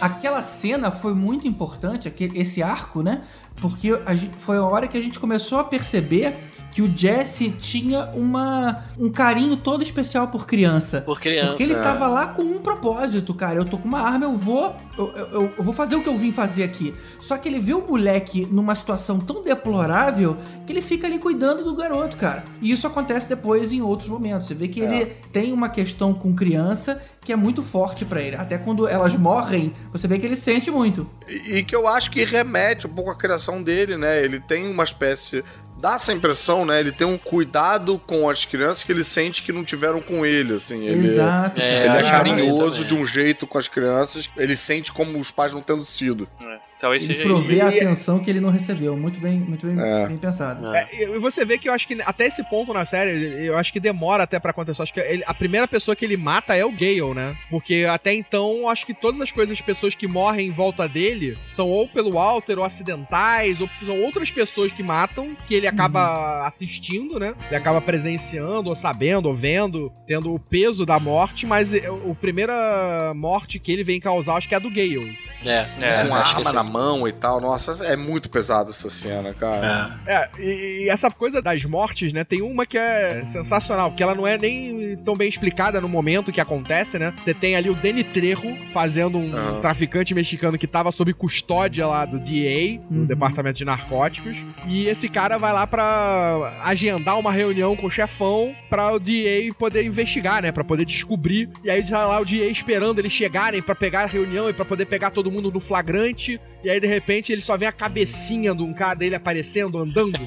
Aquela 0.00 0.40
cena 0.42 0.90
foi 0.90 1.14
muito 1.14 1.46
importante, 1.46 2.08
aquele, 2.08 2.38
esse 2.40 2.62
arco, 2.62 3.02
né? 3.02 3.22
Porque 3.60 3.98
a 4.06 4.14
gente- 4.14 4.34
foi 4.36 4.56
a 4.56 4.62
hora 4.64 4.88
que 4.88 4.96
a 4.96 5.02
gente 5.02 5.18
começou 5.20 5.58
a 5.58 5.64
perceber 5.64 6.36
que 6.72 6.82
o 6.82 6.94
Jesse 6.94 7.50
tinha 7.50 8.04
uma, 8.14 8.84
um 8.98 9.10
carinho 9.10 9.56
todo 9.56 9.82
especial 9.82 10.28
por 10.28 10.46
criança. 10.46 11.00
Por 11.00 11.20
criança. 11.20 11.48
Porque 11.50 11.62
ele 11.64 11.72
é. 11.74 11.76
tava 11.82 12.06
lá 12.06 12.28
com 12.28 12.42
um 12.42 12.58
propósito, 12.58 13.34
cara. 13.34 13.58
Eu 13.58 13.64
tô 13.64 13.76
com 13.78 13.88
uma 13.88 14.00
arma, 14.00 14.24
eu 14.26 14.36
vou. 14.36 14.74
Eu, 14.96 15.08
eu- 15.16 15.52
eu 15.58 15.64
vou 15.64 15.72
fazer 15.74 15.96
o 15.96 16.02
que 16.02 16.08
eu 16.08 16.16
vim 16.16 16.30
fazer 16.32 16.62
aqui. 16.62 16.94
Só 17.20 17.36
que 17.36 17.48
ele 17.48 17.58
vê 17.58 17.74
o 17.74 17.86
moleque 17.86 18.46
numa 18.50 18.74
situação 18.74 19.18
tão 19.18 19.42
deplorável 19.42 20.36
que 20.66 20.72
ele 20.72 20.82
fica 20.82 21.06
ali 21.06 21.18
cuidando 21.18 21.64
do 21.64 21.74
garoto, 21.74 22.16
cara. 22.16 22.44
E 22.60 22.70
isso 22.70 22.86
acontece 22.86 23.28
depois 23.28 23.72
em 23.72 23.80
outros 23.82 24.08
momentos. 24.08 24.46
Você 24.46 24.54
vê 24.54 24.68
que 24.68 24.80
ele 24.80 25.06
tem 25.32 25.52
uma 25.52 25.68
questão 25.68 26.12
com 26.14 26.34
criança 26.34 27.00
que 27.22 27.32
é 27.32 27.36
muito 27.36 27.62
forte 27.62 28.04
pra 28.04 28.20
ele. 28.22 28.36
Até 28.36 28.56
quando 28.58 28.86
elas 28.88 29.16
morrem, 29.16 29.72
você 29.92 30.06
vê 30.08 30.18
que 30.18 30.26
ele 30.26 30.36
sente 30.36 30.70
muito. 30.70 31.06
E, 31.28 31.56
e 31.58 31.62
que 31.64 31.74
eu 31.74 31.86
acho 31.86 32.10
que 32.10 32.24
remete 32.24 32.86
um 32.86 32.90
pouco 32.90 33.10
à 33.10 33.14
criação 33.16 33.62
dele, 33.62 33.96
né? 33.96 34.22
Ele 34.24 34.40
tem 34.40 34.70
uma 34.70 34.84
espécie. 34.84 35.44
Dá 35.80 35.94
essa 35.94 36.12
impressão, 36.12 36.66
né? 36.66 36.78
Ele 36.78 36.92
tem 36.92 37.06
um 37.06 37.16
cuidado 37.16 37.98
com 38.06 38.28
as 38.28 38.44
crianças 38.44 38.84
que 38.84 38.92
ele 38.92 39.02
sente 39.02 39.42
que 39.42 39.50
não 39.50 39.64
tiveram 39.64 40.00
com 40.00 40.26
ele, 40.26 40.54
assim. 40.54 40.84
Ele, 40.86 41.08
Exato. 41.08 41.58
É, 41.58 41.86
Ele 41.86 41.96
é 41.96 42.02
carinhoso 42.02 42.84
de 42.84 42.94
um 42.94 43.06
jeito 43.06 43.46
com 43.46 43.56
as 43.56 43.66
crianças. 43.66 44.28
Ele 44.36 44.56
sente 44.56 44.92
como 44.92 45.18
os 45.18 45.30
pais 45.30 45.54
não 45.54 45.62
tendo 45.62 45.82
sido. 45.82 46.28
É, 46.44 46.58
Talvez 46.80 47.08
Ele 47.08 47.22
isso. 47.22 47.62
a 47.62 47.68
atenção 47.68 48.18
que 48.18 48.30
ele 48.30 48.40
não 48.40 48.50
recebeu. 48.50 48.96
Muito 48.96 49.20
bem, 49.20 49.38
muito 49.38 49.66
bem, 49.66 49.78
É. 49.78 50.06
bem 50.08 50.16
pensado. 50.16 50.66
É. 50.74 50.88
É, 50.92 51.02
e 51.14 51.18
você 51.18 51.44
vê 51.44 51.58
que 51.58 51.68
eu 51.68 51.72
acho 51.74 51.86
que 51.86 52.00
até 52.02 52.26
esse 52.26 52.42
ponto 52.48 52.72
na 52.72 52.84
série, 52.84 53.44
eu 53.46 53.56
acho 53.58 53.72
que 53.72 53.78
demora 53.78 54.22
até 54.22 54.38
pra 54.40 54.50
acontecer. 54.50 54.80
Eu 54.80 54.84
Acho 54.84 54.94
que 54.94 55.00
ele- 55.00 55.22
a 55.26 55.34
primeira 55.34 55.68
pessoa 55.68 55.94
que 55.94 56.04
ele 56.04 56.16
mata 56.16 56.54
é 56.56 56.64
o 56.64 56.70
Gale, 56.72 57.14
né? 57.14 57.36
Porque 57.50 57.86
até 57.88 58.14
então, 58.14 58.60
eu 58.60 58.68
acho 58.68 58.86
que 58.86 58.94
todas 58.94 59.20
as 59.20 59.30
coisas, 59.30 59.52
as 59.58 59.60
pessoas 59.60 59.94
que 59.94 60.08
morrem 60.08 60.48
em 60.48 60.50
volta 60.52 60.88
dele, 60.88 61.36
são 61.44 61.68
ou 61.68 61.86
pelo 61.86 62.12
Walter, 62.12 62.58
ou 62.58 62.64
acidentais, 62.64 63.60
ou 63.60 63.68
são 63.84 64.00
outras 64.00 64.30
pessoas 64.30 64.72
que 64.72 64.82
matam, 64.82 65.36
que 65.46 65.54
ele 65.54 65.66
acaba 65.66 66.46
assistindo, 66.46 67.18
né? 67.18 67.34
Ele 67.46 67.56
acaba 67.56 67.80
presenciando, 67.80 68.68
ou 68.70 68.76
sabendo, 68.76 69.26
ou 69.26 69.34
vendo, 69.34 69.92
tendo 70.06 70.32
o 70.34 70.38
peso 70.38 70.86
da 70.86 70.98
morte, 70.98 71.46
mas 71.46 71.74
é, 71.74 71.90
o- 71.90 72.12
a 72.12 72.14
primeira 72.14 73.12
morte 73.14 73.58
que 73.58 73.70
ele 73.70 73.84
vem 73.84 74.00
causar, 74.00 74.36
acho 74.36 74.48
que 74.48 74.54
é 74.54 74.56
a 74.56 74.60
do 74.60 74.70
Gale. 74.70 75.18
É, 75.44 75.66
É, 75.80 76.02
com 76.02 76.08
que 76.08 76.14
arma 76.14 76.52
na 76.52 76.62
mão 76.70 77.06
e 77.06 77.12
tal. 77.12 77.40
Nossa, 77.40 77.84
é 77.84 77.96
muito 77.96 78.30
pesada 78.30 78.70
essa 78.70 78.88
cena, 78.88 79.34
cara. 79.34 79.98
É. 80.06 80.14
É, 80.14 80.30
e, 80.38 80.84
e 80.84 80.88
essa 80.88 81.10
coisa 81.10 81.42
das 81.42 81.64
mortes, 81.64 82.12
né? 82.12 82.24
Tem 82.24 82.40
uma 82.42 82.64
que 82.64 82.78
é 82.78 83.22
sensacional, 83.26 83.92
que 83.92 84.02
ela 84.02 84.14
não 84.14 84.26
é 84.26 84.38
nem 84.38 84.96
tão 85.04 85.16
bem 85.16 85.28
explicada 85.28 85.80
no 85.80 85.88
momento 85.88 86.32
que 86.32 86.40
acontece, 86.40 86.98
né? 86.98 87.12
Você 87.20 87.34
tem 87.34 87.56
ali 87.56 87.68
o 87.68 87.74
Danny 87.74 88.04
Trejo 88.04 88.56
fazendo 88.72 89.18
um 89.18 89.34
Aham. 89.36 89.60
traficante 89.60 90.14
mexicano 90.14 90.56
que 90.56 90.66
tava 90.66 90.92
sob 90.92 91.12
custódia 91.12 91.86
lá 91.86 92.04
do 92.04 92.18
DA, 92.18 92.78
do 92.88 93.00
Uhum. 93.00 93.06
Departamento 93.06 93.58
de 93.58 93.64
Narcóticos. 93.64 94.36
E 94.68 94.86
esse 94.86 95.08
cara 95.08 95.36
vai 95.38 95.52
lá 95.52 95.66
pra 95.66 96.60
agendar 96.62 97.18
uma 97.18 97.32
reunião 97.32 97.76
com 97.76 97.86
o 97.86 97.90
chefão 97.90 98.54
pra 98.68 98.92
o 98.92 98.98
DA 98.98 99.52
poder 99.58 99.84
investigar, 99.84 100.42
né? 100.42 100.52
Pra 100.52 100.62
poder 100.64 100.84
descobrir. 100.84 101.48
E 101.64 101.70
aí 101.70 101.82
tá 101.82 102.06
lá 102.06 102.20
o 102.20 102.24
DA 102.24 102.46
esperando 102.46 102.98
eles 102.98 103.12
chegarem 103.12 103.60
pra 103.62 103.74
pegar 103.74 104.02
a 104.02 104.06
reunião 104.06 104.48
e 104.48 104.52
pra 104.52 104.64
poder 104.64 104.86
pegar 104.86 105.10
todo 105.10 105.30
mundo 105.30 105.50
no 105.50 105.60
flagrante. 105.60 106.40
E 106.62 106.68
aí, 106.70 106.78
de 106.78 106.86
repente, 106.86 107.32
ele 107.32 107.42
só 107.42 107.56
vê 107.56 107.64
a 107.66 107.72
cabecinha 107.72 108.54
de 108.54 108.62
um 108.62 108.72
cara 108.74 108.94
dele 108.94 109.14
aparecendo, 109.14 109.78
andando. 109.78 110.18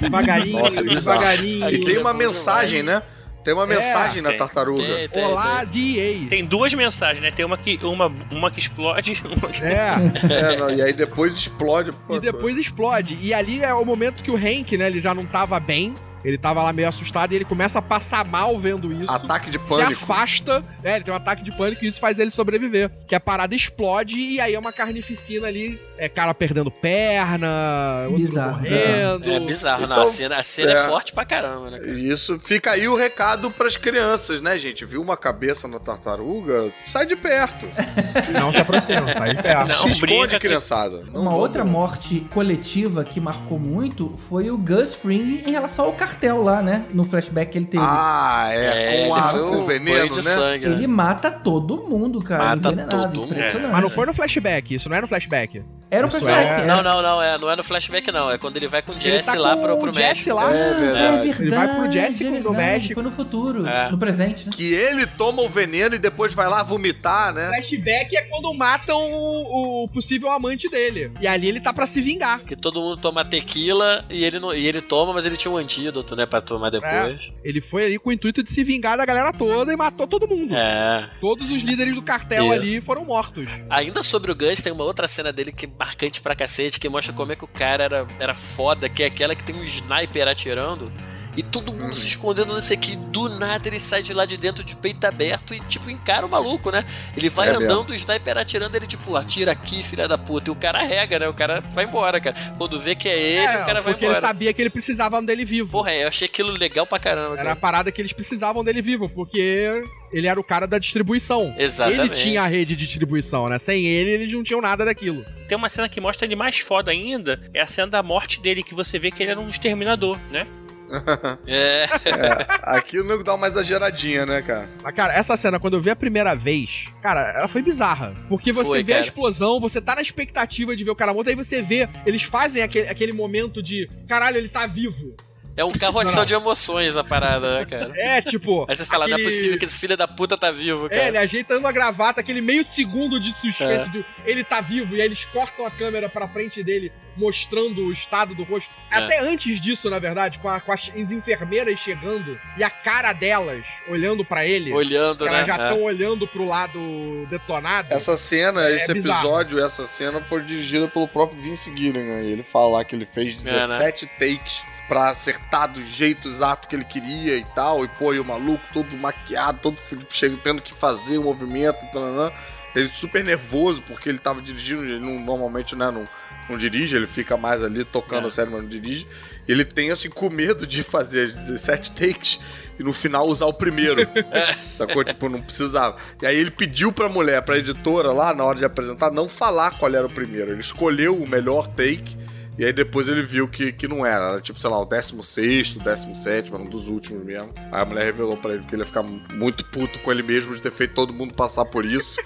devagarinho, 0.00 0.58
Nossa, 0.58 0.80
é 0.80 0.82
devagarinho. 0.84 1.70
E 1.70 1.80
tem 1.84 1.98
uma 1.98 2.14
mensagem, 2.14 2.82
né? 2.82 3.02
Tem 3.44 3.54
uma 3.54 3.64
É, 3.64 3.66
mensagem 3.66 4.20
na 4.22 4.30
tem. 4.30 4.38
tartaruga. 4.38 4.82
Tem, 4.84 5.08
tem, 5.08 5.24
Olá, 5.24 5.64
tem. 5.66 5.94
DA. 6.22 6.28
Tem 6.28 6.44
duas 6.44 6.74
mensagens, 6.74 7.22
né? 7.22 7.30
Tem 7.30 7.44
uma 7.44 7.56
que, 7.56 7.78
uma, 7.82 8.12
uma 8.30 8.50
que 8.50 8.60
explode. 8.60 9.20
uma 9.24 9.48
que- 9.48 9.64
É, 9.64 9.94
É, 10.30 10.56
não, 10.58 10.70
e 10.70 10.82
aí 10.82 10.92
depois 10.92 11.34
explode. 11.34 11.90
pô, 12.06 12.16
e 12.16 12.20
depois 12.20 12.56
explode. 12.58 13.18
E 13.20 13.32
ali 13.32 13.62
é 13.62 13.72
o 13.72 13.84
momento 13.84 14.22
que 14.22 14.30
o 14.30 14.36
Hank, 14.36 14.76
né, 14.76 14.86
ele 14.88 15.00
já 15.00 15.14
não 15.14 15.24
tava 15.24 15.58
bem. 15.58 15.94
Ele 16.24 16.36
tava 16.38 16.62
lá 16.62 16.72
meio 16.72 16.88
assustado 16.88 17.32
e 17.32 17.36
ele 17.36 17.44
começa 17.44 17.78
a 17.78 17.82
passar 17.82 18.24
mal 18.24 18.58
vendo 18.58 18.92
isso. 18.92 19.10
Ataque 19.10 19.50
de 19.50 19.58
se 19.58 19.68
pânico. 19.68 20.02
afasta, 20.04 20.62
é, 20.84 20.96
ele 20.96 21.04
tem 21.04 21.12
um 21.14 21.16
ataque 21.16 21.42
de 21.42 21.50
pânico 21.52 21.84
e 21.84 21.88
isso 21.88 21.98
faz 22.00 22.18
ele 22.18 22.30
sobreviver. 22.30 22.90
Que 23.06 23.14
a 23.14 23.20
parada 23.20 23.54
explode 23.54 24.18
e 24.18 24.40
aí 24.40 24.54
é 24.54 24.58
uma 24.58 24.72
carnificina 24.72 25.46
ali, 25.46 25.80
é 25.96 26.08
cara 26.08 26.34
perdendo 26.34 26.70
perna, 26.70 28.04
outro 28.08 28.18
Bizarro, 28.18 28.56
morrendo. 28.60 29.30
É 29.30 29.40
bizarro, 29.40 29.80
não. 29.86 29.92
Então, 29.92 30.02
A 30.02 30.06
cena, 30.06 30.36
a 30.36 30.42
cena 30.42 30.72
é. 30.72 30.74
é. 30.74 30.84
forte 30.84 31.12
pra 31.12 31.24
caramba, 31.24 31.70
né, 31.70 31.78
cara? 31.78 31.98
Isso 31.98 32.38
fica 32.38 32.72
aí 32.72 32.86
o 32.88 32.94
recado 32.96 33.50
pras 33.50 33.76
crianças, 33.76 34.40
né, 34.40 34.56
gente? 34.58 34.84
Viu 34.84 35.00
uma 35.02 35.16
cabeça 35.16 35.66
na 35.68 35.78
tartaruga? 35.78 36.72
Sai 36.84 37.06
de 37.06 37.16
perto. 37.16 37.66
Não 38.32 38.52
se 38.52 38.58
aproxima, 38.58 39.12
sai 39.12 39.34
de 39.34 39.42
perto. 39.42 39.68
Não, 39.68 39.82
Se 39.84 39.88
esconde, 39.90 40.34
que- 40.34 40.40
criançada. 40.40 40.98
Não 41.04 41.22
Uma 41.22 41.30
vamos- 41.30 41.38
outra 41.40 41.64
morte 41.64 42.20
coletiva 42.30 43.04
que 43.04 43.20
marcou 43.20 43.58
muito 43.58 44.16
foi 44.28 44.50
o 44.50 44.58
Gus 44.58 44.94
Fring 44.94 45.42
em 45.46 45.50
relação 45.52 45.86
ao 45.86 45.92
cartel 46.10 46.42
lá, 46.42 46.62
né? 46.62 46.84
No 46.92 47.04
flashback 47.04 47.52
que 47.52 47.58
ele 47.58 47.66
teve. 47.66 47.84
Ah, 47.86 48.48
é. 48.50 49.04
É, 49.04 49.08
com 49.08 49.16
ele 49.16 49.20
a, 49.20 49.42
o 49.42 49.60
o 49.60 49.66
veneno, 49.66 50.16
né? 50.16 50.22
sangue, 50.22 50.66
né? 50.66 50.74
ele 50.74 50.86
mata 50.86 51.30
todo 51.30 51.78
mundo, 51.88 52.22
cara. 52.22 52.56
Mata 52.56 52.86
todo 52.86 53.20
mundo. 53.20 53.32
Impressionante. 53.32 53.72
Mas 53.72 53.82
não 53.82 53.90
foi 53.90 54.06
no 54.06 54.14
flashback, 54.14 54.74
isso 54.74 54.88
não 54.88 54.96
é 54.96 55.00
no 55.00 55.08
flashback. 55.08 55.62
Era 55.90 56.04
um 56.06 56.08
Isso 56.08 56.20
flashback. 56.20 56.46
é- 56.48 56.64
era- 56.64 56.66
Não, 56.66 56.82
não, 56.82 57.02
não, 57.02 57.22
é, 57.22 57.38
não 57.38 57.50
é 57.50 57.56
no 57.56 57.64
flashback, 57.64 58.12
não. 58.12 58.30
É 58.30 58.38
quando 58.38 58.56
ele 58.56 58.68
vai 58.68 58.80
com 58.82 58.92
o 58.92 58.94
Ele 58.94 59.00
Jesse 59.00 59.32
tá 59.32 59.38
lá 59.38 59.54
com 59.56 59.62
pro, 59.62 59.74
o 59.74 59.78
pro 59.78 59.92
México. 59.94 60.34
lá. 60.36 60.54
É 60.54 60.56
É 60.56 60.74
verdade. 60.74 61.28
verdade. 61.28 61.42
Ele 61.42 61.50
vai 61.50 61.68
pro 61.74 61.92
Jesse 61.92 62.22
é 62.24 62.26
do 62.26 62.32
verdade, 62.32 62.56
México. 62.56 62.94
Foi 62.94 63.02
no 63.02 63.10
futuro, 63.12 63.66
É. 63.66 63.90
no 63.90 63.98
presente, 63.98 64.46
né? 64.46 64.52
Que 64.54 64.72
ele 64.72 65.06
toma 65.06 65.42
o 65.42 65.48
veneno 65.48 65.94
e 65.94 65.98
depois 65.98 66.32
vai 66.32 66.48
lá 66.48 66.62
vomitar, 66.62 67.32
né? 67.34 67.46
Flashback 67.48 68.16
é 68.16 68.22
quando 68.22 68.52
matam 68.54 68.98
o, 69.12 69.84
o 69.84 69.88
possível 69.88 70.30
amante 70.30 70.68
dele. 70.70 71.10
E 71.20 71.26
ali 71.26 71.48
ele 71.48 71.60
tá 71.60 71.72
pra 71.72 71.86
se 71.86 72.00
vingar. 72.00 72.40
Que 72.44 72.54
todo 72.54 72.80
mundo 72.80 72.96
toma 72.96 73.24
tequila 73.24 74.04
e 74.08 74.24
ele, 74.24 74.38
não, 74.38 74.54
e 74.54 74.66
ele 74.66 74.80
toma, 74.80 75.12
mas 75.12 75.26
ele 75.26 75.36
tinha 75.36 75.50
um 75.50 75.56
antídoto, 75.56 76.14
né, 76.14 76.24
pra 76.26 76.40
tomar 76.40 76.70
depois. 76.70 77.30
Ele 77.42 77.60
foi 77.60 77.84
ali 77.86 77.98
com 77.98 78.10
o 78.10 78.12
intuito 78.12 78.42
de 78.42 78.50
se 78.50 78.62
vingar 78.62 78.96
da 78.96 79.04
galera 79.04 79.32
toda 79.32 79.72
e 79.72 79.76
matou 79.76 80.06
todo 80.06 80.28
mundo. 80.28 80.54
É. 80.54 81.08
Todos 81.20 81.50
os 81.50 81.62
líderes 81.62 81.94
do 81.94 82.02
cartel 82.02 82.44
Isso. 82.44 82.52
ali 82.52 82.80
foram 82.80 83.04
mortos. 83.04 83.46
Ainda 83.68 84.02
sobre 84.02 84.30
o 84.30 84.34
Gus, 84.34 84.62
tem 84.62 84.72
uma 84.72 84.84
outra 84.84 85.08
cena 85.08 85.32
dele 85.32 85.50
que 85.52 85.66
é 85.66 85.68
marcante 85.80 86.20
pra 86.20 86.36
cacete, 86.36 86.78
que 86.78 86.90
mostra 86.90 87.14
como 87.14 87.32
é 87.32 87.36
que 87.36 87.44
o 87.44 87.48
cara 87.48 87.84
era, 87.84 88.06
era 88.18 88.34
foda, 88.34 88.86
que 88.86 89.02
é 89.02 89.06
aquela 89.06 89.34
que 89.34 89.42
tem 89.42 89.56
um 89.56 89.64
sniper 89.64 90.28
atirando. 90.28 90.92
E 91.36 91.42
todo 91.42 91.72
mundo 91.72 91.94
se 91.94 92.06
escondendo 92.06 92.54
nesse 92.54 92.72
aqui. 92.74 92.96
Do 92.96 93.28
nada 93.28 93.68
ele 93.68 93.78
sai 93.78 94.02
de 94.02 94.12
lá 94.12 94.24
de 94.24 94.36
dentro 94.36 94.64
de 94.64 94.74
peito 94.74 95.04
aberto 95.04 95.54
e, 95.54 95.60
tipo, 95.60 95.88
encara 95.90 96.26
o 96.26 96.28
maluco, 96.28 96.70
né? 96.70 96.84
Ele 97.16 97.28
vai 97.28 97.48
É 97.48 97.52
andando, 97.52 97.90
o 97.90 97.94
sniper 97.94 98.36
atirando, 98.38 98.74
ele, 98.76 98.86
tipo, 98.86 99.16
atira 99.16 99.52
aqui, 99.52 99.82
filha 99.82 100.08
da 100.08 100.18
puta. 100.18 100.50
E 100.50 100.52
o 100.52 100.56
cara 100.56 100.82
rega, 100.82 101.18
né? 101.18 101.28
O 101.28 101.34
cara 101.34 101.60
vai 101.60 101.84
embora, 101.84 102.20
cara. 102.20 102.36
Quando 102.58 102.78
vê 102.78 102.94
que 102.94 103.08
é 103.08 103.18
ele, 103.18 103.46
É, 103.46 103.62
o 103.62 103.66
cara 103.66 103.80
vai 103.80 103.92
porque 103.92 104.04
embora. 104.04 104.18
ele 104.18 104.26
sabia 104.26 104.52
que 104.52 104.60
ele 104.60 104.70
precisava 104.70 105.20
dele 105.22 105.44
vivo. 105.44 105.70
Porra, 105.70 105.94
eu 105.94 106.08
achei 106.08 106.26
aquilo 106.26 106.50
legal 106.50 106.86
pra 106.86 106.98
caramba, 106.98 107.32
Era 107.34 107.42
a 107.42 107.44
cara. 107.44 107.56
parada 107.56 107.92
que 107.92 108.00
eles 108.02 108.12
precisavam 108.12 108.64
dele 108.64 108.82
vivo, 108.82 109.08
porque 109.08 109.82
ele 110.12 110.26
era 110.26 110.38
o 110.40 110.44
cara 110.44 110.66
da 110.66 110.78
distribuição. 110.78 111.54
Exatamente. 111.56 112.00
Ele 112.14 112.22
tinha 112.22 112.42
a 112.42 112.46
rede 112.46 112.74
de 112.74 112.84
distribuição, 112.86 113.48
né? 113.48 113.58
Sem 113.58 113.86
ele, 113.86 114.10
eles 114.10 114.32
não 114.32 114.42
tinham 114.42 114.60
nada 114.60 114.84
daquilo. 114.84 115.24
Tem 115.48 115.56
uma 115.56 115.68
cena 115.68 115.88
que 115.88 116.00
mostra 116.00 116.26
ele 116.26 116.36
mais 116.36 116.58
foda 116.58 116.90
ainda. 116.90 117.40
É 117.54 117.60
a 117.60 117.66
cena 117.66 117.88
da 117.88 118.02
morte 118.02 118.40
dele, 118.40 118.62
que 118.62 118.74
você 118.74 118.98
vê 118.98 119.10
que 119.10 119.22
ele 119.22 119.32
era 119.32 119.40
um 119.40 119.48
exterminador, 119.48 120.18
né? 120.30 120.46
É. 121.46 121.84
É, 121.84 122.46
aqui 122.62 122.98
o 122.98 123.04
nego 123.04 123.22
dá 123.24 123.34
uma 123.34 123.46
exageradinha, 123.46 124.26
né, 124.26 124.42
cara? 124.42 124.68
Mas, 124.82 124.94
cara, 124.94 125.12
essa 125.12 125.36
cena, 125.36 125.58
quando 125.58 125.74
eu 125.74 125.80
vi 125.80 125.90
a 125.90 125.96
primeira 125.96 126.34
vez, 126.34 126.86
cara, 127.02 127.32
ela 127.36 127.48
foi 127.48 127.62
bizarra. 127.62 128.16
Porque 128.28 128.52
você 128.52 128.66
Foi, 128.66 128.82
vê 128.82 128.92
a 128.92 128.96
cara. 128.96 129.06
explosão, 129.06 129.60
você 129.60 129.80
tá 129.80 129.94
na 129.94 130.02
expectativa 130.02 130.74
de 130.76 130.84
ver 130.84 130.90
o 130.90 130.96
cara 130.96 131.14
morto, 131.14 131.28
aí 131.28 131.36
você 131.36 131.62
vê, 131.62 131.88
eles 132.04 132.22
fazem 132.22 132.62
aquele, 132.62 132.88
aquele 132.88 133.12
momento 133.12 133.62
de 133.62 133.88
caralho, 134.08 134.36
ele 134.36 134.48
tá 134.48 134.66
vivo. 134.66 135.14
É 135.60 135.64
um 135.64 135.70
carrossel 135.70 136.24
de 136.24 136.34
emoções 136.34 136.96
a 136.96 137.04
parada, 137.04 137.58
né, 137.58 137.66
cara? 137.66 137.92
É, 137.96 138.22
tipo. 138.22 138.64
Aí 138.68 138.74
você 138.76 138.84
fala, 138.84 139.06
não 139.06 139.12
é 139.12 139.20
aquele- 139.20 139.30
possível 139.30 139.58
que 139.58 139.64
esse 139.64 139.78
filho 139.78 139.96
da 139.96 140.08
puta 140.08 140.36
tá 140.38 140.50
vivo, 140.50 140.88
cara. 140.88 141.02
É, 141.02 141.08
ele 141.08 141.18
ajeitando 141.18 141.66
a 141.66 141.72
gravata, 141.72 142.20
aquele 142.20 142.40
meio 142.40 142.64
segundo 142.64 143.20
de 143.20 143.32
suspense 143.32 143.90
de 143.90 144.04
ele 144.24 144.42
tá 144.42 144.60
vivo, 144.60 144.96
e 144.96 145.00
aí 145.00 145.06
eles 145.06 145.24
cortam 145.26 145.66
a 145.66 145.70
câmera 145.70 146.08
pra 146.08 146.26
frente 146.28 146.62
dele, 146.62 146.90
mostrando 147.16 147.84
o 147.86 147.92
estado 147.92 148.34
do 148.34 148.42
rosto. 148.44 148.70
É. 148.90 148.96
Até 148.96 149.20
antes 149.20 149.60
disso, 149.60 149.90
na 149.90 149.98
verdade, 149.98 150.38
com, 150.38 150.48
a- 150.48 150.60
com 150.60 150.72
as 150.72 150.88
enfermeiras 150.96 151.78
chegando 151.78 152.38
e 152.56 152.64
a 152.64 152.70
cara 152.70 153.12
delas 153.12 153.64
olhando 153.88 154.24
pra 154.24 154.46
ele. 154.46 154.72
Olhando, 154.72 155.26
Elas 155.26 155.46
né? 155.46 155.46
já 155.46 155.62
É. 155.62 155.68
estão 155.68 155.82
olhando 155.82 156.26
pro 156.26 156.46
lado 156.46 157.26
detonado. 157.28 157.92
Essa 157.92 158.16
cena, 158.16 158.66
É 158.68 158.76
esse 158.76 158.92
bizarro. 158.94 159.18
episódio, 159.20 159.58
essa 159.64 159.86
cena 159.86 160.20
foi 160.22 160.42
dirigida 160.42 160.88
pelo 160.88 161.06
próprio 161.06 161.40
Vince 161.42 161.70
Gilligan. 161.76 162.20
Ele 162.22 162.42
fala 162.42 162.78
lá 162.78 162.84
que 162.84 162.94
ele 162.96 163.06
fez 163.06 163.34
É, 163.46 163.52
né? 163.52 163.60
17 163.78 164.06
takes 164.18 164.62
pra 164.90 165.10
acertar 165.10 165.68
do 165.72 165.80
jeito 165.86 166.26
exato 166.26 166.66
que 166.66 166.74
ele 166.74 166.84
queria 166.84 167.36
e 167.36 167.44
tal. 167.54 167.84
E 167.84 167.88
pô, 167.88 168.12
e 168.12 168.18
o 168.18 168.24
maluco 168.24 168.64
todo 168.74 168.96
maquiado, 168.96 169.60
todo 169.62 169.78
chega 170.10 170.36
tendo 170.38 170.60
que 170.60 170.74
fazer 170.74 171.16
o 171.16 171.22
movimento. 171.22 171.86
Tananã. 171.92 172.32
Ele 172.74 172.88
super 172.88 173.22
nervoso 173.22 173.82
porque 173.86 174.08
ele 174.08 174.18
tava 174.18 174.42
dirigindo. 174.42 174.82
Ele 174.82 174.98
não, 174.98 175.20
normalmente 175.20 175.76
né, 175.76 175.92
não, 175.92 176.08
não 176.48 176.58
dirige, 176.58 176.96
ele 176.96 177.06
fica 177.06 177.36
mais 177.36 177.62
ali 177.62 177.84
tocando 177.84 178.24
É. 178.24 178.26
a 178.26 178.30
série, 178.30 178.50
mas 178.50 178.62
não 178.62 178.68
dirige. 178.68 179.06
Ele 179.46 179.64
tem 179.64 179.92
assim 179.92 180.10
com 180.10 180.28
medo 180.28 180.66
de 180.66 180.82
fazer 180.82 181.26
as 181.26 181.34
17 181.34 181.92
takes 181.92 182.40
e 182.76 182.82
no 182.82 182.92
final 182.92 183.28
usar 183.28 183.46
o 183.46 183.52
primeiro. 183.52 184.08
Sacou? 184.76 185.04
Tipo, 185.04 185.28
não 185.28 185.40
precisava. 185.40 185.96
E 186.20 186.26
aí 186.26 186.36
ele 186.36 186.50
pediu 186.50 186.92
pra 186.92 187.08
mulher, 187.08 187.42
pra 187.42 187.58
editora 187.58 188.10
lá, 188.10 188.34
na 188.34 188.42
hora 188.42 188.58
de 188.58 188.64
apresentar, 188.64 189.12
não 189.12 189.28
falar 189.28 189.78
qual 189.78 189.94
era 189.94 190.06
o 190.06 190.10
primeiro. 190.10 190.50
Ele 190.50 190.60
escolheu 190.60 191.16
o 191.16 191.28
melhor 191.28 191.68
take. 191.68 192.16
E 192.58 192.64
aí 192.64 192.72
depois 192.72 193.08
ele 193.08 193.22
viu 193.22 193.48
que, 193.48 193.72
que 193.72 193.88
não 193.88 194.04
era. 194.04 194.32
Era 194.32 194.40
tipo, 194.40 194.58
sei 194.58 194.68
lá, 194.70 194.80
o 194.80 194.84
16, 194.84 195.74
17, 195.74 196.52
era 196.52 196.62
um 196.62 196.68
dos 196.68 196.88
últimos 196.88 197.24
mesmo. 197.24 197.52
Aí 197.56 197.82
a 197.82 197.84
mulher 197.84 198.04
revelou 198.04 198.36
pra 198.36 198.54
ele 198.54 198.64
que 198.64 198.74
ele 198.74 198.82
ia 198.82 198.86
ficar 198.86 199.02
muito 199.02 199.64
puto 199.66 199.98
com 200.00 200.10
ele 200.10 200.22
mesmo 200.22 200.54
de 200.54 200.62
ter 200.62 200.72
feito 200.72 200.94
todo 200.94 201.12
mundo 201.12 201.34
passar 201.34 201.64
por 201.64 201.84
isso. 201.84 202.16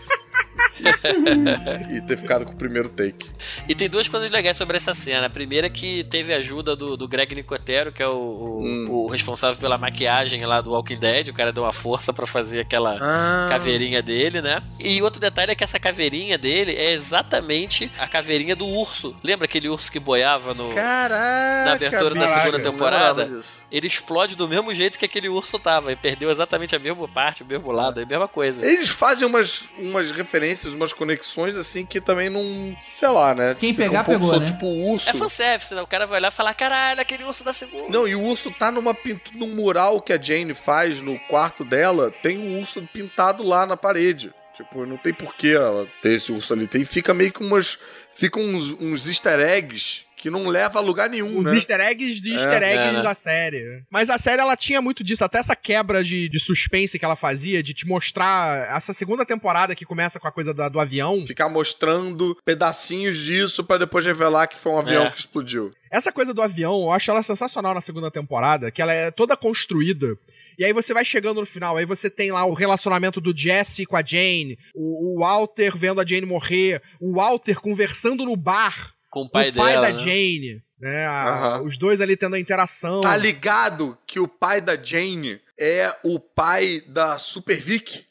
e 1.90 2.00
ter 2.02 2.16
ficado 2.16 2.44
com 2.44 2.52
o 2.52 2.56
primeiro 2.56 2.88
take. 2.88 3.30
E 3.68 3.74
tem 3.74 3.88
duas 3.88 4.08
coisas 4.08 4.30
legais 4.30 4.56
sobre 4.56 4.76
essa 4.76 4.92
cena. 4.94 5.26
A 5.26 5.30
primeira 5.30 5.66
é 5.66 5.70
que 5.70 6.04
teve 6.04 6.32
a 6.32 6.38
ajuda 6.38 6.74
do, 6.76 6.96
do 6.96 7.06
Greg 7.08 7.34
Nicotero, 7.34 7.92
que 7.92 8.02
é 8.02 8.08
o, 8.08 8.12
o- 8.14 8.64
Hum. 8.64 8.86
o 8.90 9.08
responsável 9.08 9.60
pela 9.60 9.76
maquiagem 9.78 10.44
lá 10.46 10.60
do 10.60 10.70
Walking 10.72 10.98
Dead. 10.98 11.28
O 11.28 11.34
cara 11.34 11.52
deu 11.52 11.62
uma 11.62 11.72
força 11.72 12.12
pra 12.12 12.26
fazer 12.26 12.60
aquela 12.60 12.98
Ah. 13.00 13.46
caveirinha 13.48 14.02
dele, 14.02 14.40
né? 14.40 14.62
E 14.82 15.00
outro 15.02 15.20
detalhe 15.20 15.52
é 15.52 15.54
que 15.54 15.64
essa 15.64 15.78
caveirinha 15.78 16.38
dele 16.38 16.72
é 16.74 16.92
exatamente 16.92 17.90
a 17.98 18.06
caveirinha 18.06 18.56
do 18.56 18.66
urso. 18.66 19.14
Lembra 19.22 19.44
aquele 19.46 19.68
urso 19.68 19.90
que 19.90 19.98
boiava 20.00 20.54
no... 20.54 20.72
Caraca! 20.74 21.64
Na 21.64 21.72
abertura 21.72 22.14
da 22.14 22.26
segunda 22.26 22.60
temporada? 22.60 23.40
Ele 23.70 23.86
explode 23.86 24.36
do 24.36 24.48
mesmo 24.48 24.72
jeito 24.74 24.98
que 24.98 25.04
aquele 25.04 25.28
urso 25.28 25.58
tava. 25.58 25.92
E 25.92 25.96
perdeu 25.96 26.30
exatamente 26.30 26.74
a 26.74 26.78
mesma 26.78 27.06
parte, 27.08 27.42
o 27.42 27.46
mesmo 27.46 27.70
lado, 27.72 28.00
a 28.00 28.06
mesma 28.06 28.28
coisa. 28.28 28.64
Eles 28.64 28.88
fazem 28.90 29.26
umas, 29.26 29.64
umas 29.78 30.10
referências, 30.10 30.43
umas 30.74 30.92
conexões 30.92 31.56
assim 31.56 31.84
que 31.84 32.00
também 32.00 32.28
não. 32.28 32.76
Sei 32.88 33.08
lá, 33.08 33.34
né? 33.34 33.54
Quem 33.58 33.72
Fica 33.72 33.84
pegar, 33.84 34.02
um 34.02 34.04
pouco 34.04 34.20
pegou, 34.20 34.34
só, 34.34 34.40
né? 34.40 34.46
Tipo 34.46 34.66
o 34.66 34.90
urso. 34.92 35.08
É 35.08 35.14
fanservice, 35.14 35.74
né? 35.74 35.82
O 35.82 35.86
cara 35.86 36.06
vai 36.06 36.18
olhar 36.18 36.28
e 36.28 36.34
falar, 36.34 36.54
caralho, 36.54 37.00
aquele 37.00 37.24
urso 37.24 37.44
da 37.44 37.52
segunda. 37.52 37.88
Não, 37.90 38.06
e 38.06 38.14
o 38.14 38.22
urso 38.22 38.50
tá 38.50 38.70
numa 38.70 38.94
pintura, 38.94 39.36
num 39.36 39.54
mural 39.54 40.00
que 40.00 40.12
a 40.12 40.20
Jane 40.20 40.54
faz 40.54 41.00
no 41.00 41.18
quarto 41.20 41.64
dela, 41.64 42.12
tem 42.22 42.38
um 42.38 42.60
urso 42.60 42.82
pintado 42.92 43.42
lá 43.42 43.64
na 43.66 43.76
parede. 43.76 44.32
Tipo, 44.56 44.86
não 44.86 44.96
tem 44.96 45.12
porquê 45.12 45.48
ela 45.48 45.88
ter 46.00 46.12
esse 46.12 46.30
urso 46.30 46.52
ali. 46.52 46.68
Tem, 46.68 46.84
fica 46.84 47.12
meio 47.12 47.32
que 47.32 47.42
umas. 47.42 47.78
Ficam 48.14 48.42
uns, 48.42 48.70
uns 48.80 49.08
easter 49.08 49.40
eggs 49.40 50.04
que 50.24 50.30
não 50.30 50.48
leva 50.48 50.78
a 50.78 50.82
lugar 50.82 51.10
nenhum, 51.10 51.40
Os 51.40 51.44
né? 51.44 51.52
easter 51.54 51.78
eggs 51.80 52.18
de 52.18 52.30
É, 52.32 52.34
easter 52.36 52.62
eggs 52.62 52.88
é, 52.88 52.92
né? 52.94 53.02
da 53.02 53.14
série. 53.14 53.82
Mas 53.90 54.08
a 54.08 54.16
série, 54.16 54.40
ela 54.40 54.56
tinha 54.56 54.80
muito 54.80 55.04
disso. 55.04 55.22
Até 55.22 55.36
essa 55.36 55.54
quebra 55.54 56.02
de, 56.02 56.30
de 56.30 56.40
suspense 56.40 56.98
que 56.98 57.04
ela 57.04 57.14
fazia, 57.14 57.62
de 57.62 57.74
te 57.74 57.86
mostrar... 57.86 58.74
Essa 58.74 58.94
segunda 58.94 59.26
temporada 59.26 59.74
que 59.74 59.84
começa 59.84 60.18
com 60.18 60.26
a 60.26 60.32
coisa 60.32 60.54
da- 60.54 60.70
do 60.70 60.80
avião. 60.80 61.26
Ficar 61.26 61.50
mostrando 61.50 62.34
pedacinhos 62.42 63.18
disso 63.18 63.62
pra 63.62 63.76
depois 63.76 64.06
revelar 64.06 64.46
que 64.46 64.56
foi 64.58 64.72
um 64.72 64.78
avião 64.78 65.04
É. 65.04 65.10
que 65.10 65.20
explodiu. 65.20 65.72
Essa 65.90 66.10
coisa 66.10 66.32
do 66.32 66.40
avião, 66.40 66.84
eu 66.84 66.90
acho 66.92 67.10
ela 67.10 67.22
sensacional 67.22 67.74
na 67.74 67.82
segunda 67.82 68.10
temporada, 68.10 68.70
que 68.70 68.80
ela 68.80 68.94
é 68.94 69.10
toda 69.10 69.36
construída. 69.36 70.16
E 70.58 70.64
aí 70.64 70.72
você 70.72 70.94
vai 70.94 71.04
chegando 71.04 71.40
no 71.40 71.46
final, 71.46 71.76
aí 71.76 71.84
você 71.84 72.08
tem 72.08 72.32
lá 72.32 72.46
o 72.46 72.54
relacionamento 72.54 73.20
do 73.20 73.36
Jesse 73.36 73.84
com 73.84 73.96
a 73.96 74.02
Jane, 74.02 74.56
o, 74.74 75.16
o 75.16 75.20
Walter 75.20 75.76
vendo 75.76 76.00
a 76.00 76.06
Jane 76.06 76.24
morrer, 76.24 76.80
o 76.98 77.14
Walter 77.16 77.60
conversando 77.60 78.24
no 78.24 78.34
bar 78.36 78.93
Com 79.14 79.22
o 79.22 79.28
pai 79.28 79.50
o 79.50 79.54
pai 79.54 79.74
dela. 79.74 79.86
da 79.86 79.92
né? 79.92 79.98
Jane, 79.98 80.62
né? 80.80 81.06
a- 81.06 81.28
Aham. 81.28 81.62
Os 81.62 81.78
dois 81.78 82.00
ali 82.00 82.16
tendo 82.16 82.34
a 82.34 82.40
interação. 82.40 83.00
Tá 83.00 83.16
ligado 83.16 83.96
que 84.06 84.18
o 84.18 84.26
pai 84.26 84.60
da 84.60 84.74
Jane 84.74 85.40
é 85.56 85.94
o 86.02 86.18
pai 86.18 86.82
da 86.88 87.16
Super 87.16 87.60
Vic? 87.60 88.04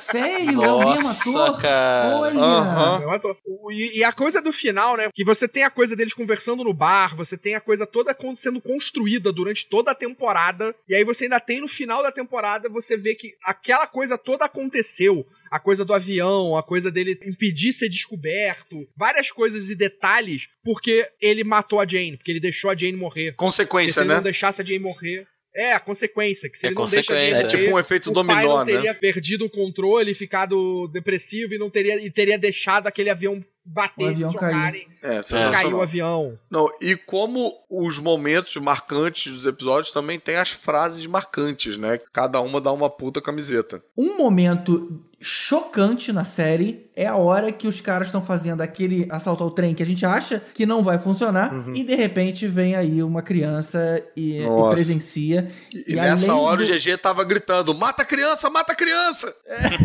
Sério? 0.00 0.62
é 0.62 0.72
o 0.72 0.78
mesmo 0.78 1.08
Nossa, 1.08 1.42
ator? 1.44 1.60
cara. 1.60 2.16
Olha! 2.16 3.30
O- 3.44 3.70
E, 3.72 3.98
e 3.98 4.04
a 4.04 4.12
coisa 4.12 4.40
do 4.40 4.52
final, 4.52 4.96
né? 4.96 5.08
Que 5.12 5.24
você 5.24 5.48
tem 5.48 5.64
a 5.64 5.70
coisa 5.70 5.96
deles 5.96 6.14
conversando 6.14 6.62
no 6.62 6.72
bar, 6.72 7.16
você 7.16 7.36
tem 7.36 7.54
a 7.56 7.60
coisa 7.60 7.84
toda 7.86 8.16
sendo 8.36 8.60
construída 8.60 9.32
durante 9.32 9.68
toda 9.68 9.90
a 9.90 9.94
temporada, 9.94 10.74
e 10.88 10.94
aí 10.94 11.02
você 11.04 11.24
ainda 11.24 11.40
tem 11.40 11.60
no 11.60 11.68
final 11.68 12.02
da 12.02 12.12
temporada, 12.12 12.68
você 12.68 12.96
vê 12.96 13.14
que 13.14 13.32
aquela 13.44 13.86
coisa 13.86 14.16
toda 14.16 14.44
aconteceu. 14.44 15.26
A 15.50 15.60
coisa 15.60 15.84
do 15.84 15.94
avião, 15.94 16.56
a 16.56 16.62
coisa 16.62 16.90
dele 16.90 17.18
impedir 17.24 17.72
ser 17.72 17.88
descoberto, 17.88 18.76
várias 18.96 19.30
coisas 19.30 19.70
e 19.70 19.74
detalhes, 19.76 20.48
porque 20.64 21.08
ele 21.20 21.44
matou 21.44 21.78
a 21.80 21.86
Jane, 21.86 22.16
porque 22.16 22.32
ele 22.32 22.40
deixou 22.40 22.68
a 22.68 22.76
Jane 22.76 22.96
morrer. 22.96 23.32
Porque 23.32 23.44
se 23.44 23.46
Consequência, 23.46 24.00
ele 24.00 24.08
né? 24.08 24.16
não 24.16 24.22
deixasse 24.22 24.60
a 24.60 24.64
Jane 24.64 24.80
morrer. 24.80 25.26
É, 25.56 25.72
a 25.72 25.80
consequência, 25.80 26.50
que 26.50 26.58
se 26.58 26.66
É 26.66 26.68
ele 26.68 26.76
não 26.76 26.84
deixa 26.84 26.96
consequência. 27.02 27.46
É 27.46 27.48
tipo 27.48 27.74
um 27.74 27.78
efeito 27.78 28.10
o 28.10 28.12
pai 28.12 28.24
dominó, 28.24 28.58
não 28.58 28.66
teria 28.66 28.92
né? 28.92 28.98
perdido 28.98 29.46
o 29.46 29.50
controle, 29.50 30.14
ficado 30.14 30.86
depressivo 30.88 31.54
e 31.54 31.58
não 31.58 31.70
teria 31.70 31.98
e 32.04 32.10
teria 32.10 32.38
deixado 32.38 32.86
aquele 32.86 33.08
avião 33.08 33.42
bater, 33.64 34.04
O 34.04 34.08
avião 34.08 34.30
se 34.30 34.38
jogarem, 34.38 34.86
É, 35.02 35.20
caiu 35.50 35.78
o 35.78 35.82
avião. 35.82 36.38
Não, 36.48 36.70
e 36.80 36.94
como 36.94 37.52
os 37.68 37.98
momentos 37.98 38.54
marcantes 38.56 39.32
dos 39.32 39.46
episódios 39.46 39.92
também 39.92 40.20
tem 40.20 40.36
as 40.36 40.50
frases 40.50 41.04
marcantes, 41.06 41.76
né? 41.76 41.98
Cada 42.12 42.40
uma 42.40 42.60
dá 42.60 42.70
uma 42.70 42.88
puta 42.88 43.20
camiseta. 43.20 43.82
Um 43.96 44.16
momento 44.16 45.04
chocante 45.20 46.12
na 46.12 46.24
série 46.24 46.85
é 46.96 47.06
a 47.06 47.14
hora 47.14 47.52
que 47.52 47.68
os 47.68 47.80
caras 47.80 48.08
estão 48.08 48.22
fazendo 48.22 48.62
aquele 48.62 49.06
assalto 49.10 49.44
ao 49.44 49.50
trem 49.50 49.74
que 49.74 49.82
a 49.82 49.86
gente 49.86 50.04
acha 50.06 50.42
que 50.54 50.64
não 50.66 50.82
vai 50.82 50.98
funcionar 50.98 51.52
Uhum. 51.52 51.74
e 51.76 51.84
de 51.84 51.94
repente 51.94 52.48
vem 52.48 52.74
aí 52.74 53.02
uma 53.02 53.20
criança 53.22 54.02
e, 54.16 54.40
e 54.42 54.46
presencia. 54.72 55.50
E, 55.70 55.94
nessa 55.94 56.32
além 56.32 56.42
hora 56.42 56.56
do- 56.64 56.72
o 56.72 56.74
GG 56.76 56.96
tava 56.98 57.22
gritando: 57.24 57.74
mata 57.74 58.02
a 58.02 58.04
criança, 58.04 58.48
mata 58.48 58.72
a 58.72 58.74
criança! 58.74 59.34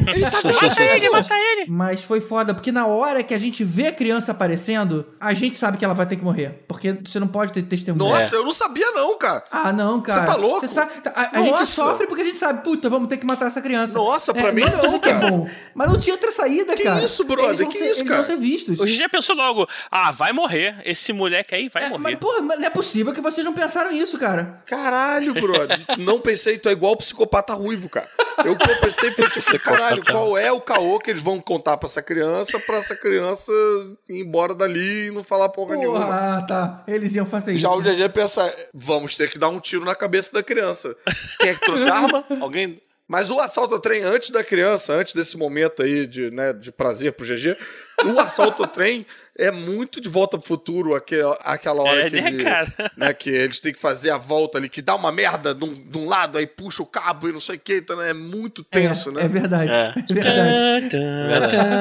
Mata 0.62 0.84
ele, 0.84 1.10
mata 1.10 1.34
ele! 1.36 1.66
Mas 1.70 2.04
foi 2.04 2.22
foda, 2.22 2.54
porque 2.54 2.72
na 2.72 2.86
hora 2.86 3.24
que 3.24 3.34
a 3.34 3.38
gente 3.38 3.64
vê 3.64 3.88
a 3.88 3.92
criança 3.92 4.32
aparecendo, 4.32 5.06
a 5.20 5.34
gente 5.34 5.56
sabe 5.58 5.78
que 5.78 5.86
ela 5.86 5.94
vai 5.94 6.06
ter 6.06 6.16
que 6.16 6.24
morrer. 6.24 6.64
Porque 6.68 6.94
você 7.06 7.20
não 7.20 7.28
pode 7.28 7.52
ter 7.54 7.62
testemunha. 7.64 8.20
Nossa, 8.20 8.36
eu 8.36 8.44
não 8.44 8.52
sabia 8.54 8.92
não, 8.92 9.18
cara. 9.18 9.44
Ah, 9.52 9.72
não, 9.74 10.02
cara. 10.02 10.22
Você 10.22 10.26
tá 10.28 10.36
louco? 10.36 10.62
Você 10.68 10.74
sabe- 10.74 10.92
a 11.14 11.40
a 11.40 11.42
gente 11.42 11.66
sofre 11.68 12.08
porque 12.08 12.22
a 12.22 12.26
gente 12.26 12.38
sabe, 12.38 12.64
puta, 12.64 12.90
vamos 12.90 13.08
ter 13.08 13.18
que 13.18 13.26
matar 13.26 13.48
essa 13.48 13.62
criança. 13.62 13.94
Nossa, 13.98 14.34
pra 14.34 14.52
mim 14.52 14.62
não. 14.62 14.68
é 14.68 14.72
não, 14.74 14.80
tudo 14.82 15.00
que 15.00 15.10
é 15.10 15.14
cara. 15.14 15.30
bom. 15.32 15.48
Mas 15.74 15.90
não 15.90 16.00
tinha 16.00 16.14
outra 16.16 16.32
saída, 16.32 16.76
Que 16.76 16.84
cara. 16.84 17.01
Isso, 17.06 17.24
brother? 17.24 17.46
Eles 17.50 17.60
vão 17.60 17.70
Que 17.70 17.78
ser, 17.78 17.90
isso, 17.92 18.00
eles 18.00 18.10
cara? 18.10 18.22
vão 18.24 18.26
ser 18.26 18.38
vistos. 18.38 18.80
Hoje 18.80 18.94
já 18.96 19.10
pensou 19.10 19.36
logo, 19.36 19.68
ah, 19.90 20.12
vai 20.12 20.32
morrer. 20.34 20.76
Esse 20.86 21.12
moleque 21.14 21.56
aí 21.56 21.70
vai 21.70 21.84
É, 21.84 21.90
morrer. 21.90 22.02
mas, 22.04 22.16
porra, 22.20 22.42
não 22.42 22.66
é 22.66 22.70
possível 22.70 23.14
que 23.14 23.22
vocês 23.22 23.46
não 23.46 23.54
pensaram 23.54 23.92
isso, 23.92 24.18
cara. 24.18 24.62
Caralho, 24.66 25.34
brother. 25.34 25.80
não 26.00 26.20
pensei, 26.20 26.58
tu 26.58 26.70
é 26.70 26.72
igual 26.72 26.94
o 26.94 26.98
psicopata 26.98 27.54
ruivo, 27.54 27.90
cara. 27.90 28.10
Eu 28.46 28.56
que 28.56 28.70
eu 28.72 28.80
pensei 28.80 29.12
foi 29.12 29.30
tipo, 29.30 29.60
caralho, 29.64 30.04
qual 30.04 30.38
é 30.38 30.52
o 30.52 30.60
caô 30.62 31.00
que 31.00 31.12
eles 31.12 31.22
vão 31.22 31.40
contar 31.40 31.78
pra 31.78 31.88
essa 31.88 32.02
criança, 32.02 32.60
pra 32.60 32.78
essa 32.78 32.96
criança 32.96 33.52
ir 34.10 34.22
embora 34.22 34.56
dali 34.56 35.08
e 35.08 35.12
não 35.12 35.24
falar 35.24 35.50
porra, 35.50 35.76
nenhuma. 35.76 36.00
Porra, 36.06 36.38
ah, 36.38 36.42
tá. 36.42 36.84
Eles 36.88 37.14
iam 37.16 37.26
fazer 37.26 37.56
Já 37.58 37.68
isso. 37.70 37.78
o 37.78 37.82
GG 37.82 38.10
pensa, 38.14 38.54
vamos 38.74 39.16
ter 39.16 39.30
que 39.30 39.38
dar 39.38 39.50
um 39.50 39.60
tiro 39.60 39.86
na 39.86 39.94
cabeça 39.96 40.32
da 40.34 40.42
criança. 40.42 40.96
Quem 41.40 41.50
é 41.50 41.54
que 41.54 41.62
trouxe 41.62 41.88
a 41.88 41.94
arma? 41.96 42.26
Alguém. 42.40 42.82
Mas 43.12 43.30
o 43.30 43.42
assalto 43.42 43.74
ao 43.74 43.82
trem 43.82 44.04
antes 44.04 44.30
da 44.30 44.42
criança, 44.42 44.94
antes 44.94 45.14
desse 45.14 45.36
momento 45.36 45.84
aí 45.84 46.08
de, 46.08 46.32
né, 46.32 46.54
de 46.54 46.72
prazer 46.72 47.12
pro 47.12 47.26
GG, 47.26 47.58
o 48.06 48.18
assalto 48.18 48.64
ao 48.64 48.70
trem 48.70 49.06
é 49.38 49.50
muito 49.52 50.00
de 50.02 50.10
volta 50.10 50.38
pro 50.38 50.46
futuro, 50.48 50.94
aquela, 50.94 51.36
aquela 51.44 51.82
hora 51.84 52.02
É, 52.06 52.10
que, 52.10 52.22
né, 52.22 52.28
ele- 52.30 52.44
cara? 52.44 52.74
né, 52.98 53.14
que 53.14 53.30
eles 53.30 53.60
têm 53.60 53.74
que 53.74 53.80
fazer 53.80 54.10
a 54.10 54.18
volta 54.18 54.58
ali, 54.58 54.68
que 54.70 54.82
dá 54.82 54.94
uma 54.96 55.12
merda 55.12 55.54
de 55.56 55.64
um, 55.64 55.74
de 55.74 55.98
um 55.98 56.08
lado, 56.08 56.38
aí 56.38 56.46
puxa 56.46 56.84
o 56.84 56.86
cabo 56.86 57.30
e 57.30 57.32
não 57.32 57.40
sei 57.40 57.56
o 57.56 57.60
que, 57.60 57.78
então 57.78 58.02
é 58.02 58.14
muito 58.14 58.66
É, 58.72 58.80
tenso, 58.82 59.10
é 59.10 59.14
né? 59.14 59.28
verdade. 59.28 59.72
É. 59.72 59.94
É, 60.10 60.14
verdade. 61.34 61.72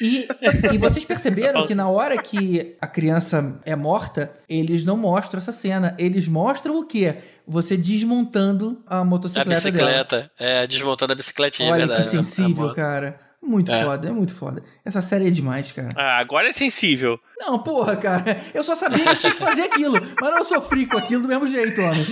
E, 0.00 0.26
e 0.72 0.78
vocês 0.78 1.04
perceberam 1.04 1.66
que 1.66 1.74
na 1.74 1.88
hora 1.88 2.20
que 2.20 2.76
a 2.80 2.86
criança 2.86 3.58
é 3.64 3.74
morta, 3.76 4.32
eles 4.48 4.84
não 4.84 4.96
mostram 4.96 5.38
essa 5.38 5.52
cena. 5.52 5.94
Eles 5.98 6.28
mostram 6.28 6.78
o 6.78 6.86
quê? 6.86 7.16
Você 7.46 7.76
desmontando 7.76 8.80
a 8.86 8.98
A 8.98 9.04
motocicleta 9.04 9.48
dela. 9.50 9.70
bicicleta. 9.72 10.30
É, 10.38 10.66
desmontando 10.66 11.12
a 11.12 11.16
bicicletinha, 11.16 11.72
Olha 11.72 11.82
é 11.84 11.86
verdade. 11.86 12.10
que 12.10 12.16
né? 12.16 12.22
sensível, 12.22 12.70
É, 12.70 12.74
cara. 12.74 13.20
Muito 13.42 13.72
É. 13.72 13.82
foda, 13.84 14.08
é 14.08 14.12
muito 14.12 14.34
foda. 14.34 14.62
Essa 14.84 15.00
série 15.00 15.26
é 15.26 15.30
demais, 15.30 15.72
cara. 15.72 15.92
Ah, 15.96 16.18
agora 16.18 16.48
é 16.48 16.52
sensível. 16.52 17.18
Não, 17.38 17.58
porra, 17.58 17.96
cara. 17.96 18.38
Eu 18.52 18.62
só 18.62 18.74
sabia 18.76 19.02
que 19.02 19.08
eu 19.10 19.16
tinha 19.16 19.32
que 19.32 19.38
fazer 19.38 19.62
aquilo. 19.62 19.94
Mas 20.20 20.36
eu 20.36 20.44
sofri 20.44 20.86
com 20.86 20.98
aquilo 20.98 21.22
do 21.22 21.28
mesmo 21.28 21.46
jeito, 21.46 21.80
homem. 21.80 22.04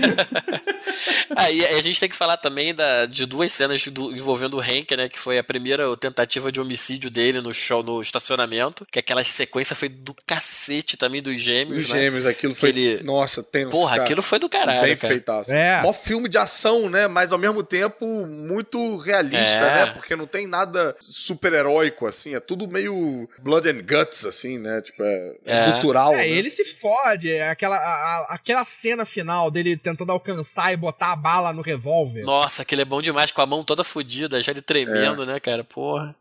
Aí 1.36 1.64
a 1.76 1.82
gente 1.82 2.00
tem 2.00 2.09
que 2.09 2.16
falar 2.16 2.38
também 2.38 2.74
da, 2.74 3.05
de 3.05 3.26
duas 3.26 3.52
cenas 3.52 3.86
do, 3.88 4.16
envolvendo 4.16 4.56
o 4.56 4.60
Hank, 4.60 4.96
né? 4.96 5.09
Que 5.09 5.18
foi 5.18 5.38
a 5.38 5.44
primeira 5.44 5.94
tentativa 5.98 6.50
de 6.50 6.60
homicídio 6.60 7.10
dele 7.10 7.40
no 7.42 7.52
show, 7.52 7.82
no 7.82 8.00
estacionamento. 8.00 8.86
Que 8.90 8.98
aquela 8.98 9.22
sequência 9.22 9.76
foi 9.76 9.90
do 9.90 10.14
cacete 10.26 10.96
também 10.96 11.20
dos 11.22 11.38
gêmeos. 11.40 11.84
Os 11.84 11.90
né? 11.90 11.98
gêmeos, 12.00 12.24
aquilo 12.26 12.55
foi. 12.55 12.70
ele- 12.70 13.02
Nossa, 13.02 13.42
tem 13.42 13.68
Porra, 13.68 13.96
aquilo 14.02 14.22
foi 14.22 14.38
do 14.38 14.48
caralho. 14.48 14.80
Bem 14.82 14.96
cara. 14.96 15.12
feitaço. 15.12 15.52
É. 15.52 15.82
Mó 15.82 15.92
filme 15.92 16.26
de 16.28 16.38
ação, 16.38 16.88
né? 16.88 17.06
Mas 17.06 17.32
ao 17.32 17.38
mesmo 17.38 17.62
tempo 17.62 18.06
muito 18.26 18.96
realista, 18.96 19.56
É. 19.59 19.84
né? 19.84 19.92
Porque 19.92 20.16
não 20.16 20.26
tem 20.26 20.46
nada 20.46 20.96
super-heróico, 21.19 22.07
assim. 22.07 22.35
É 22.35 22.40
tudo 22.40 22.69
meio 22.69 23.28
blood 23.40 23.69
and 23.69 23.82
guts, 23.82 24.24
assim, 24.24 24.59
né? 24.59 24.81
Tipo, 24.82 25.03
é, 25.03 25.35
é 25.45 25.57
É. 25.69 25.73
cultural. 25.73 26.12
É, 26.15 26.16
né? 26.19 26.28
ele 26.28 26.51
se 26.51 26.65
fode. 26.77 27.31
é 27.31 27.49
Aquela, 27.51 27.77
a- 27.77 27.81
a- 27.81 28.27
aquela 28.35 28.65
cena 28.65 29.05
final 29.07 29.51
dele 29.51 29.77
tentando 29.77 30.12
alcançar 30.12 30.73
e 30.73 30.77
botar 30.77 31.12
a 31.12 31.16
bala 31.16 31.53
no 31.53 31.62
revólver. 31.62 32.23
Nossa, 32.23 32.62
aquele 32.62 32.82
é 32.82 32.85
bom 32.85 33.03
demais, 33.03 33.31
com 33.31 33.40
a 33.43 33.47
mão 33.47 33.65
toda 33.65 33.82
fodida, 33.85 34.40
já 34.40 34.53
ele 34.53 34.62
tremendo, 34.62 35.24
né, 35.27 35.39
cara? 35.40 35.65
Porra. 35.65 36.15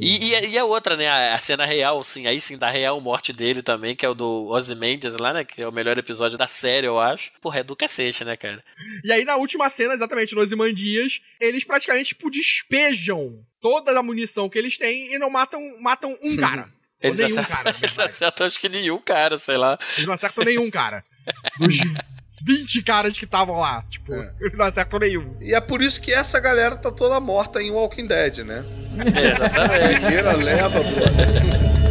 E, 0.00 0.28
e, 0.30 0.34
a- 0.34 0.40
e 0.44 0.58
a 0.58 0.64
outra, 0.64 0.96
né? 0.96 1.08
A, 1.08 1.34
a 1.34 1.38
cena 1.38 1.64
real, 1.64 1.98
assim, 2.00 2.26
aí 2.26 2.40
sim, 2.40 2.58
da 2.58 2.68
real 2.70 3.00
morte 3.00 3.32
dele 3.32 3.62
também, 3.62 3.94
que 3.96 4.04
é 4.04 4.08
o 4.08 4.14
do 4.14 4.46
Ozymandias 4.50 5.16
lá, 5.18 5.32
né? 5.32 5.44
Que 5.44 5.62
é 5.62 5.68
o 5.68 5.72
melhor 5.72 5.96
episódio 5.98 6.36
da 6.38 6.46
série, 6.46 6.86
eu 6.86 6.98
acho. 7.00 7.30
Porra, 7.40 7.60
é 7.60 7.62
do 7.62 7.76
cacete, 7.76 8.24
né, 8.24 8.36
cara? 8.36 8.62
E 9.04 9.12
aí, 9.12 9.24
na 9.24 9.36
última 9.36 9.68
cena, 9.70 9.94
exatamente 9.94 10.34
nos 10.34 10.52
Imandias, 10.52 11.20
eles 11.40 11.64
praticamente 11.64 12.08
tipo, 12.10 12.30
despejam 12.30 13.44
toda 13.60 13.98
a 13.98 14.02
munição 14.02 14.48
que 14.48 14.58
eles 14.58 14.76
têm 14.76 15.14
e 15.14 15.18
não 15.18 15.30
matam, 15.30 15.60
matam 15.80 16.16
um 16.22 16.36
cara. 16.38 16.68
Eles 17.00 17.18
nenhum 17.18 17.38
acertam, 17.40 17.64
cara. 17.64 17.76
eles 17.82 17.98
acertam 17.98 18.46
acho 18.46 18.60
que 18.60 18.68
nenhum 18.68 18.98
cara, 18.98 19.36
sei 19.36 19.56
lá. 19.56 19.78
Eles 19.96 20.06
não 20.06 20.14
acertam 20.14 20.44
nenhum 20.44 20.70
cara. 20.70 21.04
Dos 21.58 21.76
20 22.44 22.82
caras 22.82 23.18
que 23.18 23.24
estavam 23.24 23.58
lá. 23.60 23.82
Tipo, 23.88 24.12
É. 24.14 24.32
não 24.56 24.66
acertam 24.66 24.98
nenhum. 24.98 25.36
E 25.40 25.54
é 25.54 25.60
por 25.60 25.80
isso 25.82 26.00
que 26.00 26.12
essa 26.12 26.38
galera 26.40 26.76
tá 26.76 26.90
toda 26.90 27.18
morta 27.20 27.62
em 27.62 27.70
Walking 27.70 28.06
Dead, 28.06 28.38
né? 28.38 28.64
Exatamente. 29.32 30.00
Primeira 30.06 30.32
leva, 30.36 30.80
brother. 30.80 31.81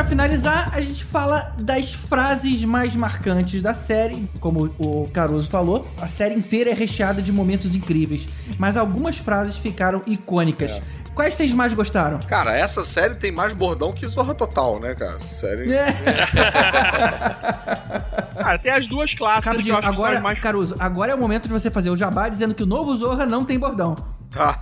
Pra 0.00 0.08
finalizar, 0.08 0.70
a 0.72 0.80
gente 0.80 1.04
fala 1.04 1.52
das 1.58 1.92
frases 1.92 2.64
mais 2.64 2.96
marcantes 2.96 3.60
da 3.60 3.74
série. 3.74 4.26
Como 4.40 4.74
o 4.78 5.06
Caruso 5.12 5.50
falou, 5.50 5.86
a 6.00 6.06
série 6.06 6.34
inteira 6.34 6.70
é 6.70 6.72
recheada 6.72 7.20
de 7.20 7.30
momentos 7.30 7.74
incríveis, 7.74 8.26
mas 8.58 8.78
algumas 8.78 9.18
frases 9.18 9.58
ficaram 9.58 10.00
icônicas. 10.06 10.80
Quais 11.14 11.34
vocês 11.34 11.52
mais 11.52 11.74
gostaram? 11.74 12.18
Cara, 12.20 12.56
essa 12.56 12.82
série 12.82 13.14
tem 13.14 13.30
mais 13.30 13.52
bordão 13.52 13.92
que 13.92 14.06
Zorra 14.06 14.34
Total, 14.34 14.80
né, 14.80 14.94
cara? 14.94 15.20
Série. 15.20 15.70
É. 15.70 15.92
Cara, 18.40 18.58
tem 18.58 18.72
as 18.72 18.86
duas 18.86 19.12
clássicas 19.12 19.62
que 19.62 19.68
eu 19.68 19.76
acho 19.76 19.90
que 19.90 19.96
são 19.96 20.02
agora, 20.02 20.16
as 20.16 20.22
mais 20.22 20.40
Caruso, 20.40 20.76
agora 20.78 21.12
é 21.12 21.14
o 21.14 21.18
momento 21.18 21.42
de 21.42 21.52
você 21.52 21.70
fazer 21.70 21.90
o 21.90 21.96
jabá 21.96 22.30
dizendo 22.30 22.54
que 22.54 22.62
o 22.62 22.66
novo 22.66 22.96
Zorra 22.96 23.26
não 23.26 23.44
tem 23.44 23.58
bordão. 23.58 23.94
Tá. 24.30 24.60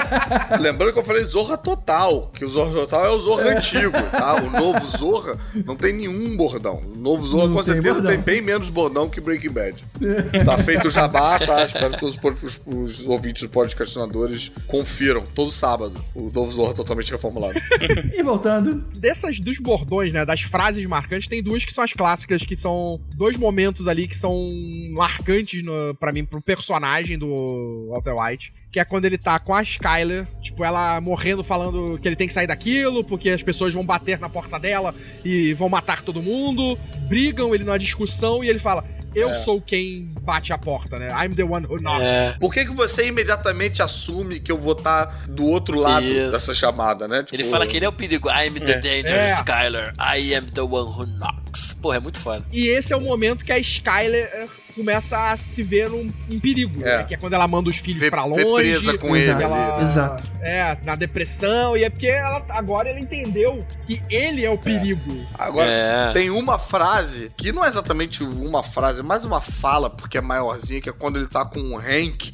Lembrando 0.60 0.92
que 0.94 0.98
eu 0.98 1.04
falei 1.04 1.22
Zorra 1.24 1.56
Total, 1.58 2.28
que 2.34 2.44
o 2.44 2.48
Zorra 2.48 2.72
Total 2.72 3.04
é 3.06 3.10
o 3.10 3.20
Zorra 3.20 3.42
antigo, 3.56 3.92
tá? 4.10 4.42
O 4.42 4.50
novo 4.50 4.86
Zorra 4.96 5.38
não 5.66 5.76
tem 5.76 5.92
nenhum 5.92 6.36
bordão. 6.36 6.82
O 6.94 6.98
novo 6.98 7.26
Zorra 7.26 7.46
Não 7.48 7.54
com 7.56 7.62
tem 7.62 7.72
certeza 7.74 7.94
bordão. 7.94 8.10
tem 8.12 8.20
bem 8.20 8.40
menos 8.40 8.70
bordão 8.70 9.08
que 9.10 9.20
Breaking 9.20 9.50
Bad. 9.50 9.84
Tá 10.44 10.58
feito 10.58 10.88
o 10.88 10.90
jabá, 10.90 11.38
tá? 11.38 11.64
Espero 11.64 11.96
que 11.96 12.04
os, 12.04 12.18
os, 12.42 12.60
os 12.66 13.06
ouvintes 13.06 13.42
do 13.42 13.48
podcastinadores 13.48 14.50
confiram 14.66 15.22
todo 15.34 15.52
sábado 15.52 16.02
o 16.14 16.30
novo 16.30 16.50
Zorra 16.52 16.74
totalmente 16.74 17.10
reformulado. 17.10 17.60
E 18.12 18.22
voltando, 18.22 18.74
dessas 18.98 19.38
dos 19.38 19.58
bordões, 19.58 20.12
né, 20.12 20.24
das 20.24 20.40
frases 20.42 20.84
marcantes, 20.86 21.28
tem 21.28 21.42
duas 21.42 21.64
que 21.64 21.72
são 21.72 21.84
as 21.84 21.92
clássicas, 21.92 22.42
que 22.42 22.56
são 22.56 23.00
dois 23.14 23.36
momentos 23.36 23.86
ali 23.86 24.08
que 24.08 24.16
são 24.16 24.48
marcantes 24.94 25.62
no, 25.64 25.94
para 25.94 26.12
mim 26.12 26.24
pro 26.24 26.40
personagem 26.40 27.18
do 27.18 27.88
Walter 27.90 28.14
White, 28.14 28.52
que 28.72 28.78
é 28.78 28.84
quando 28.84 29.04
ele 29.04 29.18
tá 29.18 29.38
com 29.38 29.54
a 29.54 29.62
Skyler, 29.62 30.26
tipo, 30.42 30.64
ela 30.64 31.00
morrendo 31.00 31.42
falando 31.42 31.98
que 32.00 32.06
ele 32.06 32.16
tem 32.16 32.28
que 32.28 32.32
sair 32.34 32.46
daquilo, 32.46 33.02
porque 33.02 33.30
as 33.30 33.42
pessoas 33.42 33.74
vão 33.74 33.84
bater 33.84 34.18
na 34.18 34.28
porta 34.28 34.58
dela 34.60 34.94
e 35.24 35.52
vão 35.54 35.68
matar 35.68 36.02
todo 36.02 36.22
mundo, 36.22 36.78
brigam 37.08 37.54
ele 37.54 37.64
numa 37.64 37.78
discussão 37.78 38.44
e 38.44 38.48
ele 38.48 38.60
fala: 38.60 38.84
"Eu 39.12 39.34
sou 39.34 39.60
quem 39.60 40.14
bate 40.22 40.52
a 40.52 40.58
porta, 40.58 41.00
né? 41.00 41.08
I'm 41.08 41.34
the 41.34 41.42
one 41.42 41.66
who 41.66 41.80
knocks". 41.80 42.02
É. 42.04 42.36
Por 42.38 42.52
que, 42.54 42.64
que 42.64 42.70
você 42.72 43.08
imediatamente 43.08 43.82
assume 43.82 44.38
que 44.38 44.52
eu 44.52 44.56
vou 44.56 44.72
estar 44.74 45.24
do 45.26 45.46
outro 45.46 45.76
lado 45.76 46.06
Isso. 46.06 46.30
dessa 46.30 46.54
chamada, 46.54 47.08
né? 47.08 47.24
Tipo, 47.24 47.34
Ele 47.34 47.44
fala 47.44 47.66
que 47.66 47.76
ele 47.76 47.84
é 47.86 47.88
o 47.88 47.92
perigo. 47.92 48.28
I'm 48.30 48.54
the 48.60 48.78
danger, 48.78 49.18
É. 49.18 49.26
Skyler. 49.26 49.92
I 49.98 50.32
am 50.34 50.46
the 50.46 50.62
one 50.62 50.88
who 50.88 51.06
knocks. 51.06 51.74
Porra, 51.74 51.96
é 51.96 52.00
muito 52.00 52.20
foda. 52.20 52.44
E 52.52 52.68
esse 52.68 52.92
é 52.92 52.96
o 52.96 53.00
momento 53.00 53.44
que 53.44 53.52
a 53.52 53.58
Skyler 53.58 54.48
começa 54.80 55.16
a 55.32 55.36
se 55.36 55.62
ver 55.62 55.90
um, 55.92 56.08
em 56.28 56.38
perigo, 56.40 56.80
É. 56.84 56.98
né? 56.98 57.04
Que 57.04 57.14
é 57.14 57.16
quando 57.16 57.34
ela 57.34 57.46
manda 57.46 57.68
os 57.70 57.76
filhos 57.76 58.00
vê 58.00 58.10
longe. 58.10 58.54
presa 58.54 58.98
com 58.98 59.14
ele 59.16 59.30
ela, 59.30 59.74
ali. 59.76 59.82
Exato. 59.82 60.22
É, 60.40 60.76
na 60.84 60.94
depressão. 60.96 61.76
E 61.76 61.84
é 61.84 61.90
porque 61.90 62.06
ela, 62.06 62.44
agora 62.50 62.88
ela 62.88 62.98
entendeu 62.98 63.64
que 63.82 64.02
ele 64.10 64.44
é 64.44 64.50
o 64.50 64.58
perigo. 64.58 65.26
Agora, 65.38 65.70
É. 65.70 66.12
Tem 66.12 66.30
uma 66.30 66.58
frase, 66.58 67.30
que 67.36 67.52
não 67.52 67.64
é 67.64 67.68
exatamente 67.68 68.22
uma 68.22 68.62
frase, 68.62 69.00
é 69.00 69.02
mais 69.02 69.24
uma 69.24 69.40
fala, 69.40 69.88
porque 69.90 70.18
é 70.18 70.20
maiorzinha, 70.20 70.80
que 70.80 70.88
é 70.88 70.92
quando 70.92 71.18
ele 71.18 71.28
tá 71.28 71.44
com 71.44 71.60
o 71.60 71.78
Hank, 71.78 72.32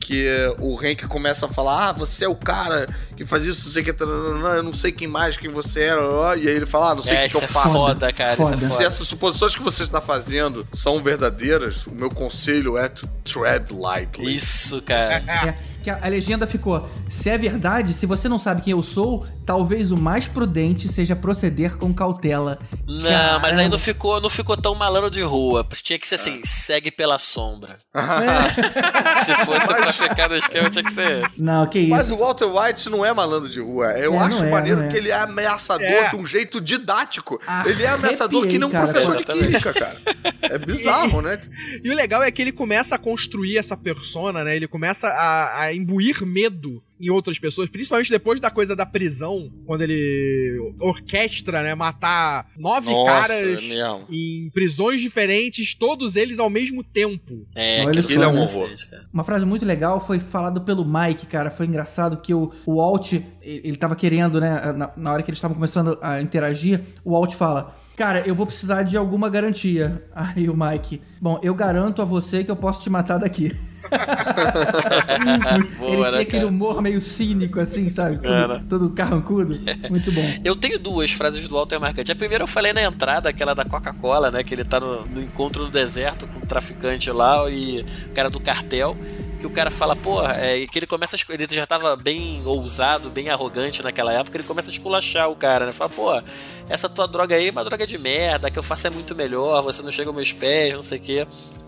que 0.00 0.26
o 0.60 0.78
Hank 0.78 1.06
começa 1.08 1.46
a 1.46 1.48
falar, 1.48 1.88
ah, 1.88 1.92
você 1.92 2.24
é 2.24 2.28
o 2.28 2.34
cara 2.34 2.86
que 3.16 3.26
faz 3.26 3.44
isso, 3.44 3.64
não 3.66 3.72
sei 3.72 3.82
o 3.82 3.84
que, 3.94 4.02
eu 4.02 4.62
não 4.62 4.72
sei 4.72 4.92
quem 4.92 5.08
mais, 5.08 5.36
quem 5.36 5.50
você 5.50 5.84
é, 5.84 5.96
ó", 5.96 6.34
e 6.34 6.48
aí 6.48 6.54
ele 6.54 6.66
fala, 6.66 6.92
ah, 6.92 6.94
não 6.94 7.02
sei 7.02 7.12
o 7.14 7.16
É, 7.18 7.22
que, 7.24 7.30
que 7.30 7.36
eu 7.36 7.42
é 7.42 7.46
faço. 7.48 7.72
foda, 7.72 8.12
cara. 8.12 8.32
Isso 8.34 8.54
é 8.54 8.56
Foda. 8.56 8.68
Se 8.76 8.84
essas 8.84 9.06
suposições 9.08 9.54
que 9.54 9.62
você 9.62 9.82
está 9.82 10.00
fazendo 10.00 10.66
são 10.72 11.02
verdadeiras, 11.02 11.86
o 11.86 11.92
meu 11.92 12.08
conselho 12.10 12.78
é 12.78 12.88
to 12.88 13.08
tread 13.24 13.72
lightly. 13.72 14.34
Isso, 14.34 14.80
cara. 14.82 15.56
É, 15.80 15.82
que 15.82 15.90
a, 15.90 15.98
a 16.02 16.08
legenda 16.08 16.46
ficou: 16.46 16.88
se 17.08 17.28
é 17.30 17.38
verdade, 17.38 17.92
se 17.92 18.06
você 18.06 18.28
não 18.28 18.38
sabe 18.38 18.62
quem 18.62 18.72
eu 18.72 18.82
sou, 18.82 19.26
talvez 19.44 19.90
o 19.92 19.96
mais 19.96 20.26
prudente 20.28 20.88
seja 20.88 21.14
proceder 21.16 21.76
com 21.76 21.92
cautela. 21.94 22.58
Não, 22.86 23.02
mas 23.40 23.50
aí 23.52 23.56
Caramba. 23.56 23.68
não 23.70 23.78
ficou, 23.78 24.20
não 24.20 24.30
ficou 24.30 24.56
tão 24.56 24.74
malandro 24.74 25.10
de 25.10 25.20
rua. 25.22 25.66
Tinha 25.82 25.98
que 25.98 26.06
ser 26.06 26.16
assim, 26.16 26.40
segue 26.44 26.90
pela 26.90 27.18
sombra. 27.18 27.78
Se 29.24 29.34
fosse 29.44 29.66
pra 29.68 29.92
ficar 29.92 30.28
no 30.28 30.36
esquema, 30.36 30.70
tinha 30.70 30.84
que 30.84 30.92
ser 30.92 31.24
esse. 31.26 31.40
Não, 31.42 31.66
que 31.66 31.78
isso. 31.78 31.90
Mas 31.90 32.10
o 32.10 32.16
Walter 32.16 32.46
White 32.46 32.88
não 32.90 33.04
é 33.04 33.12
malandro 33.12 33.48
de 33.48 33.60
rua. 33.60 33.92
Eu 33.98 34.14
É, 34.14 34.18
acho 34.18 34.44
é, 34.44 34.50
maneiro 34.50 34.82
é. 34.82 34.88
que 34.88 34.96
ele 34.96 35.10
é 35.10 35.14
ameaçador 35.20 35.86
É. 35.86 36.08
de 36.10 36.16
um 36.16 36.26
jeito 36.26 36.60
didático. 36.60 37.40
Arrepiei, 37.46 37.74
ele 37.76 37.82
é 37.84 37.88
ameaçador 37.88 38.42
que 38.46 38.58
nem 38.58 38.64
um 38.64 38.70
cara. 38.70 38.88
professor 38.88 39.16
de 39.16 39.22
Exatamente. 39.22 39.46
química, 39.48 39.72
cara. 39.74 39.96
É 40.42 40.58
bizarro, 40.58 41.20
né? 41.22 41.40
E 41.82 41.90
o 41.90 41.94
legal 41.94 42.22
é 42.22 42.30
que 42.30 42.42
ele 42.42 42.52
começa 42.52 42.94
a 42.94 42.98
construir 42.98 43.58
essa 43.58 43.76
persona, 43.76 44.44
né? 44.44 44.56
Ele 44.56 44.68
começa 44.68 45.08
a, 45.08 45.62
a 45.62 45.67
imbuir 45.74 46.24
medo 46.24 46.82
em 47.00 47.10
outras 47.10 47.38
pessoas, 47.38 47.70
principalmente 47.70 48.10
depois 48.10 48.40
da 48.40 48.50
coisa 48.50 48.74
da 48.74 48.84
prisão, 48.84 49.52
quando 49.64 49.82
ele 49.82 50.74
orquestra, 50.80 51.62
né? 51.62 51.72
Matar 51.74 52.48
nove 52.58 52.90
Nossa, 52.90 53.12
caras 53.12 53.62
mesmo. 53.62 54.04
em 54.10 54.50
prisões 54.50 55.00
diferentes, 55.00 55.74
todos 55.74 56.16
eles 56.16 56.40
ao 56.40 56.50
mesmo 56.50 56.82
tempo. 56.82 57.46
É, 57.54 57.84
Olha 57.84 58.02
só, 58.02 58.10
é 58.10 58.26
um 58.26 58.32
né? 58.32 58.40
horror. 58.40 58.68
Uma 59.12 59.22
frase 59.22 59.46
muito 59.46 59.64
legal 59.64 60.04
foi 60.04 60.18
falado 60.18 60.62
pelo 60.62 60.84
Mike, 60.84 61.26
cara. 61.26 61.50
Foi 61.50 61.66
engraçado 61.66 62.20
que 62.20 62.34
o, 62.34 62.52
o 62.66 62.76
Walt, 62.76 63.12
ele 63.40 63.68
ele 63.68 63.76
tava 63.76 63.94
querendo, 63.94 64.40
né? 64.40 64.72
Na, 64.72 64.92
na 64.96 65.12
hora 65.12 65.22
que 65.22 65.30
eles 65.30 65.38
estavam 65.38 65.54
começando 65.54 65.98
a 66.02 66.20
interagir, 66.20 66.80
o 67.04 67.12
Walt 67.12 67.34
fala: 67.34 67.76
Cara, 67.96 68.22
eu 68.26 68.34
vou 68.34 68.46
precisar 68.46 68.82
de 68.82 68.96
alguma 68.96 69.28
garantia. 69.28 70.04
Aí 70.14 70.48
o 70.48 70.56
Mike, 70.56 71.00
bom, 71.20 71.38
eu 71.42 71.54
garanto 71.54 72.02
a 72.02 72.04
você 72.04 72.42
que 72.44 72.50
eu 72.50 72.56
posso 72.56 72.82
te 72.82 72.90
matar 72.90 73.18
daqui. 73.18 73.54
Boa, 75.78 75.90
ele 75.90 76.02
né, 76.02 76.08
tinha 76.08 76.22
aquele 76.22 76.42
cara? 76.42 76.46
humor 76.46 76.82
meio 76.82 77.00
cínico, 77.00 77.60
assim, 77.60 77.90
sabe? 77.90 78.18
Todo, 78.18 78.60
todo 78.68 78.90
carrancudo. 78.90 79.58
Muito 79.90 80.12
bom. 80.12 80.22
Eu 80.44 80.54
tenho 80.56 80.78
duas 80.78 81.12
frases 81.12 81.46
do 81.46 81.54
Walter 81.54 81.78
marcante. 81.78 82.12
A 82.12 82.16
primeira 82.16 82.44
eu 82.44 82.48
falei 82.48 82.72
na 82.72 82.82
entrada, 82.82 83.28
aquela 83.28 83.54
da 83.54 83.64
Coca-Cola, 83.64 84.30
né? 84.30 84.44
Que 84.44 84.54
ele 84.54 84.64
tá 84.64 84.78
no, 84.80 85.06
no 85.06 85.22
encontro 85.22 85.64
no 85.64 85.70
deserto 85.70 86.26
com 86.28 86.40
o 86.40 86.46
traficante 86.46 87.10
lá 87.10 87.48
e 87.50 87.80
o 87.80 88.14
cara 88.14 88.30
do 88.30 88.40
cartel. 88.40 88.96
Que 89.40 89.46
o 89.46 89.50
cara 89.50 89.70
fala, 89.70 89.94
porra, 89.94 90.34
é, 90.34 90.66
que 90.66 90.78
ele 90.78 90.86
começa 90.86 91.16
a. 91.16 91.32
Ele 91.32 91.46
já 91.48 91.64
tava 91.64 91.94
bem 91.94 92.42
ousado, 92.44 93.08
bem 93.08 93.30
arrogante 93.30 93.82
naquela 93.84 94.12
época, 94.12 94.36
ele 94.36 94.44
começa 94.44 94.68
a 94.68 94.72
esculachar 94.72 95.30
o 95.30 95.36
cara, 95.36 95.66
né? 95.66 95.72
Fala, 95.72 95.90
pô, 95.90 96.22
essa 96.68 96.88
tua 96.88 97.06
droga 97.06 97.36
aí 97.36 97.46
é 97.46 97.50
uma 97.50 97.64
droga 97.64 97.86
de 97.86 97.96
merda, 97.98 98.50
que 98.50 98.58
eu 98.58 98.62
faço 98.64 98.88
é 98.88 98.90
muito 98.90 99.14
melhor, 99.14 99.62
você 99.62 99.80
não 99.80 99.92
chega 99.92 100.10
aos 100.10 100.16
meus 100.16 100.32
pés, 100.32 100.74
não 100.74 100.82
sei 100.82 100.98
o 100.98 101.00
quê. 101.00 101.26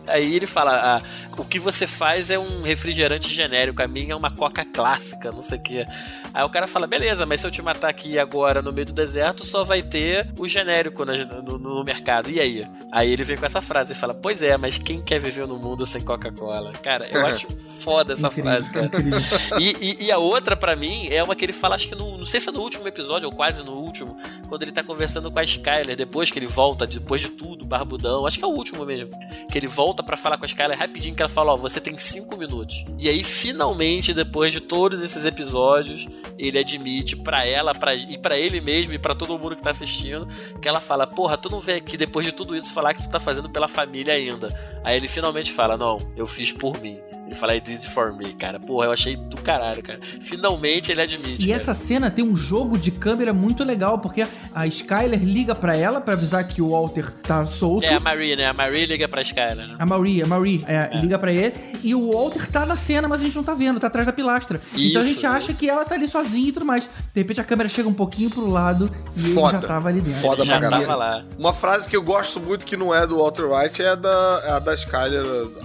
Aí 0.08 0.34
ele 0.34 0.46
fala, 0.46 0.96
ah, 0.96 1.02
o 1.38 1.44
que 1.44 1.58
você 1.58 1.86
faz 1.86 2.30
é 2.30 2.38
um 2.38 2.62
refrigerante 2.62 3.32
genérico, 3.32 3.82
a 3.82 3.86
minha 3.86 4.12
é 4.12 4.16
uma 4.16 4.30
coca 4.30 4.64
clássica, 4.64 5.30
não 5.30 5.42
sei 5.42 5.58
o 5.58 5.62
quê. 5.62 5.86
Aí 6.32 6.44
o 6.44 6.48
cara 6.48 6.66
fala, 6.66 6.86
beleza, 6.86 7.26
mas 7.26 7.40
se 7.40 7.46
eu 7.46 7.50
te 7.50 7.60
matar 7.62 7.88
aqui 7.88 8.18
agora 8.18 8.62
no 8.62 8.72
meio 8.72 8.86
do 8.86 8.92
deserto, 8.92 9.44
só 9.44 9.64
vai 9.64 9.82
ter 9.82 10.32
o 10.38 10.46
genérico 10.46 11.04
na- 11.04 11.24
no, 11.24 11.58
no 11.58 11.84
mercado. 11.84 12.30
E 12.30 12.38
aí? 12.40 12.66
Aí 12.92 13.12
ele 13.12 13.24
vem 13.24 13.36
com 13.36 13.46
essa 13.46 13.60
frase 13.60 13.92
e 13.92 13.96
fala, 13.96 14.14
pois 14.14 14.42
é, 14.42 14.56
mas 14.56 14.78
quem 14.78 15.00
quer 15.02 15.18
viver 15.20 15.46
no 15.46 15.56
mundo 15.56 15.84
sem 15.86 16.02
Coca-Cola? 16.04 16.72
Cara, 16.82 17.08
eu 17.10 17.24
acho 17.26 17.46
foda 17.82 18.12
essa 18.12 18.30
frase, 18.30 18.70
cara. 18.70 18.90
E, 19.60 19.76
e- 19.80 20.04
e 20.06 20.12
a 20.12 20.18
outra, 20.18 20.56
pra 20.56 20.76
mim, 20.76 21.08
é 21.10 21.22
uma 21.22 21.34
que 21.34 21.44
ele 21.44 21.52
fala, 21.52 21.74
acho 21.74 21.88
que 21.88 21.94
no, 21.94 22.16
não 22.18 22.24
sei 22.24 22.38
se 22.40 22.48
é 22.48 22.52
no 22.52 22.60
último 22.60 22.86
episódio, 22.86 23.28
ou 23.28 23.34
quase 23.34 23.62
no 23.64 23.72
último, 23.72 24.16
quando 24.48 24.62
ele 24.62 24.72
tá 24.72 24.82
conversando 24.82 25.30
com 25.30 25.38
a 25.38 25.44
Skyler, 25.44 25.96
depois 25.96 26.30
que 26.30 26.38
ele 26.38 26.46
volta, 26.46 26.86
depois 26.86 27.20
de 27.22 27.28
tudo, 27.30 27.64
barbudão, 27.64 28.26
acho 28.26 28.38
que 28.38 28.44
é 28.44 28.48
o 28.48 28.52
último 28.52 28.84
mesmo, 28.84 29.10
que 29.50 29.58
ele 29.58 29.66
volta 29.68 30.02
pra 30.02 30.16
falar 30.16 30.36
com 30.36 30.44
a 30.44 30.46
Skyler 30.46 30.78
rapidinho, 30.78 31.14
que 31.14 31.22
ela 31.22 31.28
fala, 31.28 31.52
ó, 31.52 31.56
você 31.56 31.80
tem 31.80 31.96
cinco 31.96 32.36
minutos. 32.36 32.84
E 32.98 33.08
aí, 33.08 33.22
finalmente, 33.22 34.12
depois 34.14 34.52
de 34.52 34.60
todos 34.60 35.02
esses 35.02 35.24
episódios, 35.26 36.06
ele 36.38 36.58
admite 36.58 37.16
pra 37.16 37.46
ela, 37.46 37.74
pra, 37.74 37.94
e 37.94 38.18
pra 38.18 38.38
ele 38.38 38.60
mesmo, 38.60 38.92
e 38.92 38.98
pra 38.98 39.14
todo 39.14 39.38
mundo 39.38 39.56
que 39.56 39.62
tá 39.62 39.70
assistindo, 39.70 40.26
que 40.60 40.68
ela 40.68 40.80
fala, 40.80 41.06
porra, 41.06 41.36
tu 41.36 41.50
não 41.50 41.60
vem 41.60 41.76
aqui 41.76 41.96
depois 41.96 42.24
de 42.24 42.32
tudo 42.32 42.56
isso 42.56 42.72
falar 42.72 42.94
que 42.94 43.02
tu 43.02 43.10
tá 43.10 43.20
fazendo 43.20 43.50
pela 43.50 43.68
família 43.68 44.14
ainda. 44.14 44.48
Aí 44.84 44.96
ele 44.96 45.08
finalmente 45.08 45.52
fala, 45.52 45.76
não, 45.76 45.96
eu 46.16 46.26
fiz 46.26 46.52
por 46.52 46.80
mim. 46.80 46.98
Ele 47.30 47.38
fala, 47.38 47.54
I 47.54 47.60
did 47.60 47.76
it 47.76 47.88
for 47.88 48.12
me, 48.12 48.32
cara. 48.32 48.58
Porra, 48.58 48.86
eu 48.86 48.92
achei 48.92 49.14
do 49.14 49.36
caralho, 49.36 49.80
cara. 49.84 50.00
Finalmente 50.20 50.90
ele 50.90 51.00
admite. 51.00 51.44
E 51.44 51.48
cara. 51.50 51.60
essa 51.62 51.74
cena 51.74 52.10
tem 52.10 52.24
um 52.24 52.36
jogo 52.36 52.76
de 52.76 52.90
câmera 52.90 53.32
muito 53.32 53.62
legal, 53.62 54.00
porque 54.00 54.26
a 54.52 54.66
Skyler 54.66 55.22
liga 55.22 55.54
pra 55.54 55.76
ela 55.76 56.00
pra 56.00 56.14
avisar 56.14 56.42
que 56.46 56.60
o 56.60 56.70
Walter 56.70 57.12
tá 57.22 57.46
solto. 57.46 57.84
É 57.84 57.94
a 57.94 58.00
Marie, 58.00 58.34
né? 58.34 58.46
A 58.46 58.52
Marie 58.52 58.84
liga 58.84 59.06
pra 59.06 59.22
Skyler, 59.22 59.68
né? 59.68 59.76
A 59.78 59.86
Marie, 59.86 60.22
a 60.22 60.26
Marie 60.26 60.64
é, 60.66 60.90
liga 60.98 61.16
pra 61.20 61.32
ele 61.32 61.54
e 61.84 61.94
o 61.94 62.10
Walter 62.12 62.50
tá 62.50 62.66
na 62.66 62.76
cena, 62.76 63.06
mas 63.06 63.20
a 63.20 63.24
gente 63.24 63.36
não 63.36 63.44
tá 63.44 63.54
vendo, 63.54 63.78
tá 63.78 63.86
atrás 63.86 64.04
da 64.06 64.12
pilastra. 64.12 64.60
então 64.74 65.00
a 65.00 65.04
Isso, 65.04 65.14
gente 65.14 65.26
acha 65.26 65.50
isso. 65.52 65.60
que 65.60 65.70
ela 65.70 65.84
tá 65.84 65.94
ali 65.94 66.08
sozinha 66.08 66.48
e 66.48 66.52
tudo 66.52 66.66
mais. 66.66 66.84
De 67.14 67.20
repente 67.20 67.40
a 67.40 67.44
câmera 67.44 67.68
chega 67.68 67.88
um 67.88 67.94
pouquinho 67.94 68.28
pro 68.30 68.50
lado 68.50 68.90
e 69.16 69.24
ele 69.26 69.34
Foda. 69.34 69.60
já 69.60 69.68
tava 69.68 69.88
ali 69.88 70.00
dentro. 70.00 70.20
Foda 70.20 70.44
Já 70.44 70.58
pra 70.58 70.68
caralho. 70.68 70.86
tava 70.88 70.98
lá. 70.98 71.24
Uma 71.38 71.52
frase 71.54 71.88
que 71.88 71.96
eu 71.96 72.02
gosto 72.02 72.40
muito 72.40 72.64
que 72.64 72.76
não 72.76 72.92
é 72.92 73.06
do 73.06 73.18
Walter 73.18 73.44
White 73.44 73.82
é 73.82 73.90
a 73.90 73.94
da, 73.94 74.42
é 74.46 74.50
a 74.50 74.58
da 74.58 74.74
Skyler, 74.74 75.22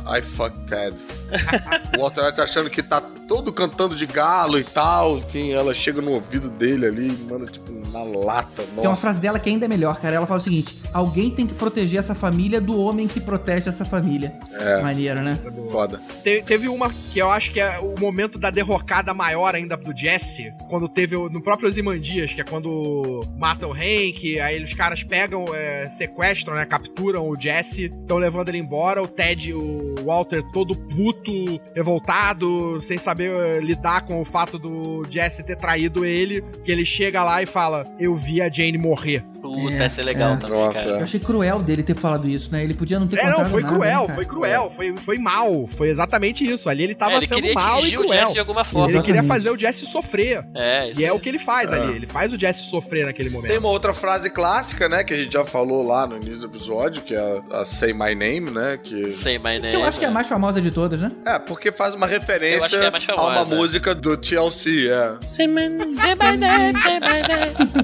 I 0.08 0.22
fuck 0.22 0.56
Ted. 0.68 0.96
o 1.98 2.02
Walter 2.02 2.26
White 2.26 2.41
achando 2.41 2.69
que 2.69 2.82
tá 2.84 3.02
todo 3.27 3.52
cantando 3.52 3.95
de 3.95 4.06
galo 4.06 4.60
e 4.60 4.64
tal, 4.64 5.18
enfim, 5.18 5.52
ela 5.52 5.73
chega 5.73 6.02
no 6.02 6.11
ouvido 6.11 6.49
dele 6.49 6.86
ali 6.86 7.11
manda 7.11 7.45
tipo 7.48 7.72
na 7.91 8.03
lata, 8.03 8.61
Tem 8.64 8.73
uma 8.73 8.84
nossa. 8.84 9.02
frase 9.02 9.19
dela 9.19 9.40
que 9.40 9.49
ainda 9.49 9.65
é 9.65 9.68
melhor, 9.68 9.99
cara. 9.99 10.15
Ela 10.15 10.27
fala 10.27 10.40
o 10.40 10.44
seguinte: 10.44 10.77
alguém 10.94 11.32
tem 11.32 11.48
que 11.48 11.53
proteger 11.53 11.99
essa 11.99 12.14
família 12.14 12.60
do 12.60 12.77
homem 12.77 13.07
que 13.07 13.19
protege 13.22 13.69
essa 13.69 13.86
família. 13.86 14.34
É. 14.53 14.82
Maneiro, 14.82 15.22
né? 15.22 15.40
Foda. 15.72 15.99
Te- 16.23 16.44
teve 16.45 16.68
uma 16.68 16.90
que 16.90 17.19
eu 17.19 17.32
acho 17.32 17.52
que 17.52 17.60
é 17.60 17.80
o 17.80 17.95
momento 17.99 18.38
da 18.38 18.49
derrocada 18.49 19.14
maior 19.14 19.56
ainda 19.56 19.77
do 19.77 19.98
Jesse, 19.98 20.52
quando 20.69 20.90
teve 20.90 21.15
o- 21.15 21.30
no 21.30 21.41
próprio 21.41 21.69
Ozymandias, 21.69 22.34
que 22.34 22.41
é 22.41 22.44
quando 22.44 23.22
matam 23.38 23.69
o 23.69 23.73
Hank, 23.73 24.40
aí 24.40 24.61
os 24.64 24.73
caras 24.73 25.02
pegam, 25.03 25.45
é, 25.53 25.90
sequestram, 25.90 26.53
né, 26.56 26.65
capturam 26.65 27.30
o 27.30 27.36
Jesse, 27.40 27.86
estão 27.86 28.18
levando 28.18 28.49
ele 28.49 28.57
embora, 28.57 29.02
o 29.02 29.07
Ted 29.07 29.49
e 29.49 29.53
o 29.53 29.95
Walter 30.03 30.44
todo 30.52 30.76
puto, 30.76 31.32
revoltado, 31.74 32.82
sem 32.82 32.98
saber 32.98 33.36
é, 33.36 33.60
lidar 33.60 34.02
com 34.06 34.22
o 34.22 34.26
fato 34.26 34.58
do 34.58 35.04
Jesse 35.10 35.44
ter 35.44 35.56
traído 35.56 36.06
ele, 36.06 36.42
que 36.64 36.72
ele 36.72 36.86
chega 36.86 37.24
lá 37.24 37.42
e 37.42 37.46
fala, 37.46 37.84
eu 38.00 38.16
vi 38.16 38.42
a 38.42 38.50
Jane 38.50 38.78
morrer. 38.78 39.24
Puta, 39.42 39.74
É, 39.76 39.84
essa 39.86 40.02
é 40.02 40.04
legal 40.04 40.34
é. 40.34 40.38
também, 40.38 40.58
Nossa, 40.58 40.80
cara. 40.80 40.98
Eu 40.98 41.04
achei 41.04 41.20
cruel 41.20 41.60
dele 41.62 41.84
ter 41.84 41.96
falado 41.96 42.28
isso, 42.28 42.52
né? 42.52 42.64
Ele 42.64 42.74
podia 42.74 43.00
não 43.00 43.08
ter 43.08 43.20
É, 43.20 43.30
não, 43.30 43.46
foi 43.48 43.62
nada, 43.62 43.76
cruel, 43.76 44.02
né, 44.02 44.08
cara? 44.08 44.16
foi 44.16 44.26
cruel, 44.26 44.72
foi, 44.76 44.96
foi 44.98 45.18
mal, 45.18 45.70
foi 45.78 45.90
exatamente 45.90 46.44
isso. 46.44 46.68
Ali 46.68 46.84
ele 46.84 46.96
tava 46.96 47.14
É, 47.14 47.18
ele 47.18 47.28
sendo 47.28 47.36
queria 47.42 47.54
mal 47.54 47.76
e 47.76 47.78
atingir 47.80 47.98
o 47.98 48.02
cruel. 48.06 48.20
Jesse 48.20 48.34
de 48.34 48.40
alguma 48.40 48.64
forma. 48.64 48.90
Ele 48.92 49.04
queria 49.04 49.24
fazer 49.24 49.52
o 49.52 49.58
Jesse 49.58 49.86
sofrer. 49.86 50.46
É, 50.56 50.90
isso 50.90 51.02
E 51.02 51.06
é 51.06 51.10
aí. 51.10 51.16
o 51.16 51.20
que 51.20 51.30
ele 51.30 51.40
faz 51.40 51.72
ali. 51.72 51.96
Ele 51.96 52.08
faz 52.08 52.34
o 52.34 52.40
Jesse 52.40 52.64
sofrer 52.64 53.06
naquele 53.06 53.30
momento. 53.30 53.50
Tem 53.50 53.60
uma 53.60 53.70
outra 53.70 53.94
frase 53.94 54.30
clássica, 54.30 54.90
né, 54.90 55.04
que 55.04 55.14
a 55.14 55.18
gente 55.18 55.32
já 55.32 55.46
falou 55.46 55.86
lá 55.86 56.08
no 56.08 56.16
início 56.16 56.40
do 56.40 56.46
episódio, 56.48 57.04
que 57.04 57.14
é 57.14 57.42
a, 57.52 57.62
a 57.62 57.66
Say 57.66 57.94
My 57.94 58.16
Name, 58.16 58.50
né, 58.52 58.80
que... 58.82 59.10
Say 59.10 59.38
my 59.38 59.60
name. 59.60 59.70
Que 59.70 59.76
eu 59.76 59.84
acho 59.84 60.00
que 60.00 60.06
é 60.06 60.08
a 60.08 60.12
mais 60.12 60.28
famosa 60.28 60.60
de 60.60 60.72
todas, 60.72 61.00
né? 61.02 61.10
É, 61.26 61.35
porque 61.40 61.72
faz 61.72 61.94
uma 61.94 62.07
referência 62.07 62.78
é 62.78 63.12
a 63.12 63.22
uma 63.22 63.45
música 63.45 63.94
do 63.94 64.18
TLC, 64.18 64.88
é. 64.90 65.18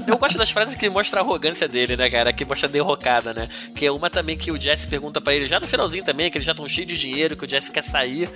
Eu 0.08 0.18
gosto 0.18 0.38
das 0.38 0.52
frases 0.52 0.76
que 0.76 0.90
mostram 0.90 1.22
a 1.22 1.26
arrogância 1.26 1.68
dele, 1.68 1.96
né, 1.96 2.10
cara? 2.10 2.34
Que 2.34 2.46
mostra 2.46 2.68
a 2.68 2.72
derrocada, 2.72 3.34
né? 3.34 3.48
Que 3.76 3.86
é 3.86 3.92
uma 3.92 4.10
também 4.10 4.38
que 4.38 4.52
o 4.52 4.60
Jesse 4.60 4.88
pergunta 4.88 5.22
pra 5.22 5.34
ele, 5.34 5.48
já 5.48 5.60
no 5.60 5.68
finalzinho 5.68 6.04
também, 6.04 6.30
que 6.30 6.38
eles 6.38 6.46
já 6.46 6.52
estão 6.52 6.68
cheios 6.68 6.88
de 6.88 6.98
dinheiro, 6.98 7.36
que 7.36 7.46
o 7.46 7.50
Jesse 7.50 7.72
quer 7.72 7.84
sair. 7.84 8.30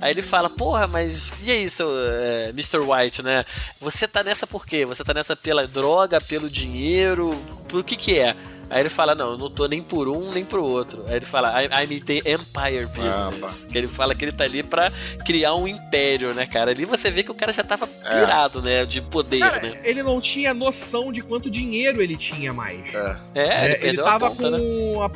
Aí 0.00 0.12
ele 0.12 0.22
fala, 0.22 0.48
porra, 0.48 0.86
mas 0.86 1.32
e 1.42 1.50
aí, 1.50 1.68
seu 1.68 1.90
é, 1.90 2.48
Mr. 2.50 2.78
White, 2.78 3.22
né? 3.22 3.44
Você 3.80 4.08
tá 4.08 4.24
nessa 4.24 4.46
por 4.46 4.64
quê? 4.64 4.86
Você 4.86 5.04
tá 5.04 5.12
nessa 5.12 5.36
pela 5.36 5.66
droga, 5.66 6.20
pelo 6.20 6.48
dinheiro? 6.48 7.38
Por 7.68 7.84
que 7.84 7.96
que 7.96 8.18
é? 8.18 8.34
Aí 8.70 8.80
ele 8.80 8.88
fala, 8.88 9.16
não, 9.16 9.32
eu 9.32 9.36
não 9.38 9.50
tô 9.50 9.66
nem 9.66 9.82
por 9.82 10.06
um, 10.08 10.30
nem 10.30 10.44
pro 10.44 10.64
outro. 10.64 11.04
Aí 11.08 11.16
ele 11.16 11.24
fala, 11.26 11.60
I, 11.62 11.66
I'm 11.66 11.92
in 11.92 11.98
the 12.00 12.18
Empire 12.18 12.86
Business. 12.86 13.64
que 13.64 13.76
ele 13.76 13.88
fala 13.88 14.14
que 14.14 14.24
ele 14.24 14.30
tá 14.32 14.44
ali 14.44 14.62
pra 14.62 14.92
criar 15.26 15.56
um 15.56 15.66
império, 15.66 16.32
né, 16.32 16.46
cara? 16.46 16.70
Ali 16.70 16.84
você 16.84 17.10
vê 17.10 17.24
que 17.24 17.30
o 17.32 17.34
cara 17.34 17.52
já 17.52 17.64
tava 17.64 17.86
pirado, 17.86 18.62
né, 18.62 18.84
de 18.86 19.00
poder, 19.02 19.40
Cara, 19.40 19.60
né? 19.60 19.80
ele 19.82 20.02
não 20.04 20.20
tinha 20.20 20.54
noção 20.54 21.10
de 21.10 21.20
quanto 21.20 21.50
dinheiro 21.50 22.00
ele 22.00 22.16
tinha 22.16 22.52
mais. 22.52 22.78
É. 22.94 23.16
É, 23.34 23.42
ele 23.42 23.44
É, 23.44 23.64
ele 23.66 23.76
perdeu 23.80 24.04
tava 24.04 24.26
a 24.28 24.30
conta, 24.30 24.50
né? 24.52 24.58
com 24.58 25.02
a- 25.02 25.10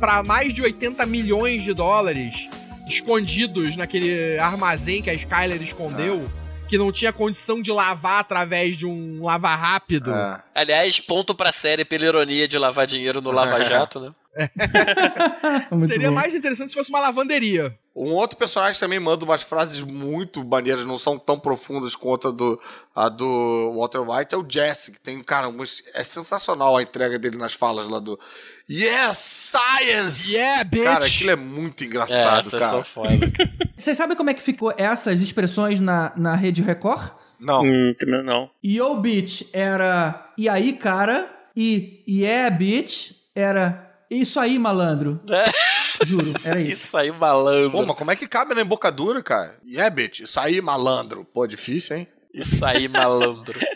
pra 0.00 0.22
mais 0.24 0.52
de 0.52 0.60
80 0.60 1.06
milhões 1.06 1.62
de 1.62 1.72
dólares 1.72 2.34
escondidos 2.88 3.76
naquele 3.76 4.38
armazém 4.38 5.00
que 5.02 5.10
a 5.10 5.14
Skyler 5.14 5.62
escondeu, 5.62 6.22
que 6.70 6.78
não 6.78 6.92
tinha 6.92 7.12
condição 7.12 7.60
de 7.60 7.72
lavar 7.72 8.20
através 8.20 8.78
de 8.78 8.86
um 8.86 9.24
lava 9.24 9.52
rápido. 9.56 10.14
é. 10.14 10.40
Aliás, 10.54 11.00
ponto 11.00 11.34
pra 11.34 11.50
série 11.50 11.84
pela 11.84 12.04
ironia 12.04 12.46
de 12.46 12.56
lavar 12.56 12.86
dinheiro 12.86 13.20
no 13.20 13.32
Lava 13.32 13.58
Jato, 13.64 13.98
né? 13.98 14.10
Muito 15.70 15.86
Seria 15.88 16.08
bom. 16.08 16.14
mais 16.14 16.34
interessante 16.34 16.68
se 16.70 16.74
fosse 16.74 16.90
uma 16.90 17.00
lavanderia. 17.00 17.76
Um 17.94 18.12
outro 18.12 18.36
personagem 18.36 18.78
também 18.78 19.00
manda 19.00 19.24
umas 19.24 19.42
frases 19.42 19.80
muito 19.80 20.44
maneiras, 20.44 20.86
não 20.86 20.96
são 20.96 21.18
tão 21.18 21.38
profundas 21.38 21.96
quanto 21.96 22.28
a 22.28 22.30
do, 22.30 22.60
a 22.94 23.08
do 23.08 23.74
Walter 23.76 23.98
White, 24.00 24.34
é 24.34 24.38
o 24.38 24.46
Jesse, 24.48 24.92
que 24.92 25.00
tem, 25.00 25.20
cara, 25.22 25.48
umas- 25.48 25.82
é 25.94 26.04
sensacional 26.04 26.76
a 26.76 26.82
entrega 26.82 27.18
dele 27.18 27.36
nas 27.36 27.52
falas 27.54 27.88
lá 27.88 27.98
do 27.98 28.18
Yes, 28.70 29.16
Science! 29.18 30.32
Yeah, 30.32 30.62
bitch! 30.64 30.84
Cara, 30.84 31.04
aquilo 31.06 31.30
é 31.30 31.36
muito 31.36 31.82
É, 31.82 31.86
engraçado, 31.88 32.46
essas 32.46 32.60
cara. 32.60 32.70
são 32.70 32.84
foda. 32.84 33.10
Vocês 33.76 33.96
sabem 33.96 34.16
como 34.16 34.30
é 34.30 34.34
que 34.34 34.42
ficou 34.42 34.72
essas 34.76 35.20
expressões 35.20 35.80
na, 35.80 36.12
na 36.16 36.36
rede 36.36 36.62
Record? 36.62 37.10
Não, 37.40 37.62
Hum, 37.64 37.94
também 37.98 38.22
não. 38.22 38.50
Yo, 38.64 38.94
bitch 39.00 39.42
era 39.52 40.30
e 40.38 40.48
aí, 40.48 40.74
cara? 40.74 41.28
E 41.56 42.04
yeah, 42.06 42.54
bitch 42.54 43.12
era 43.34 43.89
isso 44.10 44.40
aí, 44.40 44.58
malandro. 44.58 45.20
Juro, 46.04 46.32
era 46.44 46.60
isso. 46.60 46.72
Isso 46.72 46.96
aí, 46.96 47.12
malandro. 47.12 47.70
Pô, 47.70 47.86
mas 47.86 47.96
como 47.96 48.10
é 48.10 48.16
que 48.16 48.26
cabe 48.26 48.54
na 48.54 48.62
embocadura, 48.62 49.22
cara? 49.22 49.56
Yeah, 49.64 49.88
bitch, 49.94 50.20
isso 50.20 50.40
aí, 50.40 50.60
malandro. 50.60 51.24
Pô, 51.24 51.46
difícil, 51.46 51.96
hein? 51.96 52.08
Isso 52.32 52.64
aí, 52.64 52.88
malandro. 52.88 53.58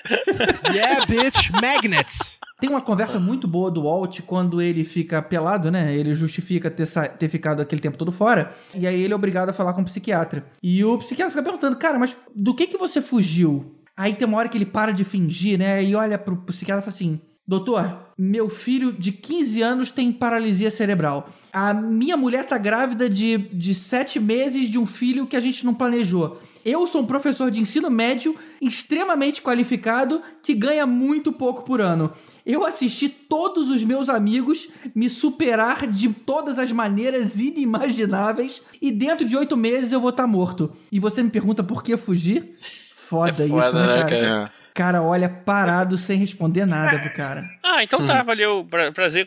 Yeah, 0.73 1.05
bitch, 1.07 1.51
magnets! 1.61 2.39
Tem 2.61 2.69
uma 2.69 2.81
conversa 2.81 3.19
muito 3.19 3.47
boa 3.47 3.71
do 3.71 3.83
Walt 3.83 4.21
quando 4.23 4.61
ele 4.61 4.85
fica 4.85 5.23
pelado, 5.23 5.71
né? 5.71 5.95
Ele 5.95 6.13
justifica 6.13 6.71
ter, 6.71 6.89
ter 7.19 7.29
ficado 7.29 7.63
aquele 7.63 7.81
tempo 7.81 7.97
todo 7.97 8.11
fora. 8.11 8.53
E 8.75 8.87
aí 8.87 9.03
ele 9.03 9.13
é 9.13 9.17
obrigado 9.17 9.51
a 9.51 9.53
falar 9.53 9.73
com 9.75 9.83
o 9.83 9.85
psiquiatra. 9.85 10.45
E 10.63 10.85
o 10.85 10.99
psiquiatra 10.99 11.31
fica 11.31 11.43
perguntando, 11.43 11.77
cara, 11.77 11.99
mas 11.99 12.17
do 12.35 12.55
que 12.55 12.67
que 12.67 12.77
você 12.77 13.01
fugiu? 13.01 13.77
Aí 13.97 14.15
tem 14.15 14.27
uma 14.27 14.39
hora 14.39 14.49
que 14.49 14.59
ele 14.59 14.67
para 14.67 14.93
de 14.93 15.05
fingir, 15.05 15.59
né? 15.59 15.83
E 15.85 15.95
olha 15.95 16.19
pro 16.19 16.37
psiquiatra 16.39 16.81
e 16.81 16.85
fala 16.85 16.95
assim: 16.95 17.21
Doutor, 17.47 17.99
meu 18.17 18.49
filho 18.49 18.91
de 18.91 19.13
15 19.13 19.61
anos 19.61 19.91
tem 19.91 20.11
paralisia 20.11 20.71
cerebral. 20.71 21.29
A 21.53 21.75
minha 21.75 22.17
mulher 22.17 22.49
tá 22.49 22.57
grávida 22.57 23.09
de, 23.09 23.37
de 23.37 23.75
7 23.75 24.19
meses 24.19 24.69
de 24.71 24.79
um 24.79 24.87
filho 24.87 25.27
que 25.27 25.37
a 25.37 25.41
gente 25.41 25.67
não 25.67 25.75
planejou. 25.75 26.41
Eu 26.65 26.87
sou 26.87 27.03
um 27.03 27.07
professor 27.07 27.51
de 27.51 27.61
ensino 27.61 27.91
médio 27.91 28.35
extremamente 28.63 29.43
qualificado 29.43 30.23
que 30.43 30.55
ganha 30.55 30.87
muito 30.87 31.31
pouco 31.31 31.63
por 31.65 31.83
ano. 31.83 32.11
Eu 32.47 32.65
assisti 32.65 33.11
todos 33.11 33.71
os 33.71 33.85
meus 33.85 34.09
amigos 34.09 34.69
me 34.95 35.11
superar 35.11 35.87
de 35.87 36.09
todas 36.09 36.59
as 36.59 36.73
maneiras 36.73 37.39
inimagináveis 37.39 38.63
e 38.81 38.91
dentro 38.91 39.29
de 39.29 39.37
oito 39.37 39.55
meses 39.55 39.93
eu 39.93 40.01
vou 40.01 40.11
estar 40.11 40.27
morto. 40.27 40.73
E 40.91 40.99
você 40.99 41.23
me 41.23 41.29
pergunta 41.29 41.63
por 41.63 41.83
que 41.83 41.95
fugir? 41.99 42.55
Foda, 42.97 43.45
É 43.45 43.49
foda, 43.49 43.67
isso, 43.67 43.77
né, 43.77 43.87
né, 43.87 44.03
cara? 44.05 44.21
cara? 44.21 44.53
Cara, 44.75 45.01
olha 45.01 45.29
parado 45.29 45.97
sem 45.97 46.19
responder 46.19 46.67
nada 46.67 46.99
pro 46.99 47.13
cara. 47.15 47.49
Ah, 47.63 47.85
então 47.85 48.05
tá, 48.05 48.25
valeu. 48.25 48.67
Pra, 48.69 48.91
prazer. 48.91 49.25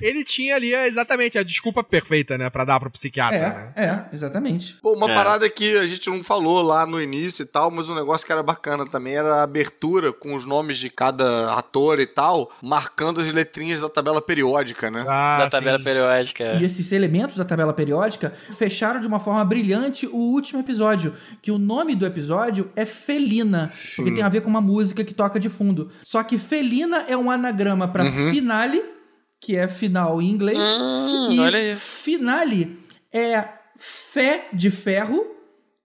Ele 0.00 0.24
tinha 0.24 0.56
ali 0.56 0.74
é, 0.74 0.88
exatamente 0.88 1.38
a 1.38 1.44
desculpa 1.44 1.84
perfeita, 1.84 2.36
né? 2.36 2.50
Pra 2.50 2.64
dar 2.64 2.80
pro 2.80 2.90
psiquiatra. 2.90 3.38
né? 3.38 3.72
É, 3.76 3.84
é, 3.84 4.04
exatamente. 4.12 4.74
Pô, 4.82 4.94
uma 4.94 5.08
É. 5.08 5.14
parada 5.14 5.48
que 5.48 5.76
a 5.78 5.86
gente 5.86 6.10
não 6.10 6.24
falou 6.24 6.62
lá 6.62 6.84
no 6.84 7.00
início 7.00 7.44
e 7.44 7.46
tal, 7.46 7.70
mas 7.70 7.88
um 7.88 7.94
negócio 7.94 8.26
que 8.26 8.32
era 8.32 8.42
bacana 8.42 8.84
também 8.86 9.14
era 9.14 9.36
a 9.36 9.42
abertura 9.44 10.12
com 10.12 10.34
os 10.34 10.44
nomes 10.44 10.78
de 10.78 10.90
cada 10.90 11.54
ator 11.54 12.00
e 12.00 12.06
tal, 12.06 12.50
marcando 12.60 13.20
as 13.20 13.32
letrinhas 13.32 13.80
da 13.80 13.88
tabela 13.88 14.20
periódica, 14.20 14.90
né? 14.90 15.04
Ah, 15.08 15.36
da 15.38 15.48
tabela 15.48 15.78
sim. 15.78 15.84
periódica. 15.84 16.54
E 16.54 16.64
esses 16.64 16.90
elementos 16.90 17.36
da 17.36 17.44
tabela 17.44 17.72
periódica 17.72 18.32
fecharam 18.56 18.98
de 18.98 19.06
uma 19.06 19.20
forma 19.20 19.44
brilhante 19.44 20.08
o 20.08 20.16
último 20.16 20.58
episódio, 20.58 21.14
que 21.40 21.52
o 21.52 21.58
nome 21.58 21.94
do 21.94 22.04
episódio 22.04 22.68
é 22.74 22.84
Felina, 22.84 23.68
porque 23.94 24.10
tem 24.10 24.22
a 24.24 24.28
ver 24.28 24.40
com 24.40 24.50
uma 24.50 24.60
música 24.60 24.87
que 24.94 25.14
toca 25.14 25.38
de 25.40 25.48
fundo. 25.48 25.90
Só 26.04 26.22
que 26.22 26.38
Felina 26.38 27.04
é 27.08 27.16
um 27.16 27.30
anagrama 27.30 27.88
pra 27.88 28.04
finale, 28.30 28.82
que 29.40 29.56
é 29.56 29.68
final 29.68 30.20
em 30.20 30.28
inglês, 30.30 30.58
Hum, 30.58 31.28
e 31.32 31.38
olha 31.40 31.58
aí. 31.58 31.76
finale 31.76 32.78
é 33.12 33.44
fé 33.76 34.48
de 34.52 34.70
ferro, 34.70 35.24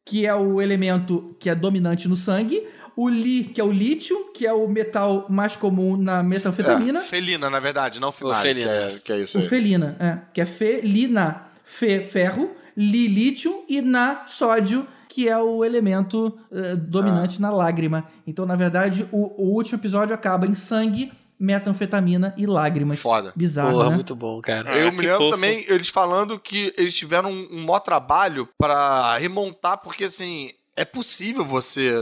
que 0.06 0.26
é 0.26 0.34
o 0.36 0.62
elemento 0.62 1.36
que 1.40 1.50
é 1.50 1.56
dominante 1.56 2.08
no 2.08 2.16
sangue, 2.16 2.62
o 2.96 3.10
li, 3.10 3.44
que 3.46 3.60
é 3.62 3.64
o 3.64 3.72
lítio, 3.72 4.32
que 4.34 4.46
é 4.46 4.54
o 4.54 4.68
metal 4.68 5.26
mais 5.30 5.56
comum 5.56 5.96
na 5.98 6.22
metanfetamina, 6.22 7.00
É, 7.00 7.04
felina, 7.04 7.50
na 7.50 7.60
verdade, 7.60 8.00
não 8.00 8.12
final. 8.12 8.34
felina. 8.36 8.70
Que 8.70 8.76
é, 8.96 9.00
que 9.00 9.14
é 9.14 9.20
isso 9.24 9.38
o 9.38 9.42
aí. 9.42 9.48
felina, 9.48 9.96
é, 10.00 10.18
que 10.34 10.42
é 10.42 10.46
felina, 10.46 11.44
fe, 11.64 12.02
ferro, 12.02 12.52
li, 12.76 13.08
lítio 13.08 13.64
e 13.70 13.82
na, 13.82 14.26
sódio, 14.28 14.86
que 15.14 15.30
é 15.30 15.38
o 15.38 15.64
elemento 15.64 16.36
eh, 16.52 16.76
dominante 16.76 17.40
na 17.40 17.52
lágrima. 17.52 18.08
Então, 18.26 18.48
na 18.48 18.56
verdade, 18.56 19.08
o, 19.12 19.44
o 19.44 19.54
último 19.54 19.78
episódio 19.78 20.16
acaba 20.16 20.48
em 20.48 20.56
sangue, 20.56 21.14
metanfetamina 21.40 22.34
e 22.36 22.48
lágrimas. 22.48 22.98
Foda. 22.98 23.32
Bizarro, 23.36 23.74
Porra, 23.74 23.90
né? 23.90 23.96
muito 23.96 24.16
bom, 24.16 24.42
cara. 24.42 24.72
Ah, 24.74 24.78
Eu 24.78 24.90
que 24.90 24.98
me 24.98 25.04
lembro 25.06 25.20
fofo. 25.20 25.30
também 25.36 25.66
eles 25.68 25.90
falando 25.90 26.40
que 26.40 26.74
eles 26.76 26.96
tiveram 26.96 27.32
um, 27.32 27.48
um 27.52 27.64
maior 27.64 27.82
trabalho 27.82 28.50
pra 28.58 29.16
remontar, 29.20 29.78
porque 29.84 30.06
assim, 30.06 30.50
é 30.76 30.84
possível 30.84 31.46
você 31.46 31.94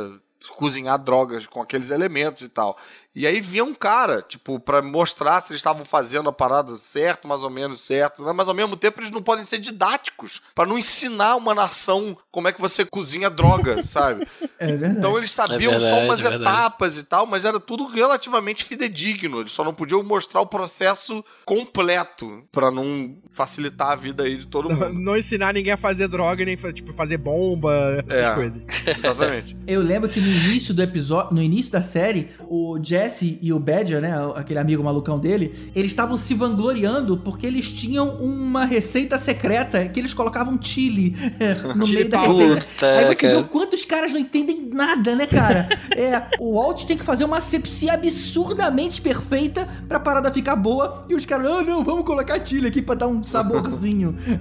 cozinhar 0.55 0.97
drogas 0.97 1.45
com 1.45 1.61
aqueles 1.61 1.89
elementos 1.91 2.43
e 2.43 2.49
tal. 2.49 2.77
E 3.13 3.27
aí 3.27 3.41
vinha 3.41 3.63
um 3.65 3.73
cara, 3.73 4.21
tipo, 4.21 4.57
pra 4.59 4.81
mostrar 4.81 5.41
se 5.41 5.51
eles 5.51 5.59
estavam 5.59 5.83
fazendo 5.83 6.29
a 6.29 6.33
parada 6.33 6.77
certo, 6.77 7.27
mais 7.27 7.43
ou 7.43 7.49
menos 7.49 7.81
certo, 7.81 8.23
né? 8.23 8.31
mas 8.31 8.47
ao 8.47 8.53
mesmo 8.53 8.77
tempo 8.77 9.01
eles 9.01 9.11
não 9.11 9.21
podem 9.21 9.43
ser 9.43 9.57
didáticos, 9.59 10.41
Pra 10.55 10.65
não 10.65 10.77
ensinar 10.77 11.35
uma 11.35 11.53
nação 11.53 12.17
como 12.31 12.47
é 12.47 12.53
que 12.53 12.61
você 12.61 12.85
cozinha 12.85 13.29
droga, 13.29 13.83
sabe? 13.85 14.25
É 14.59 14.67
verdade. 14.67 14.97
Então 14.99 15.17
eles 15.17 15.31
sabiam 15.31 15.73
É 15.73 15.79
só 15.79 15.85
verdade, 15.85 16.05
umas 16.05 16.23
é 16.25 16.35
etapas 16.35 16.97
e 16.97 17.03
tal, 17.03 17.25
mas 17.25 17.43
era 17.43 17.59
tudo 17.59 17.85
relativamente 17.85 18.63
fidedigno. 18.63 19.41
Eles 19.41 19.51
só 19.51 19.63
não 19.63 19.73
podiam 19.73 20.01
mostrar 20.03 20.39
o 20.41 20.45
processo 20.45 21.23
completo 21.45 22.43
pra 22.51 22.71
não 22.71 23.15
facilitar 23.29 23.91
a 23.91 23.95
vida 23.95 24.23
aí 24.23 24.37
de 24.37 24.47
todo 24.47 24.69
mundo. 24.69 24.93
não 24.93 25.17
ensinar 25.17 25.53
ninguém 25.53 25.73
a 25.73 25.77
fazer 25.77 26.07
droga, 26.07 26.43
nem 26.45 26.55
tipo, 26.73 26.93
fazer 26.93 27.17
bomba, 27.17 27.71
essas 28.07 28.13
É. 28.13 28.33
coisas. 28.35 28.61
Exatamente. 28.87 29.57
Eu 29.67 29.81
lembro 29.81 30.09
que 30.09 30.19
no 30.21 30.27
início 30.27 30.73
do 30.73 30.81
episódio, 30.81 31.33
no 31.35 31.41
início 31.41 31.71
da 31.71 31.81
série, 31.81 32.31
o 32.47 32.77
Jesse 33.03 33.39
e 33.41 33.51
o 33.53 33.59
Badger, 33.59 34.01
né, 34.01 34.13
aquele 34.35 34.59
amigo 34.59 34.83
malucão 34.83 35.19
dele, 35.19 35.71
eles 35.75 35.91
estavam 35.91 36.17
se 36.17 36.33
vangloriando 36.33 37.17
porque 37.17 37.45
eles 37.45 37.69
tinham 37.71 38.15
uma 38.17 38.65
receita 38.65 39.17
secreta 39.17 39.87
que 39.87 39.99
eles 39.99 40.13
colocavam 40.13 40.57
chili 40.61 41.15
no 41.75 41.87
meio 41.87 42.09
da 42.09 42.21
receita. 42.21 42.65
Puta, 42.67 42.97
Aí 42.97 43.05
você 43.07 43.15
cara. 43.15 43.33
viu 43.35 43.43
quantos 43.45 43.85
caras 43.85 44.11
não 44.11 44.19
entendem 44.19 44.69
nada, 44.71 45.15
né, 45.15 45.25
cara? 45.25 45.67
É, 45.95 46.23
o 46.39 46.55
Walt 46.55 46.85
tem 46.85 46.97
que 46.97 47.03
fazer 47.03 47.23
uma 47.25 47.37
asepsia 47.37 47.93
absurdamente 47.93 49.01
perfeita 49.01 49.67
pra 49.87 49.99
parada 49.99 50.31
ficar 50.31 50.55
boa 50.55 51.05
e 51.09 51.15
os 51.15 51.25
caras, 51.25 51.47
ah, 51.51 51.61
não, 51.63 51.83
vamos 51.83 52.05
colocar 52.05 52.43
chili 52.43 52.67
aqui 52.67 52.81
pra 52.81 52.95
dar 52.95 53.07
um 53.07 53.23
saborzinho. 53.23 54.17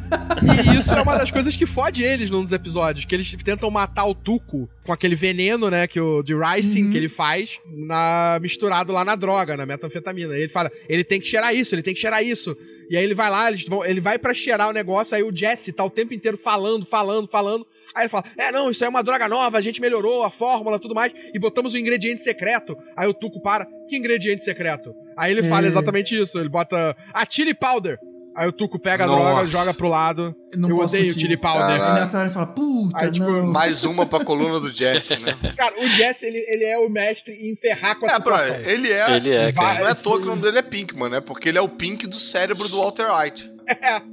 E 0.42 0.78
isso 0.78 0.92
é 0.92 1.00
uma 1.02 1.16
das 1.16 1.30
coisas 1.30 1.54
que 1.56 1.66
fode 1.66 2.02
eles 2.02 2.30
num 2.30 2.42
dos 2.42 2.52
episódios, 2.52 3.04
que 3.04 3.14
eles 3.14 3.34
tentam 3.44 3.70
matar 3.70 4.06
o 4.06 4.14
Tuco 4.14 4.68
com 4.84 4.92
aquele 4.92 5.14
veneno, 5.14 5.70
né, 5.70 5.86
que 5.86 6.00
o 6.00 6.22
de 6.22 6.34
ricin 6.34 6.84
Uhum. 6.84 6.90
que 6.90 6.96
ele 6.96 7.08
faz, 7.08 7.58
na 7.86 8.38
misturado 8.50 8.92
lá 8.92 9.04
na 9.04 9.14
droga, 9.14 9.56
na 9.56 9.64
metanfetamina. 9.64 10.36
E 10.36 10.40
ele 10.42 10.48
fala, 10.48 10.70
ele 10.88 11.04
tem 11.04 11.20
que 11.20 11.26
cheirar 11.28 11.54
isso, 11.54 11.74
ele 11.74 11.82
tem 11.82 11.94
que 11.94 12.00
cheirar 12.00 12.22
isso. 12.24 12.56
E 12.90 12.96
aí 12.96 13.04
ele 13.04 13.14
vai 13.14 13.30
lá, 13.30 13.48
eles 13.48 13.64
vão, 13.64 13.84
ele 13.84 14.00
vai 14.00 14.18
pra 14.18 14.34
cheirar 14.34 14.68
o 14.68 14.72
negócio, 14.72 15.16
aí 15.16 15.22
o 15.22 15.34
Jesse 15.34 15.72
tá 15.72 15.84
o 15.84 15.90
tempo 15.90 16.12
inteiro 16.12 16.36
falando, 16.36 16.84
falando, 16.84 17.28
falando. 17.28 17.64
Aí 17.94 18.02
ele 18.02 18.08
fala: 18.08 18.24
É, 18.36 18.50
não, 18.50 18.70
isso 18.70 18.82
aí 18.82 18.86
é 18.86 18.90
uma 18.90 19.02
droga 19.02 19.28
nova, 19.28 19.56
a 19.56 19.60
gente 19.60 19.80
melhorou 19.80 20.24
a 20.24 20.30
fórmula 20.30 20.78
tudo 20.78 20.94
mais, 20.94 21.12
e 21.32 21.38
botamos 21.38 21.74
um 21.74 21.78
ingrediente 21.78 22.22
secreto. 22.22 22.76
Aí 22.96 23.08
o 23.08 23.14
Tuco 23.14 23.40
para: 23.40 23.66
Que 23.88 23.96
ingrediente 23.96 24.42
secreto? 24.44 24.92
Aí 25.16 25.30
ele 25.30 25.44
fala 25.44 25.66
É. 25.66 25.68
exatamente 25.68 26.20
isso: 26.20 26.38
ele 26.38 26.48
bota 26.48 26.96
a 27.14 27.24
chili 27.28 27.54
powder. 27.54 27.98
Aí 28.40 28.48
o 28.48 28.52
Tuco 28.52 28.78
pega 28.78 29.04
a 29.04 29.06
Nossa. 29.06 29.22
droga, 29.22 29.44
joga 29.46 29.74
pro 29.74 29.86
lado. 29.86 30.34
Não 30.56 30.70
eu 30.70 30.76
odeio 30.78 31.04
curtir. 31.08 31.20
chili 31.20 31.36
powder. 31.36 31.60
Caralho. 31.78 31.96
E 31.98 32.00
nessa 32.00 32.16
hora 32.16 32.26
ele 32.26 32.32
fala, 32.34 32.46
puta, 32.46 32.98
Aí, 32.98 33.10
tipo, 33.12 33.26
não. 33.30 33.46
Mais 33.48 33.84
uma 33.84 34.06
pra 34.06 34.24
coluna 34.24 34.58
do 34.58 34.72
Jesse, 34.72 35.18
né? 35.18 35.36
Cara, 35.54 35.78
o 35.78 35.86
Jesse, 35.90 36.24
ele, 36.24 36.38
ele 36.48 36.64
é 36.64 36.78
o 36.78 36.88
mestre 36.88 37.34
em 37.34 37.54
ferrar 37.54 37.98
com 38.00 38.06
a 38.06 38.12
É, 38.14 38.18
pra, 38.18 38.38
situação. 38.42 38.64
ele 38.70 38.90
é. 38.90 39.16
Ele 39.16 39.30
é, 39.30 39.52
cara. 39.52 39.80
Não 39.80 39.88
é 39.88 39.90
à 39.90 39.94
toa 39.94 40.16
que 40.18 40.24
o 40.26 40.30
nome 40.30 40.40
dele 40.40 40.56
é 40.58 40.62
Pinkman, 40.62 41.10
né? 41.10 41.20
Porque 41.20 41.50
ele 41.50 41.58
é 41.58 41.60
o 41.60 41.68
Pink 41.68 42.06
do 42.06 42.16
cérebro 42.18 42.66
do 42.66 42.78
Walter 42.78 43.08
White. 43.14 43.52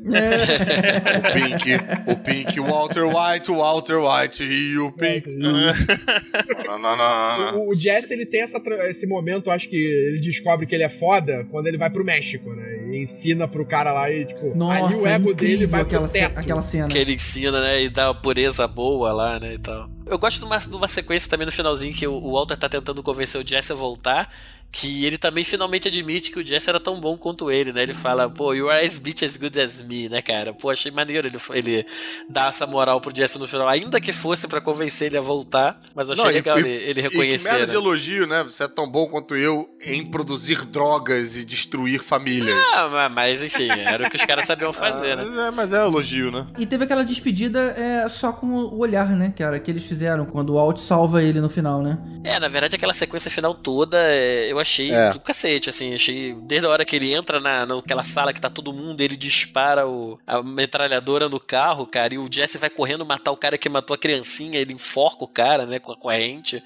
O 1.18 1.34
Pink, 1.34 1.76
o 2.08 2.16
Pink, 2.18 2.60
Walter 2.60 3.04
White, 3.06 3.52
o 3.52 3.58
Walter 3.58 3.98
White 3.98 4.44
e 4.44 4.78
o 4.78 4.92
Pink. 4.92 5.28
Não, 5.30 5.72
não, 6.80 6.80
não, 6.80 6.98
não. 6.98 7.60
O, 7.60 7.70
o 7.72 7.76
Jesse, 7.76 8.14
ele 8.14 8.26
tem 8.26 8.42
essa, 8.42 8.62
esse 8.88 9.08
momento, 9.08 9.50
acho 9.52 9.68
que 9.70 9.76
ele 9.76 10.20
descobre 10.20 10.66
que 10.66 10.76
ele 10.76 10.84
é 10.84 10.90
foda 10.90 11.46
quando 11.52 11.68
ele 11.68 11.78
vai 11.78 11.90
pro 11.90 12.04
México, 12.06 12.50
né? 12.54 12.86
E 12.88 13.04
ensina 13.04 13.48
pro 13.48 13.66
cara 13.66 13.92
lá 13.92 14.10
e, 14.12 14.26
tipo, 14.26 14.56
Nossa, 14.56 14.86
ali 14.86 14.96
o 14.96 15.08
ego 15.08 15.32
incrível 15.32 15.58
dele 15.58 15.68
vai 15.68 15.82
aquela, 15.82 16.04
pro 16.04 16.12
ce- 16.12 16.20
teto. 16.20 16.40
aquela 16.40 16.62
cena. 16.62 16.88
Que 16.88 16.98
ele 16.98 17.14
ensina, 17.14 17.60
né? 17.62 17.84
E 17.84 17.90
dá 17.90 18.08
uma 18.08 18.16
pureza 18.16 18.68
boa 18.68 19.12
lá, 19.14 19.40
né? 19.40 19.54
E 19.56 19.60
tal. 19.60 19.90
Eu 20.06 20.18
gosto 20.18 20.40
de 20.40 20.46
uma, 20.46 20.58
de 20.58 20.74
uma 20.76 20.88
sequência 20.88 21.30
também 21.30 21.46
no 21.46 21.52
finalzinho 21.52 21.94
que 21.94 22.08
o, 22.08 22.14
o 22.14 22.32
Walter 22.34 22.56
tá 22.58 22.70
tentando 22.70 23.04
convencer 23.04 23.42
o 23.42 23.48
Jesse 23.48 23.72
a 23.74 23.76
voltar. 23.76 24.32
Que 24.70 25.06
ele 25.06 25.18
também 25.18 25.44
finalmente 25.44 25.88
admite 25.88 26.30
que 26.30 26.40
o 26.40 26.46
Jesse 26.46 26.70
era 26.70 26.80
tão 26.80 27.00
bom 27.00 27.18
quanto 27.18 27.50
ele, 27.50 27.72
né? 27.72 27.82
Ele 27.84 27.94
fala, 27.94 28.30
pô, 28.30 28.54
you 28.54 28.70
are 28.70 28.86
as 28.86 28.98
bitch 28.98 29.24
as 29.24 29.36
good 29.38 29.60
as 29.60 29.82
me, 29.82 30.08
né, 30.10 30.22
cara? 30.22 30.54
Pô, 30.54 30.70
achei 30.70 30.92
maneiro 30.92 31.28
ele, 31.28 31.38
ele 31.54 31.86
dar 32.30 32.50
essa 32.50 32.68
moral 32.68 33.00
pro 33.02 33.16
Jesse 33.16 33.40
no 33.40 33.48
final, 33.48 33.68
ainda 33.68 34.00
que 34.00 34.12
fosse 34.14 34.48
pra 34.48 34.60
convencer 34.62 35.08
ele 35.08 35.18
a 35.18 35.22
voltar. 35.22 35.82
Mas 35.96 36.10
eu 36.10 36.14
achei 36.14 36.26
Não, 36.26 36.32
legal 36.34 36.60
e- 36.60 36.62
ele, 36.62 36.70
ele 36.70 36.90
E 36.92 36.94
que 36.96 37.02
reconhecer. 37.02 37.50
merda 37.50 37.66
né? 37.66 37.72
de 37.72 37.76
elogio, 37.76 38.28
né? 38.28 38.44
Você 38.44 38.64
é 38.64 38.68
tão 38.68 38.88
bom 38.90 39.08
quanto 39.08 39.36
eu 39.36 39.68
em 39.84 40.06
produzir 40.06 40.66
drogas 40.66 41.36
e 41.38 41.46
destruir 41.46 42.04
famílias. 42.04 42.58
Ah, 42.76 42.88
ma- 42.90 43.10
mas 43.10 43.42
enfim, 43.44 43.70
era 43.72 44.06
o 44.06 44.10
que 44.10 44.18
os 44.18 44.26
caras 44.26 44.46
sabiam 44.46 44.74
fazer, 44.74 45.16
né? 45.16 45.48
É, 45.48 45.52
mas 45.52 45.72
é 45.74 45.78
elogio, 45.78 46.30
né? 46.30 46.46
E 46.60 46.66
teve 46.66 46.84
aquela 46.84 47.04
despedida 47.06 47.60
é, 47.78 48.08
só 48.10 48.32
com 48.34 48.48
o 48.48 48.78
olhar, 48.80 49.10
né, 49.16 49.34
cara? 49.36 49.60
Que 49.60 49.72
eles 49.72 49.84
fizeram 49.84 50.26
quando 50.26 50.52
o 50.52 50.56
Walt 50.56 50.78
salva 50.78 51.24
ele 51.24 51.40
no 51.42 51.50
final, 51.50 51.82
né? 51.82 51.98
É, 52.24 52.38
na 52.40 52.48
verdade, 52.50 52.76
aquela 52.76 52.94
sequência 52.94 53.32
final 53.32 53.56
toda 53.56 53.98
é, 53.98 54.50
eu 54.58 54.62
achei 54.62 54.92
É. 54.94 55.12
do 55.12 55.20
cacete, 55.20 55.70
assim. 55.70 55.94
Achei. 55.94 56.34
Desde 56.34 56.68
a 56.68 56.70
hora 56.70 56.84
que 56.86 56.96
ele 56.96 57.14
entra 57.14 57.40
na, 57.40 57.66
naquela 57.66 58.04
sala 58.04 58.34
que 58.34 58.42
tá 58.42 58.50
todo 58.50 58.74
mundo, 58.74 59.02
ele 59.02 59.16
dispara 59.16 59.88
o, 59.88 60.20
a 60.26 60.42
metralhadora 60.44 61.30
no 61.30 61.40
carro, 61.40 61.86
cara, 61.86 62.14
e 62.14 62.18
o 62.18 62.28
Jesse 62.30 62.58
vai 62.58 62.70
correndo 62.70 63.06
matar 63.06 63.32
o 63.32 63.38
cara 63.38 63.58
que 63.58 63.70
matou 63.70 63.94
a 63.94 63.98
criancinha, 63.98 64.60
ele 64.60 64.74
enforca 64.74 65.24
o 65.24 65.28
cara, 65.28 65.66
né, 65.66 65.80
com 65.80 65.92
a 65.92 65.96
corrente. 65.98 66.64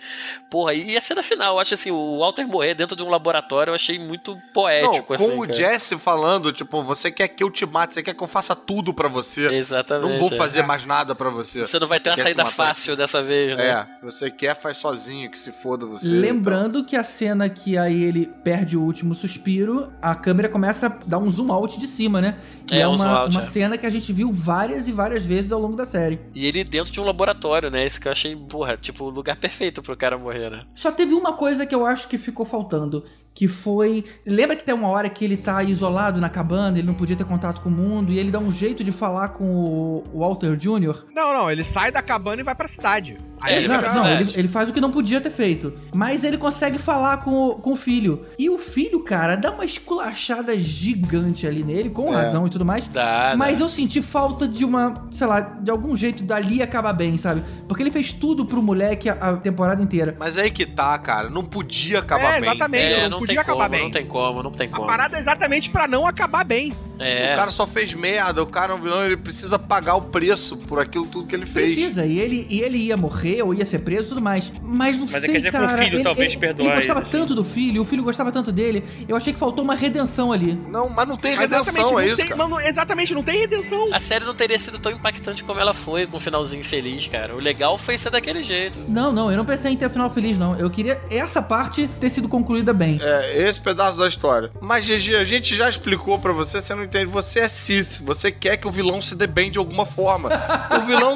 Porra, 0.50 0.74
e 0.74 0.98
a 0.98 1.02
cena 1.02 1.24
final, 1.24 1.56
eu 1.56 1.60
acho 1.60 1.74
assim, 1.74 1.92
o 1.92 2.20
Walter 2.20 2.46
morrer 2.46 2.74
dentro 2.74 2.96
de 2.96 3.04
um 3.04 3.10
laboratório, 3.10 3.72
eu 3.72 3.76
achei 3.76 3.98
muito 4.00 4.34
Não, 4.36 4.42
poético, 4.54 5.08
com 5.08 5.14
assim. 5.14 5.38
o 5.38 5.42
cara. 5.42 5.54
Jesse 5.54 5.98
falando, 5.98 6.52
tipo, 6.52 6.84
você 6.84 7.12
quer 7.12 7.28
que 7.28 7.44
eu 7.44 7.50
te 7.50 7.66
mate, 7.66 7.94
você 7.94 8.04
quer 8.04 8.14
que 8.14 8.24
eu 8.24 8.28
faça 8.28 8.56
tudo 8.56 8.94
pra 8.94 9.08
você. 9.08 9.48
Exatamente. 9.48 10.12
Não 10.12 10.20
vou 10.20 10.34
é. 10.34 10.38
fazer 10.38 10.64
mais 10.64 10.86
nada 10.86 11.16
pra 11.16 11.30
você. 11.30 11.60
Você 11.60 11.80
não 11.80 11.88
vai 11.88 12.00
ter 12.00 12.10
uma 12.10 12.16
Quer 12.16 12.24
saída 12.24 12.46
fácil 12.46 12.96
dessa 12.96 13.22
vez, 13.22 13.56
né? 13.58 13.68
É, 13.68 14.06
você 14.06 14.30
quer, 14.30 14.56
faz 14.56 14.78
sozinho, 14.78 15.30
que 15.30 15.40
se 15.40 15.52
foda 15.52 15.86
você. 15.86 16.08
Lembrando 16.08 16.84
que 16.84 16.96
a 16.96 17.04
cena 17.04 17.50
que 17.50 17.78
aí 17.82 18.04
ele 18.04 18.26
perde 18.44 18.78
o 18.78 18.82
último 18.82 19.14
suspiro, 19.14 19.92
a 20.02 20.16
câmera 20.16 20.50
começa 20.50 20.88
a 20.88 20.90
dar 20.90 21.18
um 21.18 21.30
zoom 21.30 21.52
out 21.52 21.80
de 21.80 21.88
cima, 21.88 22.22
né? 22.22 22.38
E 22.72 22.76
É, 22.76 22.82
é, 22.82 22.88
um 22.88 22.96
uma, 22.96 23.08
out, 23.08 23.36
uma 23.36 23.44
é. 23.44 23.46
cena 23.46 23.78
que 23.78 23.86
a 23.86 23.90
gente 23.90 24.12
viu 24.14 24.32
várias 24.32 24.88
e 24.88 24.92
várias 24.92 25.26
vezes 25.26 25.52
ao 25.52 25.60
longo 25.60 25.76
da 25.76 25.86
série. 25.86 26.20
E 26.34 26.46
ele 26.46 26.64
dentro 26.64 26.92
de 26.92 27.00
um 27.00 27.04
laboratório, 27.04 27.70
né? 27.70 27.86
Esse 27.86 28.00
que 28.00 28.08
eu 28.08 28.12
achei, 28.12 28.36
porra, 28.36 28.78
tipo, 28.78 29.06
o 29.06 29.10
lugar 29.10 29.36
perfeito 29.42 29.82
pro 29.82 29.96
cara 29.96 30.18
morrer, 30.18 30.50
né? 30.50 30.62
Só 30.76 30.92
teve 30.92 31.14
uma 31.14 31.34
coisa 31.34 31.66
que 31.66 31.76
eu 31.76 31.86
acho 31.86 32.08
que 32.08 32.18
ficou 32.18 32.46
faltando, 32.46 33.04
que 33.34 33.48
foi... 33.48 34.04
Lembra 34.26 34.56
que 34.56 34.64
tem 34.64 34.74
uma 34.76 34.88
hora 34.90 35.10
que 35.10 35.24
ele 35.26 35.38
tá 35.38 35.64
isolado 35.64 36.20
na 36.20 36.30
cabana, 36.30 36.78
ele 36.78 36.88
não 36.88 36.94
podia 36.94 37.16
ter 37.16 37.24
contato 37.26 37.62
com 37.62 37.70
o 37.70 37.72
mundo, 37.72 38.12
e 38.12 38.20
ele 38.20 38.30
dá 38.32 38.40
um 38.40 38.52
jeito 38.52 38.84
de 38.84 38.92
falar 38.92 39.30
com 39.30 39.44
o 39.46 40.04
Walter 40.20 40.56
Jr.? 40.56 41.06
Não, 41.16 41.34
não, 41.34 41.50
ele 41.50 41.64
sai 41.64 41.92
da 41.92 42.02
cabana 42.02 42.42
e 42.42 42.44
vai 42.44 42.54
pra 42.56 42.68
cidade. 42.68 43.18
É, 43.44 43.58
ele 43.58 43.68
vai 43.68 43.80
pra 43.80 43.88
Exato, 43.88 44.00
não, 44.08 44.12
cidade. 44.14 44.30
ele, 44.34 44.40
ele 44.42 44.48
faz 44.48 44.70
o 44.70 44.74
que 44.74 44.80
não 44.82 44.92
podia 44.92 45.20
ter 45.20 45.32
feito. 45.32 45.74
Mas 45.94 46.24
ele 46.24 46.38
consegue 46.38 46.78
falar 46.78 47.18
com 47.24 47.32
o, 47.48 47.56
com 47.56 47.74
o 47.74 47.76
filho. 47.76 48.26
E 48.38 48.50
o 48.50 48.60
filho, 48.60 49.00
cara, 49.04 49.36
dá 49.36 49.50
uma 49.52 49.66
esculachada 49.66 50.56
gigante 50.60 51.48
ali 51.48 51.64
nele, 51.64 51.90
com 51.90 52.12
razão 52.12 52.46
e 52.46 52.50
tudo 52.50 52.66
mais. 52.66 52.88
Dá, 52.88 53.34
mas 53.38 53.58
dá. 53.60 53.66
eu 53.66 53.70
senti 53.70 54.02
falta 54.02 54.48
de 54.48 54.64
uma, 54.66 54.94
sei 55.10 55.26
lá, 55.26 55.40
de 55.40 55.72
algum 55.72 55.96
jeito 55.96 56.24
dali 56.24 56.62
acabar 56.62 56.94
bem, 56.94 57.18
sabe? 57.18 57.42
Porque 57.68 57.82
ele 57.82 57.92
fez 57.92 58.12
tudo 58.12 58.46
pro 58.46 58.62
moleque 58.62 59.10
a, 59.10 59.14
a 59.14 59.38
temporada 59.38 59.82
inteira. 59.82 60.16
Mas 60.20 60.38
aí 60.38 60.52
que 60.52 60.66
tá, 60.66 60.98
cara. 61.00 61.30
Não 61.30 61.44
podia 61.44 62.00
acabar 62.00 62.36
É, 62.38 62.42
bem. 62.42 62.50
exatamente. 62.50 62.94
É, 62.94 63.10
não 63.10 63.21
podia 63.22 63.36
tem 63.36 63.42
acabar 63.42 63.64
como, 63.64 63.70
bem. 63.70 63.84
não 63.84 63.92
tem 63.92 64.06
como, 64.06 64.44
não 64.44 64.52
tem 64.52 64.68
A 64.68 64.72
como. 64.76 64.88
parada 64.88 65.18
é 65.18 65.20
exatamente 65.20 65.70
pra 65.70 65.88
não 65.88 66.06
acabar 66.06 66.44
bem. 66.44 66.74
É. 67.00 67.34
O 67.34 67.38
cara 67.38 67.50
só 67.52 67.66
fez 67.66 67.94
merda. 67.96 68.44
O 68.44 68.46
cara 68.46 68.74
é 68.74 68.76
um 68.76 68.82
vilão, 68.82 69.04
ele 69.04 69.18
precisa 69.18 69.58
pagar 69.58 69.96
o 69.96 70.02
preço 70.04 70.56
por 70.56 70.80
aquilo 70.80 71.08
tudo 71.08 71.26
que 71.26 71.34
ele 71.36 71.48
fez. 71.48 71.74
Precisa, 71.74 72.06
e 72.06 72.20
ele, 72.20 72.46
e 72.50 72.62
ele 72.62 72.78
ia 72.78 72.96
morrer 72.96 73.42
ou 73.42 73.54
ia 73.56 73.66
ser 73.66 73.80
preso 73.80 74.04
e 74.04 74.10
tudo 74.10 74.22
mais. 74.22 74.54
Mas 74.62 74.98
não 75.00 75.06
Mas 75.06 75.16
é 75.16 75.20
sei, 75.22 75.30
quer 75.32 75.38
dizer 75.38 75.52
que 75.52 75.58
o 75.58 75.60
cara. 75.62 75.78
filho 75.78 75.96
ele, 75.96 76.04
talvez 76.04 76.32
ele, 76.32 76.40
perdoar 76.40 76.66
ele 76.68 76.76
gostava 76.76 77.00
ele, 77.00 77.08
assim. 77.08 77.18
tanto 77.18 77.34
do 77.36 77.44
filho, 77.44 77.82
o 77.82 77.86
filho 77.86 78.04
gostava 78.04 78.32
tanto 78.32 78.52
dele. 78.52 78.84
Eu 79.08 79.16
achei 79.16 79.34
que 79.34 79.40
faltou 79.40 79.64
uma 79.64 79.74
redenção 79.74 80.32
ali. 80.32 80.54
Não, 80.70 80.90
mas 80.90 81.08
não 81.08 81.18
tem 81.18 81.36
Mas 81.36 81.50
redenção, 81.50 82.00
é 82.00 82.08
isso, 82.08 82.18
tem, 82.18 82.36
mano, 82.36 82.60
exatamente, 82.60 83.14
não 83.16 83.24
tem 83.24 83.40
redenção. 83.40 83.90
A 83.92 84.00
série 84.00 84.24
não 84.26 84.36
teria 84.36 84.60
sido 84.60 84.78
tão 84.78 84.92
impactante 84.92 85.44
como 85.44 85.60
ela 85.60 85.74
foi, 85.74 86.06
com 86.06 86.18
um 86.18 86.20
finalzinho 86.20 86.64
feliz, 86.64 87.08
cara. 87.08 87.34
O 87.36 87.40
legal 87.40 87.78
foi 87.80 87.98
ser 87.98 88.12
daquele 88.12 88.44
jeito. 88.44 88.78
Não, 88.88 89.12
não, 89.12 89.32
eu 89.32 89.38
não 89.38 89.46
pensei 89.46 89.72
em 89.72 89.76
ter 89.78 89.90
final 89.90 90.10
feliz, 90.12 90.38
não. 90.38 90.56
Eu 90.56 90.70
queria 90.70 91.02
essa 91.10 91.42
parte 91.42 91.90
ter 92.00 92.10
sido 92.12 92.30
concluída 92.30 92.74
bem. 92.74 93.00
É, 93.02 93.11
esse 93.36 93.60
pedaço 93.60 93.98
da 93.98 94.08
história. 94.08 94.52
Mas, 94.62 94.86
GG, 94.86 95.16
a 95.16 95.26
gente 95.26 95.56
já 95.56 95.70
explicou 95.70 96.20
pra 96.20 96.32
você, 96.32 96.62
você 96.62 96.74
não 96.76 96.84
entende. 96.84 97.06
Você 97.06 97.40
é 97.40 97.50
cis. 97.50 98.00
Você 98.00 98.32
quer 98.32 98.58
que 98.58 98.68
o 98.68 98.72
vilão 98.72 99.02
se 99.02 99.16
dê 99.16 99.28
bem 99.28 99.52
de 99.52 99.58
alguma 99.58 99.86
forma. 99.86 100.30
O 100.78 100.86
vilão 100.86 101.16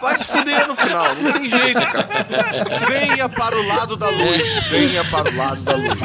vai 0.00 0.18
se 0.18 0.24
fuder 0.24 0.66
no 0.68 0.76
final. 0.76 1.14
Não 1.14 1.32
tem 1.32 1.48
jeito, 1.48 1.80
cara. 1.80 2.08
Venha 2.88 3.28
para 3.28 3.58
o 3.58 3.66
lado 3.66 3.96
da 3.96 4.08
luz. 4.08 4.42
Venha 4.70 5.04
para 5.04 5.30
o 5.30 5.36
lado 5.36 5.62
da 5.62 5.74
luz. 5.74 5.98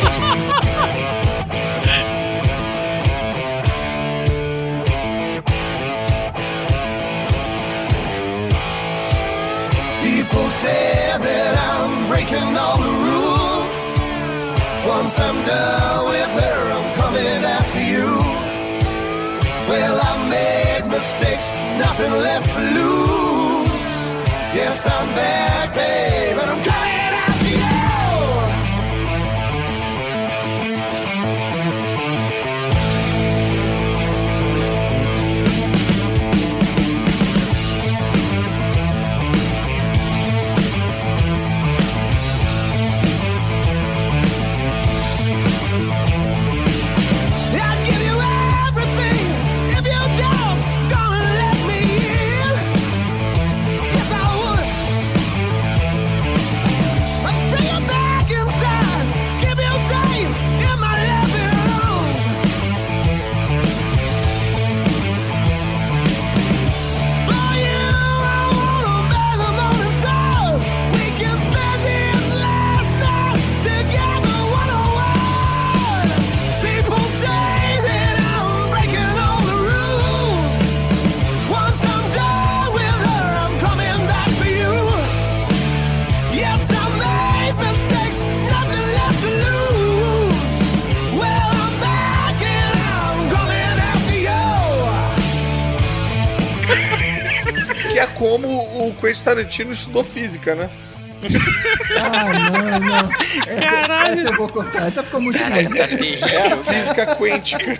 People 10.01 10.49
say 10.49 11.17
that 11.17 11.55
I'm 11.57 12.07
breaking 12.07 12.57
all 12.57 12.77
the 12.77 12.83
rules. 12.83 13.08
Once 14.89 15.19
I'm 15.19 15.39
done 15.45 16.05
with 16.13 16.33
her, 16.41 16.59
I'm 16.75 16.87
coming 17.01 17.41
after 17.57 17.81
you. 17.93 18.09
Well, 19.69 19.95
I 20.09 20.13
made 20.37 20.85
mistakes, 20.89 21.47
nothing 21.77 22.11
left 22.27 22.49
to 22.55 22.61
lose. 22.77 23.85
Yes, 24.59 24.77
I'm 24.87 25.07
back, 25.13 25.75
babe, 25.75 25.88
como 98.19 98.47
o 98.47 98.93
Quentin 98.99 99.23
Tarantino 99.23 99.71
estudou 99.71 100.03
física, 100.03 100.53
né? 100.53 100.69
Ah, 101.97 102.49
não, 102.51 102.79
não. 102.79 103.11
Essa, 103.47 103.61
Caralho. 103.61 104.19
essa 104.19 104.29
eu 104.29 104.37
vou 104.37 104.49
cortar, 104.49 104.87
essa 104.87 105.03
ficou 105.03 105.21
muito 105.21 105.39
ruim. 105.39 105.69
Tá. 105.69 106.27
É 106.29 106.53
a 106.53 106.57
física 106.57 107.15
quântica. 107.15 107.79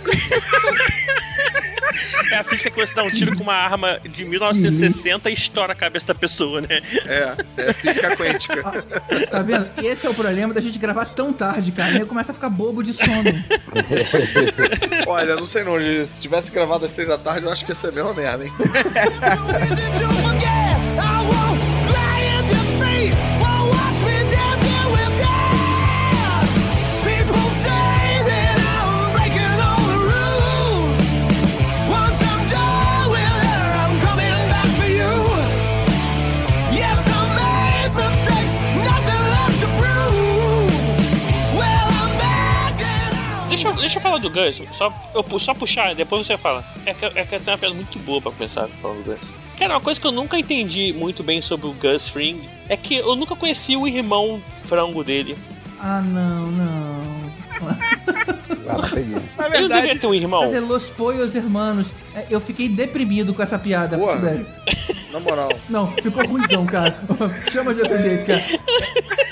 É 2.32 2.36
a 2.38 2.44
física 2.44 2.70
que 2.70 2.76
você 2.80 2.94
dá 2.94 3.04
um 3.04 3.10
tiro 3.10 3.36
com 3.36 3.44
uma 3.44 3.56
arma 3.56 4.00
de 4.00 4.24
1960 4.24 5.30
e 5.30 5.34
estoura 5.34 5.74
a 5.74 5.76
cabeça 5.76 6.08
da 6.08 6.16
pessoa, 6.16 6.62
né? 6.62 6.82
É, 7.06 7.36
é 7.70 7.74
física 7.74 8.16
quântica. 8.16 8.84
Tá 9.30 9.42
vendo? 9.42 9.70
Esse 9.84 10.06
é 10.06 10.10
o 10.10 10.14
problema 10.14 10.54
da 10.54 10.62
gente 10.62 10.78
gravar 10.78 11.06
tão 11.06 11.34
tarde, 11.34 11.72
cara. 11.72 11.98
E 11.98 12.06
começa 12.06 12.32
a 12.32 12.36
ficar 12.36 12.50
bobo 12.50 12.84
de 12.84 12.94
sono. 12.94 13.34
Olha, 15.08 15.36
não 15.36 15.48
sei 15.48 15.64
não, 15.64 15.80
se 15.80 16.22
tivesse 16.22 16.52
gravado 16.52 16.86
às 16.86 16.92
três 16.92 17.10
da 17.10 17.18
tarde, 17.18 17.46
eu 17.46 17.52
acho 17.52 17.66
que 17.66 17.72
ia 17.72 17.76
ser 17.76 17.88
a 17.88 17.92
mesma 17.92 18.14
merda, 18.14 18.46
hein? 18.46 18.54
Deixa 43.90 43.98
eu, 43.98 44.04
falar 44.04 44.20
do 44.20 44.30
Gus, 44.30 44.62
só, 44.78 44.94
eu, 45.16 45.40
só 45.40 45.52
puxar, 45.52 45.96
depois 45.96 46.28
você 46.28 46.38
fala. 46.38 46.64
É 46.86 46.94
que, 46.94 47.06
é 47.06 47.26
que 47.26 47.40
tem 47.40 47.52
uma 47.52 47.58
piada 47.58 47.74
muito 47.74 47.98
boa 47.98 48.22
pra 48.22 48.32
pensar 48.32 48.68
falando 48.68 49.04
do 49.04 49.12
Gus. 49.12 49.20
Cara, 49.58 49.74
uma 49.74 49.82
coisa 49.82 50.00
que 50.00 50.06
eu 50.06 50.12
nunca 50.12 50.38
entendi 50.38 50.94
muito 50.94 51.24
bem 51.24 51.42
sobre 51.42 51.66
o 51.66 51.74
Gus 51.74 52.08
Fring 52.08 52.40
é 52.68 52.78
que 52.78 52.98
eu 52.98 53.16
nunca 53.16 53.36
conheci 53.36 53.76
o 53.76 53.88
irmão 53.88 54.40
frango 54.66 55.04
dele. 55.04 55.36
Ah, 55.80 56.02
não, 56.02 56.52
não. 56.52 58.38
Não 58.74 58.82
peguei. 58.90 59.16
Na 59.38 59.46
Ele 59.46 59.60
não 59.60 59.68
devia 59.68 59.68
verdade, 59.70 60.00
ter 60.00 60.08
um 60.08 60.14
irmão. 60.14 60.42
Cadê 60.42 60.60
Los 60.60 60.90
Poios 60.90 61.36
Hermanos? 61.36 61.88
É, 62.16 62.26
Eu 62.30 62.40
fiquei 62.42 62.68
deprimido 62.68 63.34
com 63.34 63.42
essa 63.44 63.58
piada, 63.60 63.98
Boa. 63.98 64.16
Sibeli. 64.16 64.46
Na 65.12 65.20
moral. 65.20 65.50
Não, 65.68 65.92
ficou 65.94 66.24
ruimzão, 66.28 66.66
cara. 66.68 66.96
Chama 67.50 67.74
de 67.74 67.82
outro 67.82 67.98
jeito, 68.00 68.26
cara. 68.28 68.40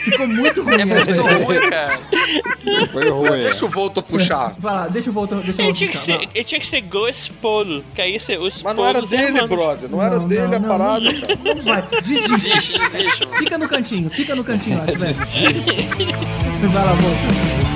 Ficou 0.03 0.27
muito 0.27 0.63
ruim 0.63 0.81
É 0.81 0.85
muito 0.85 1.21
ruim, 1.21 1.69
cara. 1.69 1.99
Foi 2.91 3.09
ruim. 3.09 3.43
Deixa 3.43 3.65
o 3.65 3.69
Volto 3.69 4.01
puxar. 4.01 4.55
Vai 4.57 4.73
lá, 4.73 4.87
deixa 4.87 5.09
eu 5.09 5.13
voltar. 5.13 5.35
Deixa 5.35 5.61
eu 5.61 5.65
Ele 5.65 5.73
voltar. 5.73 5.77
tinha, 5.77 5.89
que 5.89 5.97
ser, 5.97 6.29
ele 6.33 6.43
tinha 6.43 6.59
que 6.59 6.65
ser 6.65 6.81
Gus 6.81 7.27
Polo, 7.29 7.83
que 7.93 8.01
aí 8.01 8.19
ser 8.19 8.39
os 8.39 8.63
Mas 8.63 8.75
não 8.75 8.85
era 8.85 9.01
dele, 9.03 9.47
brother. 9.47 9.87
Não 9.89 10.01
era 10.01 10.19
dele 10.19 10.55
a 10.55 10.59
parada, 10.59 10.99
não, 11.11 11.21
cara. 11.21 11.39
Não 11.55 11.61
vai, 11.63 11.83
desiste. 12.01 12.79
Desiste. 12.79 13.27
Fica 13.37 13.57
no 13.59 13.67
cantinho, 13.69 14.09
fica 14.09 14.33
no 14.35 14.43
cantinho 14.43 14.79
lá, 14.79 14.85
Sibeli. 15.13 15.83
Vai 16.73 16.85
lá, 16.85 16.93
volta. 16.93 17.66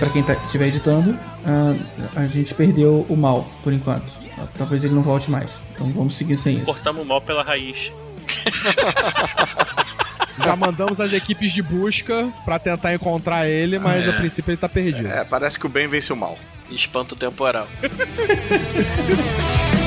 pra 0.00 0.10
quem 0.10 0.22
tá, 0.22 0.32
estiver 0.32 0.68
editando, 0.68 1.18
ah, 1.44 1.76
a 2.16 2.26
gente 2.26 2.54
perdeu 2.54 3.04
o 3.08 3.16
mal, 3.16 3.46
por 3.62 3.72
enquanto. 3.72 4.18
Talvez 4.56 4.82
ele 4.82 4.94
não 4.94 5.02
volte 5.02 5.30
mais. 5.30 5.50
Então 5.74 5.86
vamos 5.90 6.16
seguir 6.16 6.38
sem 6.38 6.56
isso. 6.56 6.64
Cortamos 6.64 7.02
o 7.02 7.04
mal 7.04 7.20
pela 7.20 7.42
raiz. 7.42 7.92
já 10.38 10.56
mandamos 10.56 10.98
as 11.00 11.12
equipes 11.12 11.52
de 11.52 11.62
busca 11.62 12.32
pra 12.44 12.58
tentar 12.58 12.94
encontrar 12.94 13.46
ele, 13.46 13.78
mas 13.78 14.08
a 14.08 14.14
princípio 14.14 14.52
ele 14.52 14.56
tá 14.56 14.68
perdido. 14.68 15.06
É, 15.06 15.24
parece 15.24 15.58
que 15.58 15.66
o 15.66 15.68
bem 15.68 15.86
vence 15.86 16.12
o 16.12 16.16
mal. 16.16 16.38
Espanto 16.70 17.14
temporal. 17.14 17.68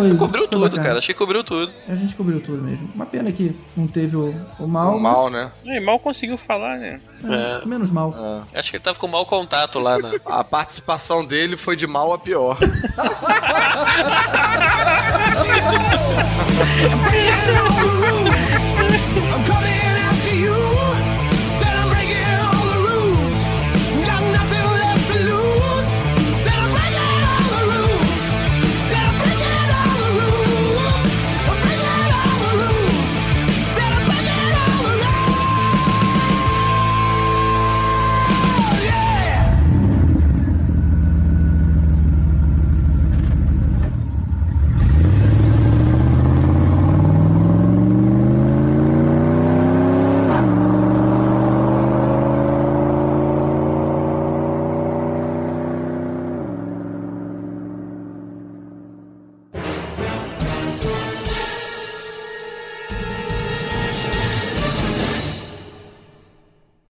foi. 0.00 0.16
Cobriu 0.16 0.42
foi 0.42 0.48
tudo, 0.48 0.62
bacana. 0.62 0.82
cara. 0.82 0.98
Acho 0.98 1.06
que 1.06 1.14
cobriu 1.14 1.44
tudo. 1.44 1.72
A 1.88 1.94
gente 1.94 2.14
cobriu 2.14 2.40
tudo 2.40 2.62
mesmo. 2.62 2.90
Uma 2.94 3.06
pena 3.06 3.30
que 3.32 3.54
não 3.76 3.86
teve 3.86 4.16
o, 4.16 4.34
o 4.58 4.66
mal. 4.66 4.96
O 4.96 5.00
mal, 5.00 5.24
mas- 5.30 5.32
né? 5.32 5.50
É, 5.76 5.80
mal 5.80 5.98
conseguiu 5.98 6.36
falar, 6.36 6.78
né? 6.78 7.00
É, 7.24 7.66
Menos 7.66 7.90
mal. 7.90 8.14
Acho 8.54 8.70
que 8.70 8.76
ele 8.76 8.84
tava 8.84 8.98
com 8.98 9.08
mau 9.08 9.26
contato 9.26 9.78
lá, 9.78 9.98
né? 9.98 10.12
A 10.24 10.44
participação 10.44 11.24
dele 11.24 11.56
foi 11.56 11.76
de 11.76 11.86
mal 11.86 12.12
a 12.12 12.18
pior. 12.18 12.58
The 17.48 17.54
roof. 19.44 19.67